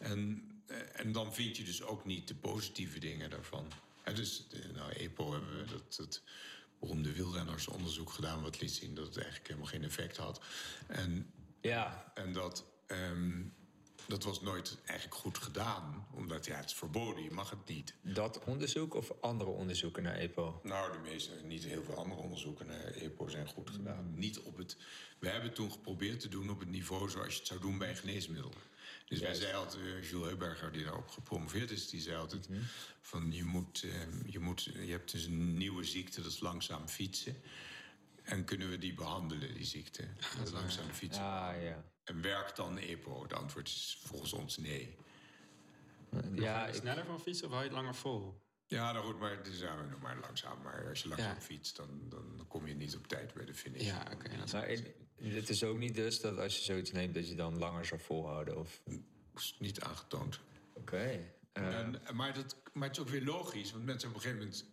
En, 0.00 0.44
eh, 0.48 0.55
en 0.92 1.12
dan 1.12 1.34
vind 1.34 1.56
je 1.56 1.64
dus 1.64 1.82
ook 1.82 2.04
niet 2.04 2.28
de 2.28 2.34
positieve 2.34 2.98
dingen 2.98 3.30
daarvan. 3.30 3.66
Dus, 4.14 4.46
eh, 4.50 4.74
nou, 4.74 4.92
EPO 4.92 5.32
hebben 5.32 5.56
we 5.56 5.64
dat, 5.64 5.96
dat 5.96 6.22
beroemde 6.78 7.12
wielrennersonderzoek 7.12 8.10
gedaan... 8.10 8.42
wat 8.42 8.60
liet 8.60 8.70
zien 8.70 8.94
dat 8.94 9.06
het 9.06 9.16
eigenlijk 9.16 9.46
helemaal 9.46 9.68
geen 9.68 9.84
effect 9.84 10.16
had. 10.16 10.40
En, 10.86 11.32
ja, 11.60 12.12
en 12.14 12.32
dat, 12.32 12.64
ehm, 12.86 13.42
dat 14.06 14.24
was 14.24 14.40
nooit 14.40 14.78
eigenlijk 14.84 15.20
goed 15.20 15.38
gedaan. 15.38 16.06
Omdat, 16.12 16.46
ja, 16.46 16.56
het 16.56 16.70
is 16.70 16.74
verboden, 16.74 17.22
je 17.22 17.30
mag 17.30 17.50
het 17.50 17.68
niet. 17.68 17.94
dat 18.00 18.44
onderzoek 18.44 18.94
of 18.94 19.12
andere 19.20 19.50
onderzoeken 19.50 20.02
naar 20.02 20.14
EPO? 20.14 20.60
Nou, 20.62 20.92
de 20.92 21.10
meeste, 21.10 21.30
niet 21.44 21.64
heel 21.64 21.84
veel 21.84 21.94
andere 21.94 22.20
onderzoeken 22.20 22.66
naar 22.66 22.84
EPO 22.84 23.28
zijn 23.28 23.48
goed 23.48 23.70
gedaan. 23.70 24.12
Niet 24.14 24.40
op 24.40 24.56
het, 24.56 24.76
we 25.18 25.28
hebben 25.28 25.46
het 25.46 25.54
toen 25.54 25.72
geprobeerd 25.72 26.20
te 26.20 26.28
doen 26.28 26.50
op 26.50 26.60
het 26.60 26.68
niveau 26.68 27.10
zoals 27.10 27.32
je 27.32 27.38
het 27.38 27.48
zou 27.48 27.60
doen 27.60 27.78
bij 27.78 27.88
een 27.88 27.96
geneesmiddel. 27.96 28.52
Dus 29.08 29.20
wij 29.20 29.34
zeiden 29.34 29.60
altijd, 29.60 29.82
eh, 29.82 30.10
Jules 30.10 30.26
Heuberger, 30.26 30.72
die 30.72 30.84
daarop 30.84 31.08
gepromoveerd 31.08 31.70
is, 31.70 31.88
die 31.88 32.00
zei 32.00 32.16
altijd: 32.16 32.48
van 33.00 33.32
je, 33.32 33.44
moet, 33.44 33.82
eh, 33.82 33.90
je, 34.32 34.38
moet, 34.38 34.62
je 34.62 34.90
hebt 34.90 35.12
dus 35.12 35.24
een 35.24 35.56
nieuwe 35.56 35.84
ziekte, 35.84 36.22
dat 36.22 36.32
is 36.32 36.40
langzaam 36.40 36.88
fietsen. 36.88 37.36
En 38.26 38.44
kunnen 38.44 38.70
we 38.70 38.78
die 38.78 38.94
behandelen, 38.94 39.54
die 39.54 39.64
ziekte? 39.64 40.08
Dat 40.38 40.52
langzaam 40.52 40.90
fietsen. 40.90 41.22
Ah, 41.24 41.62
ja. 41.62 41.84
En 42.04 42.22
werkt 42.22 42.56
dan 42.56 42.78
EPO? 42.78 43.22
Het 43.22 43.32
antwoord 43.32 43.68
is 43.68 43.98
volgens 44.04 44.32
ons 44.32 44.56
nee. 44.56 44.96
Ja, 46.32 46.54
Ga 46.58 46.66
je 46.66 46.72
ik, 46.72 46.78
sneller 46.80 47.04
van 47.04 47.20
fietsen 47.20 47.46
of 47.46 47.52
hou 47.52 47.62
je 47.64 47.68
het 47.68 47.78
langer 47.78 47.94
vol? 47.94 48.44
Ja, 48.66 48.92
nou 48.92 49.04
goed, 49.06 49.18
maar 49.18 49.30
het 49.36 49.46
is 49.46 49.60
nou 49.60 49.88
nog 49.90 50.00
maar 50.00 50.16
langzaam. 50.20 50.62
Maar 50.62 50.88
als 50.88 51.02
je 51.02 51.08
langzaam 51.08 51.34
Ja. 51.34 51.40
fietst, 51.40 51.76
dan, 51.76 52.08
dan 52.08 52.44
kom 52.48 52.66
je 52.66 52.74
niet 52.74 52.96
op 52.96 53.06
tijd 53.06 53.34
bij 53.34 53.44
de 53.44 53.54
finish. 53.54 53.82
Ja, 53.86 54.06
oké. 54.14 54.36
dat 54.36 54.52
maar 54.52 54.68
ik- 54.68 54.94
het 55.16 55.48
is 55.48 55.64
ook 55.64 55.78
niet 55.78 55.94
dus 55.94 56.20
dat 56.20 56.38
als 56.38 56.56
je 56.58 56.62
zoiets 56.64 56.92
neemt... 56.92 57.14
dat 57.14 57.28
je 57.28 57.34
dan 57.34 57.58
langer 57.58 57.84
zou 57.84 58.00
volhouden, 58.00 58.58
of... 58.58 58.82
is 59.34 59.56
niet 59.58 59.80
aangetoond. 59.80 60.40
Oké. 60.74 61.20
eh, 61.52 61.88
maar, 62.12 62.34
dat, 62.34 62.56
maar 62.72 62.88
het 62.88 62.96
is 62.96 63.02
ook 63.02 63.08
weer 63.08 63.24
logisch, 63.24 63.72
want 63.72 63.84
mensen 63.84 64.08
hebben 64.10 64.24
op 64.26 64.26
een 64.26 64.38
gegeven 64.38 64.38
moment 64.38 64.64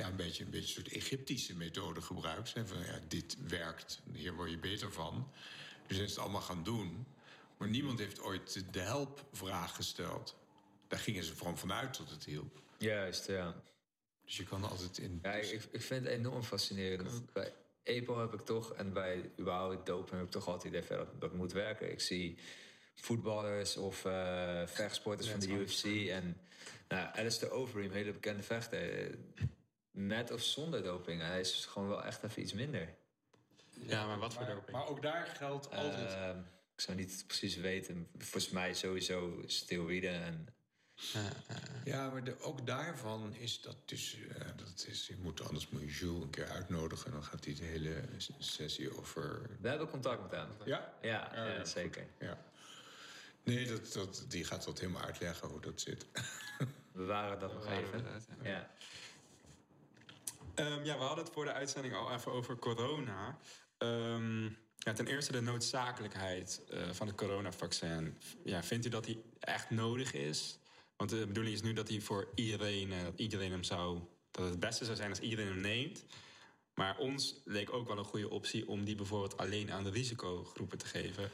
ja, 0.00 0.08
een 0.08 0.16
beetje 0.16 0.44
een 0.44 0.50
beetje 0.50 0.76
een 0.76 0.84
soort 0.84 0.94
Egyptische 0.96 1.56
methode 1.56 2.00
gebruikt. 2.00 2.48
Ze 2.48 2.66
van, 2.66 2.78
ja, 2.78 3.00
dit 3.08 3.36
werkt, 3.48 4.00
hier 4.12 4.34
word 4.34 4.50
je 4.50 4.58
beter 4.58 4.92
van. 4.92 5.30
Dus 5.86 5.96
zijn 5.96 6.08
ze 6.08 6.14
het 6.14 6.22
allemaal 6.22 6.40
gaan 6.40 6.62
doen. 6.62 7.06
Maar 7.56 7.68
niemand 7.68 7.98
heeft 7.98 8.20
ooit 8.20 8.64
de 8.72 8.80
helpvraag 8.80 9.74
gesteld. 9.74 10.36
Daar 10.88 10.98
gingen 10.98 11.24
ze 11.24 11.36
gewoon 11.36 11.58
vanuit 11.58 11.96
dat 11.96 12.10
het 12.10 12.24
hielp. 12.24 12.60
juist, 12.78 13.26
ja. 13.26 13.62
Dus 14.24 14.36
je 14.36 14.44
kan 14.44 14.64
altijd 14.64 14.98
in. 14.98 15.18
Ja, 15.22 15.32
ik, 15.32 15.68
ik 15.70 15.82
vind 15.82 16.04
het 16.04 16.12
enorm 16.12 16.42
fascinerend. 16.42 17.32
Bij 17.32 17.52
EPO 17.82 18.20
heb 18.20 18.32
ik 18.32 18.40
toch, 18.40 18.72
en 18.72 18.92
bij 18.92 19.30
überhaupt 19.38 19.86
doping 19.86 20.16
heb 20.16 20.24
ik 20.24 20.30
toch 20.30 20.46
altijd 20.46 20.74
het 20.74 20.84
idee 20.84 20.98
dat 20.98 21.20
dat 21.20 21.34
moet 21.34 21.52
werken. 21.52 21.90
Ik 21.90 22.00
zie 22.00 22.38
voetballers 22.94 23.76
of 23.76 24.04
eh 24.04 24.66
vechtsporters 24.66 25.28
van 25.28 25.40
de 25.40 25.48
UFC 25.48 25.84
en 26.08 26.36
nou, 26.88 27.08
Alistair 27.16 27.52
Overeem, 27.52 27.90
hele 27.90 28.12
bekende 28.12 28.42
vechter, 28.42 29.10
met 29.90 30.30
of 30.30 30.42
zonder 30.42 30.82
doping. 30.82 31.20
Hij 31.20 31.40
is 31.40 31.66
gewoon 31.66 31.88
wel 31.88 32.04
echt 32.04 32.22
even 32.22 32.42
iets 32.42 32.52
minder. 32.52 32.94
Ja, 33.70 34.06
maar 34.06 34.18
wat 34.18 34.32
voor 34.34 34.42
maar, 34.42 34.54
doping? 34.54 34.76
maar 34.76 34.86
ook 34.86 35.02
daar 35.02 35.26
geldt 35.26 35.70
altijd. 35.70 36.12
Eh, 36.12 36.40
ik 36.74 36.80
zou 36.80 36.96
niet 36.96 37.24
precies 37.26 37.56
weten. 37.56 38.08
Volgens 38.18 38.50
mij 38.50 38.74
sowieso 38.74 39.42
steroïden 39.46 40.22
en 40.22 40.48
Ja, 41.84 42.10
maar 42.10 42.24
de, 42.24 42.40
ook 42.40 42.66
daarvan 42.66 43.34
is 43.34 43.60
dat 43.60 43.76
dus... 43.88 44.18
eh, 44.28 44.46
dat 44.56 44.86
is, 44.88 45.06
je 45.06 45.16
moet, 45.16 45.40
anders 45.42 45.68
moet 45.68 45.80
je 45.80 45.86
Jules 45.86 46.22
een 46.22 46.30
keer 46.30 46.48
uitnodigen... 46.48 47.06
en 47.06 47.12
dan 47.12 47.24
gaat 47.24 47.44
hij 47.44 47.54
de 47.54 47.64
hele 47.64 48.04
sessie 48.38 48.98
over... 48.98 49.50
we 49.60 49.68
hebben 49.68 49.88
contact 49.88 50.22
met 50.22 50.30
hem. 50.30 50.48
Ja? 50.64 50.94
Ja, 51.02 51.30
Ja, 51.34 51.44
ja, 51.46 51.52
ja, 51.54 51.64
zeker. 51.64 52.06
Ja. 52.18 52.38
Nee, 53.42 53.66
dat, 53.66 53.92
dat, 53.92 54.24
die 54.28 54.44
gaat 54.44 54.64
dat 54.64 54.78
helemaal 54.80 55.02
uitleggen 55.02 55.48
hoe 55.48 55.60
dat 55.60 55.80
zit. 55.80 56.06
We 56.92 57.04
waren 57.04 57.38
dat 57.38 57.52
nog 57.52 57.66
even. 57.66 58.04
ja. 58.42 58.70
Ja. 60.60 60.66
Ehm, 60.66 60.84
ja, 60.84 60.98
we 60.98 61.04
hadden 61.04 61.24
het 61.24 61.32
voor 61.32 61.44
de 61.44 61.52
uitzending 61.52 61.94
al 61.94 62.12
even 62.12 62.32
over 62.32 62.58
corona. 62.58 63.38
Ehm, 63.78 64.44
ja, 64.76 64.92
ten 64.94 65.06
eerste 65.06 65.32
de 65.32 65.40
noodzakelijkheid 65.40 66.62
eh, 66.68 66.90
van 66.90 67.06
het 67.06 67.16
coronavaccin. 67.16 68.18
Ja, 68.44 68.62
vindt 68.62 68.86
u 68.86 68.88
dat 68.88 69.04
die 69.04 69.22
echt 69.40 69.70
nodig 69.70 70.12
is? 70.12 70.58
Want 70.96 71.10
de 71.10 71.26
bedoeling 71.26 71.54
is 71.54 71.62
nu 71.62 71.72
dat 71.72 71.88
hij 71.88 72.00
voor 72.00 72.28
iedereen, 72.34 72.92
eh, 72.92 72.98
iedereen 73.16 73.50
hem 73.50 73.62
zou... 73.62 73.98
dat 74.30 74.44
het 74.44 74.50
het 74.50 74.60
beste 74.60 74.84
zou 74.84 74.96
zijn 74.96 75.10
als 75.10 75.20
iedereen 75.20 75.46
hem 75.46 75.60
neemt. 75.60 76.04
Maar 76.74 76.98
ons 76.98 77.40
leek 77.44 77.72
ook 77.72 77.88
wel 77.88 77.98
een 77.98 78.04
goede 78.04 78.30
optie 78.30 78.68
om 78.68 78.84
die 78.84 78.94
bijvoorbeeld 78.94 79.36
alleen 79.36 79.72
aan 79.72 79.84
de 79.84 79.90
risicogroepen 79.90 80.78
te 80.78 80.86
geven. 80.86 81.30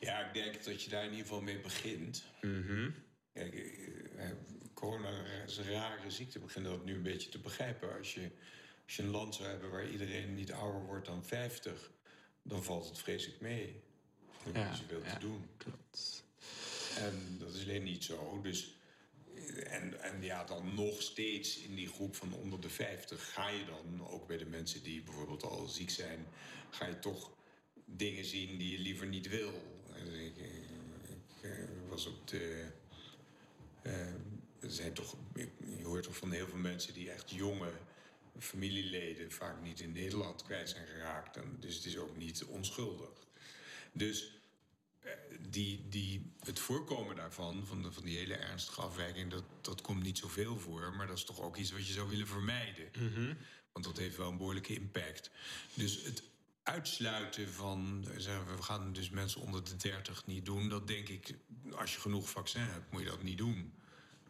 Ja, 0.00 0.26
ik 0.26 0.34
denk 0.34 0.64
dat 0.64 0.82
je 0.82 0.90
daar 0.90 1.04
in 1.04 1.10
ieder 1.10 1.26
geval 1.26 1.40
mee 1.42 1.60
begint. 1.60 2.24
Mhm. 2.40 2.90
Kijk, 3.32 3.54
eh, 3.54 4.30
eh, 4.30 4.36
corona 4.84 5.10
is 5.46 5.56
een 5.56 5.70
rare 5.70 6.10
ziekte. 6.10 6.38
We 6.38 6.44
beginnen 6.44 6.70
dat 6.70 6.84
nu 6.84 6.94
een 6.94 7.02
beetje 7.02 7.28
te 7.28 7.38
begrijpen. 7.38 7.96
Als 7.98 8.14
je, 8.14 8.30
als 8.84 8.96
je 8.96 9.02
een 9.02 9.10
land 9.10 9.34
zou 9.34 9.48
hebben 9.48 9.70
waar 9.70 9.90
iedereen 9.90 10.34
niet 10.34 10.52
ouder 10.52 10.84
wordt 10.86 11.06
dan 11.06 11.24
50... 11.24 11.90
dan 12.42 12.64
valt 12.64 12.88
het 12.88 12.98
vreselijk 12.98 13.40
mee. 13.40 13.82
Ja, 14.52 14.68
niet 14.68 14.78
zoveel 14.78 15.04
ja. 15.04 15.12
te 15.12 15.18
doen. 15.18 15.48
Klopt. 15.56 16.24
En 16.98 17.36
dat 17.38 17.54
is 17.54 17.62
alleen 17.62 17.82
niet 17.82 18.04
zo. 18.04 18.40
Dus, 18.42 18.76
en, 19.64 20.00
en 20.00 20.22
ja, 20.22 20.44
dan 20.44 20.74
nog 20.74 21.02
steeds 21.02 21.58
in 21.58 21.74
die 21.74 21.88
groep 21.88 22.16
van 22.16 22.32
onder 22.32 22.60
de 22.60 22.70
50 22.70 23.32
ga 23.32 23.48
je 23.48 23.64
dan, 23.64 24.08
ook 24.08 24.26
bij 24.26 24.38
de 24.38 24.46
mensen 24.46 24.82
die 24.82 25.02
bijvoorbeeld 25.02 25.42
al 25.42 25.66
ziek 25.66 25.90
zijn, 25.90 26.26
ga 26.70 26.86
je 26.86 26.98
toch 26.98 27.30
dingen 27.84 28.24
zien 28.24 28.58
die 28.58 28.70
je 28.70 28.78
liever 28.78 29.06
niet 29.06 29.28
wil. 29.28 29.52
Ik, 29.94 30.36
ik, 30.36 30.52
eh, 31.42 31.50
was 31.88 32.06
op 32.06 32.28
de. 32.28 32.66
eh, 33.82 34.14
er 34.64 34.70
zijn 34.70 34.92
toch, 34.92 35.16
je 35.78 35.84
hoort 35.84 36.02
toch 36.02 36.16
van 36.16 36.32
heel 36.32 36.46
veel 36.46 36.58
mensen 36.58 36.94
die 36.94 37.10
echt 37.10 37.30
jonge 37.30 37.72
familieleden 38.38 39.32
vaak 39.32 39.62
niet 39.62 39.80
in 39.80 39.92
Nederland 39.92 40.42
kwijt 40.42 40.68
zijn 40.68 40.86
geraakt. 40.86 41.36
En 41.36 41.56
dus 41.60 41.74
het 41.74 41.84
is 41.84 41.96
ook 41.96 42.16
niet 42.16 42.44
onschuldig. 42.44 43.26
Dus 43.92 44.34
die, 45.50 45.88
die, 45.88 46.32
het 46.40 46.58
voorkomen 46.58 47.16
daarvan, 47.16 47.66
van, 47.66 47.82
de, 47.82 47.92
van 47.92 48.04
die 48.04 48.16
hele 48.16 48.34
ernstige 48.34 48.80
afwijking, 48.80 49.30
dat, 49.30 49.44
dat 49.60 49.80
komt 49.80 50.02
niet 50.02 50.18
zoveel 50.18 50.58
voor. 50.58 50.94
Maar 50.96 51.06
dat 51.06 51.16
is 51.16 51.24
toch 51.24 51.40
ook 51.40 51.56
iets 51.56 51.72
wat 51.72 51.86
je 51.86 51.92
zou 51.92 52.08
willen 52.08 52.26
vermijden. 52.26 52.90
Want 53.72 53.84
dat 53.84 53.96
heeft 53.96 54.16
wel 54.16 54.30
een 54.30 54.36
behoorlijke 54.36 54.74
impact. 54.74 55.30
Dus 55.74 56.02
het 56.02 56.22
uitsluiten 56.62 57.52
van, 57.52 58.04
eh, 58.10 58.18
zeggen 58.18 58.46
we, 58.46 58.56
we 58.56 58.62
gaan 58.62 58.92
dus 58.92 59.10
mensen 59.10 59.40
onder 59.40 59.64
de 59.64 59.76
30 59.76 60.26
niet 60.26 60.44
doen, 60.44 60.68
dat 60.68 60.86
denk 60.86 61.08
ik, 61.08 61.34
als 61.72 61.94
je 61.94 62.00
genoeg 62.00 62.30
vaccin 62.30 62.60
hebt, 62.60 62.92
moet 62.92 63.02
je 63.02 63.08
dat 63.08 63.22
niet 63.22 63.38
doen. 63.38 63.72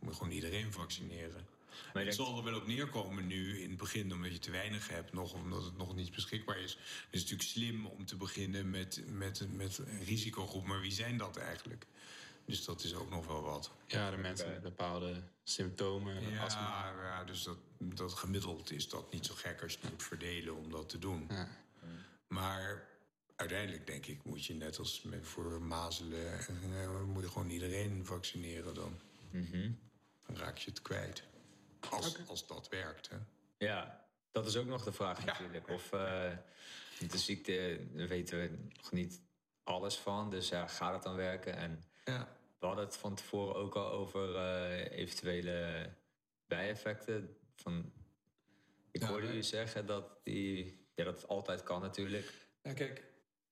Moet 0.05 0.15
gewoon 0.15 0.33
iedereen 0.33 0.73
vaccineren. 0.73 1.47
Maar 1.95 2.05
het 2.05 2.15
zal 2.15 2.39
er 2.39 2.45
wel 2.45 2.57
op 2.57 2.67
neerkomen 2.67 3.27
nu 3.27 3.61
in 3.61 3.69
het 3.69 3.79
begin, 3.79 4.13
omdat 4.13 4.33
je 4.33 4.39
te 4.39 4.51
weinig 4.51 4.89
hebt, 4.89 5.13
nog 5.13 5.33
omdat 5.33 5.65
het 5.65 5.77
nog 5.77 5.95
niet 5.95 6.15
beschikbaar 6.15 6.59
is. 6.59 6.73
Het 6.73 7.09
is 7.11 7.21
natuurlijk 7.21 7.49
slim 7.49 7.87
om 7.87 8.07
te 8.07 8.17
beginnen 8.17 8.71
met, 8.71 9.03
met, 9.07 9.47
met 9.53 9.79
een 9.79 10.05
risicogroep, 10.05 10.67
maar 10.67 10.81
wie 10.81 10.93
zijn 10.93 11.19
dat 11.19 11.37
eigenlijk? 11.37 11.87
Dus 12.45 12.65
dat 12.65 12.85
is 12.85 12.95
ook 12.95 13.11
nog 13.11 13.27
wel 13.27 13.43
wat. 13.43 13.71
Ja, 13.87 14.11
de 14.11 14.17
mensen 14.17 14.49
met 14.49 14.63
bepaalde 14.63 15.23
symptomen, 15.45 16.31
Ja, 16.31 16.43
astma. 16.45 16.93
ja 17.03 17.25
dus 17.25 17.43
dat, 17.43 17.59
dat 17.79 18.13
gemiddeld 18.13 18.71
is 18.71 18.89
dat 18.89 19.13
niet 19.13 19.27
zo 19.27 19.35
gek 19.35 19.63
als 19.63 19.73
je 19.73 19.79
het 19.81 19.91
moet 19.91 20.03
verdelen 20.03 20.57
om 20.57 20.71
dat 20.71 20.89
te 20.89 20.99
doen. 20.99 21.27
Ja. 21.29 21.49
Maar 22.29 22.89
uiteindelijk 23.37 23.87
denk 23.87 24.07
ik 24.07 24.25
moet 24.25 24.45
je 24.45 24.55
net 24.55 24.79
als 24.79 25.07
voor 25.23 25.63
mazelen, 25.63 26.39
eh, 26.39 27.03
moet 27.03 27.23
je 27.23 27.29
gewoon 27.29 27.51
iedereen 27.51 28.07
vaccineren 28.07 28.75
dan. 28.75 29.01
Dan 30.27 30.37
raak 30.37 30.59
je 30.59 30.71
het 30.71 30.83
kwijt. 30.83 31.23
Als, 31.91 32.29
als 32.29 32.47
dat 32.47 32.69
werkt, 32.69 33.09
hè. 33.09 33.17
Ja, 33.59 34.07
dat 34.33 34.47
is 34.47 34.57
ook 34.57 34.67
nog 34.67 34.85
de 34.85 34.93
vraag 34.93 35.25
natuurlijk. 35.25 35.69
Of 35.69 35.93
eh, 35.93 36.31
de 37.09 37.19
ziekte, 37.19 37.87
daar 37.93 38.09
weten 38.09 38.41
we 38.41 38.59
nog 38.77 38.93
niet 38.93 39.21
alles 39.65 39.97
van. 39.97 40.31
Dus 40.31 40.49
ja, 40.49 40.67
gaat 40.67 40.95
het 40.95 41.03
dan 41.03 41.17
werken? 41.17 41.57
En 41.57 41.85
Ja. 42.05 42.37
we 42.59 42.67
hadden 42.67 42.85
het 42.85 42.97
van 42.97 43.15
tevoren 43.15 43.55
ook 43.55 43.75
al 43.75 43.91
over 43.91 44.37
eh, 44.37 44.99
eventuele 44.99 45.91
bijeffecten. 46.47 47.37
Van, 47.57 47.93
ik 48.91 49.01
Ja, 49.01 49.09
hoorde 49.09 49.37
u 49.37 49.43
zeggen 49.43 49.87
dat, 49.87 50.25
die, 50.25 50.87
ja, 50.95 51.05
dat 51.05 51.17
het 51.17 51.29
altijd 51.29 51.63
kan 51.63 51.81
natuurlijk. 51.81 52.33
Nou, 52.63 52.77
kijk, 52.77 53.03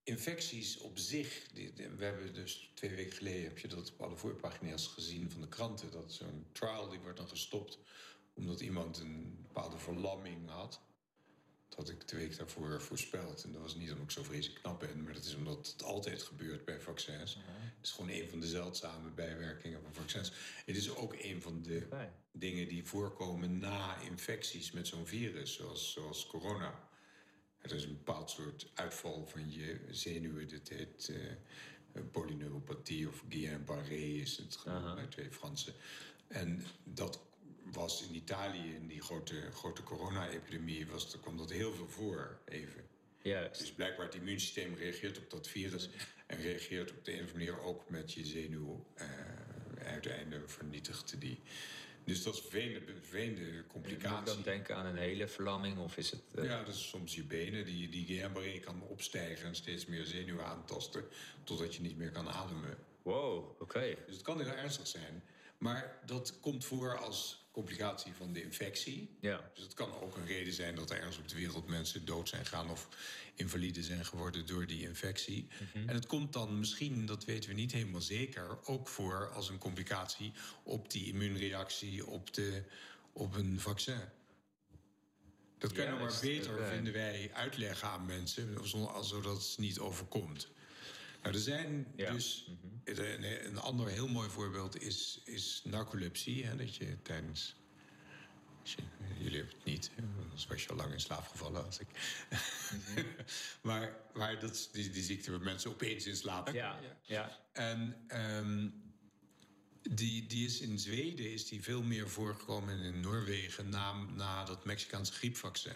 infecties 0.04 0.78
op 0.78 0.98
zich. 0.98 1.46
Die, 1.54 1.72
die- 1.72 1.88
we 1.88 2.04
hebben 2.04 2.34
dus 2.34 2.70
twee 2.74 2.90
weken 2.94 3.12
geleden 3.16 3.42
heb 3.44 3.58
je 3.58 3.68
dat 3.68 3.92
op 3.92 4.00
alle 4.00 4.16
voorpagina's 4.16 4.86
gezien 4.86 5.30
van 5.30 5.40
de 5.40 5.48
kranten. 5.48 5.90
Dat 5.90 6.12
zo'n 6.12 6.46
trial 6.52 6.88
die 6.88 6.98
wordt 7.00 7.18
dan 7.18 7.28
gestopt 7.28 7.78
omdat 8.34 8.60
iemand 8.60 8.98
een 8.98 9.38
bepaalde 9.42 9.78
verlamming 9.78 10.48
had. 10.50 10.80
Dat 11.68 11.78
had 11.78 11.88
ik 11.88 12.08
de 12.08 12.16
week 12.16 12.36
daarvoor 12.38 12.80
voorspeld. 12.82 13.44
En 13.44 13.52
dat 13.52 13.62
was 13.62 13.74
niet 13.74 13.88
omdat 13.90 14.04
ik 14.04 14.10
zo 14.10 14.22
vreselijk 14.22 14.62
knap 14.62 14.80
ben, 14.80 15.02
maar 15.02 15.12
dat 15.12 15.24
is 15.24 15.34
omdat 15.34 15.66
het 15.72 15.82
altijd 15.82 16.22
gebeurt 16.22 16.64
bij 16.64 16.80
vaccins. 16.80 17.34
Het 17.76 17.86
is 17.86 17.90
gewoon 17.90 18.10
een 18.10 18.28
van 18.28 18.40
de 18.40 18.46
zeldzame 18.46 19.10
bijwerkingen 19.10 19.82
van 19.82 19.94
vaccins. 19.94 20.32
Het 20.66 20.76
is 20.76 20.94
ook 20.94 21.14
een 21.18 21.42
van 21.42 21.62
de 21.62 21.86
dingen 22.32 22.68
die 22.68 22.84
voorkomen 22.84 23.58
na 23.58 24.00
infecties 24.00 24.70
met 24.72 24.86
zo'n 24.86 25.06
virus, 25.06 25.54
zoals, 25.54 25.92
zoals 25.92 26.26
corona. 26.26 26.88
Er 27.62 27.74
is 27.74 27.84
een 27.84 27.96
bepaald 28.04 28.30
soort 28.30 28.70
uitval 28.74 29.26
van 29.26 29.52
je 29.52 29.80
zenuwen. 29.90 30.48
Dat 30.48 30.68
heet 30.68 31.12
eh, 31.92 32.02
polyneuropathie 32.10 33.08
of 33.08 33.24
Guillain-Barré 33.28 33.94
is 33.94 34.36
het 34.36 34.56
genoemd 34.56 34.94
bij 34.94 35.06
twee 35.06 35.30
Fransen. 35.30 35.74
En 36.28 36.64
dat 36.84 37.20
was 37.72 38.08
in 38.08 38.14
Italië, 38.14 38.74
in 38.74 38.86
die 38.86 39.02
grote, 39.02 39.50
grote 39.52 39.82
corona-epidemie, 39.82 40.86
was, 40.86 41.20
kwam 41.20 41.36
dat 41.36 41.50
heel 41.50 41.72
veel 41.72 41.88
voor, 41.88 42.38
even. 42.44 42.84
Juist. 43.22 43.60
Dus 43.60 43.72
blijkbaar 43.72 44.06
het 44.06 44.14
immuunsysteem 44.14 44.74
reageert 44.74 45.18
op 45.18 45.30
dat 45.30 45.48
virus... 45.48 45.88
en 46.26 46.40
reageert 46.40 46.90
op 46.90 47.04
de 47.04 47.12
een 47.12 47.24
of 47.24 47.32
andere 47.32 47.52
manier 47.52 47.64
ook 47.64 47.90
met 47.90 48.12
je 48.12 48.24
zenuw. 48.24 48.86
eh 48.94 49.06
uiteindelijk 49.86 50.50
vernietigt 50.50 51.20
die. 51.20 51.40
Dus 52.04 52.22
dat 52.22 52.34
is 52.34 52.40
een 52.40 52.50
vervelende, 52.50 52.92
vervelende 52.94 53.52
Moet 53.52 53.66
complicatie. 53.66 54.34
dan 54.34 54.42
denken 54.42 54.76
aan 54.76 54.86
een 54.86 54.96
hele 54.96 55.28
verlamming? 55.28 55.78
Of 55.78 55.96
is 55.96 56.10
het... 56.10 56.22
eh, 56.34 56.44
Ja, 56.44 56.62
dat 56.64 56.74
is 56.74 56.88
soms 56.88 57.14
je 57.14 57.24
benen. 57.24 57.64
Die, 57.64 57.88
die 57.88 58.06
Guillain-Barré 58.06 58.58
kan 58.58 58.82
opstijgen 58.82 59.46
en 59.46 59.54
steeds 59.54 59.86
meer 59.86 60.04
zenuwen 60.04 60.44
aantasten... 60.46 61.04
totdat 61.44 61.74
je 61.74 61.82
niet 61.82 61.96
meer 61.96 62.10
kan 62.10 62.28
ademen. 62.28 62.76
Wow, 63.02 63.60
oké. 63.60 63.94
Dus 64.06 64.14
het 64.14 64.22
kan 64.24 64.40
heel 64.40 64.52
ernstig 64.52 64.86
zijn. 64.86 65.22
Maar 65.58 65.98
dat 66.06 66.40
komt 66.40 66.64
voor 66.64 66.98
als 66.98 67.41
complicatie 67.52 68.12
van 68.12 68.32
de 68.32 68.42
infectie. 68.42 69.16
Ja. 69.20 69.50
Dus 69.54 69.64
het 69.64 69.74
kan 69.74 69.94
ook 70.00 70.16
een 70.16 70.26
reden 70.26 70.52
zijn 70.52 70.74
dat 70.74 70.90
er 70.90 70.96
ergens 70.96 71.18
op 71.18 71.28
de 71.28 71.34
wereld 71.34 71.66
mensen 71.68 72.04
dood 72.04 72.28
zijn 72.28 72.46
gegaan 72.46 72.70
of 72.70 72.88
invalide 73.34 73.82
zijn 73.82 74.04
geworden 74.04 74.46
door 74.46 74.66
die 74.66 74.82
infectie. 74.82 75.48
Mhm. 75.72 75.88
En 75.88 75.94
het 75.94 76.06
komt 76.06 76.32
dan 76.32 76.58
misschien, 76.58 77.06
dat 77.06 77.24
weten 77.24 77.50
we 77.50 77.56
niet 77.56 77.72
helemaal 77.72 78.00
zeker, 78.00 78.58
ook 78.64 78.88
voor 78.88 79.30
als 79.30 79.48
een 79.48 79.58
complicatie 79.58 80.32
op 80.62 80.90
die 80.90 81.06
immuunreactie 81.06 82.06
op, 82.06 82.34
de, 82.34 82.62
op 83.12 83.34
een 83.34 83.60
vaccin. 83.60 84.00
Dat 85.58 85.72
kan 85.72 85.84
je 85.84 85.90
nog 85.90 86.00
maar 86.00 86.18
beter, 86.20 86.66
vinden 86.66 86.92
wij, 86.92 87.30
uitleggen 87.32 87.88
aan 87.88 88.06
mensen, 88.06 88.68
zodat 89.02 89.36
het 89.36 89.58
niet 89.58 89.78
overkomt. 89.78 90.48
Nou, 91.22 91.34
er 91.34 91.40
zijn 91.40 91.86
Ja. 91.96 92.04
Mhm. 92.04 92.14
dus. 92.14 92.50
Een, 92.84 93.46
een 93.46 93.58
ander 93.58 93.88
heel 93.88 94.08
mooi 94.08 94.30
voorbeeld 94.30 94.80
is, 94.82 95.20
is 95.24 95.62
narcolepsie. 95.64 96.46
Hè, 96.46 96.56
dat 96.56 96.76
je 96.76 97.02
tijdens. 97.02 97.54
je- 98.62 98.76
jullie 99.18 99.36
hebben 99.38 99.54
het 99.56 99.64
niet, 99.64 99.90
hè, 99.94 100.02
anders 100.22 100.46
was 100.46 100.62
je 100.62 100.68
al 100.68 100.76
lang 100.76 100.92
in 100.92 101.00
slaap 101.00 101.26
gevallen 101.28 101.64
als 101.64 101.78
ik. 101.78 101.86
Mhm. 102.30 103.06
maar 103.68 103.96
maar 104.14 104.38
dat 104.40 104.50
is 104.54 104.70
die, 104.70 104.90
die 104.90 105.02
ziekte 105.02 105.30
waar 105.30 105.40
mensen 105.40 105.70
opeens 105.70 106.06
in 106.06 106.16
slaap 106.16 106.48
Ja, 106.52 106.78
ja. 107.02 107.38
en 107.52 108.04
ehm, 108.06 108.68
die, 109.82 110.26
die 110.26 110.46
is 110.46 110.60
in 110.60 110.78
Zweden 110.78 111.32
is 111.32 111.46
die 111.48 111.62
veel 111.62 111.82
meer 111.82 112.08
voorgekomen 112.08 112.78
en 112.78 112.84
in 112.84 113.00
Noorwegen 113.00 113.68
na, 113.68 113.92
na 113.92 114.44
dat 114.44 114.64
Mexicaanse 114.64 115.12
griepvaccin. 115.12 115.72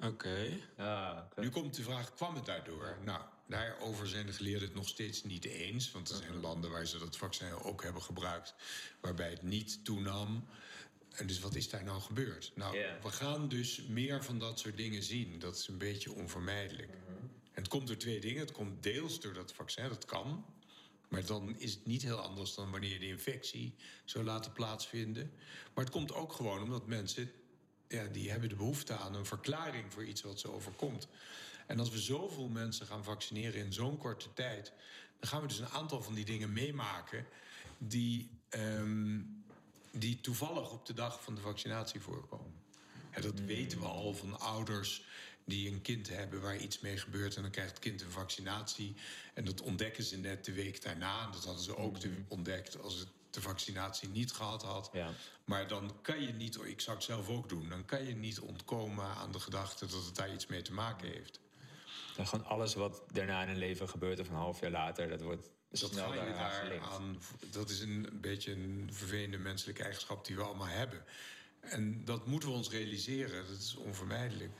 Oké. 0.00 0.48
Ah, 0.76 1.18
oké. 1.24 1.40
Nu 1.40 1.48
komt 1.50 1.74
de 1.74 1.82
vraag, 1.82 2.14
kwam 2.14 2.34
het 2.34 2.44
daardoor? 2.46 2.98
Nou, 3.04 3.22
daarover 3.46 4.06
zijn 4.06 4.26
de 4.26 4.32
geleerden 4.32 4.68
het 4.68 4.76
nog 4.76 4.88
steeds 4.88 5.24
niet 5.24 5.44
eens. 5.44 5.92
Want 5.92 6.10
er 6.10 6.16
zijn 6.16 6.40
landen 6.40 6.70
waar 6.70 6.86
ze 6.86 6.98
dat 6.98 7.16
vaccin 7.16 7.52
ook 7.52 7.82
hebben 7.82 8.02
gebruikt... 8.02 8.54
waarbij 9.00 9.30
het 9.30 9.42
niet 9.42 9.84
toenam. 9.84 10.44
En 11.10 11.26
dus 11.26 11.40
wat 11.40 11.54
is 11.54 11.68
daar 11.68 11.84
nou 11.84 12.00
gebeurd? 12.00 12.52
Nou, 12.54 12.76
we 13.02 13.10
gaan 13.10 13.48
dus 13.48 13.82
meer 13.88 14.24
van 14.24 14.38
dat 14.38 14.58
soort 14.58 14.76
dingen 14.76 15.02
zien. 15.02 15.38
Dat 15.38 15.56
is 15.56 15.68
een 15.68 15.78
beetje 15.78 16.12
onvermijdelijk. 16.12 16.90
En 17.52 17.62
het 17.62 17.68
komt 17.68 17.86
door 17.86 17.96
twee 17.96 18.20
dingen. 18.20 18.40
Het 18.40 18.52
komt 18.52 18.82
deels 18.82 19.20
door 19.20 19.32
dat 19.32 19.52
vaccin, 19.52 19.88
dat 19.88 20.04
kan... 20.04 20.44
Maar 21.08 21.26
dan 21.26 21.58
is 21.58 21.72
het 21.72 21.86
niet 21.86 22.02
heel 22.02 22.20
anders 22.20 22.54
dan 22.54 22.70
wanneer 22.70 22.92
je 22.92 22.98
de 22.98 23.06
infectie 23.06 23.74
zou 24.04 24.24
laten 24.24 24.52
plaatsvinden. 24.52 25.32
Maar 25.74 25.84
het 25.84 25.92
komt 25.92 26.12
ook 26.12 26.32
gewoon 26.32 26.62
omdat 26.62 26.86
mensen 26.86 27.32
ja, 27.88 28.06
die 28.06 28.30
hebben 28.30 28.48
de 28.48 28.54
behoefte 28.54 28.96
aan 28.96 29.14
een 29.14 29.26
verklaring 29.26 29.92
voor 29.92 30.04
iets 30.04 30.22
wat 30.22 30.40
ze 30.40 30.50
overkomt. 30.50 31.08
En 31.66 31.78
als 31.78 31.90
we 31.90 31.98
zoveel 31.98 32.48
mensen 32.48 32.86
gaan 32.86 33.04
vaccineren 33.04 33.60
in 33.64 33.72
zo'n 33.72 33.96
korte 33.98 34.32
tijd, 34.32 34.72
dan 35.18 35.28
gaan 35.28 35.40
we 35.40 35.46
dus 35.48 35.58
een 35.58 35.68
aantal 35.68 36.02
van 36.02 36.14
die 36.14 36.24
dingen 36.24 36.52
meemaken 36.52 37.26
die, 37.78 38.30
ehm, 38.48 39.20
die 39.90 40.20
toevallig 40.20 40.70
op 40.72 40.86
de 40.86 40.94
dag 40.94 41.22
van 41.22 41.34
de 41.34 41.40
vaccinatie 41.40 42.00
voorkomen. 42.00 42.54
En 43.10 43.22
dat 43.22 43.40
weten 43.40 43.78
we 43.80 43.86
al 43.86 44.14
van 44.14 44.40
ouders 44.40 45.04
die 45.44 45.70
een 45.70 45.82
kind 45.82 46.08
hebben 46.08 46.40
waar 46.40 46.56
iets 46.56 46.80
mee 46.80 46.98
gebeurt. 46.98 47.36
En 47.36 47.42
dan 47.42 47.50
krijgt 47.50 47.70
het 47.70 47.78
kind 47.80 48.02
een 48.02 48.10
vaccinatie. 48.10 48.94
En 49.34 49.44
dat 49.44 49.60
ontdekken 49.60 50.04
ze 50.04 50.16
net 50.16 50.44
de 50.44 50.52
week 50.52 50.82
daarna. 50.82 51.30
Dat 51.30 51.44
hadden 51.44 51.62
ze 51.64 51.76
ook 51.76 51.98
te- 51.98 52.22
ontdekt 52.28 52.82
als 52.82 52.98
het 52.98 53.08
de 53.30 53.40
vaccinatie 53.40 54.08
niet 54.08 54.32
gehad 54.32 54.62
had. 54.62 54.90
Ja. 54.92 55.10
Maar 55.44 55.68
dan 55.68 55.98
kan 56.02 56.22
je 56.22 56.32
niet, 56.32 56.58
ik 56.64 56.80
zou 56.80 56.96
het 56.96 57.04
zelf 57.06 57.28
ook 57.28 57.48
doen, 57.48 57.68
dan 57.68 57.84
kan 57.84 58.04
je 58.04 58.14
niet 58.14 58.40
ontkomen 58.40 59.04
aan 59.04 59.32
de 59.32 59.40
gedachte 59.40 59.86
dat 59.86 60.04
het 60.04 60.14
daar 60.14 60.32
iets 60.32 60.46
mee 60.46 60.62
te 60.62 60.72
maken 60.72 61.08
heeft. 61.08 61.40
Gewoon 62.24 62.46
alles 62.46 62.74
wat 62.74 63.02
daarna 63.12 63.42
in 63.42 63.48
een 63.48 63.58
leven 63.58 63.88
gebeurt 63.88 64.20
of 64.20 64.28
een 64.28 64.34
half 64.34 64.60
jaar 64.60 64.70
later, 64.70 65.08
dat 65.08 65.20
wordt 65.20 65.50
Dat 65.68 65.78
snel 65.78 66.12
daar 66.12 66.80
aan. 66.80 67.18
Dat 67.50 67.70
is 67.70 67.80
een 67.80 68.08
beetje 68.12 68.52
een 68.52 68.88
vervelende 68.92 69.38
menselijke 69.38 69.82
eigenschap 69.82 70.26
die 70.26 70.36
we 70.36 70.42
allemaal 70.42 70.66
hebben. 70.66 71.04
En 71.60 72.04
dat 72.04 72.26
moeten 72.26 72.48
we 72.48 72.54
ons 72.54 72.70
realiseren. 72.70 73.46
Dat 73.46 73.58
is 73.58 73.76
onvermijdelijk. 73.76 74.52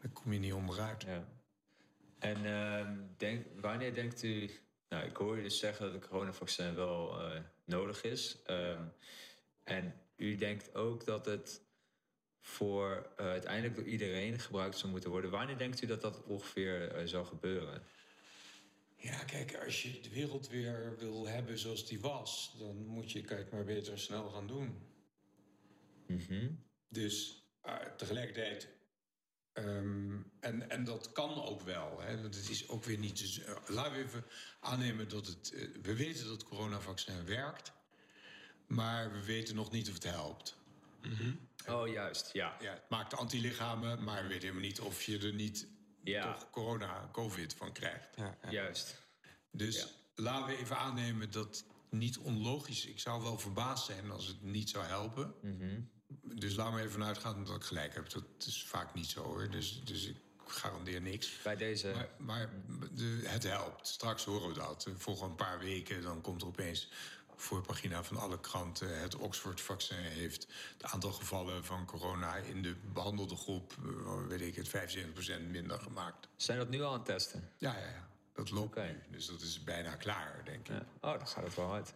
Daar 0.00 0.10
kom 0.12 0.32
je 0.32 0.38
niet 0.38 0.52
onderuit. 0.52 1.02
Ja. 1.02 1.28
En 2.18 2.44
ehm, 2.44 2.96
denk, 3.16 3.46
wanneer 3.60 3.94
denkt 3.94 4.22
u... 4.22 4.50
Nou, 4.88 5.06
ik 5.06 5.16
hoor 5.16 5.36
je 5.36 5.42
dus 5.42 5.58
zeggen 5.58 5.84
dat 5.84 5.94
het 5.94 6.08
coronavaccin 6.08 6.74
wel 6.74 7.20
eh, 7.20 7.40
nodig 7.64 8.02
is. 8.02 8.38
Ehm, 8.46 8.82
en 9.64 9.94
u 10.16 10.36
denkt 10.36 10.74
ook 10.74 11.04
dat 11.04 11.26
het 11.26 11.60
voor 12.48 13.10
eh, 13.16 13.26
uiteindelijk 13.26 13.74
door 13.74 13.84
iedereen 13.84 14.38
gebruikt 14.38 14.78
zou 14.78 14.90
moeten 14.92 15.10
worden. 15.10 15.30
Wanneer 15.30 15.58
denkt 15.58 15.82
u 15.82 15.86
dat 15.86 16.00
dat 16.00 16.24
ongeveer 16.24 16.90
eh, 16.92 17.06
zal 17.06 17.24
gebeuren? 17.24 17.82
Ja, 18.96 19.24
kijk, 19.24 19.56
als 19.64 19.82
je 19.82 20.00
de 20.00 20.10
wereld 20.10 20.48
weer 20.48 20.96
wil 20.98 21.26
hebben 21.26 21.58
zoals 21.58 21.86
die 21.86 22.00
was, 22.00 22.54
dan 22.58 22.86
moet 22.86 23.12
je 23.12 23.20
kijk 23.20 23.52
maar 23.52 23.64
beter 23.64 23.98
snel 23.98 24.28
gaan 24.28 24.46
doen. 24.46 24.78
Mhm. 26.06 26.50
Dus 26.88 27.44
eh, 27.62 27.74
tegelijkertijd. 27.96 28.68
ehm, 29.52 30.16
en, 30.40 30.70
en 30.70 30.84
dat 30.84 31.12
kan 31.12 31.42
ook 31.42 31.60
wel. 31.60 32.00
Hè, 32.00 32.20
want 32.22 32.34
het 32.34 32.48
is 32.48 32.68
ook 32.68 32.84
weer 32.84 32.98
niet. 32.98 33.18
Dus, 33.18 33.40
laten 33.66 33.92
we 33.92 33.98
even 33.98 34.24
aannemen 34.60 35.08
dat 35.08 35.26
het. 35.26 35.50
we 35.82 35.96
weten 35.96 36.22
dat 36.22 36.32
het 36.32 36.44
coronavaccin 36.44 37.24
werkt. 37.26 37.72
Maar 38.66 39.12
we 39.12 39.24
weten 39.24 39.54
nog 39.54 39.70
niet 39.70 39.88
of 39.88 39.94
het 39.94 40.04
helpt. 40.04 40.57
Oh, 41.68 41.88
juist, 41.88 42.32
ja. 42.32 42.56
Ja, 42.60 42.70
het 42.72 42.88
maakt 42.88 43.14
antilichamen, 43.16 44.04
maar 44.04 44.22
we 44.22 44.28
weten 44.28 44.40
helemaal 44.42 44.62
niet 44.68 44.80
of 44.80 45.02
je 45.02 45.18
er 45.18 45.32
niet 45.34 45.66
Ja. 46.02 46.32
toch 46.32 46.50
corona, 46.50 47.08
COVID 47.12 47.54
van 47.54 47.72
krijgt. 47.72 48.16
Ja, 48.16 48.38
ja. 48.42 48.50
Juist. 48.50 49.02
Dus 49.52 49.76
Ja. 49.76 49.86
laten 50.14 50.46
we 50.46 50.56
even 50.60 50.76
aannemen 50.78 51.30
dat 51.30 51.64
niet 51.90 52.18
onlogisch. 52.18 52.86
Ik 52.86 53.00
zou 53.00 53.22
wel 53.22 53.38
verbaasd 53.38 53.86
zijn 53.86 54.10
als 54.10 54.26
het 54.26 54.42
niet 54.42 54.70
zou 54.70 54.84
helpen. 54.84 55.34
Mhm. 55.42 55.80
Dus 56.22 56.54
laat 56.54 56.72
me 56.72 56.82
even 56.82 57.04
uitgaan 57.04 57.44
dat 57.44 57.56
ik 57.56 57.62
gelijk 57.62 57.94
heb. 57.94 58.10
Dat 58.10 58.24
is 58.46 58.64
vaak 58.66 58.94
niet 58.94 59.06
zo 59.06 59.22
hoor. 59.22 59.50
Dus, 59.50 59.84
dus 59.84 60.06
ik 60.06 60.16
garandeer 60.46 61.00
niks. 61.00 61.42
Bij 61.42 61.56
deze... 61.56 61.92
Maar, 61.92 62.08
maar 62.18 62.50
de, 62.92 63.20
het 63.24 63.42
helpt. 63.42 63.86
Straks 63.86 64.24
horen 64.24 64.48
we 64.48 64.54
dat. 64.54 64.88
Volgende 64.96 65.30
een 65.30 65.36
paar 65.36 65.58
weken 65.58 66.02
dan 66.02 66.20
komt 66.20 66.40
er 66.42 66.46
opeens 66.48 66.88
voorpagina 67.40 68.04
van 68.04 68.16
alle 68.16 68.40
kranten. 68.40 69.00
Het 69.00 69.16
Oxford-vaccin 69.16 69.98
heeft 69.98 70.46
het 70.72 70.92
aantal 70.92 71.12
gevallen 71.12 71.64
van 71.64 71.84
corona 71.86 72.36
in 72.36 72.62
de 72.62 72.76
behandelde 72.92 73.36
groep, 73.36 73.72
eh, 73.82 74.26
weet 74.26 74.40
ik 74.40 74.54
het, 74.56 74.68
75% 74.68 75.48
minder 75.50 75.80
gemaakt. 75.80 76.28
Zijn 76.36 76.58
dat 76.58 76.68
nu 76.68 76.82
al 76.82 76.88
aan 76.92 76.96
het 76.96 77.04
testen? 77.04 77.50
Ja, 77.58 77.72
ja, 77.78 77.86
ja. 77.86 78.08
Dat 78.32 78.50
loopt 78.50 78.76
nu. 78.76 79.00
Dus 79.10 79.26
dat 79.26 79.40
is 79.40 79.64
bijna 79.64 79.96
klaar, 79.96 80.42
denk 80.44 80.68
ik. 80.68 80.74
Ja. 80.74 80.86
Oh, 81.00 81.18
dan 81.18 81.28
gaat 81.28 81.44
het 81.44 81.54
wel 81.54 81.72
uit. 81.72 81.94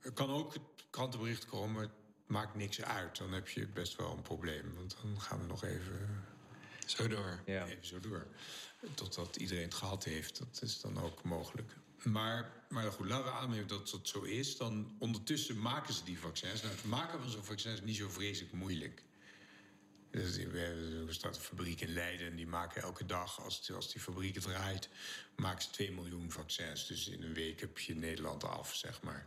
Er 0.00 0.12
kan 0.12 0.30
ook 0.30 0.52
het 0.52 0.62
krantenbericht 0.90 1.46
komen, 1.46 1.82
het 1.82 1.90
maakt 2.26 2.54
niks 2.54 2.82
uit. 2.82 3.18
Dan 3.18 3.32
heb 3.32 3.48
je 3.48 3.66
best 3.66 3.96
wel 3.96 4.12
een 4.12 4.22
probleem. 4.22 4.74
Want 4.74 4.96
dan 5.02 5.20
gaan 5.20 5.40
we 5.40 5.46
nog 5.46 5.64
even, 5.64 6.24
Zo 6.86 7.08
door. 7.08 7.40
Ja. 7.46 7.66
even 7.66 7.86
zo 7.86 8.00
door. 8.00 8.26
Totdat 8.94 9.36
iedereen 9.36 9.64
het 9.64 9.74
gehad 9.74 10.04
heeft. 10.04 10.38
Dat 10.38 10.62
is 10.62 10.80
dan 10.80 11.00
ook 11.00 11.22
mogelijk. 11.22 11.76
Maar, 12.04 12.52
maar 12.68 12.92
goed, 12.92 13.06
laten 13.08 13.24
we 13.24 13.30
aannemen 13.38 13.66
dat 13.66 13.90
dat 13.90 14.08
zo 14.08 14.22
is. 14.22 14.56
Dan 14.56 14.96
ondertussen 14.98 15.58
maken 15.60 15.94
ze 15.94 16.04
die 16.04 16.18
vaccins. 16.18 16.62
Nou, 16.62 16.74
het 16.74 16.84
maken 16.84 17.20
van 17.20 17.30
zo'n 17.30 17.44
vaccin 17.44 17.72
is 17.72 17.82
niet 17.82 17.96
zo 17.96 18.08
vreselijk 18.08 18.52
moeilijk. 18.52 19.02
Dus 20.10 20.36
Er 20.38 21.14
staat 21.14 21.36
een 21.36 21.42
fabriek 21.42 21.80
in 21.80 21.92
Leiden 21.92 22.26
en 22.26 22.36
die 22.36 22.46
maken 22.46 22.82
elke 22.82 23.06
dag, 23.06 23.40
als, 23.40 23.72
als 23.72 23.92
die 23.92 24.00
fabriek 24.00 24.38
draait, 24.40 24.88
maken 25.36 25.62
ze 25.62 25.70
2 25.70 25.92
miljoen 25.92 26.30
vaccins. 26.30 26.86
Dus 26.86 27.08
in 27.08 27.22
een 27.22 27.34
week 27.34 27.60
heb 27.60 27.78
je 27.78 27.94
Nederland 27.94 28.44
af, 28.44 28.74
zeg 28.74 29.02
maar. 29.02 29.26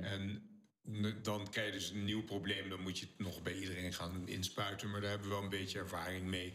En 0.00 0.48
n- 0.90 1.18
dan 1.22 1.50
krijg 1.50 1.66
je 1.66 1.72
dus 1.78 1.90
een 1.90 2.04
nieuw 2.04 2.22
probleem. 2.24 2.68
Dan 2.68 2.80
moet 2.80 2.98
je 2.98 3.06
het 3.06 3.26
nog 3.26 3.42
bij 3.42 3.58
iedereen 3.58 3.92
gaan 3.92 4.28
inspuiten. 4.28 4.90
Maar 4.90 5.00
daar 5.00 5.10
hebben 5.10 5.28
we 5.28 5.34
wel 5.34 5.42
een 5.44 5.50
beetje 5.50 5.78
ervaring 5.78 6.26
mee. 6.26 6.54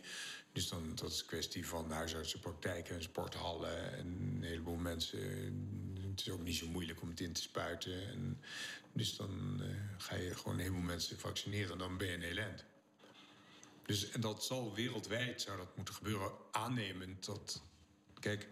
Dus 0.54 0.70
dan, 0.70 0.96
dat 0.96 1.12
is 1.12 1.20
een 1.20 1.26
kwestie 1.26 1.68
van 1.68 1.92
huisartsenpraktijken 1.92 2.96
en 2.96 3.04
sporthallen. 3.04 3.98
En 3.98 4.08
een 4.08 4.44
heleboel 4.44 4.76
mensen. 4.76 5.20
Het 6.10 6.20
is 6.20 6.30
ook 6.30 6.44
niet 6.44 6.56
zo 6.56 6.68
moeilijk 6.68 7.02
om 7.02 7.10
het 7.10 7.20
in 7.20 7.34
te 7.34 7.42
spuiten. 7.42 8.08
En 8.08 8.42
dus 8.92 9.16
dan 9.16 9.62
eh, 9.62 9.68
ga 9.98 10.16
je 10.16 10.36
gewoon 10.36 10.54
een 10.54 10.60
heleboel 10.60 10.82
mensen 10.82 11.20
vaccineren. 11.20 11.72
En 11.72 11.78
dan 11.78 11.98
ben 11.98 12.08
je 12.08 12.14
een 12.14 12.22
heel 12.22 12.38
eind. 12.38 12.66
Dus, 13.86 14.10
en 14.10 14.22
dat 14.22 14.44
zal 14.44 14.74
wereldwijd 14.74 15.42
zou 15.42 15.58
dat 15.58 15.76
moeten 15.76 15.94
gebeuren. 15.94 16.32
Aannemend 16.52 17.26
dat. 17.26 17.62
Kijk, 18.20 18.48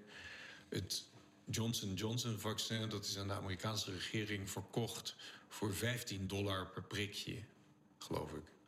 het 0.70 1.04
Johnson 1.46 1.94
Johnson 1.94 2.40
vaccin, 2.40 2.90
dat 2.90 3.06
is 3.06 3.18
aan 3.18 3.28
de 3.28 3.34
Amerikaanse 3.34 3.92
regering 3.92 4.50
verkocht 4.50 5.16
voor 5.48 5.74
15 5.74 6.28
dollar 6.28 6.68
per 6.68 6.84
prikje, 6.84 7.44
geloof 7.98 8.32
ik. 8.32 8.61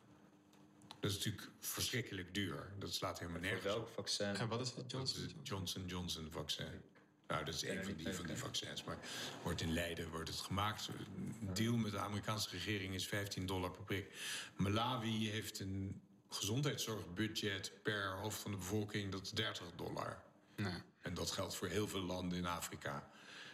Dat 1.04 1.12
is 1.12 1.24
natuurlijk 1.24 1.50
verschrikkelijk 1.60 2.34
duur. 2.34 2.72
Dat 2.78 2.92
slaat 2.92 3.18
helemaal 3.18 3.40
Voor 3.40 3.50
nergens 3.50 3.74
op. 3.74 3.78
welk 3.78 3.88
vaccin? 3.94 4.36
En 4.36 4.48
wat 4.48 4.60
is 4.60 4.66
het, 4.68 4.76
Dat 4.76 4.86
is 4.86 5.12
Johnson? 5.12 5.22
het 5.22 5.48
Johnson 5.48 5.86
Johnson 5.86 6.28
vaccin. 6.30 6.82
Nou, 7.26 7.44
dat 7.44 7.54
is 7.54 7.64
een 7.64 7.84
van 7.84 7.94
die, 7.94 8.12
van 8.12 8.26
die 8.26 8.36
vaccins. 8.36 8.84
Maar 8.84 8.98
wordt 9.42 9.60
in 9.60 9.72
Leiden 9.72 10.10
wordt 10.10 10.28
het 10.28 10.38
gemaakt. 10.40 10.88
Een 10.88 11.54
deal 11.54 11.76
met 11.76 11.92
de 11.92 11.98
Amerikaanse 11.98 12.48
regering 12.50 12.94
is 12.94 13.06
15 13.06 13.46
dollar 13.46 13.70
per 13.70 13.84
prik. 13.84 14.14
Malawi 14.56 15.30
heeft 15.30 15.60
een 15.60 16.00
gezondheidszorgbudget 16.28 17.72
per 17.82 18.16
hoofd 18.16 18.40
van 18.40 18.50
de 18.50 18.56
bevolking 18.56 19.12
dat 19.12 19.22
is 19.22 19.30
30 19.30 19.66
dollar. 19.76 20.22
Nee. 20.56 20.82
En 21.00 21.14
dat 21.14 21.30
geldt 21.30 21.54
voor 21.54 21.68
heel 21.68 21.88
veel 21.88 22.02
landen 22.02 22.38
in 22.38 22.46
Afrika. 22.46 23.10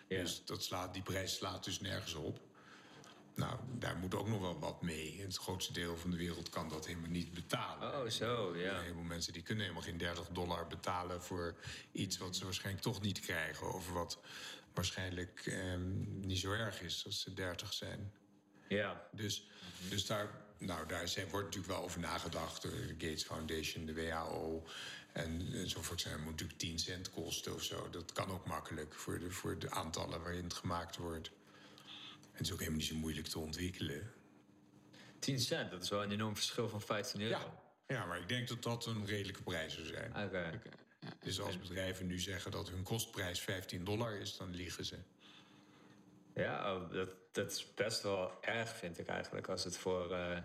Ja. 0.09 0.21
Dus 0.21 0.43
dat 0.45 0.65
slaat, 0.65 0.95
die 0.95 1.03
prijs 1.03 1.35
slaat 1.35 1.65
dus 1.65 1.81
nergens 1.81 2.15
op. 2.15 2.41
Nou, 3.41 3.59
daar 3.79 3.97
moet 3.97 4.15
ook 4.15 4.29
nog 4.29 4.41
wel 4.41 4.59
wat 4.59 4.83
mee. 4.83 5.21
Het 5.21 5.37
grootste 5.37 5.73
deel 5.73 5.97
van 5.97 6.11
de 6.11 6.17
wereld 6.17 6.49
kan 6.49 6.69
dat 6.69 6.87
helemaal 6.87 7.11
niet 7.11 7.33
betalen. 7.33 8.03
Oh, 8.03 8.09
zo, 8.09 8.57
ja. 8.57 8.75
Een 8.75 8.83
heleboel 8.83 9.03
mensen 9.03 9.33
die 9.33 9.43
kunnen 9.43 9.63
helemaal 9.63 9.85
geen 9.85 9.99
30 9.99 10.29
dollar 10.29 10.67
betalen 10.67 11.23
voor 11.23 11.57
iets 11.93 12.19
wat 12.19 12.37
ze 12.37 12.45
waarschijnlijk 12.45 12.85
toch 12.85 13.01
niet 13.01 13.21
krijgen. 13.21 13.75
Of 13.75 13.91
wat 13.91 14.19
waarschijnlijk 14.75 15.43
ehm, 15.47 16.21
niet 16.27 16.39
zo 16.39 16.53
erg 16.53 16.83
is 16.83 17.03
als 17.07 17.21
ze 17.21 17.35
30 17.35 17.73
zijn. 17.73 18.13
Ja. 18.69 19.09
Dus, 19.13 19.49
dus 19.89 20.07
daar, 20.07 20.31
nou, 20.59 20.87
daar 20.87 21.09
zijn, 21.09 21.29
wordt 21.29 21.47
natuurlijk 21.47 21.73
wel 21.73 21.83
over 21.83 22.01
nagedacht. 22.01 22.63
De 22.63 22.95
Gates 22.99 23.23
Foundation, 23.23 23.87
de 23.87 23.95
WHO. 23.95 24.67
En, 25.13 25.49
en 25.53 25.69
zo'n 25.69 25.85
vaccin 25.85 26.21
moet 26.21 26.31
natuurlijk 26.31 26.59
10 26.59 26.79
cent 26.79 27.11
kosten 27.11 27.55
of 27.55 27.63
zo. 27.63 27.91
Dat 27.91 28.13
kan 28.13 28.31
ook 28.31 28.47
makkelijk 28.47 28.95
voor 28.95 29.19
de, 29.19 29.31
voor 29.31 29.59
de 29.59 29.71
aantallen 29.71 30.23
waarin 30.23 30.45
het 30.45 30.55
gemaakt 30.55 30.97
wordt. 30.97 31.31
En 32.41 32.47
het 32.47 32.55
is 32.55 32.61
ook 32.61 32.69
helemaal 32.69 32.81
niet 32.81 32.89
zo 32.89 32.97
moeilijk 32.97 33.27
te 33.27 33.39
ontwikkelen. 33.39 34.13
10 35.19 35.41
cent, 35.41 35.71
dat 35.71 35.83
is 35.83 35.89
wel 35.89 36.03
een 36.03 36.11
enorm 36.11 36.35
verschil 36.35 36.69
van 36.69 36.81
15 36.81 37.21
euro. 37.21 37.39
Ja, 37.39 37.63
ja 37.87 38.05
maar 38.05 38.21
ik 38.21 38.29
denk 38.29 38.49
dat 38.49 38.63
dat 38.63 38.87
een 38.87 39.07
redelijke 39.07 39.43
prijs 39.43 39.75
zou 39.75 39.87
zijn. 39.87 40.25
Oké. 40.25 40.61
Ja. 41.01 41.09
Dus 41.21 41.41
als 41.41 41.59
bedrijven 41.59 42.07
nu 42.07 42.19
zeggen 42.19 42.51
dat 42.51 42.69
hun 42.71 42.83
kostprijs 42.83 43.41
15 43.41 43.85
dollar 43.85 44.15
is, 44.15 44.37
dan 44.37 44.55
liegen 44.55 44.85
ze. 44.85 44.99
Ja, 46.35 46.75
oh, 46.75 46.93
dat, 46.93 47.11
dat 47.33 47.51
is 47.51 47.75
best 47.75 48.03
wel 48.03 48.43
erg, 48.43 48.77
vind 48.77 48.99
ik 48.99 49.07
eigenlijk. 49.07 49.49
Als 49.49 49.65
het 49.65 49.77
voor 49.77 50.13
eh, 50.13 50.39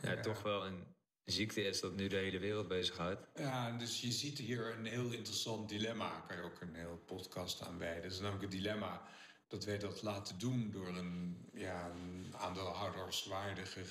ja, 0.00 0.20
toch 0.20 0.42
wel 0.42 0.66
een 0.66 0.84
ziekte 1.24 1.62
is 1.62 1.80
dat 1.80 1.94
nu 1.94 2.06
de 2.06 2.16
hele 2.16 2.38
wereld 2.38 2.68
bezighoudt. 2.68 3.20
Ja, 3.34 3.76
dus 3.76 4.00
je 4.00 4.12
ziet 4.12 4.38
hier 4.38 4.74
een 4.78 4.86
heel 4.86 5.10
interessant 5.10 5.68
dilemma. 5.68 6.24
Kan 6.26 6.36
je 6.36 6.42
ook 6.42 6.60
een 6.60 6.74
heel 6.74 7.02
podcast 7.06 7.62
aan 7.62 7.78
wijden. 7.78 8.02
Dat 8.02 8.12
is 8.12 8.20
namelijk 8.20 8.42
het 8.42 8.52
dilemma 8.52 9.02
dat 9.48 9.64
wij 9.64 9.78
dat 9.78 10.02
laten 10.02 10.38
doen 10.38 10.70
door 10.70 10.88
een, 10.96 11.36
ja, 11.54 11.90
een 11.90 12.34
aandeelhouderswaardige, 12.36 13.84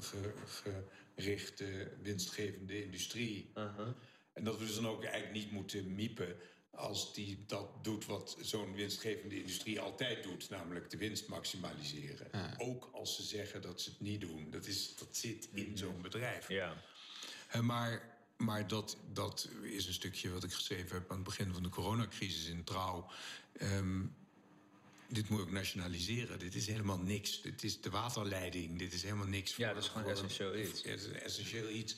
ge- 0.00 0.34
gerichte, 1.14 1.92
winstgevende 2.02 2.84
industrie. 2.84 3.50
En 4.32 4.44
dat 4.44 4.58
we 4.58 4.66
dus 4.66 4.74
dan 4.74 4.86
ook 4.88 5.04
eigenlijk 5.04 5.32
niet 5.34 5.50
moeten 5.52 5.94
miepen 5.94 6.36
als 6.70 7.14
die 7.14 7.44
dat 7.46 7.84
doet 7.84 8.06
wat 8.06 8.36
zo'n 8.40 8.74
winstgevende 8.74 9.36
industrie 9.36 9.80
altijd 9.80 10.22
doet, 10.22 10.50
namelijk 10.50 10.90
de 10.90 10.96
winst 10.96 11.28
maximaliseren. 11.28 12.58
Ook 12.58 12.88
als 12.92 13.16
ze 13.16 13.22
zeggen 13.22 13.62
dat 13.62 13.80
ze 13.80 13.90
het 13.90 14.00
niet 14.00 14.20
doen. 14.20 14.50
Dat, 14.50 14.66
is, 14.66 14.96
dat 14.96 15.16
zit 15.16 15.48
in 15.52 15.78
zo'n 15.78 16.02
bedrijf. 16.02 16.48
Ja. 16.48 16.82
Maar 17.62 18.12
maar 18.36 18.68
dat, 18.68 18.96
dat 19.12 19.48
is 19.62 19.86
een 19.86 19.92
stukje 19.92 20.30
wat 20.30 20.44
ik 20.44 20.52
geschreven 20.52 20.96
heb 20.96 21.10
aan 21.10 21.16
het 21.16 21.24
begin 21.24 21.52
van 21.52 21.62
de 21.62 21.68
coronacrisis 21.68 22.46
in 22.46 22.64
Trouw. 22.64 23.10
Ehm, 23.52 24.02
dit 25.14 25.28
moet 25.28 25.40
ook 25.40 25.50
nationaliseren. 25.50 26.38
Dit 26.38 26.54
is 26.54 26.66
helemaal 26.66 26.98
niks. 26.98 27.42
Dit 27.42 27.64
is 27.64 27.80
de 27.80 27.90
waterleiding. 27.90 28.78
Dit 28.78 28.92
is 28.92 29.02
helemaal 29.02 29.26
niks. 29.26 29.56
Ja, 29.56 29.66
voor- 29.66 29.74
dat 29.74 29.84
is 29.84 29.88
gewoon 29.90 30.10
essentieel 30.10 30.56
iets. 30.56 30.82
Het 30.82 31.00
is 31.00 31.08
essentieel 31.08 31.68
iets. 31.68 31.96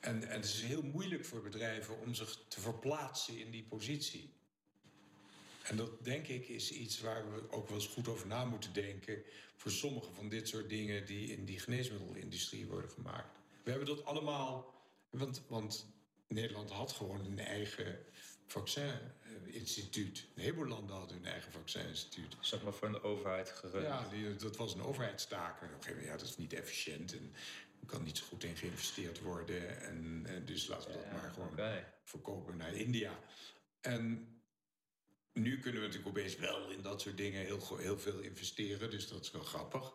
En, 0.00 0.28
en 0.28 0.36
het 0.36 0.44
is 0.44 0.62
heel 0.62 0.82
moeilijk 0.82 1.24
voor 1.24 1.42
bedrijven 1.42 2.00
om 2.00 2.14
zich 2.14 2.38
te 2.48 2.60
verplaatsen 2.60 3.38
in 3.38 3.50
die 3.50 3.62
positie. 3.62 4.32
En 5.62 5.76
dat 5.76 6.04
denk 6.04 6.26
ik 6.26 6.48
is 6.48 6.70
iets 6.70 7.00
waar 7.00 7.32
we 7.34 7.50
ook 7.50 7.68
wel 7.68 7.76
eens 7.78 7.86
goed 7.86 8.08
over 8.08 8.26
na 8.26 8.44
moeten 8.44 8.72
denken. 8.72 9.22
Voor 9.56 9.70
sommige 9.70 10.12
van 10.12 10.28
dit 10.28 10.48
soort 10.48 10.68
dingen 10.68 11.06
die 11.06 11.32
in 11.32 11.44
die 11.44 11.58
geneesmiddelindustrie 11.58 12.66
worden 12.66 12.90
gemaakt. 12.90 13.38
We 13.62 13.70
hebben 13.70 13.88
dat 13.88 14.04
allemaal. 14.04 14.74
Want, 15.10 15.42
want 15.48 15.86
Nederland 16.28 16.70
had 16.70 16.92
gewoon 16.92 17.24
een 17.24 17.38
eigen 17.38 17.98
vaccininstituut. 19.42 20.26
Een 20.34 20.42
heleboel 20.42 20.66
landen 20.66 20.96
hadden 20.96 21.16
hun 21.16 21.26
eigen 21.26 21.52
vaccininstituut. 21.52 22.36
Zeg 22.40 22.62
maar 22.62 22.72
voor 22.72 22.92
de 22.92 23.02
overheid 23.02 23.50
gerund. 23.50 23.86
Ja, 23.86 24.08
die, 24.08 24.36
dat 24.36 24.56
was 24.56 24.74
een 24.74 24.82
overheidstaak. 24.82 25.60
En 25.60 25.66
op 25.66 25.72
een 25.72 25.82
gegeven 25.82 25.90
moment, 25.90 26.12
ja, 26.12 26.16
dat 26.16 26.28
is 26.28 26.36
niet 26.36 26.52
efficiënt. 26.52 27.12
En 27.12 27.32
er 27.80 27.86
kan 27.86 28.02
niet 28.02 28.18
zo 28.18 28.24
goed 28.24 28.44
in 28.44 28.56
geïnvesteerd 28.56 29.20
worden. 29.20 29.80
En, 29.82 30.22
en 30.26 30.44
dus 30.44 30.66
laten 30.66 30.90
we 30.90 30.96
dat 30.96 31.12
maar 31.12 31.32
gewoon 31.32 31.84
verkopen 32.04 32.56
naar 32.56 32.74
India. 32.74 33.18
En 33.80 34.28
nu 35.32 35.58
kunnen 35.58 35.80
we 35.80 35.86
natuurlijk 35.86 36.16
opeens 36.16 36.36
wel 36.36 36.70
in 36.70 36.82
dat 36.82 37.00
soort 37.00 37.16
dingen 37.16 37.44
heel, 37.44 37.76
heel 37.76 37.98
veel 37.98 38.18
investeren. 38.18 38.90
Dus 38.90 39.08
dat 39.08 39.20
is 39.20 39.30
wel 39.30 39.42
grappig. 39.42 39.92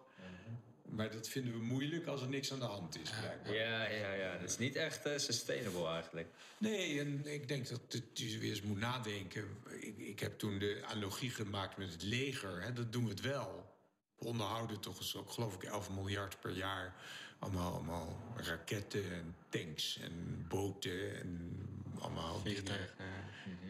Maar 0.90 1.12
dat 1.12 1.28
vinden 1.30 1.54
we 1.54 1.60
moeilijk 1.60 2.06
als 2.06 2.22
er 2.22 2.28
niks 2.30 2.52
aan 2.54 2.60
de 2.60 2.66
hand 2.66 3.00
is. 3.02 3.10
blijkbaar. 3.20 3.54
Ja, 3.54 3.88
ja, 3.90 4.14
ja. 4.14 4.38
Dat 4.38 4.50
is 4.50 4.58
niet 4.58 4.76
echt 4.76 5.06
eh, 5.06 5.18
sustainable 5.18 5.88
eigenlijk. 5.88 6.28
Nee, 6.58 7.00
en 7.00 7.26
ik 7.34 7.48
denk 7.48 7.68
dat 7.70 7.82
het- 7.90 8.20
weer 8.40 8.50
eens 8.50 8.62
moet 8.62 8.80
nadenken. 8.80 9.46
Ik, 9.80 9.98
ik 9.98 10.20
heb 10.20 10.40
toen 10.40 10.60
de 10.60 10.82
analogie 10.86 11.30
gemaakt 11.30 11.78
met 11.78 11.92
het 11.92 12.04
leger. 12.04 12.62
Hè, 12.62 12.74
dat 12.74 12.92
doen 12.92 13.04
we 13.04 13.10
het 13.10 13.22
wel. 13.22 13.78
We 14.18 14.26
onderhouden 14.26 14.80
toch 14.80 14.98
eens 15.00 15.16
ook, 15.16 15.32
geloof 15.32 15.54
ik, 15.56 15.64
11 15.64 15.90
miljard 15.90 16.40
per 16.40 16.52
jaar. 16.52 16.96
Allemaal, 17.40 17.74
allemaal 17.74 18.18
raketten 18.36 19.12
en 19.14 19.36
tanks 19.50 19.98
en 19.98 20.46
boten 20.48 21.20
en 21.20 21.56
allemaal 22.00 22.44
dingen 22.44 22.58
Vliegtuig. 22.66 22.94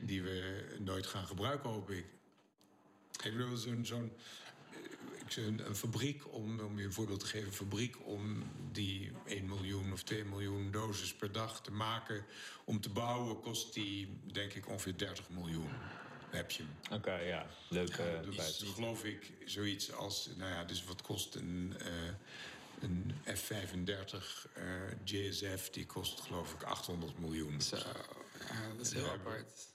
die 0.02 0.22
we 0.24 0.66
nooit 0.80 1.06
gaan 1.08 1.26
gebruiken, 1.28 1.70
hoop 1.70 1.90
ik. 1.90 2.06
Ik 3.24 3.32
bedoel, 3.38 3.58
zo'n 3.58 3.86
zo'n 3.86 4.12
ik 5.30 5.36
zeg, 5.36 5.46
een, 5.46 5.66
een 5.66 5.76
fabriek, 5.76 6.34
om, 6.34 6.60
om 6.60 6.80
je 6.80 6.86
een 6.86 6.94
voorbeeld 6.94 7.20
te 7.20 7.26
geven, 7.26 7.48
een 7.48 7.54
fabriek 7.54 7.96
om 8.08 8.44
die 8.72 9.12
1 9.26 9.46
miljoen 9.46 9.92
of 9.92 10.04
2 10.04 10.24
miljoen 10.24 10.72
doses 10.72 11.14
per 11.14 11.32
dag 11.32 11.62
te 11.62 11.72
maken, 11.72 12.26
om 12.64 12.82
te 12.82 12.90
bouwen, 12.90 13.40
kost 13.40 13.74
die 13.74 14.08
denk 14.32 14.54
ik 14.54 14.68
ongeveer 14.68 14.98
30 14.98 15.30
miljoen. 15.30 15.70
Dan 16.20 16.40
heb 16.40 16.52
je 16.52 16.64
hem. 16.64 16.98
Oké, 16.98 17.16
ja. 17.16 17.48
Leuk 17.70 17.90
eh 17.90 17.98
Dat 18.14 18.30
prijs. 18.36 18.62
is 18.62 18.70
geloof 18.70 19.04
ik 19.04 19.32
zoiets 19.46 19.94
als, 19.94 20.30
nou 20.38 20.52
ja, 20.52 20.64
dus 20.64 20.84
wat 20.84 21.02
kost 21.02 21.36
een, 21.36 21.76
eh, 21.80 21.92
een 22.82 23.14
F-35 23.36 24.48
eh, 24.54 24.64
JSF, 25.04 25.70
die 25.70 25.86
kost 25.86 26.20
geloof 26.22 26.54
ik 26.54 26.64
800 26.64 27.20
miljoen. 27.20 27.62
Zo, 27.62 27.76
ja, 27.76 28.76
dat 28.78 28.86
is 28.86 28.94
heel 28.94 29.10
apart. 29.10 29.69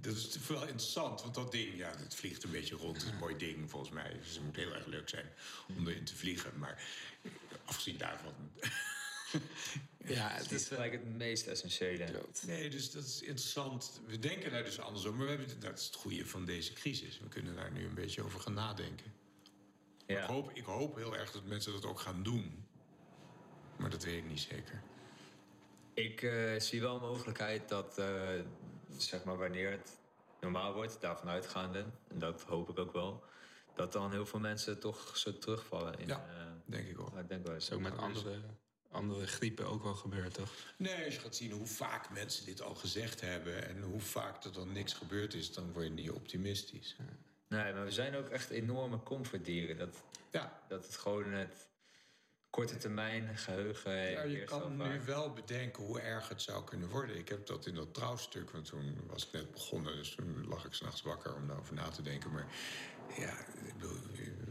Dat 0.00 0.14
is 0.16 0.38
wel 0.48 0.60
interessant, 0.62 1.22
want 1.22 1.34
dat 1.34 1.52
ding, 1.52 1.76
ja, 1.76 1.96
dat 1.96 2.14
vliegt 2.14 2.44
een 2.44 2.50
beetje 2.50 2.74
rond. 2.76 2.96
Het 2.96 3.04
is 3.04 3.10
een 3.12 3.18
mooi 3.18 3.36
ding, 3.36 3.70
volgens 3.70 3.90
mij. 3.90 4.12
Dus 4.22 4.34
het 4.34 4.44
moet 4.44 4.56
heel 4.56 4.74
erg 4.74 4.86
leuk 4.86 5.08
zijn 5.08 5.26
om 5.76 5.88
erin 5.88 6.04
te 6.04 6.16
vliegen. 6.16 6.58
Maar 6.58 6.82
afgezien 7.64 7.98
daarvan... 7.98 8.32
Ja, 10.04 10.28
Het 10.28 10.52
is 10.52 10.66
gelijk 10.68 10.92
het 10.92 11.16
meest 11.16 11.46
essentiële. 11.46 12.24
Nee, 12.46 12.70
dus 12.70 12.90
dat 12.90 13.04
is 13.04 13.20
interessant. 13.20 14.00
We 14.06 14.18
denken 14.18 14.50
daar 14.50 14.64
dus 14.64 14.78
anders 14.80 15.04
over. 15.06 15.18
Maar 15.18 15.26
we 15.28 15.32
hebben, 15.36 15.60
dat 15.60 15.78
is 15.78 15.86
het 15.86 15.94
goede 15.94 16.26
van 16.26 16.44
deze 16.44 16.72
crisis. 16.72 17.18
We 17.18 17.28
kunnen 17.28 17.54
daar 17.54 17.72
nu 17.72 17.84
een 17.84 17.94
beetje 17.94 18.22
over 18.22 18.40
gaan 18.40 18.54
nadenken. 18.54 19.12
Ik, 20.06 20.16
Ja. 20.16 20.26
hoop, 20.26 20.50
ik 20.54 20.64
hoop 20.64 20.96
heel 20.96 21.16
erg 21.16 21.32
dat 21.32 21.44
mensen 21.44 21.72
dat 21.72 21.84
ook 21.84 22.00
gaan 22.00 22.22
doen. 22.22 22.64
Maar 23.78 23.90
dat 23.90 24.04
weet 24.04 24.16
ik 24.16 24.28
niet 24.28 24.40
zeker. 24.40 24.82
Ik 25.94 26.22
eh, 26.22 26.60
zie 26.60 26.80
wel 26.80 26.94
een 26.94 27.00
mogelijkheid 27.00 27.68
dat, 27.68 27.98
eh, 27.98 28.28
zeg 29.02 29.24
maar, 29.24 29.36
wanneer 29.38 29.70
het 29.70 29.98
normaal 30.40 30.74
wordt, 30.74 31.00
daarvan 31.00 31.28
uitgaande, 31.28 31.84
en 32.08 32.18
dat 32.18 32.42
hoop 32.42 32.68
ik 32.68 32.78
ook 32.78 32.92
wel, 32.92 33.24
dat 33.74 33.92
dan 33.92 34.10
heel 34.10 34.26
veel 34.26 34.40
mensen 34.40 34.80
toch 34.80 35.16
zo 35.16 35.38
terugvallen 35.38 35.98
in. 35.98 36.06
Ja. 36.08 36.26
eh, 36.28 36.46
Denk 36.64 36.88
ik 36.88 37.00
ook. 37.00 37.10
ja, 37.14 37.20
ik 37.20 37.28
denk 37.28 37.42
wel 37.46 37.52
Dat 37.52 37.54
eens. 37.54 37.68
is 37.70 37.72
ook 37.76 37.80
met 37.82 37.96
andere, 37.98 38.40
andere 38.90 39.26
griepen 39.26 39.66
ook 39.66 39.82
wel 39.82 39.94
gebeurd, 39.94 40.34
toch? 40.34 40.50
Nee, 40.76 41.04
als 41.04 41.14
je 41.14 41.20
gaat 41.20 41.36
zien 41.36 41.50
hoe 41.50 41.66
vaak 41.66 42.10
mensen 42.10 42.44
dit 42.44 42.62
al 42.62 42.74
gezegd 42.74 43.20
hebben... 43.20 43.68
en 43.68 43.82
hoe 43.82 44.00
vaak 44.00 44.44
er 44.44 44.52
dan 44.52 44.72
niks 44.72 44.92
gebeurd 44.92 45.34
is... 45.34 45.52
dan 45.52 45.72
word 45.72 45.84
je 45.84 45.90
niet 45.90 46.10
optimistisch. 46.10 46.96
Nee, 47.48 47.72
maar 47.72 47.84
we 47.84 47.90
zijn 47.90 48.14
ook 48.16 48.28
echt 48.28 48.50
enorme 48.50 49.02
comfortdieren. 49.02 49.76
Dat, 49.78 49.96
Ja, 50.30 50.60
dat 50.68 50.84
het 50.86 50.96
gewoon 50.96 51.24
het 51.32 51.68
korte 52.50 52.76
termijn 52.76 53.36
geheugen 53.38 54.10
Ja, 54.10 54.22
je 54.22 54.44
kan 54.44 54.76
nu 54.76 54.84
vaak. 54.84 55.02
wel 55.02 55.32
bedenken 55.32 55.82
hoe 55.84 56.00
erg 56.00 56.28
het 56.28 56.42
zou 56.42 56.64
kunnen 56.64 56.88
worden. 56.88 57.16
Ik 57.18 57.28
heb 57.28 57.46
dat 57.46 57.66
in 57.66 57.74
dat 57.74 57.94
trouwstuk, 57.94 58.50
want 58.50 58.64
toen 58.64 58.96
was 59.06 59.26
ik 59.26 59.32
net 59.32 59.50
begonnen... 59.52 59.96
dus 59.96 60.14
toen 60.14 60.46
lag 60.48 60.64
ik 60.64 60.72
s'nachts 60.72 61.02
wakker 61.02 61.34
om 61.34 61.46
daarover 61.46 61.74
na 61.74 61.88
te 61.88 62.02
denken. 62.02 62.30
Maar 62.32 62.46
ja, 63.18 63.34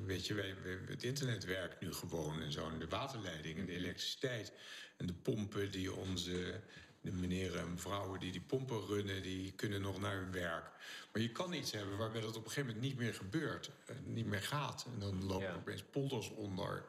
weet 0.05 0.27
je, 0.27 0.53
het 0.87 1.03
internet 1.03 1.45
werkt 1.45 1.81
nu 1.81 1.93
gewoon 1.93 2.41
en 2.41 2.51
zo. 2.51 2.69
En 2.69 2.79
de 2.79 2.87
waterleiding 2.87 3.59
en 3.59 3.65
de 3.65 3.71
elektriciteit 3.75 4.53
en 4.97 5.05
de 5.05 5.13
pompen 5.13 5.71
die 5.71 5.93
onze... 5.93 6.59
De 7.01 7.11
meneren 7.11 7.59
en 7.61 7.79
vrouwen 7.79 8.19
die 8.19 8.31
die 8.31 8.41
pompen 8.41 8.85
runnen, 8.85 9.21
die 9.23 9.51
kunnen 9.51 9.81
nog 9.81 9.99
naar 9.99 10.15
hun 10.15 10.31
werk. 10.31 10.65
Maar 11.13 11.21
je 11.21 11.31
kan 11.31 11.53
iets 11.53 11.71
hebben 11.71 11.97
waarbij 11.97 12.21
dat 12.21 12.29
op 12.35 12.43
een 12.45 12.51
gegeven 12.51 12.65
moment 12.73 12.85
niet 12.85 12.97
meer 12.97 13.13
gebeurt. 13.13 13.71
eh, 13.85 13.95
Niet 14.03 14.25
meer 14.25 14.41
gaat. 14.41 14.85
En 14.93 14.99
dan 14.99 15.25
lopen 15.25 15.45
Ja. 15.45 15.51
er 15.51 15.57
opeens 15.57 15.83
polders 15.91 16.29
onder. 16.29 16.83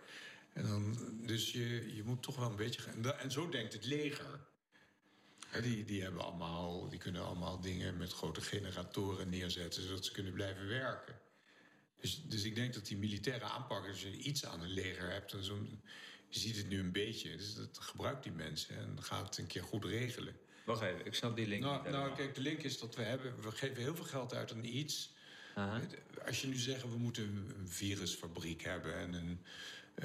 En 0.52 0.62
dan, 0.66 0.96
dus 1.26 1.52
je, 1.52 1.94
je 1.94 2.02
moet 2.04 2.22
toch 2.22 2.36
wel 2.36 2.50
een 2.50 2.56
beetje 2.56 2.80
gaan. 2.80 2.94
En 2.94 3.02
da- 3.02 3.18
En 3.18 3.30
zo 3.30 3.48
denkt 3.48 3.72
het 3.72 3.84
leger. 3.84 4.48
Die, 5.62 5.84
die, 5.84 6.02
hebben 6.02 6.20
allemaal, 6.24 6.88
die 6.88 6.98
kunnen 6.98 7.24
allemaal 7.24 7.60
dingen 7.60 7.96
met 7.96 8.12
grote 8.12 8.40
generatoren 8.40 9.28
neerzetten... 9.28 9.82
zodat 9.82 10.04
ze 10.04 10.12
kunnen 10.12 10.32
blijven 10.32 10.66
werken. 10.66 11.18
Dus, 12.00 12.22
dus 12.24 12.42
ik 12.44 12.54
denk 12.54 12.74
dat 12.74 12.86
die 12.86 12.96
militaire 12.96 13.44
aanpak... 13.44 13.86
als 13.86 14.02
je 14.02 14.16
iets 14.16 14.44
aan 14.46 14.60
een 14.60 14.70
leger 14.70 15.10
hebt... 15.10 15.34
Zo'n- 15.40 15.80
je 16.28 16.38
ziet 16.38 16.56
het 16.56 16.68
nu 16.68 16.78
een 16.78 16.92
beetje. 16.92 17.36
Dus 17.36 17.54
dat 17.54 17.78
gebruikt 17.80 18.22
die 18.22 18.32
mensen 18.32 18.76
en 18.76 19.02
gaat 19.02 19.26
het 19.26 19.38
een 19.38 19.46
keer 19.46 19.62
goed 19.62 19.84
regelen. 19.84 20.36
Wacht 20.64 20.82
even, 20.82 21.06
ik 21.06 21.14
snap 21.14 21.36
die 21.36 21.46
link 21.46 21.62
Nou, 21.62 21.82
niet 21.82 21.92
nou, 21.92 22.14
kijk, 22.16 22.34
de 22.34 22.40
link 22.40 22.62
is 22.62 22.78
dat 22.78 22.94
we 22.96 23.02
hebben... 23.02 23.40
we 23.42 23.50
geven 23.52 23.82
heel 23.82 23.94
veel 23.96 24.04
geld 24.04 24.34
uit 24.34 24.52
aan 24.52 24.64
iets... 24.64 25.14
Als 26.26 26.40
je 26.40 26.46
nu 26.46 26.54
zegt, 26.56 26.82
we 26.82 26.98
moeten 26.98 27.54
een 27.58 27.68
virusfabriek 27.68 28.62
hebben 28.62 28.94
en 28.94 29.12
een 29.14 29.44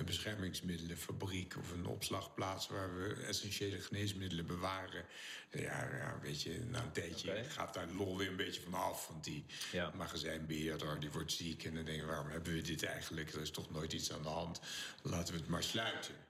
beschermingsmiddelenfabriek 0.04 1.58
of 1.58 1.72
een 1.72 1.86
opslagplaats 1.86 2.68
waar 2.68 2.98
we 2.98 3.14
essentiële 3.14 3.82
geneesmiddelen 3.82 4.46
bewaren. 4.46 5.06
Ja, 5.52 5.90
ja 5.98 6.20
weet 6.22 6.42
je, 6.42 6.60
na 6.68 6.84
een 6.84 6.92
tijdje 6.92 7.44
gaat 7.48 7.74
daar 7.74 7.88
lol 7.88 8.18
weer 8.18 8.28
een 8.28 8.36
beetje 8.36 8.62
van 8.62 8.74
af. 8.74 9.08
Want 9.08 9.24
die 9.24 9.46
ja. 9.72 9.92
magazijnbeheerder 9.96 11.00
die 11.00 11.12
wordt 11.12 11.32
ziek 11.32 11.64
en 11.64 11.74
dan 11.76 11.86
denken 11.86 12.06
we, 12.06 12.12
waarom 12.12 12.30
hebben 12.30 12.54
we 12.54 12.62
dit 12.62 12.84
eigenlijk? 12.84 13.34
Er 13.34 13.42
is 13.42 13.52
toch 13.52 13.72
nooit 13.72 13.94
iets 13.94 14.12
aan 14.12 14.24
de 14.24 14.30
hand. 14.30 14.60
Laten 15.02 15.34
we 15.34 15.40
het 15.40 15.50
maar 15.50 15.64
sluiten. 15.64 16.25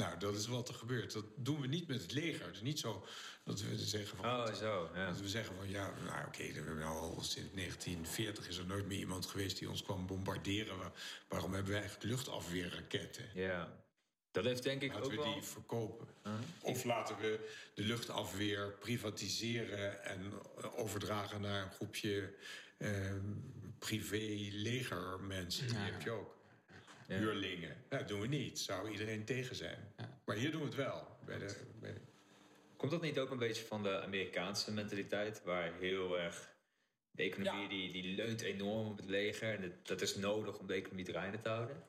Nou, 0.00 0.18
dat 0.18 0.34
is 0.34 0.46
wat 0.46 0.68
er 0.68 0.74
gebeurt. 0.74 1.12
Dat 1.12 1.24
doen 1.36 1.60
we 1.60 1.66
niet 1.66 1.88
met 1.88 2.02
het 2.02 2.12
leger. 2.12 2.46
Het 2.46 2.54
is 2.54 2.62
niet 2.62 2.78
zo 2.78 3.06
dat 3.44 3.60
we 3.60 3.78
zeggen 3.78 4.16
van. 4.16 4.26
Oh, 4.26 4.54
zo. 4.54 4.90
Ja. 4.94 5.06
Dat 5.06 5.20
we 5.20 5.28
zeggen 5.28 5.56
van 5.56 5.68
ja, 5.68 5.92
nou 6.04 6.26
oké, 6.26 6.52
we 6.52 6.52
hebben 6.52 6.84
al 6.84 7.20
sinds 7.20 7.52
1940 7.54 8.48
is 8.48 8.56
er 8.56 8.66
nooit 8.66 8.86
meer 8.86 8.98
iemand 8.98 9.26
geweest 9.26 9.58
die 9.58 9.70
ons 9.70 9.82
kwam 9.82 10.06
bombarderen. 10.06 10.76
Waarom 11.28 11.52
hebben 11.52 11.72
we 11.72 11.78
eigenlijk 11.78 12.10
luchtafweerraketten? 12.10 13.24
Ja. 13.34 13.78
Dat 14.30 14.44
heeft 14.44 14.62
denk 14.62 14.82
ik 14.82 14.92
laten 14.92 15.04
ook 15.04 15.24
we 15.24 15.32
die 15.32 15.42
verkopen. 15.42 16.08
Of 16.60 16.84
laten 16.84 17.16
we 17.16 17.50
de 17.74 17.82
luchtafweer 17.82 18.72
privatiseren 18.72 20.04
en 20.04 20.32
overdragen 20.76 21.40
naar 21.40 21.62
een 21.62 21.72
groepje 21.72 22.34
eh, 22.76 22.90
privé-legermensen. 23.78 25.66
Die 25.66 25.76
heb 25.76 26.02
je 26.02 26.10
ook 26.10 26.39
huurlingen. 27.10 27.76
Dat 27.88 28.08
doen 28.08 28.20
we 28.20 28.26
niet. 28.26 28.58
Zou 28.58 28.90
iedereen 28.90 29.24
tegen 29.24 29.56
zijn. 29.56 29.94
Maar 30.24 30.36
hier 30.36 30.50
doen 30.50 30.60
we 30.60 30.66
het 30.66 30.76
wel. 30.76 31.18
Bij 31.24 31.38
de, 31.38 31.56
bij 31.80 31.94
Komt 32.76 32.90
dat 32.90 33.02
niet 33.02 33.18
ook 33.18 33.30
een 33.30 33.38
beetje 33.38 33.64
van 33.64 33.82
de 33.82 34.02
Amerikaanse 34.02 34.72
mentaliteit? 34.72 35.42
Waar 35.42 35.72
heel 35.78 36.18
erg... 36.18 36.48
De 37.10 37.22
economie 37.22 37.68
die, 37.68 37.92
die 37.92 38.14
leunt 38.14 38.40
enorm 38.40 38.86
op 38.86 38.96
het 38.96 39.08
leger. 39.08 39.54
En 39.54 39.74
dat 39.82 40.00
is 40.00 40.16
nodig 40.16 40.58
om 40.58 40.66
de 40.66 40.74
economie 40.74 41.04
draaiende 41.04 41.40
te 41.40 41.48
houden. 41.48 41.82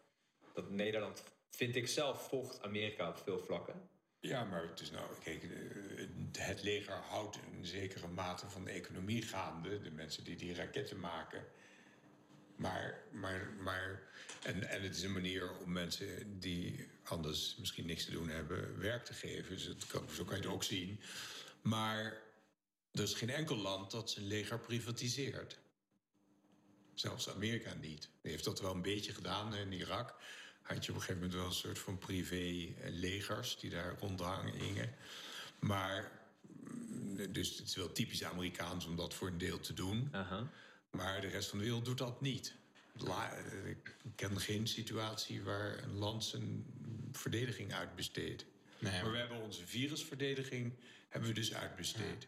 Dat 0.54 0.70
Nederland, 0.70 1.24
vind 1.50 1.76
ik 1.76 1.88
zelf, 1.88 2.28
volgt 2.28 2.62
Amerika 2.62 3.10
op 3.10 3.18
veel 3.18 3.40
vlakken. 3.40 3.90
Ja, 4.20 4.44
maar 4.44 4.68
het 4.68 4.80
is 4.80 4.92
nou, 4.92 5.06
kijk, 5.24 5.44
het 6.38 6.64
leger 6.64 6.94
houdt 6.94 7.36
een 7.36 7.66
zekere 7.66 8.08
mate 8.08 8.50
van 8.50 8.66
de 8.66 8.72
economie 8.72 9.22
gaande. 9.22 9.82
De 9.82 9.92
mensen 9.92 10.24
die 10.24 10.36
die 10.36 10.54
raketten 10.54 11.00
maken. 11.00 11.46
Maar, 12.62 13.04
maar, 13.12 13.54
maar 13.60 14.02
en, 14.44 14.70
en 14.70 14.82
het 14.82 14.96
is 14.96 15.04
een 15.04 15.12
manier 15.12 15.58
om 15.58 15.72
mensen 15.72 16.40
die 16.40 16.88
anders 17.04 17.56
misschien 17.60 17.86
niks 17.86 18.06
te 18.06 18.12
doen 18.12 18.30
hebben, 18.30 18.80
werk 18.80 19.06
te 19.06 19.14
geven. 19.14 19.56
Dus 19.56 19.64
het 19.64 19.86
kan, 19.88 20.10
zo 20.10 20.24
kan 20.24 20.36
je 20.36 20.44
het 20.44 20.52
ook 20.52 20.64
zien. 20.64 21.00
Maar 21.62 22.22
er 22.92 23.04
is 23.04 23.14
geen 23.14 23.30
enkel 23.30 23.56
land 23.56 23.92
dat 23.92 24.10
zijn 24.10 24.28
leger 24.28 24.60
privatiseert. 24.60 25.60
Zelfs 26.94 27.30
Amerika 27.30 27.74
niet. 27.74 28.10
Die 28.22 28.32
heeft 28.32 28.44
dat 28.44 28.62
wel 28.62 28.74
een 28.74 28.82
beetje 28.82 29.14
gedaan 29.14 29.56
in 29.56 29.72
Irak. 29.72 30.16
Had 30.62 30.86
je 30.86 30.92
op 30.92 30.98
een 30.98 31.04
gegeven 31.04 31.22
moment 31.22 31.34
wel 31.34 31.46
een 31.46 31.54
soort 31.54 31.80
van 31.80 31.98
privé-legers 31.98 33.58
die 33.58 33.70
daar 33.70 33.96
rondhangen. 34.00 34.96
Maar, 35.60 36.12
mm, 36.42 37.32
dus 37.32 37.58
het 37.58 37.68
is 37.68 37.76
wel 37.76 37.92
typisch 37.92 38.24
Amerikaans 38.24 38.86
om 38.86 38.96
dat 38.96 39.14
voor 39.14 39.28
een 39.28 39.38
deel 39.38 39.60
te 39.60 39.74
doen. 39.74 40.10
Maar 40.92 41.22
de 41.22 41.28
rest 41.28 41.50
van 41.50 41.58
de 41.58 41.64
wereld 41.64 41.86
doet 41.86 41.98
dat 41.98 42.22
niet. 42.22 42.56
Ik 43.66 43.96
ken 44.16 44.40
geen 44.40 44.68
situatie 44.68 45.44
waar 45.44 45.84
een 45.84 45.98
land 45.98 46.24
zijn 46.24 46.66
verdediging 47.12 47.74
uitbesteedt. 47.74 48.46
Nee, 48.80 49.02
maar 49.02 49.12
we 49.12 49.18
hebben 49.18 49.42
onze 49.42 49.68
virusverdediging 49.68 50.74
hebben 51.10 51.30
we 51.30 51.36
dus 51.36 51.54
uitbesteed. 51.54 52.28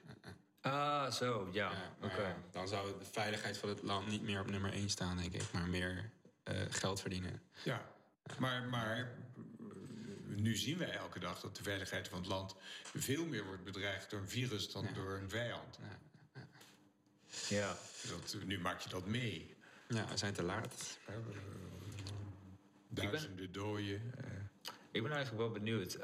Ah, 0.61 1.11
zo, 1.11 1.49
ja. 1.51 1.95
Oké. 2.01 2.35
dan 2.51 2.67
zou 2.67 2.99
de 2.99 3.05
veiligheid 3.05 3.57
van 3.57 3.69
het 3.69 3.81
land 3.81 4.07
niet 4.07 4.21
meer 4.21 4.39
op 4.39 4.49
nummer 4.49 4.73
1 4.73 4.89
staan, 4.89 5.17
denk 5.17 5.33
ik, 5.33 5.51
maar 5.51 5.67
meer 5.69 6.11
uh, 6.43 6.61
geld 6.69 7.01
verdienen. 7.01 7.41
Ja, 7.63 7.91
maar, 8.39 8.63
maar 8.63 9.17
nu 10.25 10.55
zien 10.55 10.77
wij 10.77 10.91
elke 10.91 11.19
dag 11.19 11.39
dat 11.39 11.55
de 11.55 11.63
veiligheid 11.63 12.07
van 12.07 12.17
het 12.17 12.27
land 12.27 12.55
veel 12.83 13.25
meer 13.25 13.45
wordt 13.45 13.63
bedreigd 13.63 14.09
door 14.09 14.19
een 14.19 14.29
virus 14.29 14.71
dan 14.71 14.87
door 14.93 15.17
een 15.17 15.29
vijand. 15.29 15.77
Ja. 15.81 15.99
Dat, 17.49 18.35
nu 18.45 18.59
maak 18.59 18.79
je 18.79 18.89
dat 18.89 19.05
mee. 19.05 19.55
Ja, 19.87 20.07
we 20.07 20.17
zijn 20.17 20.33
te 20.33 20.43
laat. 20.43 20.99
Duizenden 22.87 23.35
ben... 23.35 23.51
dooien. 23.51 24.13
Eh. 24.17 24.71
Ik 24.91 25.01
ben 25.03 25.11
eigenlijk 25.11 25.43
wel 25.43 25.51
benieuwd. 25.51 25.95
Uh, 25.95 26.01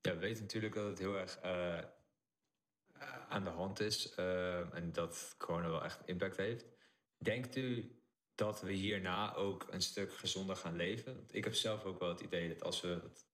ja, 0.00 0.12
we 0.14 0.16
weten 0.18 0.42
natuurlijk 0.42 0.74
dat 0.74 0.86
het 0.86 0.98
heel 0.98 1.18
erg 1.18 1.38
uh, 1.44 1.78
aan 3.28 3.44
de 3.44 3.50
hand 3.50 3.80
is. 3.80 4.12
Uh, 4.18 4.74
en 4.74 4.92
dat 4.92 5.34
corona 5.38 5.68
wel 5.68 5.84
echt 5.84 6.00
impact 6.04 6.36
heeft. 6.36 6.64
Denkt 7.18 7.56
u 7.56 7.96
dat 8.34 8.60
we 8.60 8.72
hierna 8.72 9.34
ook 9.34 9.66
een 9.70 9.82
stuk 9.82 10.14
gezonder 10.14 10.56
gaan 10.56 10.76
leven? 10.76 11.16
Want 11.16 11.34
ik 11.34 11.44
heb 11.44 11.54
zelf 11.54 11.84
ook 11.84 11.98
wel 11.98 12.08
het 12.08 12.20
idee 12.20 12.48
dat 12.48 12.62
als 12.62 12.80
we 12.80 12.88
het 12.88 13.26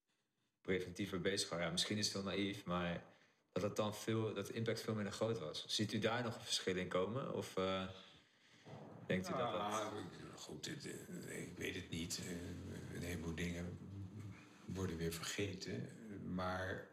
preventiever 0.60 1.20
bezig 1.20 1.48
gaan... 1.48 1.60
Ja, 1.60 1.70
misschien 1.70 1.98
is 1.98 2.05
het 2.05 2.15
veel 2.15 2.31
naïef, 2.31 2.65
maar 2.65 3.05
dat, 3.53 3.62
het 3.62 3.77
dan 3.77 3.95
veel, 3.95 4.35
dat 4.35 4.47
de 4.47 4.53
impact 4.53 4.81
veel 4.81 4.95
minder 4.95 5.12
groot 5.12 5.39
was. 5.39 5.65
Ziet 5.66 5.93
u 5.93 5.99
daar 5.99 6.23
nog 6.23 6.35
een 6.35 6.45
verschil 6.45 6.77
in 6.77 6.89
komen? 6.89 7.35
Of... 7.35 7.55
Denkt 9.09 9.29
u 9.29 9.33
dat 9.33 9.53
dat... 9.53 9.93
Goed, 10.35 10.66
eh, 10.66 11.43
ik 11.43 11.59
weet 11.59 11.75
het 11.75 11.91
niet. 11.91 12.20
Eh, 12.25 12.95
een 12.95 13.03
heleboel 13.03 13.35
dingen 13.35 13.79
worden 14.65 14.97
weer 14.97 15.12
vergeten. 15.12 15.89
Maar... 16.35 16.87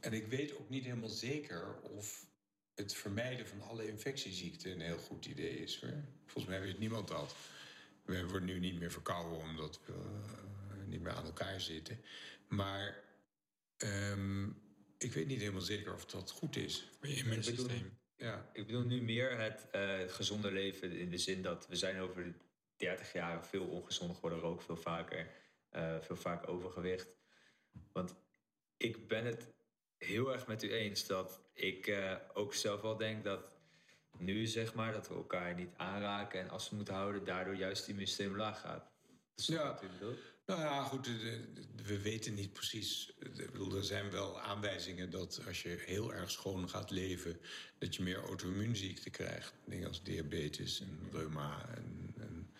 En 0.00 0.12
ik 0.12 0.26
weet 0.26 0.56
ook 0.56 0.68
niet 0.68 0.84
helemaal 0.84 1.08
zeker 1.08 1.80
of 1.80 2.26
het 2.74 2.94
vermijden 2.94 3.46
van 3.46 3.60
alle 3.60 3.88
infectieziekten 3.88 4.72
een 4.72 4.80
heel 4.80 4.98
goed 4.98 5.26
idee 5.26 5.58
is. 5.58 5.80
Hoor. 5.80 6.04
Volgens 6.26 6.54
mij 6.54 6.60
weet 6.60 6.78
niemand 6.78 7.08
dat. 7.08 7.36
We 8.04 8.26
worden 8.26 8.44
nu 8.44 8.58
niet 8.58 8.78
meer 8.78 8.90
verkouden 8.90 9.38
omdat 9.38 9.80
we 9.86 9.92
uh, 9.92 10.86
niet 10.86 11.00
meer 11.00 11.12
aan 11.12 11.24
elkaar 11.24 11.60
zitten. 11.60 12.04
Maar 12.48 13.02
um, 13.78 14.61
ik 15.02 15.12
weet 15.12 15.26
niet 15.26 15.40
helemaal 15.40 15.60
zeker 15.60 15.92
of 15.92 16.04
dat 16.04 16.30
goed 16.30 16.56
is. 16.56 16.88
Voor 16.98 17.08
je 17.08 17.16
immuunsysteem. 17.16 17.98
Ja. 18.16 18.50
Ik 18.52 18.66
bedoel 18.66 18.84
nu 18.84 19.02
meer 19.02 19.38
het 19.38 19.66
uh, 19.74 19.98
gezonde 20.06 20.52
leven 20.52 20.92
in 20.92 21.10
de 21.10 21.18
zin 21.18 21.42
dat 21.42 21.68
we 21.68 21.76
zijn 21.76 22.00
over 22.00 22.24
de 22.24 22.32
30 22.76 23.12
jaar 23.12 23.46
veel 23.46 23.66
ongezonder 23.66 24.14
geworden, 24.14 24.38
rook 24.38 24.62
veel 24.62 24.76
vaker, 24.76 25.30
uh, 25.72 25.96
veel 26.00 26.16
vaker 26.16 26.48
overgewicht. 26.48 27.08
Want 27.92 28.14
ik 28.76 29.08
ben 29.08 29.24
het 29.24 29.46
heel 29.98 30.32
erg 30.32 30.46
met 30.46 30.62
u 30.62 30.72
eens 30.72 31.06
dat 31.06 31.40
ik 31.52 31.86
uh, 31.86 32.16
ook 32.32 32.54
zelf 32.54 32.80
wel 32.80 32.96
denk 32.96 33.24
dat 33.24 33.56
nu 34.18 34.46
zeg 34.46 34.74
maar 34.74 34.92
dat 34.92 35.08
we 35.08 35.14
elkaar 35.14 35.54
niet 35.54 35.70
aanraken 35.76 36.40
en 36.40 36.50
als 36.50 36.70
we 36.70 36.76
moeten 36.76 36.94
houden, 36.94 37.24
daardoor 37.24 37.54
juist 37.54 37.80
het 37.80 37.88
immuunsysteem 37.88 38.36
laag 38.36 38.60
gaat. 38.60 38.90
Dat 39.34 39.38
is 39.38 39.46
ja. 39.46 39.72
wat 39.72 39.82
u 39.82 39.86
bedoelt. 39.86 40.31
Nou 40.46 40.60
ja, 40.60 40.82
goed, 40.82 41.06
we 41.84 42.00
weten 42.02 42.34
niet 42.34 42.52
precies. 42.52 43.12
er 43.74 43.84
zijn 43.84 44.10
wel 44.10 44.40
aanwijzingen 44.40 45.10
dat 45.10 45.40
als 45.46 45.62
je 45.62 45.82
heel 45.86 46.14
erg 46.14 46.30
schoon 46.30 46.68
gaat 46.68 46.90
leven, 46.90 47.40
dat 47.78 47.96
je 47.96 48.02
meer 48.02 48.22
auto-immuunziekten 48.22 49.10
krijgt. 49.10 49.54
Dingen 49.64 49.88
als 49.88 50.02
diabetes 50.02 50.80
en 50.80 51.08
reuma. 51.12 51.68
En, 51.74 52.14
en 52.18 52.50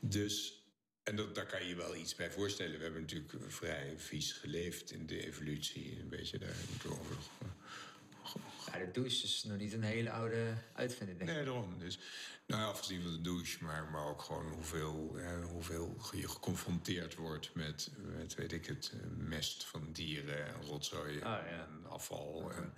dus, 0.00 0.62
en 1.02 1.16
dat, 1.16 1.34
daar 1.34 1.46
kan 1.46 1.66
je 1.66 1.74
wel 1.74 1.96
iets 1.96 2.14
bij 2.14 2.30
voorstellen. 2.30 2.76
We 2.76 2.82
hebben 2.82 3.00
natuurlijk 3.00 3.34
vrij 3.48 3.94
vies 3.96 4.32
geleefd 4.32 4.90
in 4.90 5.06
de 5.06 5.26
evolutie. 5.26 5.98
Een 6.00 6.08
beetje 6.08 6.38
daar 6.38 6.56
over 6.88 7.16
ja, 8.72 8.78
de 8.78 8.90
douche 8.90 9.24
is 9.24 9.44
nog 9.44 9.58
niet 9.58 9.72
een 9.72 9.82
hele 9.82 10.10
oude 10.10 10.54
uitvinding, 10.72 11.18
denk 11.18 11.30
ik. 11.30 11.36
Nee, 11.36 11.44
daarom. 11.44 11.78
Dus, 11.78 11.98
nou 12.50 12.62
ja, 12.62 12.68
afgezien 12.68 13.02
van 13.02 13.12
de 13.12 13.20
douche, 13.20 13.64
maar, 13.64 13.88
maar 13.92 14.06
ook 14.06 14.22
gewoon 14.22 14.52
hoeveel, 14.52 15.16
hoeveel 15.50 15.96
je 16.12 16.28
geconfronteerd 16.28 17.14
wordt 17.14 17.54
met, 17.54 17.90
met, 17.96 18.34
weet 18.34 18.52
ik 18.52 18.66
het, 18.66 18.92
mest 19.16 19.64
van 19.64 19.92
dieren 19.92 20.46
en 20.46 20.62
rotzooi 20.62 21.20
ah, 21.22 21.52
en 21.52 21.86
afval. 21.88 22.52
En, 22.52 22.74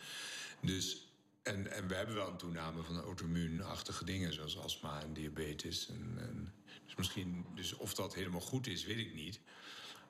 dus, 0.60 1.06
en, 1.42 1.72
en 1.72 1.88
we 1.88 1.94
hebben 1.94 2.14
wel 2.14 2.28
een 2.28 2.36
toename 2.36 2.82
van 2.82 3.00
auto-immuunachtige 3.00 4.04
dingen, 4.04 4.32
zoals 4.32 4.58
astma 4.58 5.02
en 5.02 5.12
diabetes. 5.12 5.88
En, 5.88 6.14
en, 6.18 6.54
dus 6.84 6.94
misschien, 6.94 7.46
dus 7.54 7.76
of 7.76 7.94
dat 7.94 8.14
helemaal 8.14 8.40
goed 8.40 8.66
is, 8.66 8.84
weet 8.84 8.98
ik 8.98 9.14
niet. 9.14 9.40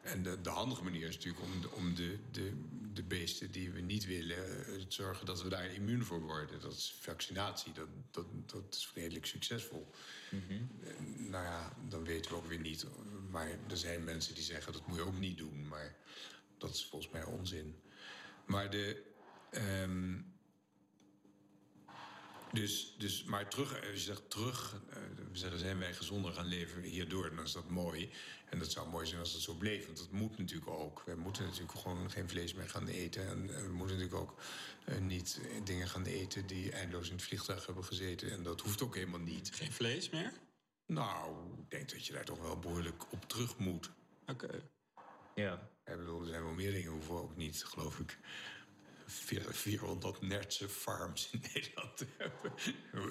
En 0.02 0.22
de, 0.22 0.40
de, 0.40 0.50
handige 0.50 0.82
manier 0.82 1.08
is 1.08 1.14
natuurlijk 1.14 1.44
om, 1.44 1.60
de, 1.60 1.70
om 1.70 1.94
de, 1.94 2.18
de, 2.30 2.52
de 2.92 3.02
beesten 3.02 3.50
die 3.50 3.70
we 3.70 3.80
niet 3.80 4.06
willen, 4.06 4.66
te 4.88 4.94
zorgen 4.94 5.26
dat 5.26 5.42
we 5.42 5.48
daar 5.48 5.72
immuun 5.72 6.04
voor 6.04 6.20
worden. 6.20 6.60
Dat 6.60 6.72
is 6.72 6.94
vaccinatie, 7.00 7.72
dat, 7.72 7.88
dat, 8.10 8.26
dat 8.46 8.64
is 8.74 8.90
redelijk 8.94 9.26
succesvol. 9.26 9.90
Mm 10.30 10.68
nou 11.30 11.44
ja, 11.44 11.72
dan 11.88 12.04
weten 12.04 12.30
we 12.30 12.36
ook 12.36 12.46
weer 12.46 12.60
niet. 12.60 12.86
Maar 13.30 13.48
er 13.68 13.76
zijn 13.76 14.04
mensen 14.04 14.34
die 14.34 14.44
zeggen 14.44 14.72
dat 14.72 14.86
moet 14.86 14.96
je 14.96 15.02
ook 15.02 15.18
niet 15.18 15.38
doen. 15.38 15.68
Maar 15.68 15.96
dat 16.58 16.74
is 16.74 16.86
volgens 16.86 17.12
mij 17.12 17.24
onzin. 17.24 17.76
Maar 18.44 18.70
de. 18.70 19.02
Um, 19.82 20.31
Dus, 22.52 22.94
dus, 22.98 23.24
maar 23.24 23.48
terug, 23.48 23.74
als 23.74 23.90
je 23.90 23.98
zegt 23.98 24.30
terug, 24.30 24.74
uh, 24.88 24.96
we 25.30 25.38
zeggen, 25.38 25.58
zijn 25.58 25.78
wij 25.78 25.94
gezonder 25.94 26.32
gaan 26.32 26.46
leven 26.46 26.82
hierdoor, 26.82 27.34
dan 27.34 27.44
is 27.44 27.52
dat 27.52 27.70
mooi. 27.70 28.10
En 28.48 28.58
dat 28.58 28.70
zou 28.70 28.88
mooi 28.88 29.06
zijn 29.06 29.20
als 29.20 29.32
dat 29.32 29.40
zo 29.40 29.54
bleef, 29.54 29.86
want 29.86 29.98
dat 29.98 30.10
moet 30.10 30.38
natuurlijk 30.38 30.70
ook. 30.70 31.02
We 31.06 31.14
moeten 31.14 31.44
natuurlijk 31.44 31.78
gewoon 31.78 32.10
geen 32.10 32.28
vlees 32.28 32.54
meer 32.54 32.68
gaan 32.68 32.86
eten. 32.88 33.28
En 33.28 33.46
we 33.46 33.72
moeten 33.72 33.96
natuurlijk 33.96 34.22
ook 34.22 34.40
uh, 34.88 34.98
niet 34.98 35.40
dingen 35.64 35.88
gaan 35.88 36.04
eten 36.04 36.46
die 36.46 36.72
eindeloos 36.72 37.08
in 37.08 37.14
het 37.14 37.24
vliegtuig 37.24 37.66
hebben 37.66 37.84
gezeten. 37.84 38.30
En 38.30 38.42
dat 38.42 38.60
hoeft 38.60 38.82
ook 38.82 38.94
helemaal 38.94 39.20
niet. 39.20 39.50
Geen 39.54 39.72
vlees 39.72 40.10
meer? 40.10 40.32
Nou, 40.86 41.36
ik 41.58 41.70
denk 41.70 41.90
dat 41.90 42.06
je 42.06 42.12
daar 42.12 42.24
toch 42.24 42.40
wel 42.40 42.58
behoorlijk 42.58 43.12
op 43.12 43.28
terug 43.28 43.58
moet. 43.58 43.90
Oké. 44.26 44.44
Okay. 44.44 44.70
Ja. 45.34 45.70
Ik 45.84 45.96
bedoel, 45.96 46.20
er 46.20 46.26
zijn 46.26 46.42
wel 46.42 46.52
meer 46.52 46.72
dingen, 46.72 46.90
hoeven 46.90 47.14
we 47.14 47.20
ook 47.20 47.36
niet, 47.36 47.64
geloof 47.64 47.98
ik. 47.98 48.18
400 49.12 50.20
nertse 50.20 50.68
farms 50.68 51.28
in 51.32 51.42
Nederland 51.54 51.96
te 51.96 52.06
hebben. 52.16 52.52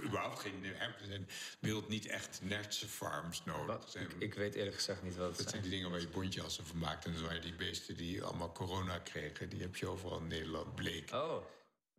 Überhaupt 0.04 0.40
geen. 0.40 0.66
Er 0.80 0.96
zijn 1.08 1.28
wereld 1.60 1.88
niet 1.88 2.06
echt 2.06 2.40
nertse 2.44 2.88
farms 2.88 3.44
nodig. 3.46 3.90
Zijn, 3.90 4.06
ik, 4.06 4.16
ik, 4.20 4.34
weet 4.34 4.56
eerlijk 4.56 4.76
gezegd 4.76 5.04
niet 5.04 5.16
wat 5.16 5.28
het 5.28 5.38
Dat 5.38 5.50
zijn 5.50 5.62
die 5.62 5.72
dingen 5.72 5.92
waar 5.92 6.00
je 6.00 6.08
bondjassen 6.08 6.66
van 6.66 6.78
maakt. 6.78 7.06
En 7.06 7.18
zo 7.18 7.26
waar 7.26 7.42
die 7.42 7.56
beesten 7.56 7.98
die 7.98 8.24
allemaal 8.24 8.52
corona 8.52 9.00
kregen, 9.00 9.50
die 9.50 9.62
heb 9.62 9.76
je 9.76 9.88
overal 9.88 10.18
in 10.18 10.28
Nederland 10.28 10.76
bleek. 10.76 11.14
Oh. 11.14 11.44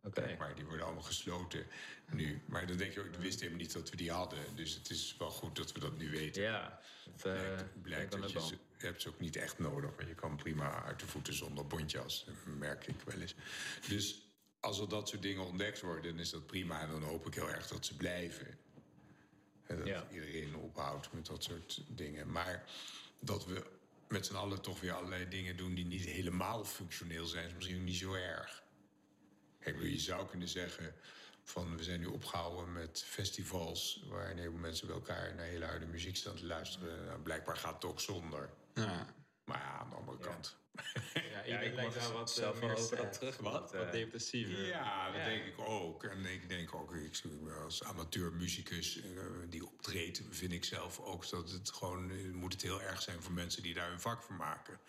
Okay. 0.05 0.35
Maar 0.37 0.55
die 0.55 0.65
worden 0.65 0.85
allemaal 0.85 1.03
gesloten 1.03 1.65
nu. 2.11 2.41
Maar 2.45 2.67
dan 2.67 2.77
denk 2.77 2.93
je 2.93 2.99
ook, 2.99 3.15
we 3.15 3.21
wisten 3.21 3.39
helemaal 3.39 3.61
niet 3.61 3.73
dat 3.73 3.89
we 3.89 3.95
die 3.95 4.11
hadden. 4.11 4.39
Dus 4.55 4.73
het 4.73 4.89
is 4.89 5.15
wel 5.17 5.29
goed 5.29 5.55
dat 5.55 5.71
we 5.71 5.79
dat 5.79 5.97
nu 5.97 6.09
weten. 6.09 6.41
Ja, 6.41 6.79
het, 7.11 7.25
uh, 7.25 7.33
blijkt, 7.33 7.81
blijkt 7.81 8.11
dat 8.11 8.31
je, 8.31 8.41
ze, 8.41 8.57
je 8.77 8.85
hebt 8.85 9.01
ze 9.01 9.09
ook 9.09 9.19
niet 9.19 9.35
echt 9.35 9.59
nodig. 9.59 9.91
Maar 9.95 10.07
je 10.07 10.15
kan 10.15 10.35
prima 10.35 10.83
uit 10.83 10.99
de 10.99 11.07
voeten 11.07 11.33
zonder 11.33 11.67
bontjas. 11.67 12.25
Dat 12.25 12.35
merk 12.57 12.87
ik 12.87 12.95
wel 13.05 13.21
eens. 13.21 13.35
Dus 13.87 14.21
als 14.59 14.79
er 14.79 14.89
dat 14.89 15.09
soort 15.09 15.21
dingen 15.21 15.45
ontdekt 15.45 15.81
worden, 15.81 16.11
dan 16.11 16.19
is 16.19 16.29
dat 16.29 16.45
prima. 16.45 16.81
En 16.81 16.89
dan 16.89 17.03
hoop 17.03 17.27
ik 17.27 17.33
heel 17.33 17.49
erg 17.49 17.67
dat 17.67 17.85
ze 17.85 17.95
blijven. 17.95 18.57
En 19.65 19.77
dat 19.77 19.87
Ja. 19.87 20.07
iedereen 20.11 20.55
ophoudt 20.55 21.13
met 21.13 21.25
dat 21.25 21.43
soort 21.43 21.83
dingen. 21.87 22.31
Maar 22.31 22.63
dat 23.19 23.45
we 23.45 23.65
met 24.07 24.25
z'n 24.25 24.35
allen 24.35 24.61
toch 24.61 24.79
weer 24.79 24.93
allerlei 24.93 25.27
dingen 25.27 25.57
doen 25.57 25.73
die 25.73 25.85
niet 25.85 26.05
helemaal 26.05 26.65
functioneel 26.65 27.25
zijn, 27.25 27.47
is 27.47 27.53
misschien 27.53 27.77
ook 27.77 27.83
niet 27.83 27.97
zo 27.97 28.13
erg. 28.13 28.63
Ik 29.65 29.73
bedoel, 29.73 29.89
je 29.91 29.99
zou 29.99 30.27
kunnen 30.27 30.47
zeggen 30.47 30.95
van 31.43 31.77
we 31.77 31.83
zijn 31.83 31.99
nu 31.99 32.05
opgehouden 32.05 32.73
met 32.73 33.03
festivals 33.07 34.03
waar 34.09 34.31
een 34.31 34.37
heleboel 34.37 34.59
mensen 34.59 34.87
bij 34.87 34.95
elkaar 34.95 35.35
naar 35.35 35.45
hele 35.45 35.65
harde 35.65 35.85
muziek 35.85 36.15
staan 36.15 36.35
te 36.35 36.45
luisteren. 36.45 37.05
Nou, 37.05 37.19
blijkbaar 37.19 37.57
gaat 37.57 37.73
het 37.73 37.85
ook 37.85 37.99
zonder. 37.99 38.49
Ja. 38.73 39.15
Maar 39.45 39.57
ja, 39.59 39.77
aan 39.79 39.89
de 39.89 39.95
andere 39.95 40.17
kant. 40.17 40.55
Ja, 40.73 40.81
Ja, 41.31 41.45
iedereen 41.45 41.67
ik 41.69 41.75
lijkt 41.75 41.93
was 41.95 42.07
wel 42.07 42.17
wat 42.17 42.29
eh, 42.29 42.35
zelf 42.35 42.61
meer 42.61 42.77
over 42.77 42.97
dat 42.97 43.13
terug. 43.13 43.37
Wat? 43.37 43.71
Wat 43.71 43.85
eh, 43.85 43.91
depressiever. 43.91 44.65
Ja, 44.65 45.11
dat 45.11 45.21
Ja. 45.21 45.25
denk 45.25 45.45
ik 45.45 45.59
ook. 45.59 46.03
En 46.03 46.25
ik 46.25 46.49
denk 46.49 46.73
ook, 46.75 46.95
ik, 46.95 47.21
als 47.63 47.83
amateurmuzikus 47.83 49.01
eh, 49.01 49.21
die 49.49 49.65
optreedt, 49.65 50.21
vind 50.29 50.51
ik 50.51 50.63
zelf 50.63 50.99
ook 50.99 51.29
dat 51.29 51.51
het 51.51 51.71
gewoon 51.71 52.31
moet 52.35 52.53
het 52.53 52.61
heel 52.61 52.81
erg 52.81 53.01
zijn 53.01 53.21
voor 53.21 53.33
mensen 53.33 53.63
die 53.63 53.73
daar 53.73 53.89
hun 53.89 53.99
vak 53.99 54.23
van 54.23 54.35
maken. 54.35 54.79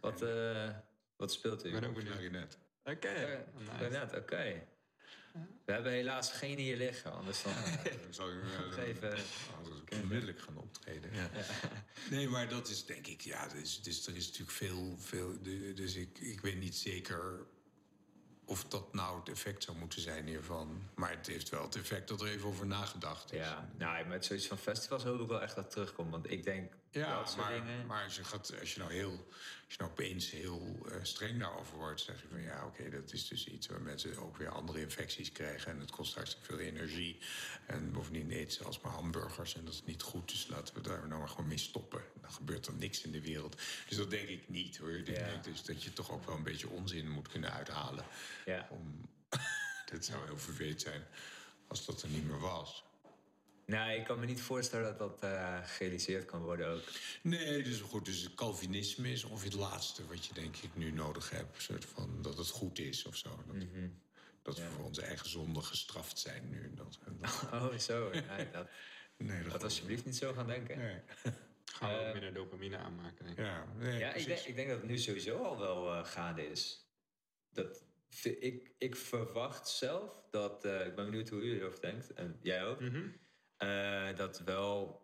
wat, 0.00 0.22
eh, 0.22 0.68
wat 1.16 1.32
speelt 1.32 1.64
u? 1.64 1.68
Ik 1.68 1.80
ben 1.80 1.88
ook 1.88 1.94
benieuwd. 1.94 2.58
Oké. 2.90 3.08
Eh, 3.08 3.38
nice. 3.80 3.90
Net, 3.90 4.16
oké. 4.16 4.66
We 5.64 5.72
hebben 5.72 5.92
helaas 5.92 6.32
geen 6.32 6.58
hier 6.58 6.76
liggen, 6.76 7.12
anders 7.12 7.42
dan 7.42 7.52
zou 8.10 8.32
ik 8.32 10.02
onmiddellijk 10.02 10.40
gaan 10.40 10.56
optreden. 10.56 11.14
Ja. 11.14 11.30
Nee, 12.10 12.28
maar 12.28 12.48
dat 12.48 12.68
is 12.68 12.84
denk 12.84 13.06
ik, 13.06 13.20
ja, 13.20 13.50
er 13.50 13.56
is, 13.56 13.82
dus 13.82 14.06
er 14.06 14.16
is 14.16 14.26
natuurlijk 14.26 14.56
veel, 14.56 14.96
veel 14.98 15.42
dus 15.74 15.94
ik, 15.94 16.18
ik 16.18 16.40
weet 16.40 16.58
niet 16.58 16.76
zeker 16.76 17.46
of 18.44 18.64
dat 18.64 18.94
nou 18.94 19.18
het 19.18 19.28
effect 19.28 19.62
zou 19.62 19.76
moeten 19.76 20.00
zijn 20.00 20.26
hiervan. 20.26 20.82
Maar 20.94 21.10
het 21.10 21.26
heeft 21.26 21.48
wel 21.48 21.62
het 21.62 21.76
effect 21.76 22.08
dat 22.08 22.20
er 22.20 22.28
even 22.28 22.48
over 22.48 22.66
nagedacht 22.66 23.32
is. 23.32 23.38
Ja, 23.38 23.70
nou, 23.76 24.06
met 24.06 24.24
zoiets 24.24 24.46
van 24.46 24.58
festivals 24.58 25.04
hoop 25.04 25.20
ik 25.20 25.28
wel 25.28 25.42
echt 25.42 25.54
dat 25.54 25.70
terugkomt. 25.70 26.10
Want 26.10 26.30
ik 26.30 26.44
denk 26.44 26.72
Ja, 26.90 27.18
dat 27.18 27.28
soort 27.30 27.40
maar, 27.40 27.52
dingen... 27.52 27.86
maar 27.86 28.04
als, 28.04 28.16
je 28.16 28.24
gaat, 28.24 28.60
als 28.60 28.72
je 28.74 28.78
nou 28.80 28.92
heel, 28.92 29.10
als 29.64 29.74
je 29.74 29.76
nou 29.78 29.90
opeens 29.90 30.30
heel 30.30 30.86
eh, 30.90 30.96
streng 31.02 31.38
daarover 31.40 31.76
wordt, 31.76 32.00
zeg 32.00 32.22
je 32.22 32.28
van 32.28 32.40
ja, 32.42 32.66
oké, 32.66 32.90
dat 32.90 33.12
is 33.12 33.28
dus 33.28 33.46
iets 33.46 33.66
waar 33.66 33.80
mensen 33.80 34.16
ook 34.18 34.36
weer 34.36 34.48
andere 34.48 34.80
infecties 34.80 35.32
krijgen 35.32 35.72
en 35.72 35.80
het 35.80 35.90
kost 35.90 36.14
hartstikke 36.14 36.46
veel 36.46 36.58
energie. 36.58 37.18
En 37.66 37.92
bovendien 37.92 38.30
eten 38.30 38.52
ze 38.52 38.64
alsmaar 38.64 38.92
hamburgers 38.92 39.54
en 39.56 39.64
dat 39.64 39.74
is 39.74 39.84
niet 39.84 40.02
goed, 40.02 40.28
dus 40.28 40.46
laten 40.46 40.74
we 40.74 40.80
daar 40.80 41.08
nou 41.08 41.20
maar 41.20 41.28
gewoon 41.28 41.48
mee 41.48 41.58
stoppen. 41.58 42.02
Dan 42.20 42.32
gebeurt 42.32 42.66
er 42.66 42.74
niks 42.74 43.02
in 43.02 43.12
de 43.12 43.20
wereld. 43.20 43.60
Dus 43.88 43.96
dat 43.96 44.10
denk 44.10 44.28
ik 44.28 44.48
niet 44.48 44.76
hoor. 44.78 44.90
Ik 44.90 45.06
Ja. 45.08 45.12
denk 45.24 45.44
dus 45.44 45.62
dat 45.64 45.82
je 45.82 45.92
toch 45.92 46.10
ook 46.10 46.26
wel 46.26 46.36
een 46.36 46.42
beetje 46.42 46.68
onzin 46.68 47.10
moet 47.10 47.28
kunnen 47.28 47.52
uithalen. 47.52 48.04
Ja. 48.44 48.68
Om, 48.70 49.08
dat 49.92 50.04
zou 50.04 50.24
heel 50.26 50.38
vervelend 50.38 50.80
zijn 50.80 51.06
als 51.66 51.84
dat 51.84 52.02
er 52.02 52.08
niet 52.08 52.26
meer 52.26 52.38
was. 52.40 52.84
Nou, 53.68 53.90
ik 53.92 54.04
kan 54.04 54.18
me 54.20 54.26
niet 54.26 54.40
voorstellen 54.40 54.84
dat 54.84 54.98
dat 55.20 55.30
eh 55.32 55.58
gerealiseerd 55.64 56.24
kan 56.24 56.42
worden 56.42 56.68
ook. 56.68 56.82
Nee, 57.22 57.62
dus 57.62 57.80
goed. 57.80 58.04
Dus 58.04 58.34
Calvinisme 58.34 59.10
is 59.12 59.24
ongeveer 59.24 59.50
het 59.50 59.58
laatste 59.60 60.06
wat 60.06 60.26
je 60.26 60.34
denk 60.34 60.56
ik 60.56 60.76
nu 60.76 60.90
nodig 60.92 61.30
hebt. 61.30 61.56
Een 61.56 61.62
soort 61.62 61.84
van 61.84 62.22
dat 62.22 62.38
het 62.38 62.48
goed 62.48 62.78
is 62.78 63.04
of 63.04 63.16
zo. 63.16 63.28
Dat, 63.46 63.56
dat 64.42 64.56
we 64.58 64.68
voor 64.70 64.84
onze 64.84 65.02
eigen 65.02 65.28
zonde 65.28 65.60
gestraft 65.62 66.18
zijn 66.18 66.48
nu. 66.50 66.74
Dat, 66.74 66.98
dat- 67.20 67.48
Oh, 67.62 67.74
zo. 67.76 68.10
Nee, 68.10 68.50
dat, 68.52 68.68
nee, 69.16 69.42
dat 69.42 69.62
alsjeblieft 69.64 70.04
niet 70.04 70.16
zo 70.16 70.32
gaan 70.32 70.46
denken. 70.46 70.78
Nee. 70.78 70.96
Gaan 71.64 71.90
we 71.92 71.98
Eh, 72.00 72.06
ook 72.06 72.12
minder 72.12 72.34
dopamine 72.34 72.76
aanmaken, 72.76 73.24
denk 73.24 73.38
ik. 73.38 73.44
Ja, 73.44 73.64
nee, 73.76 73.98
Ja, 73.98 74.06
ik 74.06 74.10
precies. 74.12 74.26
denk, 74.26 74.40
ik 74.40 74.54
denk 74.56 74.68
dat 74.68 74.78
het 74.78 74.88
nu 74.88 74.98
sowieso 74.98 75.42
al 75.42 75.58
wel 75.58 75.92
eh, 75.94 76.04
gaande 76.04 76.50
is. 76.50 76.86
Dat, 77.52 77.82
ik, 78.22 78.70
ik 78.78 78.96
verwacht 78.96 79.68
zelf 79.68 80.12
dat, 80.30 80.64
eh, 80.64 80.86
ik 80.86 80.94
ben 80.94 81.04
benieuwd 81.04 81.28
hoe 81.28 81.40
u 81.42 81.58
erover 81.60 81.80
denkt, 81.80 82.12
en 82.12 82.38
jij 82.42 82.64
ook, 82.64 82.80
Mhm. 82.80 83.06
Eh, 83.58 84.16
dat 84.16 84.40
wel 84.40 85.02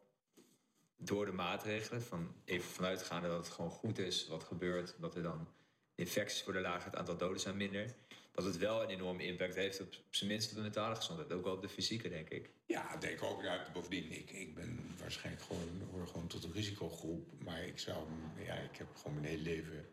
door 0.96 1.26
de 1.26 1.32
maatregelen, 1.32 2.02
van 2.02 2.34
even 2.44 2.70
vanuitgaande 2.70 3.28
dat 3.28 3.44
het 3.46 3.54
gewoon 3.54 3.70
goed 3.70 3.98
is 3.98 4.28
wat 4.28 4.44
gebeurt, 4.44 4.94
dat 5.00 5.14
er 5.16 5.22
dan 5.22 5.48
infecties 5.94 6.44
worden 6.44 6.62
lager, 6.62 6.90
het 6.90 6.96
aantal 6.96 7.16
doden 7.16 7.40
zijn 7.40 7.56
minder, 7.56 7.94
dat 8.32 8.44
het 8.44 8.56
wel 8.56 8.82
een 8.82 8.88
enorme 8.88 9.26
impact 9.26 9.54
heeft 9.54 9.80
op, 9.80 9.86
op 9.86 10.14
zijn 10.14 10.30
minst 10.30 10.50
op 10.50 10.56
de 10.56 10.62
mentale 10.62 10.94
gezondheid, 10.94 11.32
ook 11.32 11.44
wel 11.44 11.54
op 11.54 11.62
de 11.62 11.68
fysieke, 11.68 12.08
denk 12.08 12.28
ik. 12.28 12.50
Ja, 12.66 12.96
denk 12.96 13.22
ook. 13.22 13.42
Ja, 13.42 13.66
bovendien, 13.72 14.12
ik, 14.12 14.30
ik 14.30 14.54
ben 14.54 14.94
waarschijnlijk 15.00 15.44
gewoon, 15.44 15.88
hoor 15.92 16.06
gewoon 16.06 16.26
tot 16.26 16.44
een 16.44 16.52
risicogroep. 16.52 17.42
Maar 17.44 17.62
ik 17.62 17.78
zou, 17.78 18.06
ja, 18.44 18.54
ik 18.54 18.76
heb 18.76 18.96
gewoon 18.96 19.14
mijn 19.20 19.26
hele 19.26 19.42
leven 19.42 19.86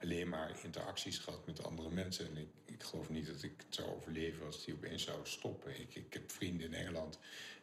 alleen 0.00 0.28
maar 0.28 0.58
interacties 0.62 1.18
gehad 1.18 1.46
met 1.46 1.64
andere 1.64 1.90
mensen. 1.90 2.26
En 2.26 2.36
ik, 2.36 2.48
ik 2.64 2.82
geloof 2.82 3.10
niet 3.10 3.26
dat 3.26 3.42
ik 3.42 3.52
het 3.56 3.74
zou 3.74 3.88
overleven 3.88 4.46
als 4.46 4.64
die 4.64 4.74
opeens 4.74 5.02
zou 5.02 5.18
stoppen. 5.22 5.80
Ik, 5.80 5.94
ik 5.94 6.12
heb 6.12 6.30
vrienden 6.30 6.66
in 6.66 6.74
Engeland 6.74 7.18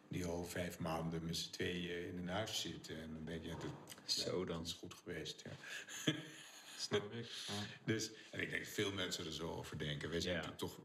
die 0.09 0.25
al 0.25 0.45
vijf 0.45 0.79
maanden 0.79 1.25
met 1.25 1.37
z'n 1.37 1.49
tweeën 1.51 2.07
in 2.07 2.17
een 2.17 2.27
huis 2.29 2.61
zitten. 2.61 3.01
En 3.01 3.13
dan 3.13 3.25
denk 3.25 3.41
je, 3.43 3.47
ja, 3.49 3.55
dat, 3.55 3.71
Zo 4.11 4.45
dan. 4.45 4.61
is 4.61 4.73
goed 4.73 4.93
geweest. 4.93 5.43
Ja. 5.43 6.13
Snap 6.77 7.13
ik. 7.13 7.31
Dus, 7.85 8.11
en 8.31 8.39
ik 8.39 8.49
denk 8.49 8.65
veel 8.65 8.91
mensen 8.93 9.25
er 9.25 9.31
zo 9.33 9.51
over 9.51 9.77
denken. 9.77 10.09
Wij 10.09 10.19
zijn 10.21 10.35
Ja. 10.35 10.41
natuurlijk 10.47 10.73
toch 10.73 10.79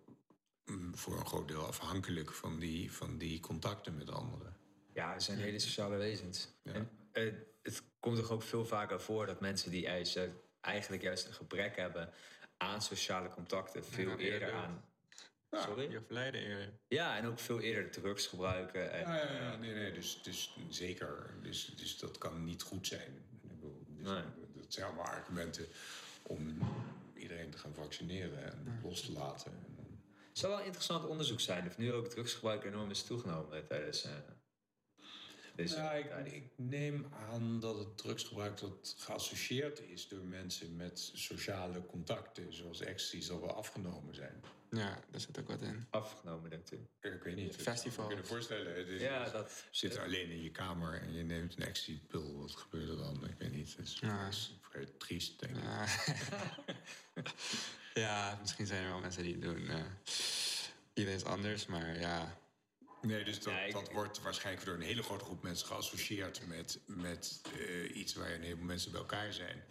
mm, 0.64 0.96
voor 0.96 1.18
een 1.18 1.26
groot 1.26 1.48
deel 1.48 1.66
afhankelijk 1.66 2.32
van 2.32 2.58
die, 2.58 2.92
van 2.92 3.18
die 3.18 3.40
contacten 3.40 3.96
met 3.96 4.10
anderen. 4.10 4.56
Ja, 4.92 5.14
we 5.14 5.20
zijn 5.20 5.38
hele 5.38 5.58
sociale 5.58 5.96
wezens. 5.96 6.48
Ja. 6.62 6.72
En, 6.72 6.90
eh, 7.12 7.32
het 7.62 7.82
komt 8.00 8.16
toch 8.16 8.30
ook 8.30 8.42
veel 8.42 8.66
vaker 8.66 9.00
voor 9.00 9.26
dat 9.26 9.40
mensen 9.40 9.70
die 9.70 9.86
eisen 9.86 10.40
eigenlijk 10.60 11.02
juist 11.02 11.26
een 11.26 11.34
gebrek 11.34 11.76
hebben 11.76 12.12
aan 12.56 12.82
sociale 12.82 13.28
contacten 13.28 13.84
veel 13.84 14.10
Ja, 14.10 14.16
eerder. 14.16 14.52
aan. 14.52 14.84
Ja. 15.54 15.62
Sorry? 15.62 15.90
Je 15.90 16.00
eerder. 16.32 16.72
Ja, 16.88 17.16
en 17.16 17.26
ook 17.26 17.38
veel 17.38 17.60
eerder 17.60 17.90
drugs 17.90 18.26
gebruiken. 18.26 18.92
En, 18.92 19.00
Ja, 19.00 19.16
ja, 19.16 19.32
ja, 19.42 19.56
nee, 19.56 19.74
nee, 19.74 19.92
dus, 19.92 20.22
dus 20.22 20.56
zeker. 20.68 21.34
Dus, 21.42 21.64
dus 21.76 21.98
dat 21.98 22.18
kan 22.18 22.44
niet 22.44 22.62
goed 22.62 22.86
zijn. 22.86 23.24
Dus 23.42 24.08
Nee. 24.12 24.22
Dat 24.54 24.72
zijn 24.72 24.86
allemaal 24.86 25.04
argumenten 25.04 25.66
om 26.22 26.58
iedereen 27.14 27.50
te 27.50 27.58
gaan 27.58 27.74
vaccineren 27.74 28.44
en 28.52 28.80
los 28.82 29.00
te 29.00 29.12
laten. 29.12 29.52
Het 30.28 30.38
zou 30.38 30.52
wel 30.52 30.60
een 30.60 30.66
interessant 30.66 31.06
onderzoek 31.06 31.40
zijn 31.40 31.66
of 31.66 31.76
nu 31.78 31.92
ook 31.92 32.08
drugsgebruik 32.08 32.64
enorm 32.64 32.90
is 32.90 33.02
toegenomen 33.02 33.66
tijdens 33.66 34.04
eh, 34.04 34.12
deze 35.54 35.76
Ja, 35.76 35.92
ik, 35.92 36.06
tijd. 36.06 36.32
ik 36.32 36.44
neem 36.56 37.06
aan 37.30 37.60
dat 37.60 37.78
het 37.78 37.98
drugsgebruik 37.98 38.58
dat 38.58 38.94
geassocieerd 38.98 39.80
is 39.80 40.08
door 40.08 40.24
mensen 40.24 40.76
met 40.76 41.10
sociale 41.14 41.86
contacten, 41.86 42.54
zoals 42.54 42.80
ecstasy, 42.80 43.20
zal 43.20 43.40
wel 43.40 43.54
afgenomen 43.54 44.14
zijn. 44.14 44.42
Ja, 44.74 44.98
daar 45.10 45.20
zit 45.20 45.38
ook 45.38 45.48
wat 45.48 45.62
in. 45.62 45.86
Afgenomen, 45.90 46.50
denkt 46.50 46.72
u? 46.72 46.86
Ik 47.00 47.22
weet 47.22 47.36
niet. 47.36 47.56
Festivals. 47.56 48.08
Ik 48.10 48.14
kan 48.14 48.22
me 48.22 48.28
voorstellen. 48.28 48.76
Het 48.76 48.88
is- 48.88 49.00
Ja, 49.00 49.28
dat... 49.30 49.64
Je 49.70 49.78
zit 49.88 49.98
alleen 49.98 50.30
in 50.30 50.42
je 50.42 50.50
kamer 50.50 51.02
en 51.02 51.12
je 51.14 51.22
neemt 51.22 51.56
een 51.56 51.62
ecstasy-pil. 51.66 52.38
Wat 52.40 52.50
gebeurt 52.56 52.88
er 52.88 52.96
dan? 52.96 53.28
Ik 53.28 53.38
weet 53.38 53.52
niet. 53.52 53.76
Het 53.76 53.86
is, 53.86 53.98
Ja. 54.00 54.24
dat 54.24 54.32
is 54.32 54.58
vrij 54.60 54.84
triest, 54.98 55.40
denk 55.40 55.56
ik. 55.56 55.62
Ja. 55.62 55.86
ja, 58.04 58.38
misschien 58.40 58.66
zijn 58.66 58.82
er 58.84 58.90
wel 58.90 59.00
mensen 59.00 59.22
die 59.22 59.32
het 59.32 59.42
doen. 59.42 59.68
eh 59.68 59.82
iedereen 60.94 61.18
is 61.18 61.24
anders, 61.24 61.66
maar 61.66 61.98
ja. 62.00 62.38
Nee, 63.02 63.24
dus 63.24 63.40
dat, 63.42 63.52
Ja, 63.52 63.60
ik- 63.60 63.72
dat 63.72 63.92
wordt 63.92 64.22
waarschijnlijk 64.22 64.66
door 64.66 64.74
een 64.74 64.80
hele 64.80 65.02
grote 65.02 65.24
groep 65.24 65.42
mensen 65.42 65.66
geassocieerd 65.66 66.46
met, 66.46 66.78
met 66.86 67.40
eh, 67.58 67.96
iets 67.96 68.14
waar 68.14 68.32
een 68.32 68.42
heleboel 68.42 68.64
mensen 68.64 68.90
bij 68.90 69.00
elkaar 69.00 69.32
zijn. 69.32 69.62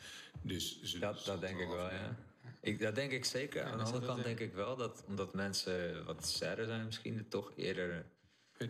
Dus 0.41 0.81
ze- 0.81 0.99
Dat- 0.99 1.25
dat 1.25 1.41
denk 1.41 1.59
ik 1.59 1.67
wel, 1.67 1.91
ja. 1.91 2.15
Ik, 2.63 2.79
dat 2.79 2.95
denk 2.95 3.11
ik 3.11 3.25
zeker. 3.25 3.63
Ja, 3.65 3.71
Aan 3.71 3.77
de 3.77 3.83
andere 3.83 4.05
kant 4.05 4.23
denk 4.23 4.39
ik 4.39 4.53
wel 4.53 4.75
dat 4.75 5.03
omdat 5.07 5.33
mensen 5.33 6.05
wat 6.05 6.25
sadder 6.27 6.65
zijn, 6.65 6.85
misschien 6.85 7.17
het 7.17 7.29
toch 7.29 7.51
eerder 7.55 8.05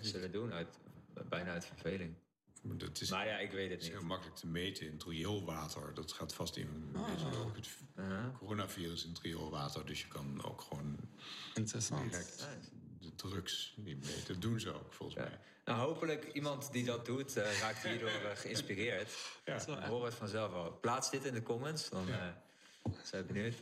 zullen 0.02 0.32
doen 0.32 0.54
uit 0.54 0.68
bijna 1.30 1.52
uit 1.52 1.66
verveling. 1.66 2.14
Maar 2.62 2.78
Dat 2.78 3.02
is, 3.02 3.10
Maar 3.10 3.28
ja, 3.28 3.38
ik 3.38 3.52
weet 3.52 3.70
het 3.70 3.82
is 3.82 3.88
heel 3.88 3.98
niet. 3.98 4.08
makkelijk 4.08 4.36
te 4.38 4.48
meten 4.48 4.86
in 4.88 5.02
rioolwater. 5.08 5.94
Dat 5.94 6.12
gaat 6.12 6.34
vast 6.34 6.56
in 6.58 6.96
ook 7.46 7.56
het 7.56 7.68
Uh-huh. 7.96 8.38
coronavirus 8.38 9.04
in 9.04 9.10
het 9.10 9.20
rioolwater. 9.20 9.86
Dus 9.86 10.02
je 10.02 10.08
kan 10.08 10.44
ook 10.44 10.62
gewoon 10.62 10.98
Interessant. 11.54 12.12
direct 12.12 12.48
de 13.00 13.16
drugs 13.16 13.74
niet 13.78 14.06
meten. 14.06 14.28
Dat 14.34 14.42
doen 14.42 14.60
ze 14.60 14.74
ook 14.74 14.94
volgens 14.94 15.20
Ja. 15.24 15.30
mij. 15.30 15.40
Nou, 15.66 15.80
hopelijk 15.80 16.30
iemand 16.34 16.72
die 16.72 16.86
dat 16.86 17.06
doet, 17.06 17.38
eh, 17.38 17.60
raakt 17.60 17.84
hierdoor 17.84 18.10
geïnspireerd. 18.36 19.12
Ja. 19.46 19.88
horen 19.88 20.06
het 20.06 20.14
vanzelf 20.16 20.52
wel. 20.52 20.72
Plaats 20.82 21.10
dit 21.12 21.26
in 21.26 21.34
de 21.34 21.44
comments, 21.44 21.90
dan 21.90 22.10
eh 22.10 22.28
we 22.84 23.24
benieuwd. 23.24 23.56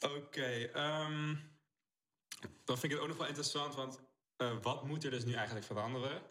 Oké, 0.00 0.70
ehm, 0.72 1.34
dan 2.64 2.78
vind 2.78 2.84
ik 2.84 2.90
het 2.90 3.00
ook 3.00 3.08
nog 3.08 3.16
wel 3.16 3.26
interessant, 3.26 3.74
want 3.74 3.98
eh, 4.36 4.62
wat 4.62 4.84
moet 4.84 5.04
er 5.04 5.10
dus 5.10 5.24
nu 5.24 5.32
eigenlijk 5.32 5.66
veranderen? 5.66 6.22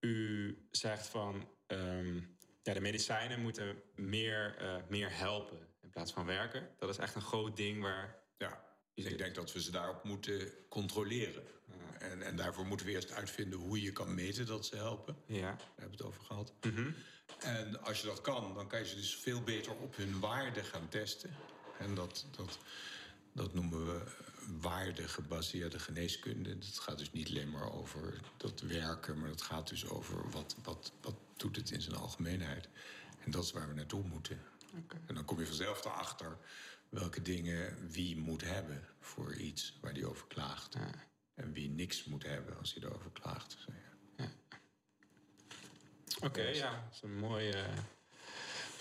U 0.00 0.56
zegt 0.70 1.06
van, 1.06 1.48
ehm, 1.66 2.16
ja, 2.62 2.72
de 2.74 2.80
medicijnen 2.80 3.40
moeten 3.40 3.82
meer, 3.94 4.56
eh, 4.58 4.76
meer 4.88 5.16
helpen 5.16 5.58
in 5.80 5.90
plaats 5.90 6.12
van 6.12 6.26
werken. 6.26 6.68
Dat 6.78 6.88
is 6.88 6.98
echt 6.98 7.14
een 7.14 7.22
groot 7.22 7.56
ding 7.56 7.82
waar... 7.82 8.20
Ja, 8.38 8.64
ik 8.94 9.18
denk 9.18 9.34
dat 9.34 9.52
we 9.52 9.62
ze 9.62 9.70
daarop 9.70 10.04
moeten 10.04 10.52
controleren. 10.68 11.44
En, 11.98 12.22
en 12.22 12.36
daarvoor 12.36 12.66
moeten 12.66 12.86
we 12.86 12.92
eerst 12.92 13.12
uitvinden 13.12 13.58
hoe 13.58 13.82
je 13.82 13.92
kan 13.92 14.14
meten 14.14 14.46
dat 14.46 14.66
ze 14.66 14.76
helpen. 14.76 15.16
Ja, 15.26 15.40
Daar 15.40 15.58
hebben 15.76 15.98
we 15.98 16.04
het 16.04 16.06
over 16.06 16.22
gehad. 16.22 16.52
Mhm. 16.60 16.90
En 17.44 17.82
als 17.82 18.00
je 18.00 18.06
dat 18.06 18.20
kan, 18.20 18.54
dan 18.54 18.66
kan 18.68 18.78
je 18.78 18.86
ze 18.86 18.96
dus 18.96 19.16
veel 19.16 19.42
beter 19.42 19.72
op 19.74 19.96
hun 19.96 20.20
waarde 20.20 20.64
gaan 20.64 20.88
testen. 20.88 21.30
En 21.78 21.94
dat, 21.94 22.26
dat, 22.36 22.58
dat 23.32 23.54
noemen 23.54 23.86
we 23.86 24.02
waardegebaseerde 24.60 25.78
geneeskunde. 25.78 26.58
Dat 26.58 26.78
gaat 26.78 26.98
dus 26.98 27.12
niet 27.12 27.28
alleen 27.28 27.50
maar 27.50 27.72
over 27.72 28.20
dat 28.36 28.60
werken, 28.60 29.18
maar 29.18 29.28
dat 29.28 29.42
gaat 29.42 29.68
dus 29.68 29.88
over 29.88 30.30
wat, 30.30 30.56
wat, 30.62 30.92
wat 31.00 31.14
doet 31.36 31.56
het 31.56 31.70
in 31.70 31.82
zijn 31.82 31.96
algemeenheid. 31.96 32.68
En 33.24 33.30
dat 33.30 33.44
is 33.44 33.52
waar 33.52 33.68
we 33.68 33.74
naartoe 33.74 34.02
moeten. 34.02 34.40
En 35.06 35.14
dan 35.14 35.24
kom 35.24 35.38
je 35.38 35.46
vanzelf 35.46 35.84
erachter 35.84 36.38
welke 36.88 37.22
dingen 37.22 37.90
wie 37.90 38.16
moet 38.16 38.42
hebben 38.42 38.88
voor 39.00 39.34
iets 39.34 39.78
waar 39.80 39.94
die 39.94 40.06
over 40.06 40.26
klaagt. 40.26 40.74
Ja. 40.74 40.90
En 41.34 41.52
wie 41.52 41.70
niks 41.70 42.04
moet 42.04 42.22
hebben 42.22 42.58
als 42.58 42.74
hij 42.74 42.82
erover 42.82 43.10
klaagt. 43.10 43.56
Zo, 43.58 43.72
ja. 43.72 43.91
Oké, 46.20 46.42
ja, 46.42 46.82
dat 46.84 46.94
is 46.94 47.02
een 47.02 47.16
mooi 47.16 47.50
eh 47.50 47.64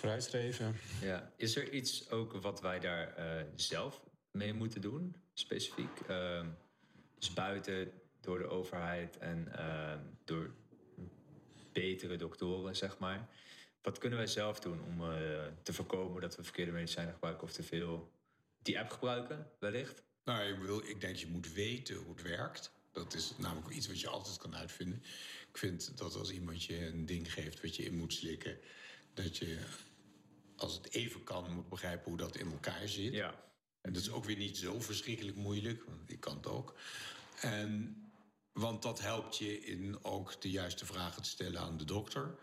vooruitstreven. 0.02 0.76
Ja. 1.02 1.32
Is 1.36 1.56
er 1.56 1.70
iets 1.70 2.10
ook 2.10 2.34
wat 2.34 2.62
wij 2.62 2.80
daar 2.80 3.16
eh, 3.16 3.45
zelf 3.56 4.02
mee 4.32 4.53
moeten 4.53 4.82
doen, 4.82 5.16
specifiek? 5.34 5.99
Ehm, 6.08 6.48
dus 7.20 7.34
buiten 7.34 7.91
door 8.22 8.38
de 8.38 8.48
overheid 8.48 9.18
en 9.18 9.58
ehm, 9.58 9.99
door 10.26 10.53
betere 11.72 12.16
doktoren, 12.16 12.76
zeg 12.76 12.98
maar. 12.98 13.28
Wat 13.82 13.98
kunnen 13.98 14.18
wij 14.18 14.28
zelf 14.28 14.60
doen 14.60 14.82
om 14.84 15.02
eh, 15.02 15.44
te 15.64 15.74
voorkomen 15.74 16.22
dat 16.22 16.36
we 16.36 16.44
verkeerde 16.44 16.72
medicijnen 16.72 17.14
gebruiken 17.14 17.44
of 17.44 17.52
te 17.52 17.64
veel 17.64 18.12
die 18.62 18.80
app 18.80 18.90
gebruiken, 18.90 19.48
wellicht? 19.60 20.03
Nou, 20.24 20.53
ik, 20.53 20.60
wil, 20.60 20.82
ik 20.86 21.02
denk 21.02 21.16
je 21.16 21.28
moet 21.28 21.53
weten 21.53 21.95
hoe 21.95 22.14
het 22.14 22.22
werkt. 22.22 22.72
Dat 22.91 23.13
is 23.13 23.34
namelijk 23.38 23.69
iets 23.69 23.88
wat 23.88 23.99
je 23.99 24.07
altijd 24.07 24.38
kan 24.38 24.55
uitvinden. 24.55 25.03
Ik 25.49 25.57
vind 25.57 25.97
dat 25.97 26.15
als 26.15 26.31
iemand 26.31 26.63
je 26.63 26.85
een 26.85 27.05
ding 27.05 27.34
geeft 27.34 27.61
wat 27.61 27.76
je 27.76 27.84
in 27.84 27.97
moet 27.97 28.13
slikken, 28.13 28.57
dat 29.13 29.38
je 29.38 29.59
als 30.55 30.73
het 30.73 30.93
even 30.93 31.23
kan 31.23 31.53
moet 31.53 31.69
begrijpen 31.69 32.09
hoe 32.09 32.18
dat 32.18 32.35
in 32.35 32.51
elkaar 32.51 32.88
zit. 32.88 33.13
Ja. 33.13 33.43
En 33.81 33.93
dat 33.93 34.01
is 34.01 34.11
ook 34.11 34.26
weer 34.26 34.38
niet 34.38 34.57
zo 34.57 34.80
verschrikkelijk 34.80 35.38
moeilijk, 35.38 35.84
want 35.84 36.11
ik 36.11 36.19
kan 36.19 36.35
het 36.35 36.47
ook. 36.47 36.76
En, 37.41 37.95
want 38.51 38.81
dat 38.81 39.01
helpt 39.01 39.38
je 39.38 39.59
in 39.59 40.03
ook 40.03 40.41
de 40.41 40.49
juiste 40.49 40.85
vragen 40.85 41.22
te 41.22 41.30
stellen 41.30 41.59
aan 41.61 41.77
de 41.77 41.85
dokter. 41.85 42.35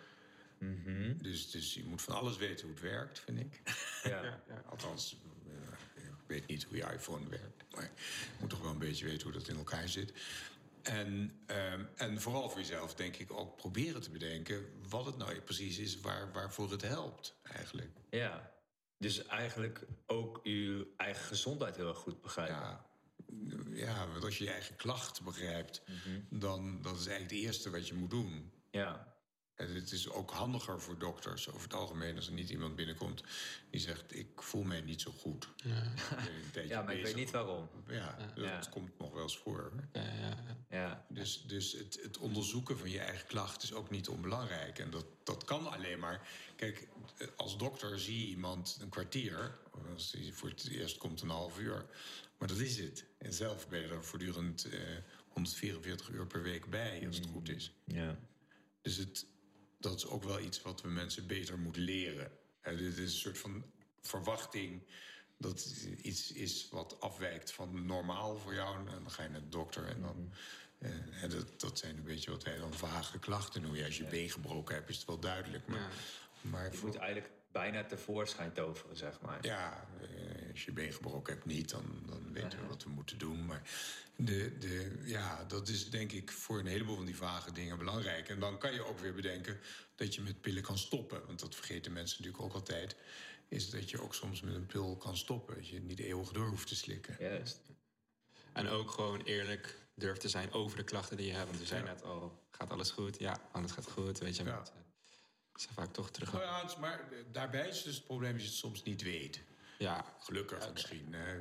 dus, 1.23 1.51
dus 1.51 1.75
je 1.75 1.85
moet 1.85 2.03
van 2.03 2.15
alles 2.15 2.37
weten 2.37 2.67
hoe 2.67 2.75
het 2.75 2.85
werkt, 2.85 3.21
vind 3.21 3.39
ik. 3.39 3.63
Ja. 4.03 4.23
Ja, 4.23 4.43
ja. 4.49 4.63
Althans, 4.67 5.17
weet 6.29 6.47
niet 6.47 6.65
hoe 6.65 6.77
je 6.77 6.93
iPhone 6.93 7.29
werkt. 7.29 7.65
Maar 7.75 7.83
je 7.85 8.37
moet 8.41 8.51
toch 8.51 8.61
wel 8.61 8.71
een 8.71 8.79
beetje 8.79 9.05
weten 9.05 9.23
hoe 9.23 9.33
dat 9.33 9.49
in 9.49 9.57
elkaar 9.57 9.89
zit. 9.89 10.13
En, 10.83 11.41
ehm, 11.47 11.85
en 11.97 12.21
vooral 12.21 12.51
voor 12.51 12.59
jezelf 12.59 12.95
denk 12.95 13.17
ik 13.17 13.33
ook 13.33 13.57
proberen 13.57 14.01
te 14.01 14.11
bedenken... 14.11 14.67
wat 14.89 15.07
het 15.07 15.17
nou 15.17 15.41
precies 15.41 15.79
is 15.79 16.01
waar, 16.01 16.33
waarvoor 16.33 16.71
het 16.71 16.83
helpt 16.83 17.35
eigenlijk. 17.43 17.91
ja. 18.11 18.57
Dus 19.01 19.27
eigenlijk 19.27 19.87
ook 20.07 20.41
uw 20.43 20.87
eigen 20.97 21.25
gezondheid 21.25 21.77
heel 21.77 21.89
erg 21.89 21.99
goed 21.99 22.21
begrijpen. 22.21 22.57
Ja, 22.57 22.87
ja, 23.71 24.09
want 24.09 24.25
als 24.25 24.39
je 24.39 24.45
je 24.45 24.51
eigen 24.51 24.77
klacht 24.77 25.23
begrijpt... 25.23 25.83
dan 26.31 26.83
dat 26.83 26.93
is 26.93 27.07
eigenlijk 27.07 27.31
het 27.31 27.45
eerste 27.45 27.71
wat 27.71 27.89
je 27.89 27.95
moet 27.95 28.11
doen. 28.11 28.53
Ja. 28.71 29.17
En 29.59 29.75
het 29.75 29.93
is 29.93 30.09
ook 30.11 30.31
handiger 30.31 30.81
voor 30.81 30.99
dokters 30.99 31.49
over 31.49 31.63
het 31.63 31.75
algemeen... 31.75 32.17
als 32.17 32.27
er 32.27 32.33
niet 32.33 32.51
iemand 32.51 32.77
binnenkomt 32.77 33.23
die 33.71 33.81
zegt... 33.81 34.15
ik 34.17 34.43
voel 34.43 34.63
mij 34.63 34.81
niet 34.81 35.01
zo 35.01 35.11
goed. 35.11 35.49
Tijdje 36.53 36.75
ja, 36.75 36.83
maar 36.83 36.95
ik 36.95 37.03
weet 37.05 37.15
niet 37.15 37.31
waarom. 37.31 37.69
Ja, 37.89 38.17
dat 38.35 38.45
Ja. 38.45 38.61
komt 38.71 38.99
nog 38.99 39.13
wel 39.13 39.23
eens 39.23 39.39
voor. 39.39 39.73
hè. 39.93 40.01
Ja, 40.01 40.13
ja, 40.21 40.29
ja. 40.29 40.57
Ja. 40.71 41.07
Dus, 41.09 41.43
dus 41.47 41.73
het, 41.73 41.99
het 42.03 42.19
onderzoeken 42.19 42.79
van 42.79 42.91
je 42.91 42.99
eigen 42.99 43.27
klacht 43.27 43.63
is 43.63 43.73
ook 43.73 43.91
niet 43.91 44.09
onbelangrijk. 44.09 44.79
En 44.79 44.91
dat, 44.91 45.07
dat 45.25 45.45
kan 45.45 45.73
alleen 45.73 45.99
maar. 45.99 46.29
Kijk, 46.57 46.89
als 47.37 47.59
dokter 47.59 47.99
zie 47.99 48.21
je 48.21 48.27
iemand 48.27 48.79
een 48.81 48.89
kwartier. 48.89 49.59
of 49.73 49.81
Als 49.93 50.13
hij 50.13 50.33
voor 50.33 50.49
het 50.49 50.69
eerst 50.69 50.97
komt 50.99 51.21
een 51.21 51.29
half 51.31 51.59
uur. 51.59 51.87
Maar 52.39 52.49
dat 52.49 52.59
is 52.59 52.79
het. 52.79 53.05
En 53.19 53.33
zelf 53.33 53.69
ben 53.69 53.81
je 53.81 53.89
er 53.89 54.05
voortdurend 54.05 54.65
eh, 54.65 54.81
144 55.29 56.09
uur 56.09 56.27
per 56.27 56.43
week 56.43 56.71
bij, 56.71 57.07
als 57.07 57.17
het 57.17 57.27
goed 57.27 57.49
is. 57.49 57.73
Ja. 57.85 58.19
Dus 58.83 58.97
het, 58.97 59.27
dat 59.79 59.97
is 59.97 60.07
ook 60.07 60.23
wel 60.23 60.41
iets 60.41 60.63
wat 60.63 60.81
we 60.81 60.89
mensen 60.89 61.27
beter 61.27 61.59
moeten 61.59 61.83
leren. 61.83 62.31
En 62.61 62.77
dit 62.77 62.99
is 62.99 63.13
een 63.13 63.19
soort 63.19 63.39
van 63.39 63.65
verwachting 64.01 64.83
dat 65.37 65.75
iets 66.03 66.33
is 66.33 66.69
wat 66.71 67.01
afwijkt 67.01 67.53
van 67.53 67.87
normaal 67.87 68.37
voor 68.37 68.55
jou. 68.55 68.79
En 68.79 68.85
dan 68.85 69.11
ga 69.11 69.23
je 69.23 69.29
naar 69.29 69.41
de 69.41 69.49
dokter 69.49 69.87
en 69.87 70.01
dan... 70.01 70.33
eh, 70.79 71.23
en 71.23 71.31
dat, 71.31 71.61
dat 71.61 71.79
zijn 71.79 71.97
een 71.97 72.05
beetje 72.05 72.31
wat 72.31 72.45
wij 72.45 72.59
dan 72.59 72.75
vage 72.75 73.19
klachten 73.19 73.61
noemen. 73.63 73.81
Ja, 73.81 73.87
als 73.87 73.97
je 73.97 74.05
been 74.05 74.31
gebroken 74.31 74.75
hebt, 74.75 74.89
is 74.89 74.97
het 74.97 75.07
wel 75.07 75.19
duidelijk. 75.19 75.67
Maar, 75.67 75.79
Ja. 75.81 75.89
maar 76.41 76.71
Je 76.71 76.77
voor- 76.77 76.89
moet 76.89 76.97
eigenlijk 76.97 77.33
bijna 77.53 77.85
tevoorschijn 77.85 78.53
toveren, 78.53 78.97
zeg 78.97 79.21
maar. 79.21 79.39
ja, 79.47 79.87
eh, 80.01 80.51
als 80.51 80.65
je 80.65 80.73
been 80.73 80.93
gebroken 80.93 81.33
hebt 81.33 81.47
niet, 81.47 81.71
dan, 81.71 82.03
dan 82.07 82.33
weten 82.33 82.61
we 82.61 82.67
wat 82.67 82.83
we 82.85 82.91
moeten 82.91 83.19
doen. 83.19 83.47
Maar 83.47 83.63
de, 84.17 84.59
de, 84.59 85.03
ja, 85.05 85.45
dat 85.45 85.69
is 85.69 85.91
denk 85.91 86.13
ik 86.13 86.31
voor 86.31 86.59
een 86.59 86.67
heleboel 86.67 86.97
van 86.97 87.05
die 87.07 87.17
vage 87.17 87.53
dingen 87.53 87.79
belangrijk. 87.79 88.29
En 88.29 88.41
dan 88.41 88.59
kan 88.59 88.73
je 88.73 88.85
ook 88.85 88.99
weer 88.99 89.15
bedenken 89.15 89.61
dat 89.95 90.15
je 90.15 90.21
met 90.21 90.41
pillen 90.41 90.63
kan 90.63 90.79
stoppen. 90.79 91.27
Want 91.27 91.41
dat 91.41 91.55
vergeten 91.55 91.93
mensen 91.93 92.17
natuurlijk 92.23 92.45
ook 92.45 92.55
altijd. 92.55 92.97
Is 93.49 93.71
dat 93.71 93.91
je 93.91 94.01
ook 94.03 94.15
soms 94.15 94.41
met 94.41 94.55
een 94.55 94.67
pil 94.67 94.97
kan 94.97 95.17
stoppen. 95.17 95.55
Dat 95.55 95.69
je 95.69 95.75
het 95.75 95.85
niet 95.85 95.99
eeuwig 96.01 96.29
door 96.33 96.49
hoeft 96.49 96.69
te 96.69 96.77
slikken. 96.77 97.17
Juist. 97.19 97.61
En 98.53 98.69
ook 98.69 98.91
gewoon 98.91 99.21
eerlijk 99.23 99.79
durft 99.95 100.21
te 100.21 100.29
zijn 100.29 100.53
over 100.53 100.77
de 100.77 100.85
klachten 100.85 101.17
die 101.17 101.27
je 101.27 101.33
hebt. 101.33 101.47
Want 101.47 101.59
we 101.59 101.67
zijn 101.67 101.85
Ja. 101.85 101.93
net 101.93 102.03
al, 102.03 102.43
gaat 102.51 102.71
alles 102.71 102.91
goed? 102.91 103.19
Ja, 103.19 103.41
alles 103.53 103.71
gaat 103.73 103.91
goed. 103.91 104.19
Weet 104.19 104.37
je, 104.37 104.45
Ja. 104.45 104.59
met, 104.59 104.69
eh, 104.69 104.75
zijn 105.61 105.75
vaak 105.75 105.93
toch 105.93 106.11
terug. 106.11 106.33
Ja, 106.33 106.61
het 106.61 106.71
is 106.71 106.77
maar 106.77 107.01
eh, 107.01 107.19
daarbij 107.33 107.69
is 107.69 107.83
dus 107.83 107.95
het 107.97 108.05
probleem 108.05 108.33
dat 108.33 108.41
je 108.41 108.47
het 108.47 108.57
soms 108.57 108.83
niet 108.83 109.03
weet. 109.03 109.41
Ja, 109.79 110.05
Gelukkig 110.21 110.73
misschien. 110.73 111.13
Hè. 111.13 111.35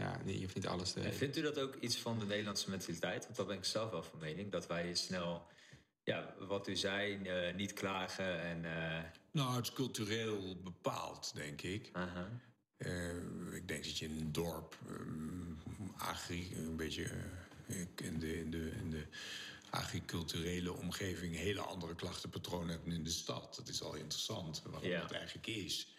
ja, 0.00 0.20
nee, 0.24 0.34
je 0.34 0.42
hoeft 0.42 0.54
niet 0.54 0.66
alles 0.66 0.92
te 0.92 0.96
En 0.98 1.02
weten. 1.04 1.18
vindt 1.18 1.36
u 1.36 1.42
dat 1.42 1.58
ook 1.58 1.74
iets 1.74 1.96
van 1.96 2.18
de 2.18 2.24
Nederlandse 2.24 2.70
mentaliteit? 2.70 3.24
Want 3.24 3.36
dat 3.36 3.46
ben 3.46 3.56
ik 3.56 3.64
zelf 3.64 3.90
wel 3.90 4.02
van 4.02 4.18
mening. 4.18 4.50
Dat 4.50 4.66
wij 4.66 4.94
snel, 4.94 5.46
ja, 6.04 6.34
wat 6.38 6.68
u 6.68 6.76
zei, 6.76 7.22
eh, 7.22 7.54
niet 7.54 7.72
klagen 7.72 8.40
en... 8.40 8.64
eh, 8.64 9.04
Nou, 9.30 9.56
het 9.56 9.64
is 9.66 9.72
cultureel 9.72 10.56
bepaald, 10.62 11.34
denk 11.34 11.62
ik. 11.62 11.90
Eh, 12.76 13.16
ik 13.54 13.68
denk 13.68 13.84
dat 13.84 13.98
je 13.98 14.04
in 14.04 14.18
een 14.20 14.32
dorp, 14.32 14.76
ehm, 14.88 15.52
agri, 15.96 16.52
een 16.56 16.76
beetje 16.76 17.04
eh, 17.68 17.80
in, 17.96 18.18
de, 18.18 18.38
in, 18.38 18.50
de, 18.50 18.70
in 18.70 18.90
de 18.90 19.06
agriculturele 19.70 20.72
omgeving 20.72 21.36
hele 21.36 21.60
andere 21.60 21.94
klachtenpatronen 21.94 22.68
hebt 22.68 22.84
dan 22.84 22.94
in 22.94 23.04
de 23.04 23.10
stad. 23.10 23.54
Dat 23.56 23.68
is 23.68 23.82
al 23.82 23.94
interessant, 23.94 24.62
waarom 24.64 24.90
Ja. 24.90 25.00
dat 25.00 25.12
eigenlijk 25.12 25.46
is. 25.46 25.94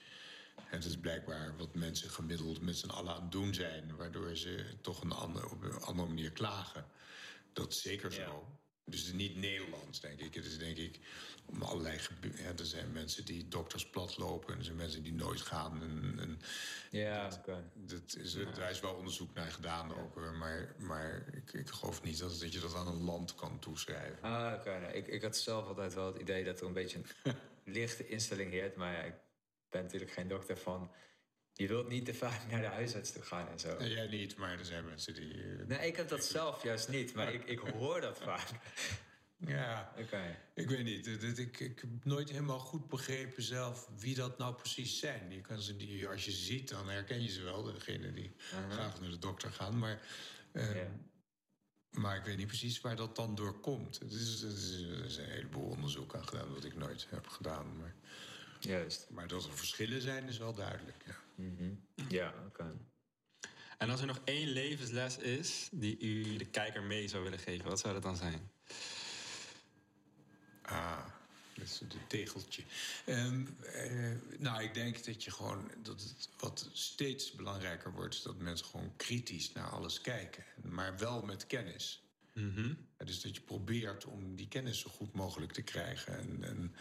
En 0.55 0.77
het 0.77 0.85
is 0.85 0.97
blijkbaar 0.97 1.57
wat 1.57 1.75
mensen 1.75 2.09
gemiddeld 2.09 2.61
met 2.61 2.77
z'n 2.77 2.89
allen 2.89 3.13
aan 3.15 3.21
het 3.21 3.31
doen 3.31 3.53
zijn, 3.53 3.95
waardoor 3.95 4.35
ze 4.35 4.65
toch 4.81 5.01
een 5.01 5.11
ander, 5.11 5.49
op 5.49 5.63
een 5.63 5.81
andere 5.81 6.07
manier 6.07 6.31
klagen. 6.31 6.85
Dat 7.53 7.71
is 7.71 7.81
zeker 7.81 8.11
zo. 8.11 8.59
Ja. 8.91 8.97
Dus 8.97 8.99
het 8.99 9.07
is 9.07 9.27
niet 9.27 9.35
Nederlands, 9.35 9.99
denk 9.99 10.19
ik. 10.19 10.33
Het 10.33 10.45
is 10.45 10.57
denk 10.57 10.77
ik 10.77 10.99
om 11.45 11.61
allerlei 11.61 11.99
ja, 12.35 12.51
Er 12.57 12.65
zijn 12.65 12.91
mensen 12.91 13.25
die 13.25 13.47
dokters 13.47 13.89
platlopen. 13.89 14.53
En 14.53 14.59
er 14.59 14.65
zijn 14.65 14.77
mensen 14.77 15.03
die 15.03 15.13
nooit 15.13 15.41
gaan. 15.41 15.81
En, 15.81 16.15
en 16.19 16.41
Ja, 16.91 17.29
oké. 17.39 17.63
dat 17.73 18.15
is, 18.17 18.33
Daar 18.33 18.69
is 18.69 18.79
wel 18.79 18.93
onderzoek 18.93 19.33
naar 19.33 19.51
gedaan 19.51 19.95
ook. 19.95 20.15
Maar, 20.15 20.75
maar 20.77 21.23
ik, 21.33 21.53
ik 21.53 21.69
geloof 21.69 22.03
niet 22.03 22.19
dat, 22.19 22.39
dat 22.39 22.53
je 22.53 22.59
dat 22.59 22.75
aan 22.75 22.87
een 22.87 23.03
land 23.03 23.35
kan 23.35 23.59
toeschrijven. 23.59 24.21
Ah, 24.21 24.53
oké. 24.59 24.79
nee. 24.79 24.93
ik, 24.93 25.07
ik 25.07 25.21
had 25.21 25.37
zelf 25.37 25.67
altijd 25.67 25.93
wel 25.93 26.05
het 26.05 26.21
idee 26.21 26.43
dat 26.43 26.59
er 26.59 26.67
een 26.67 26.73
beetje 26.73 27.01
een 27.23 27.35
lichte 27.63 28.07
instelling 28.07 28.51
heert. 28.51 28.75
Maar 28.75 28.93
ja, 28.93 29.01
ik 29.01 29.15
ben 29.69 29.83
natuurlijk 29.83 30.11
geen 30.11 30.27
dokter 30.27 30.57
van... 30.57 30.91
Je 31.53 31.67
wilt 31.67 31.87
niet 31.87 32.05
te 32.05 32.13
vaak 32.13 32.47
naar 32.49 32.61
de 32.61 32.67
huisarts 32.67 33.11
toe 33.11 33.21
gaan 33.21 33.47
en 33.47 33.59
zo. 33.59 33.77
Nee, 33.77 33.89
jij 33.89 34.07
niet, 34.07 34.35
maar 34.35 34.59
er 34.59 34.65
zijn 34.65 34.85
mensen 34.85 35.13
die... 35.13 35.33
eh, 35.33 35.65
Nee, 35.67 35.87
ik 35.87 35.95
heb 35.95 36.09
dat 36.09 36.25
zelf 36.25 36.63
juist 36.63 36.89
niet, 36.89 37.13
maar 37.13 37.33
ik, 37.33 37.45
ik 37.45 37.59
hoor 37.59 38.01
dat 38.01 38.17
vaak. 38.23 38.47
Ja, 39.37 39.93
Oké. 39.97 40.37
ik 40.53 40.69
weet 40.69 40.83
niet. 40.83 41.07
Ik, 41.37 41.59
ik 41.59 41.79
heb 41.79 41.89
nooit 42.05 42.29
helemaal 42.29 42.59
goed 42.59 42.87
begrepen 42.87 43.43
zelf 43.43 43.89
wie 43.97 44.15
dat 44.15 44.37
nou 44.37 44.55
precies 44.55 44.99
zijn. 44.99 45.31
Je 45.31 45.41
kan 45.41 45.61
ze 45.61 45.77
die, 45.77 46.07
als 46.07 46.25
je 46.25 46.31
ze 46.31 46.37
ziet, 46.43 46.69
dan 46.69 46.89
herken 46.89 47.21
je 47.21 47.29
ze 47.29 47.41
wel. 47.41 47.63
Degene 47.63 48.13
die 48.13 48.31
graag 48.69 48.99
naar 49.01 49.09
de 49.09 49.17
dokter 49.19 49.51
gaan. 49.51 49.79
Maar, 49.79 50.01
eh, 50.51 50.75
Ja. 50.75 50.87
maar 51.91 52.17
ik 52.17 52.23
weet 52.23 52.37
niet 52.37 52.47
precies 52.47 52.81
waar 52.81 52.95
dat 52.95 53.15
dan 53.15 53.35
door 53.35 53.59
komt. 53.59 53.99
Het 53.99 54.11
is, 54.11 54.41
er 54.41 55.05
is 55.05 55.17
een 55.17 55.29
heleboel 55.29 55.69
onderzoek 55.69 56.15
aan 56.15 56.27
gedaan, 56.27 56.53
wat 56.53 56.63
ik 56.63 56.75
nooit 56.75 57.07
heb 57.09 57.27
gedaan. 57.27 57.77
Maar, 57.77 57.95
Juist. 58.59 59.07
maar 59.09 59.27
dat 59.27 59.45
er 59.45 59.53
verschillen 59.53 60.01
zijn, 60.01 60.27
is 60.27 60.37
wel 60.37 60.53
duidelijk. 60.53 61.03
Ja. 61.05 61.15
Ja, 62.09 62.33
oké. 62.47 62.77
En 63.77 63.89
als 63.89 64.01
er 64.01 64.07
nog 64.07 64.21
één 64.23 64.47
levensles 64.47 65.17
is 65.17 65.69
die 65.71 65.99
u 65.99 66.37
de 66.37 66.45
kijker 66.45 66.83
mee 66.83 67.07
zou 67.07 67.23
willen 67.23 67.39
geven, 67.39 67.69
wat 67.69 67.79
zou 67.79 67.93
dat 67.93 68.03
dan 68.03 68.15
zijn? 68.15 68.51
Ah, 70.61 71.05
dat 71.53 71.65
is 71.65 71.79
het 71.79 72.09
tegeltje. 72.09 72.63
Ehm, 73.05 73.45
eh, 73.63 74.11
nou, 74.37 74.63
ik 74.63 74.73
denk 74.73 75.05
dat 75.05 75.23
je 75.23 75.31
gewoon 75.31 75.71
dat 75.83 76.01
het 76.01 76.29
wat 76.37 76.69
steeds 76.71 77.31
belangrijker 77.31 77.91
wordt, 77.91 78.15
is 78.15 78.21
dat 78.21 78.37
mensen 78.37 78.65
gewoon 78.65 78.95
kritisch 78.95 79.51
naar 79.53 79.69
alles 79.69 80.01
kijken, 80.01 80.43
maar 80.61 80.97
wel 80.97 81.21
met 81.21 81.47
kennis. 81.47 82.03
Mhm. 82.33 82.73
Dus 82.97 83.21
dat 83.21 83.35
je 83.35 83.41
probeert 83.41 84.05
om 84.05 84.35
die 84.35 84.47
kennis 84.47 84.79
zo 84.79 84.89
goed 84.89 85.13
mogelijk 85.13 85.51
te 85.51 85.61
krijgen 85.61 86.17
en, 86.17 86.43
en, 86.43 86.75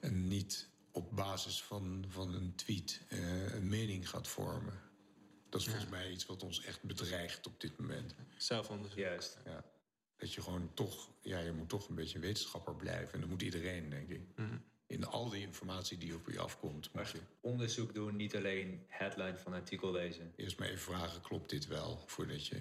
en 0.00 0.28
niet 0.28 0.68
op 0.96 1.16
basis 1.16 1.62
van, 1.62 2.04
van 2.08 2.34
een 2.34 2.54
tweet 2.54 3.02
eh, 3.08 3.54
een 3.54 3.68
mening 3.68 4.08
gaat 4.08 4.28
vormen. 4.28 4.80
Dat 5.48 5.60
is 5.60 5.66
volgens 5.66 5.90
mij 5.90 6.10
iets 6.10 6.26
wat 6.26 6.42
ons 6.42 6.62
echt 6.64 6.82
bedreigt 6.82 7.46
op 7.46 7.60
dit 7.60 7.78
moment. 7.78 8.14
Zelfonderzoek. 8.36 8.98
Juist. 8.98 9.38
Ja. 9.44 9.64
Dat 10.16 10.34
je 10.34 10.42
gewoon 10.42 10.70
toch, 10.74 11.10
ja, 11.22 11.38
je 11.38 11.52
moet 11.52 11.68
toch 11.68 11.88
een 11.88 11.94
beetje 11.94 12.18
wetenschapper 12.18 12.74
blijven. 12.74 13.12
En 13.12 13.20
dat 13.20 13.28
moet 13.28 13.42
iedereen, 13.42 13.90
denk 13.90 14.08
ik. 14.08 14.20
In 14.86 15.06
al 15.06 15.30
die 15.30 15.40
informatie 15.40 15.98
die 15.98 16.14
op 16.14 16.30
je 16.30 16.40
afkomt, 16.40 16.92
moet 16.92 17.10
je 17.10 17.18
Onderzoek 17.40 17.94
doen, 17.94 18.16
niet 18.16 18.36
alleen 18.36 18.84
headline 18.88 19.38
van 19.38 19.52
een 19.52 19.60
artikel 19.60 19.92
lezen. 19.92 20.32
eerst 20.36 20.58
maar 20.58 20.68
even 20.68 20.80
vragen: 20.80 21.20
klopt 21.20 21.50
dit 21.50 21.66
wel? 21.66 22.02
Voordat 22.06 22.46
je. 22.46 22.60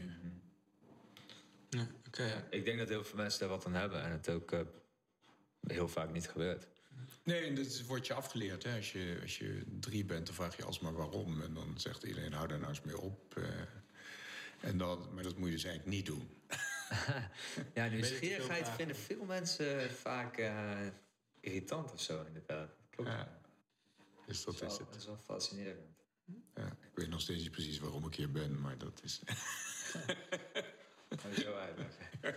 Ja, 1.70 1.88
Oké. 2.08 2.48
Ik 2.50 2.66
denk 2.66 2.78
dat 2.78 2.90
heel 2.90 3.04
veel 3.04 3.18
mensen 3.18 3.40
daar 3.40 3.50
wat 3.50 3.66
aan 3.66 3.74
hebben 3.74 4.04
en 4.04 4.12
het 4.12 4.30
ook 4.30 4.52
eh, 4.52 4.60
heel 5.68 5.88
vaak 5.88 6.12
niet 6.12 6.30
gebeurt. 6.30 6.68
Nee, 7.24 7.42
en 7.46 7.56
dat 7.56 7.82
wordt 7.82 8.08
je 8.08 8.14
afgeleerd. 8.14 8.64
Hè? 8.64 8.76
Als, 8.76 8.92
je, 8.92 9.20
als 9.22 9.38
je 9.38 9.64
drie 9.80 10.06
bent, 10.06 10.26
dan 10.26 10.36
vraag 10.36 10.58
je 10.58 10.64
alsmaar 10.66 10.94
waarom. 10.94 11.42
En 11.42 11.54
dan 11.54 11.74
zegt 11.80 12.04
iedereen: 12.04 12.34
hou 12.34 12.48
daar 12.48 12.58
nou 12.58 12.70
eens 12.70 12.82
mee 12.82 12.98
op. 13.00 13.38
eh. 13.38 13.44
en 14.70 14.78
dan, 14.78 15.14
maar 15.14 15.24
dat 15.24 15.38
moet 15.38 15.48
je 15.48 15.54
dus 15.54 15.64
eigenlijk 15.64 15.96
niet 15.96 16.06
doen. 16.06 16.30
Ja, 17.74 17.88
nieuwsgierigheid 17.88 18.70
vinden 18.70 18.96
veel 18.96 19.26
mensen 19.26 19.92
vaak 19.92 20.38
eh, 20.38 20.88
irritant 21.40 21.92
of 21.92 22.02
zo, 22.02 22.24
inderdaad. 22.24 22.70
Klopt. 22.90 23.10
Ja. 23.10 23.40
Dus 24.26 24.44
dat 24.44 24.58
dat, 24.60 24.72
is 24.72 24.72
is 24.72 24.78
wel, 24.78 24.78
het. 24.78 24.88
dat 24.88 25.02
is 25.02 25.06
wel 25.06 25.18
fascinerend. 25.18 26.04
Ja, 26.56 26.66
ik 26.66 26.92
weet 26.96 27.10
nog 27.10 27.22
steeds 27.22 27.42
niet 27.42 27.52
precies 27.52 27.80
waarom 27.80 28.06
ik 28.06 28.16
hier 28.16 28.32
ben, 28.32 28.62
maar 28.62 28.78
dat 28.78 29.02
is. 29.04 29.22
Je 31.36 31.42
zo 31.42 31.54
uitleggen. 31.54 31.98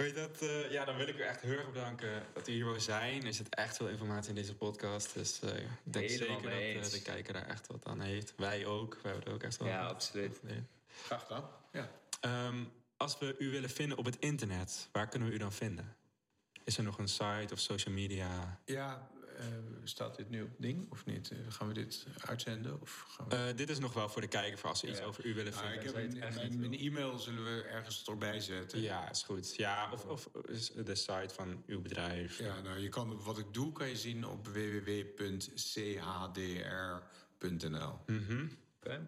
Weet 0.00 0.14
dat, 0.14 0.42
eh, 0.42 0.70
ja, 0.70 0.84
dan 0.84 0.96
wil 0.96 1.08
ik 1.08 1.16
u 1.18 1.20
echt 1.22 1.40
heel 1.40 1.58
erg 1.58 1.72
bedanken 1.72 2.22
dat 2.32 2.48
u 2.48 2.52
hier 2.52 2.64
wou 2.64 2.80
zijn. 2.80 3.26
Er 3.26 3.34
zit 3.34 3.54
echt 3.54 3.76
veel 3.76 3.88
informatie 3.88 4.28
in 4.28 4.34
deze 4.34 4.54
podcast. 4.54 5.14
Dus 5.14 5.40
eh, 5.40 5.48
ik 5.56 5.68
denk 5.82 6.08
Helemaal 6.08 6.40
zeker 6.40 6.74
dat 6.74 6.84
eh, 6.84 6.98
de 6.98 7.02
kijker 7.02 7.32
daar 7.32 7.46
echt 7.46 7.66
wat 7.66 7.84
aan 7.86 8.00
heeft. 8.00 8.32
Wij 8.36 8.66
ook. 8.66 8.98
Wij 9.02 9.12
hebben 9.12 9.28
er 9.28 9.34
ook 9.34 9.42
echt 9.42 9.56
wel 9.56 9.68
Ja, 9.68 9.78
aan. 9.78 9.88
absoluut. 9.88 10.40
Graag 11.04 11.22
gedaan. 11.22 11.50
Ja. 11.72 11.90
Ehm, 12.20 12.64
als 12.96 13.18
we 13.18 13.34
u 13.38 13.50
willen 13.50 13.70
vinden 13.70 13.98
op 13.98 14.04
het 14.04 14.16
internet, 14.18 14.88
waar 14.92 15.08
kunnen 15.08 15.28
we 15.28 15.34
u 15.34 15.38
dan 15.38 15.52
vinden? 15.52 15.96
Is 16.64 16.76
er 16.78 16.84
nog 16.84 16.98
een 16.98 17.08
site 17.08 17.48
of 17.52 17.58
social 17.58 17.94
media? 17.94 18.60
Ja, 18.64 19.08
staat 19.84 20.16
dit 20.16 20.30
nu 20.30 20.42
op 20.42 20.50
ding 20.58 20.90
of 20.90 21.06
niet? 21.06 21.30
Eh, 21.30 21.38
gaan 21.48 21.68
we 21.68 21.74
dit 21.74 22.06
uitzenden? 22.26 22.80
Of 22.80 23.04
gaan 23.08 23.28
we... 23.28 23.34
Eh, 23.36 23.56
dit 23.56 23.70
is 23.70 23.78
nog 23.78 23.92
wel 23.92 24.08
voor 24.08 24.20
de 24.20 24.28
kijker, 24.28 24.58
voor 24.58 24.68
als 24.68 24.80
ze 24.80 24.88
iets 24.88 25.00
over 25.00 25.26
u 25.26 25.34
willen 25.34 25.52
Nou, 25.52 25.64
vinden. 25.64 25.88
ik 25.88 26.22
heb 26.22 26.42
een- 26.52 26.58
mijn, 26.60 26.78
e-mail 26.78 27.18
zullen 27.18 27.44
we 27.44 27.62
ergens 27.62 28.04
erbij 28.08 28.40
zetten. 28.40 28.80
Ja, 28.80 29.10
is 29.10 29.22
goed. 29.22 29.56
Ja, 29.56 29.92
of, 29.92 30.04
of 30.06 30.28
is 30.48 30.70
de 30.70 30.94
site 30.94 31.34
van 31.34 31.62
uw 31.66 31.80
bedrijf. 31.80 32.38
Ja, 32.38 32.60
nou, 32.60 32.78
je 32.78 32.88
kan, 32.88 33.22
wat 33.22 33.38
ik 33.38 33.54
doe 33.54 33.72
kan 33.72 33.88
je 33.88 33.96
zien 33.96 34.24
op 34.26 34.46
www.chdr.nl. 36.60 37.98
Mhm. 38.06 38.46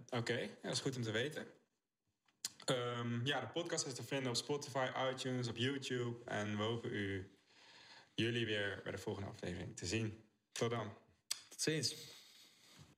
Oké. 0.08 0.38
Ja, 0.38 0.48
dat 0.62 0.72
is 0.72 0.80
goed 0.80 0.96
om 0.96 1.02
te 1.02 1.10
weten. 1.10 1.46
Ehm, 2.64 3.26
ja, 3.26 3.40
de 3.40 3.46
podcast 3.46 3.86
is 3.86 3.94
te 3.94 4.02
vinden 4.04 4.28
op 4.30 4.36
Spotify, 4.36 4.86
iTunes, 5.12 5.48
op 5.48 5.56
YouTube. 5.56 6.16
En 6.24 6.56
we 6.56 6.62
hopen 6.62 6.92
u, 6.94 7.30
jullie 8.14 8.46
weer 8.46 8.80
bij 8.82 8.92
de 8.92 8.98
volgende 8.98 9.28
aflevering 9.28 9.76
te 9.76 9.86
zien. 9.86 10.24
Tot 10.52 10.70
dan. 10.70 10.96
Tot 11.48 11.60
ziens. 11.60 11.94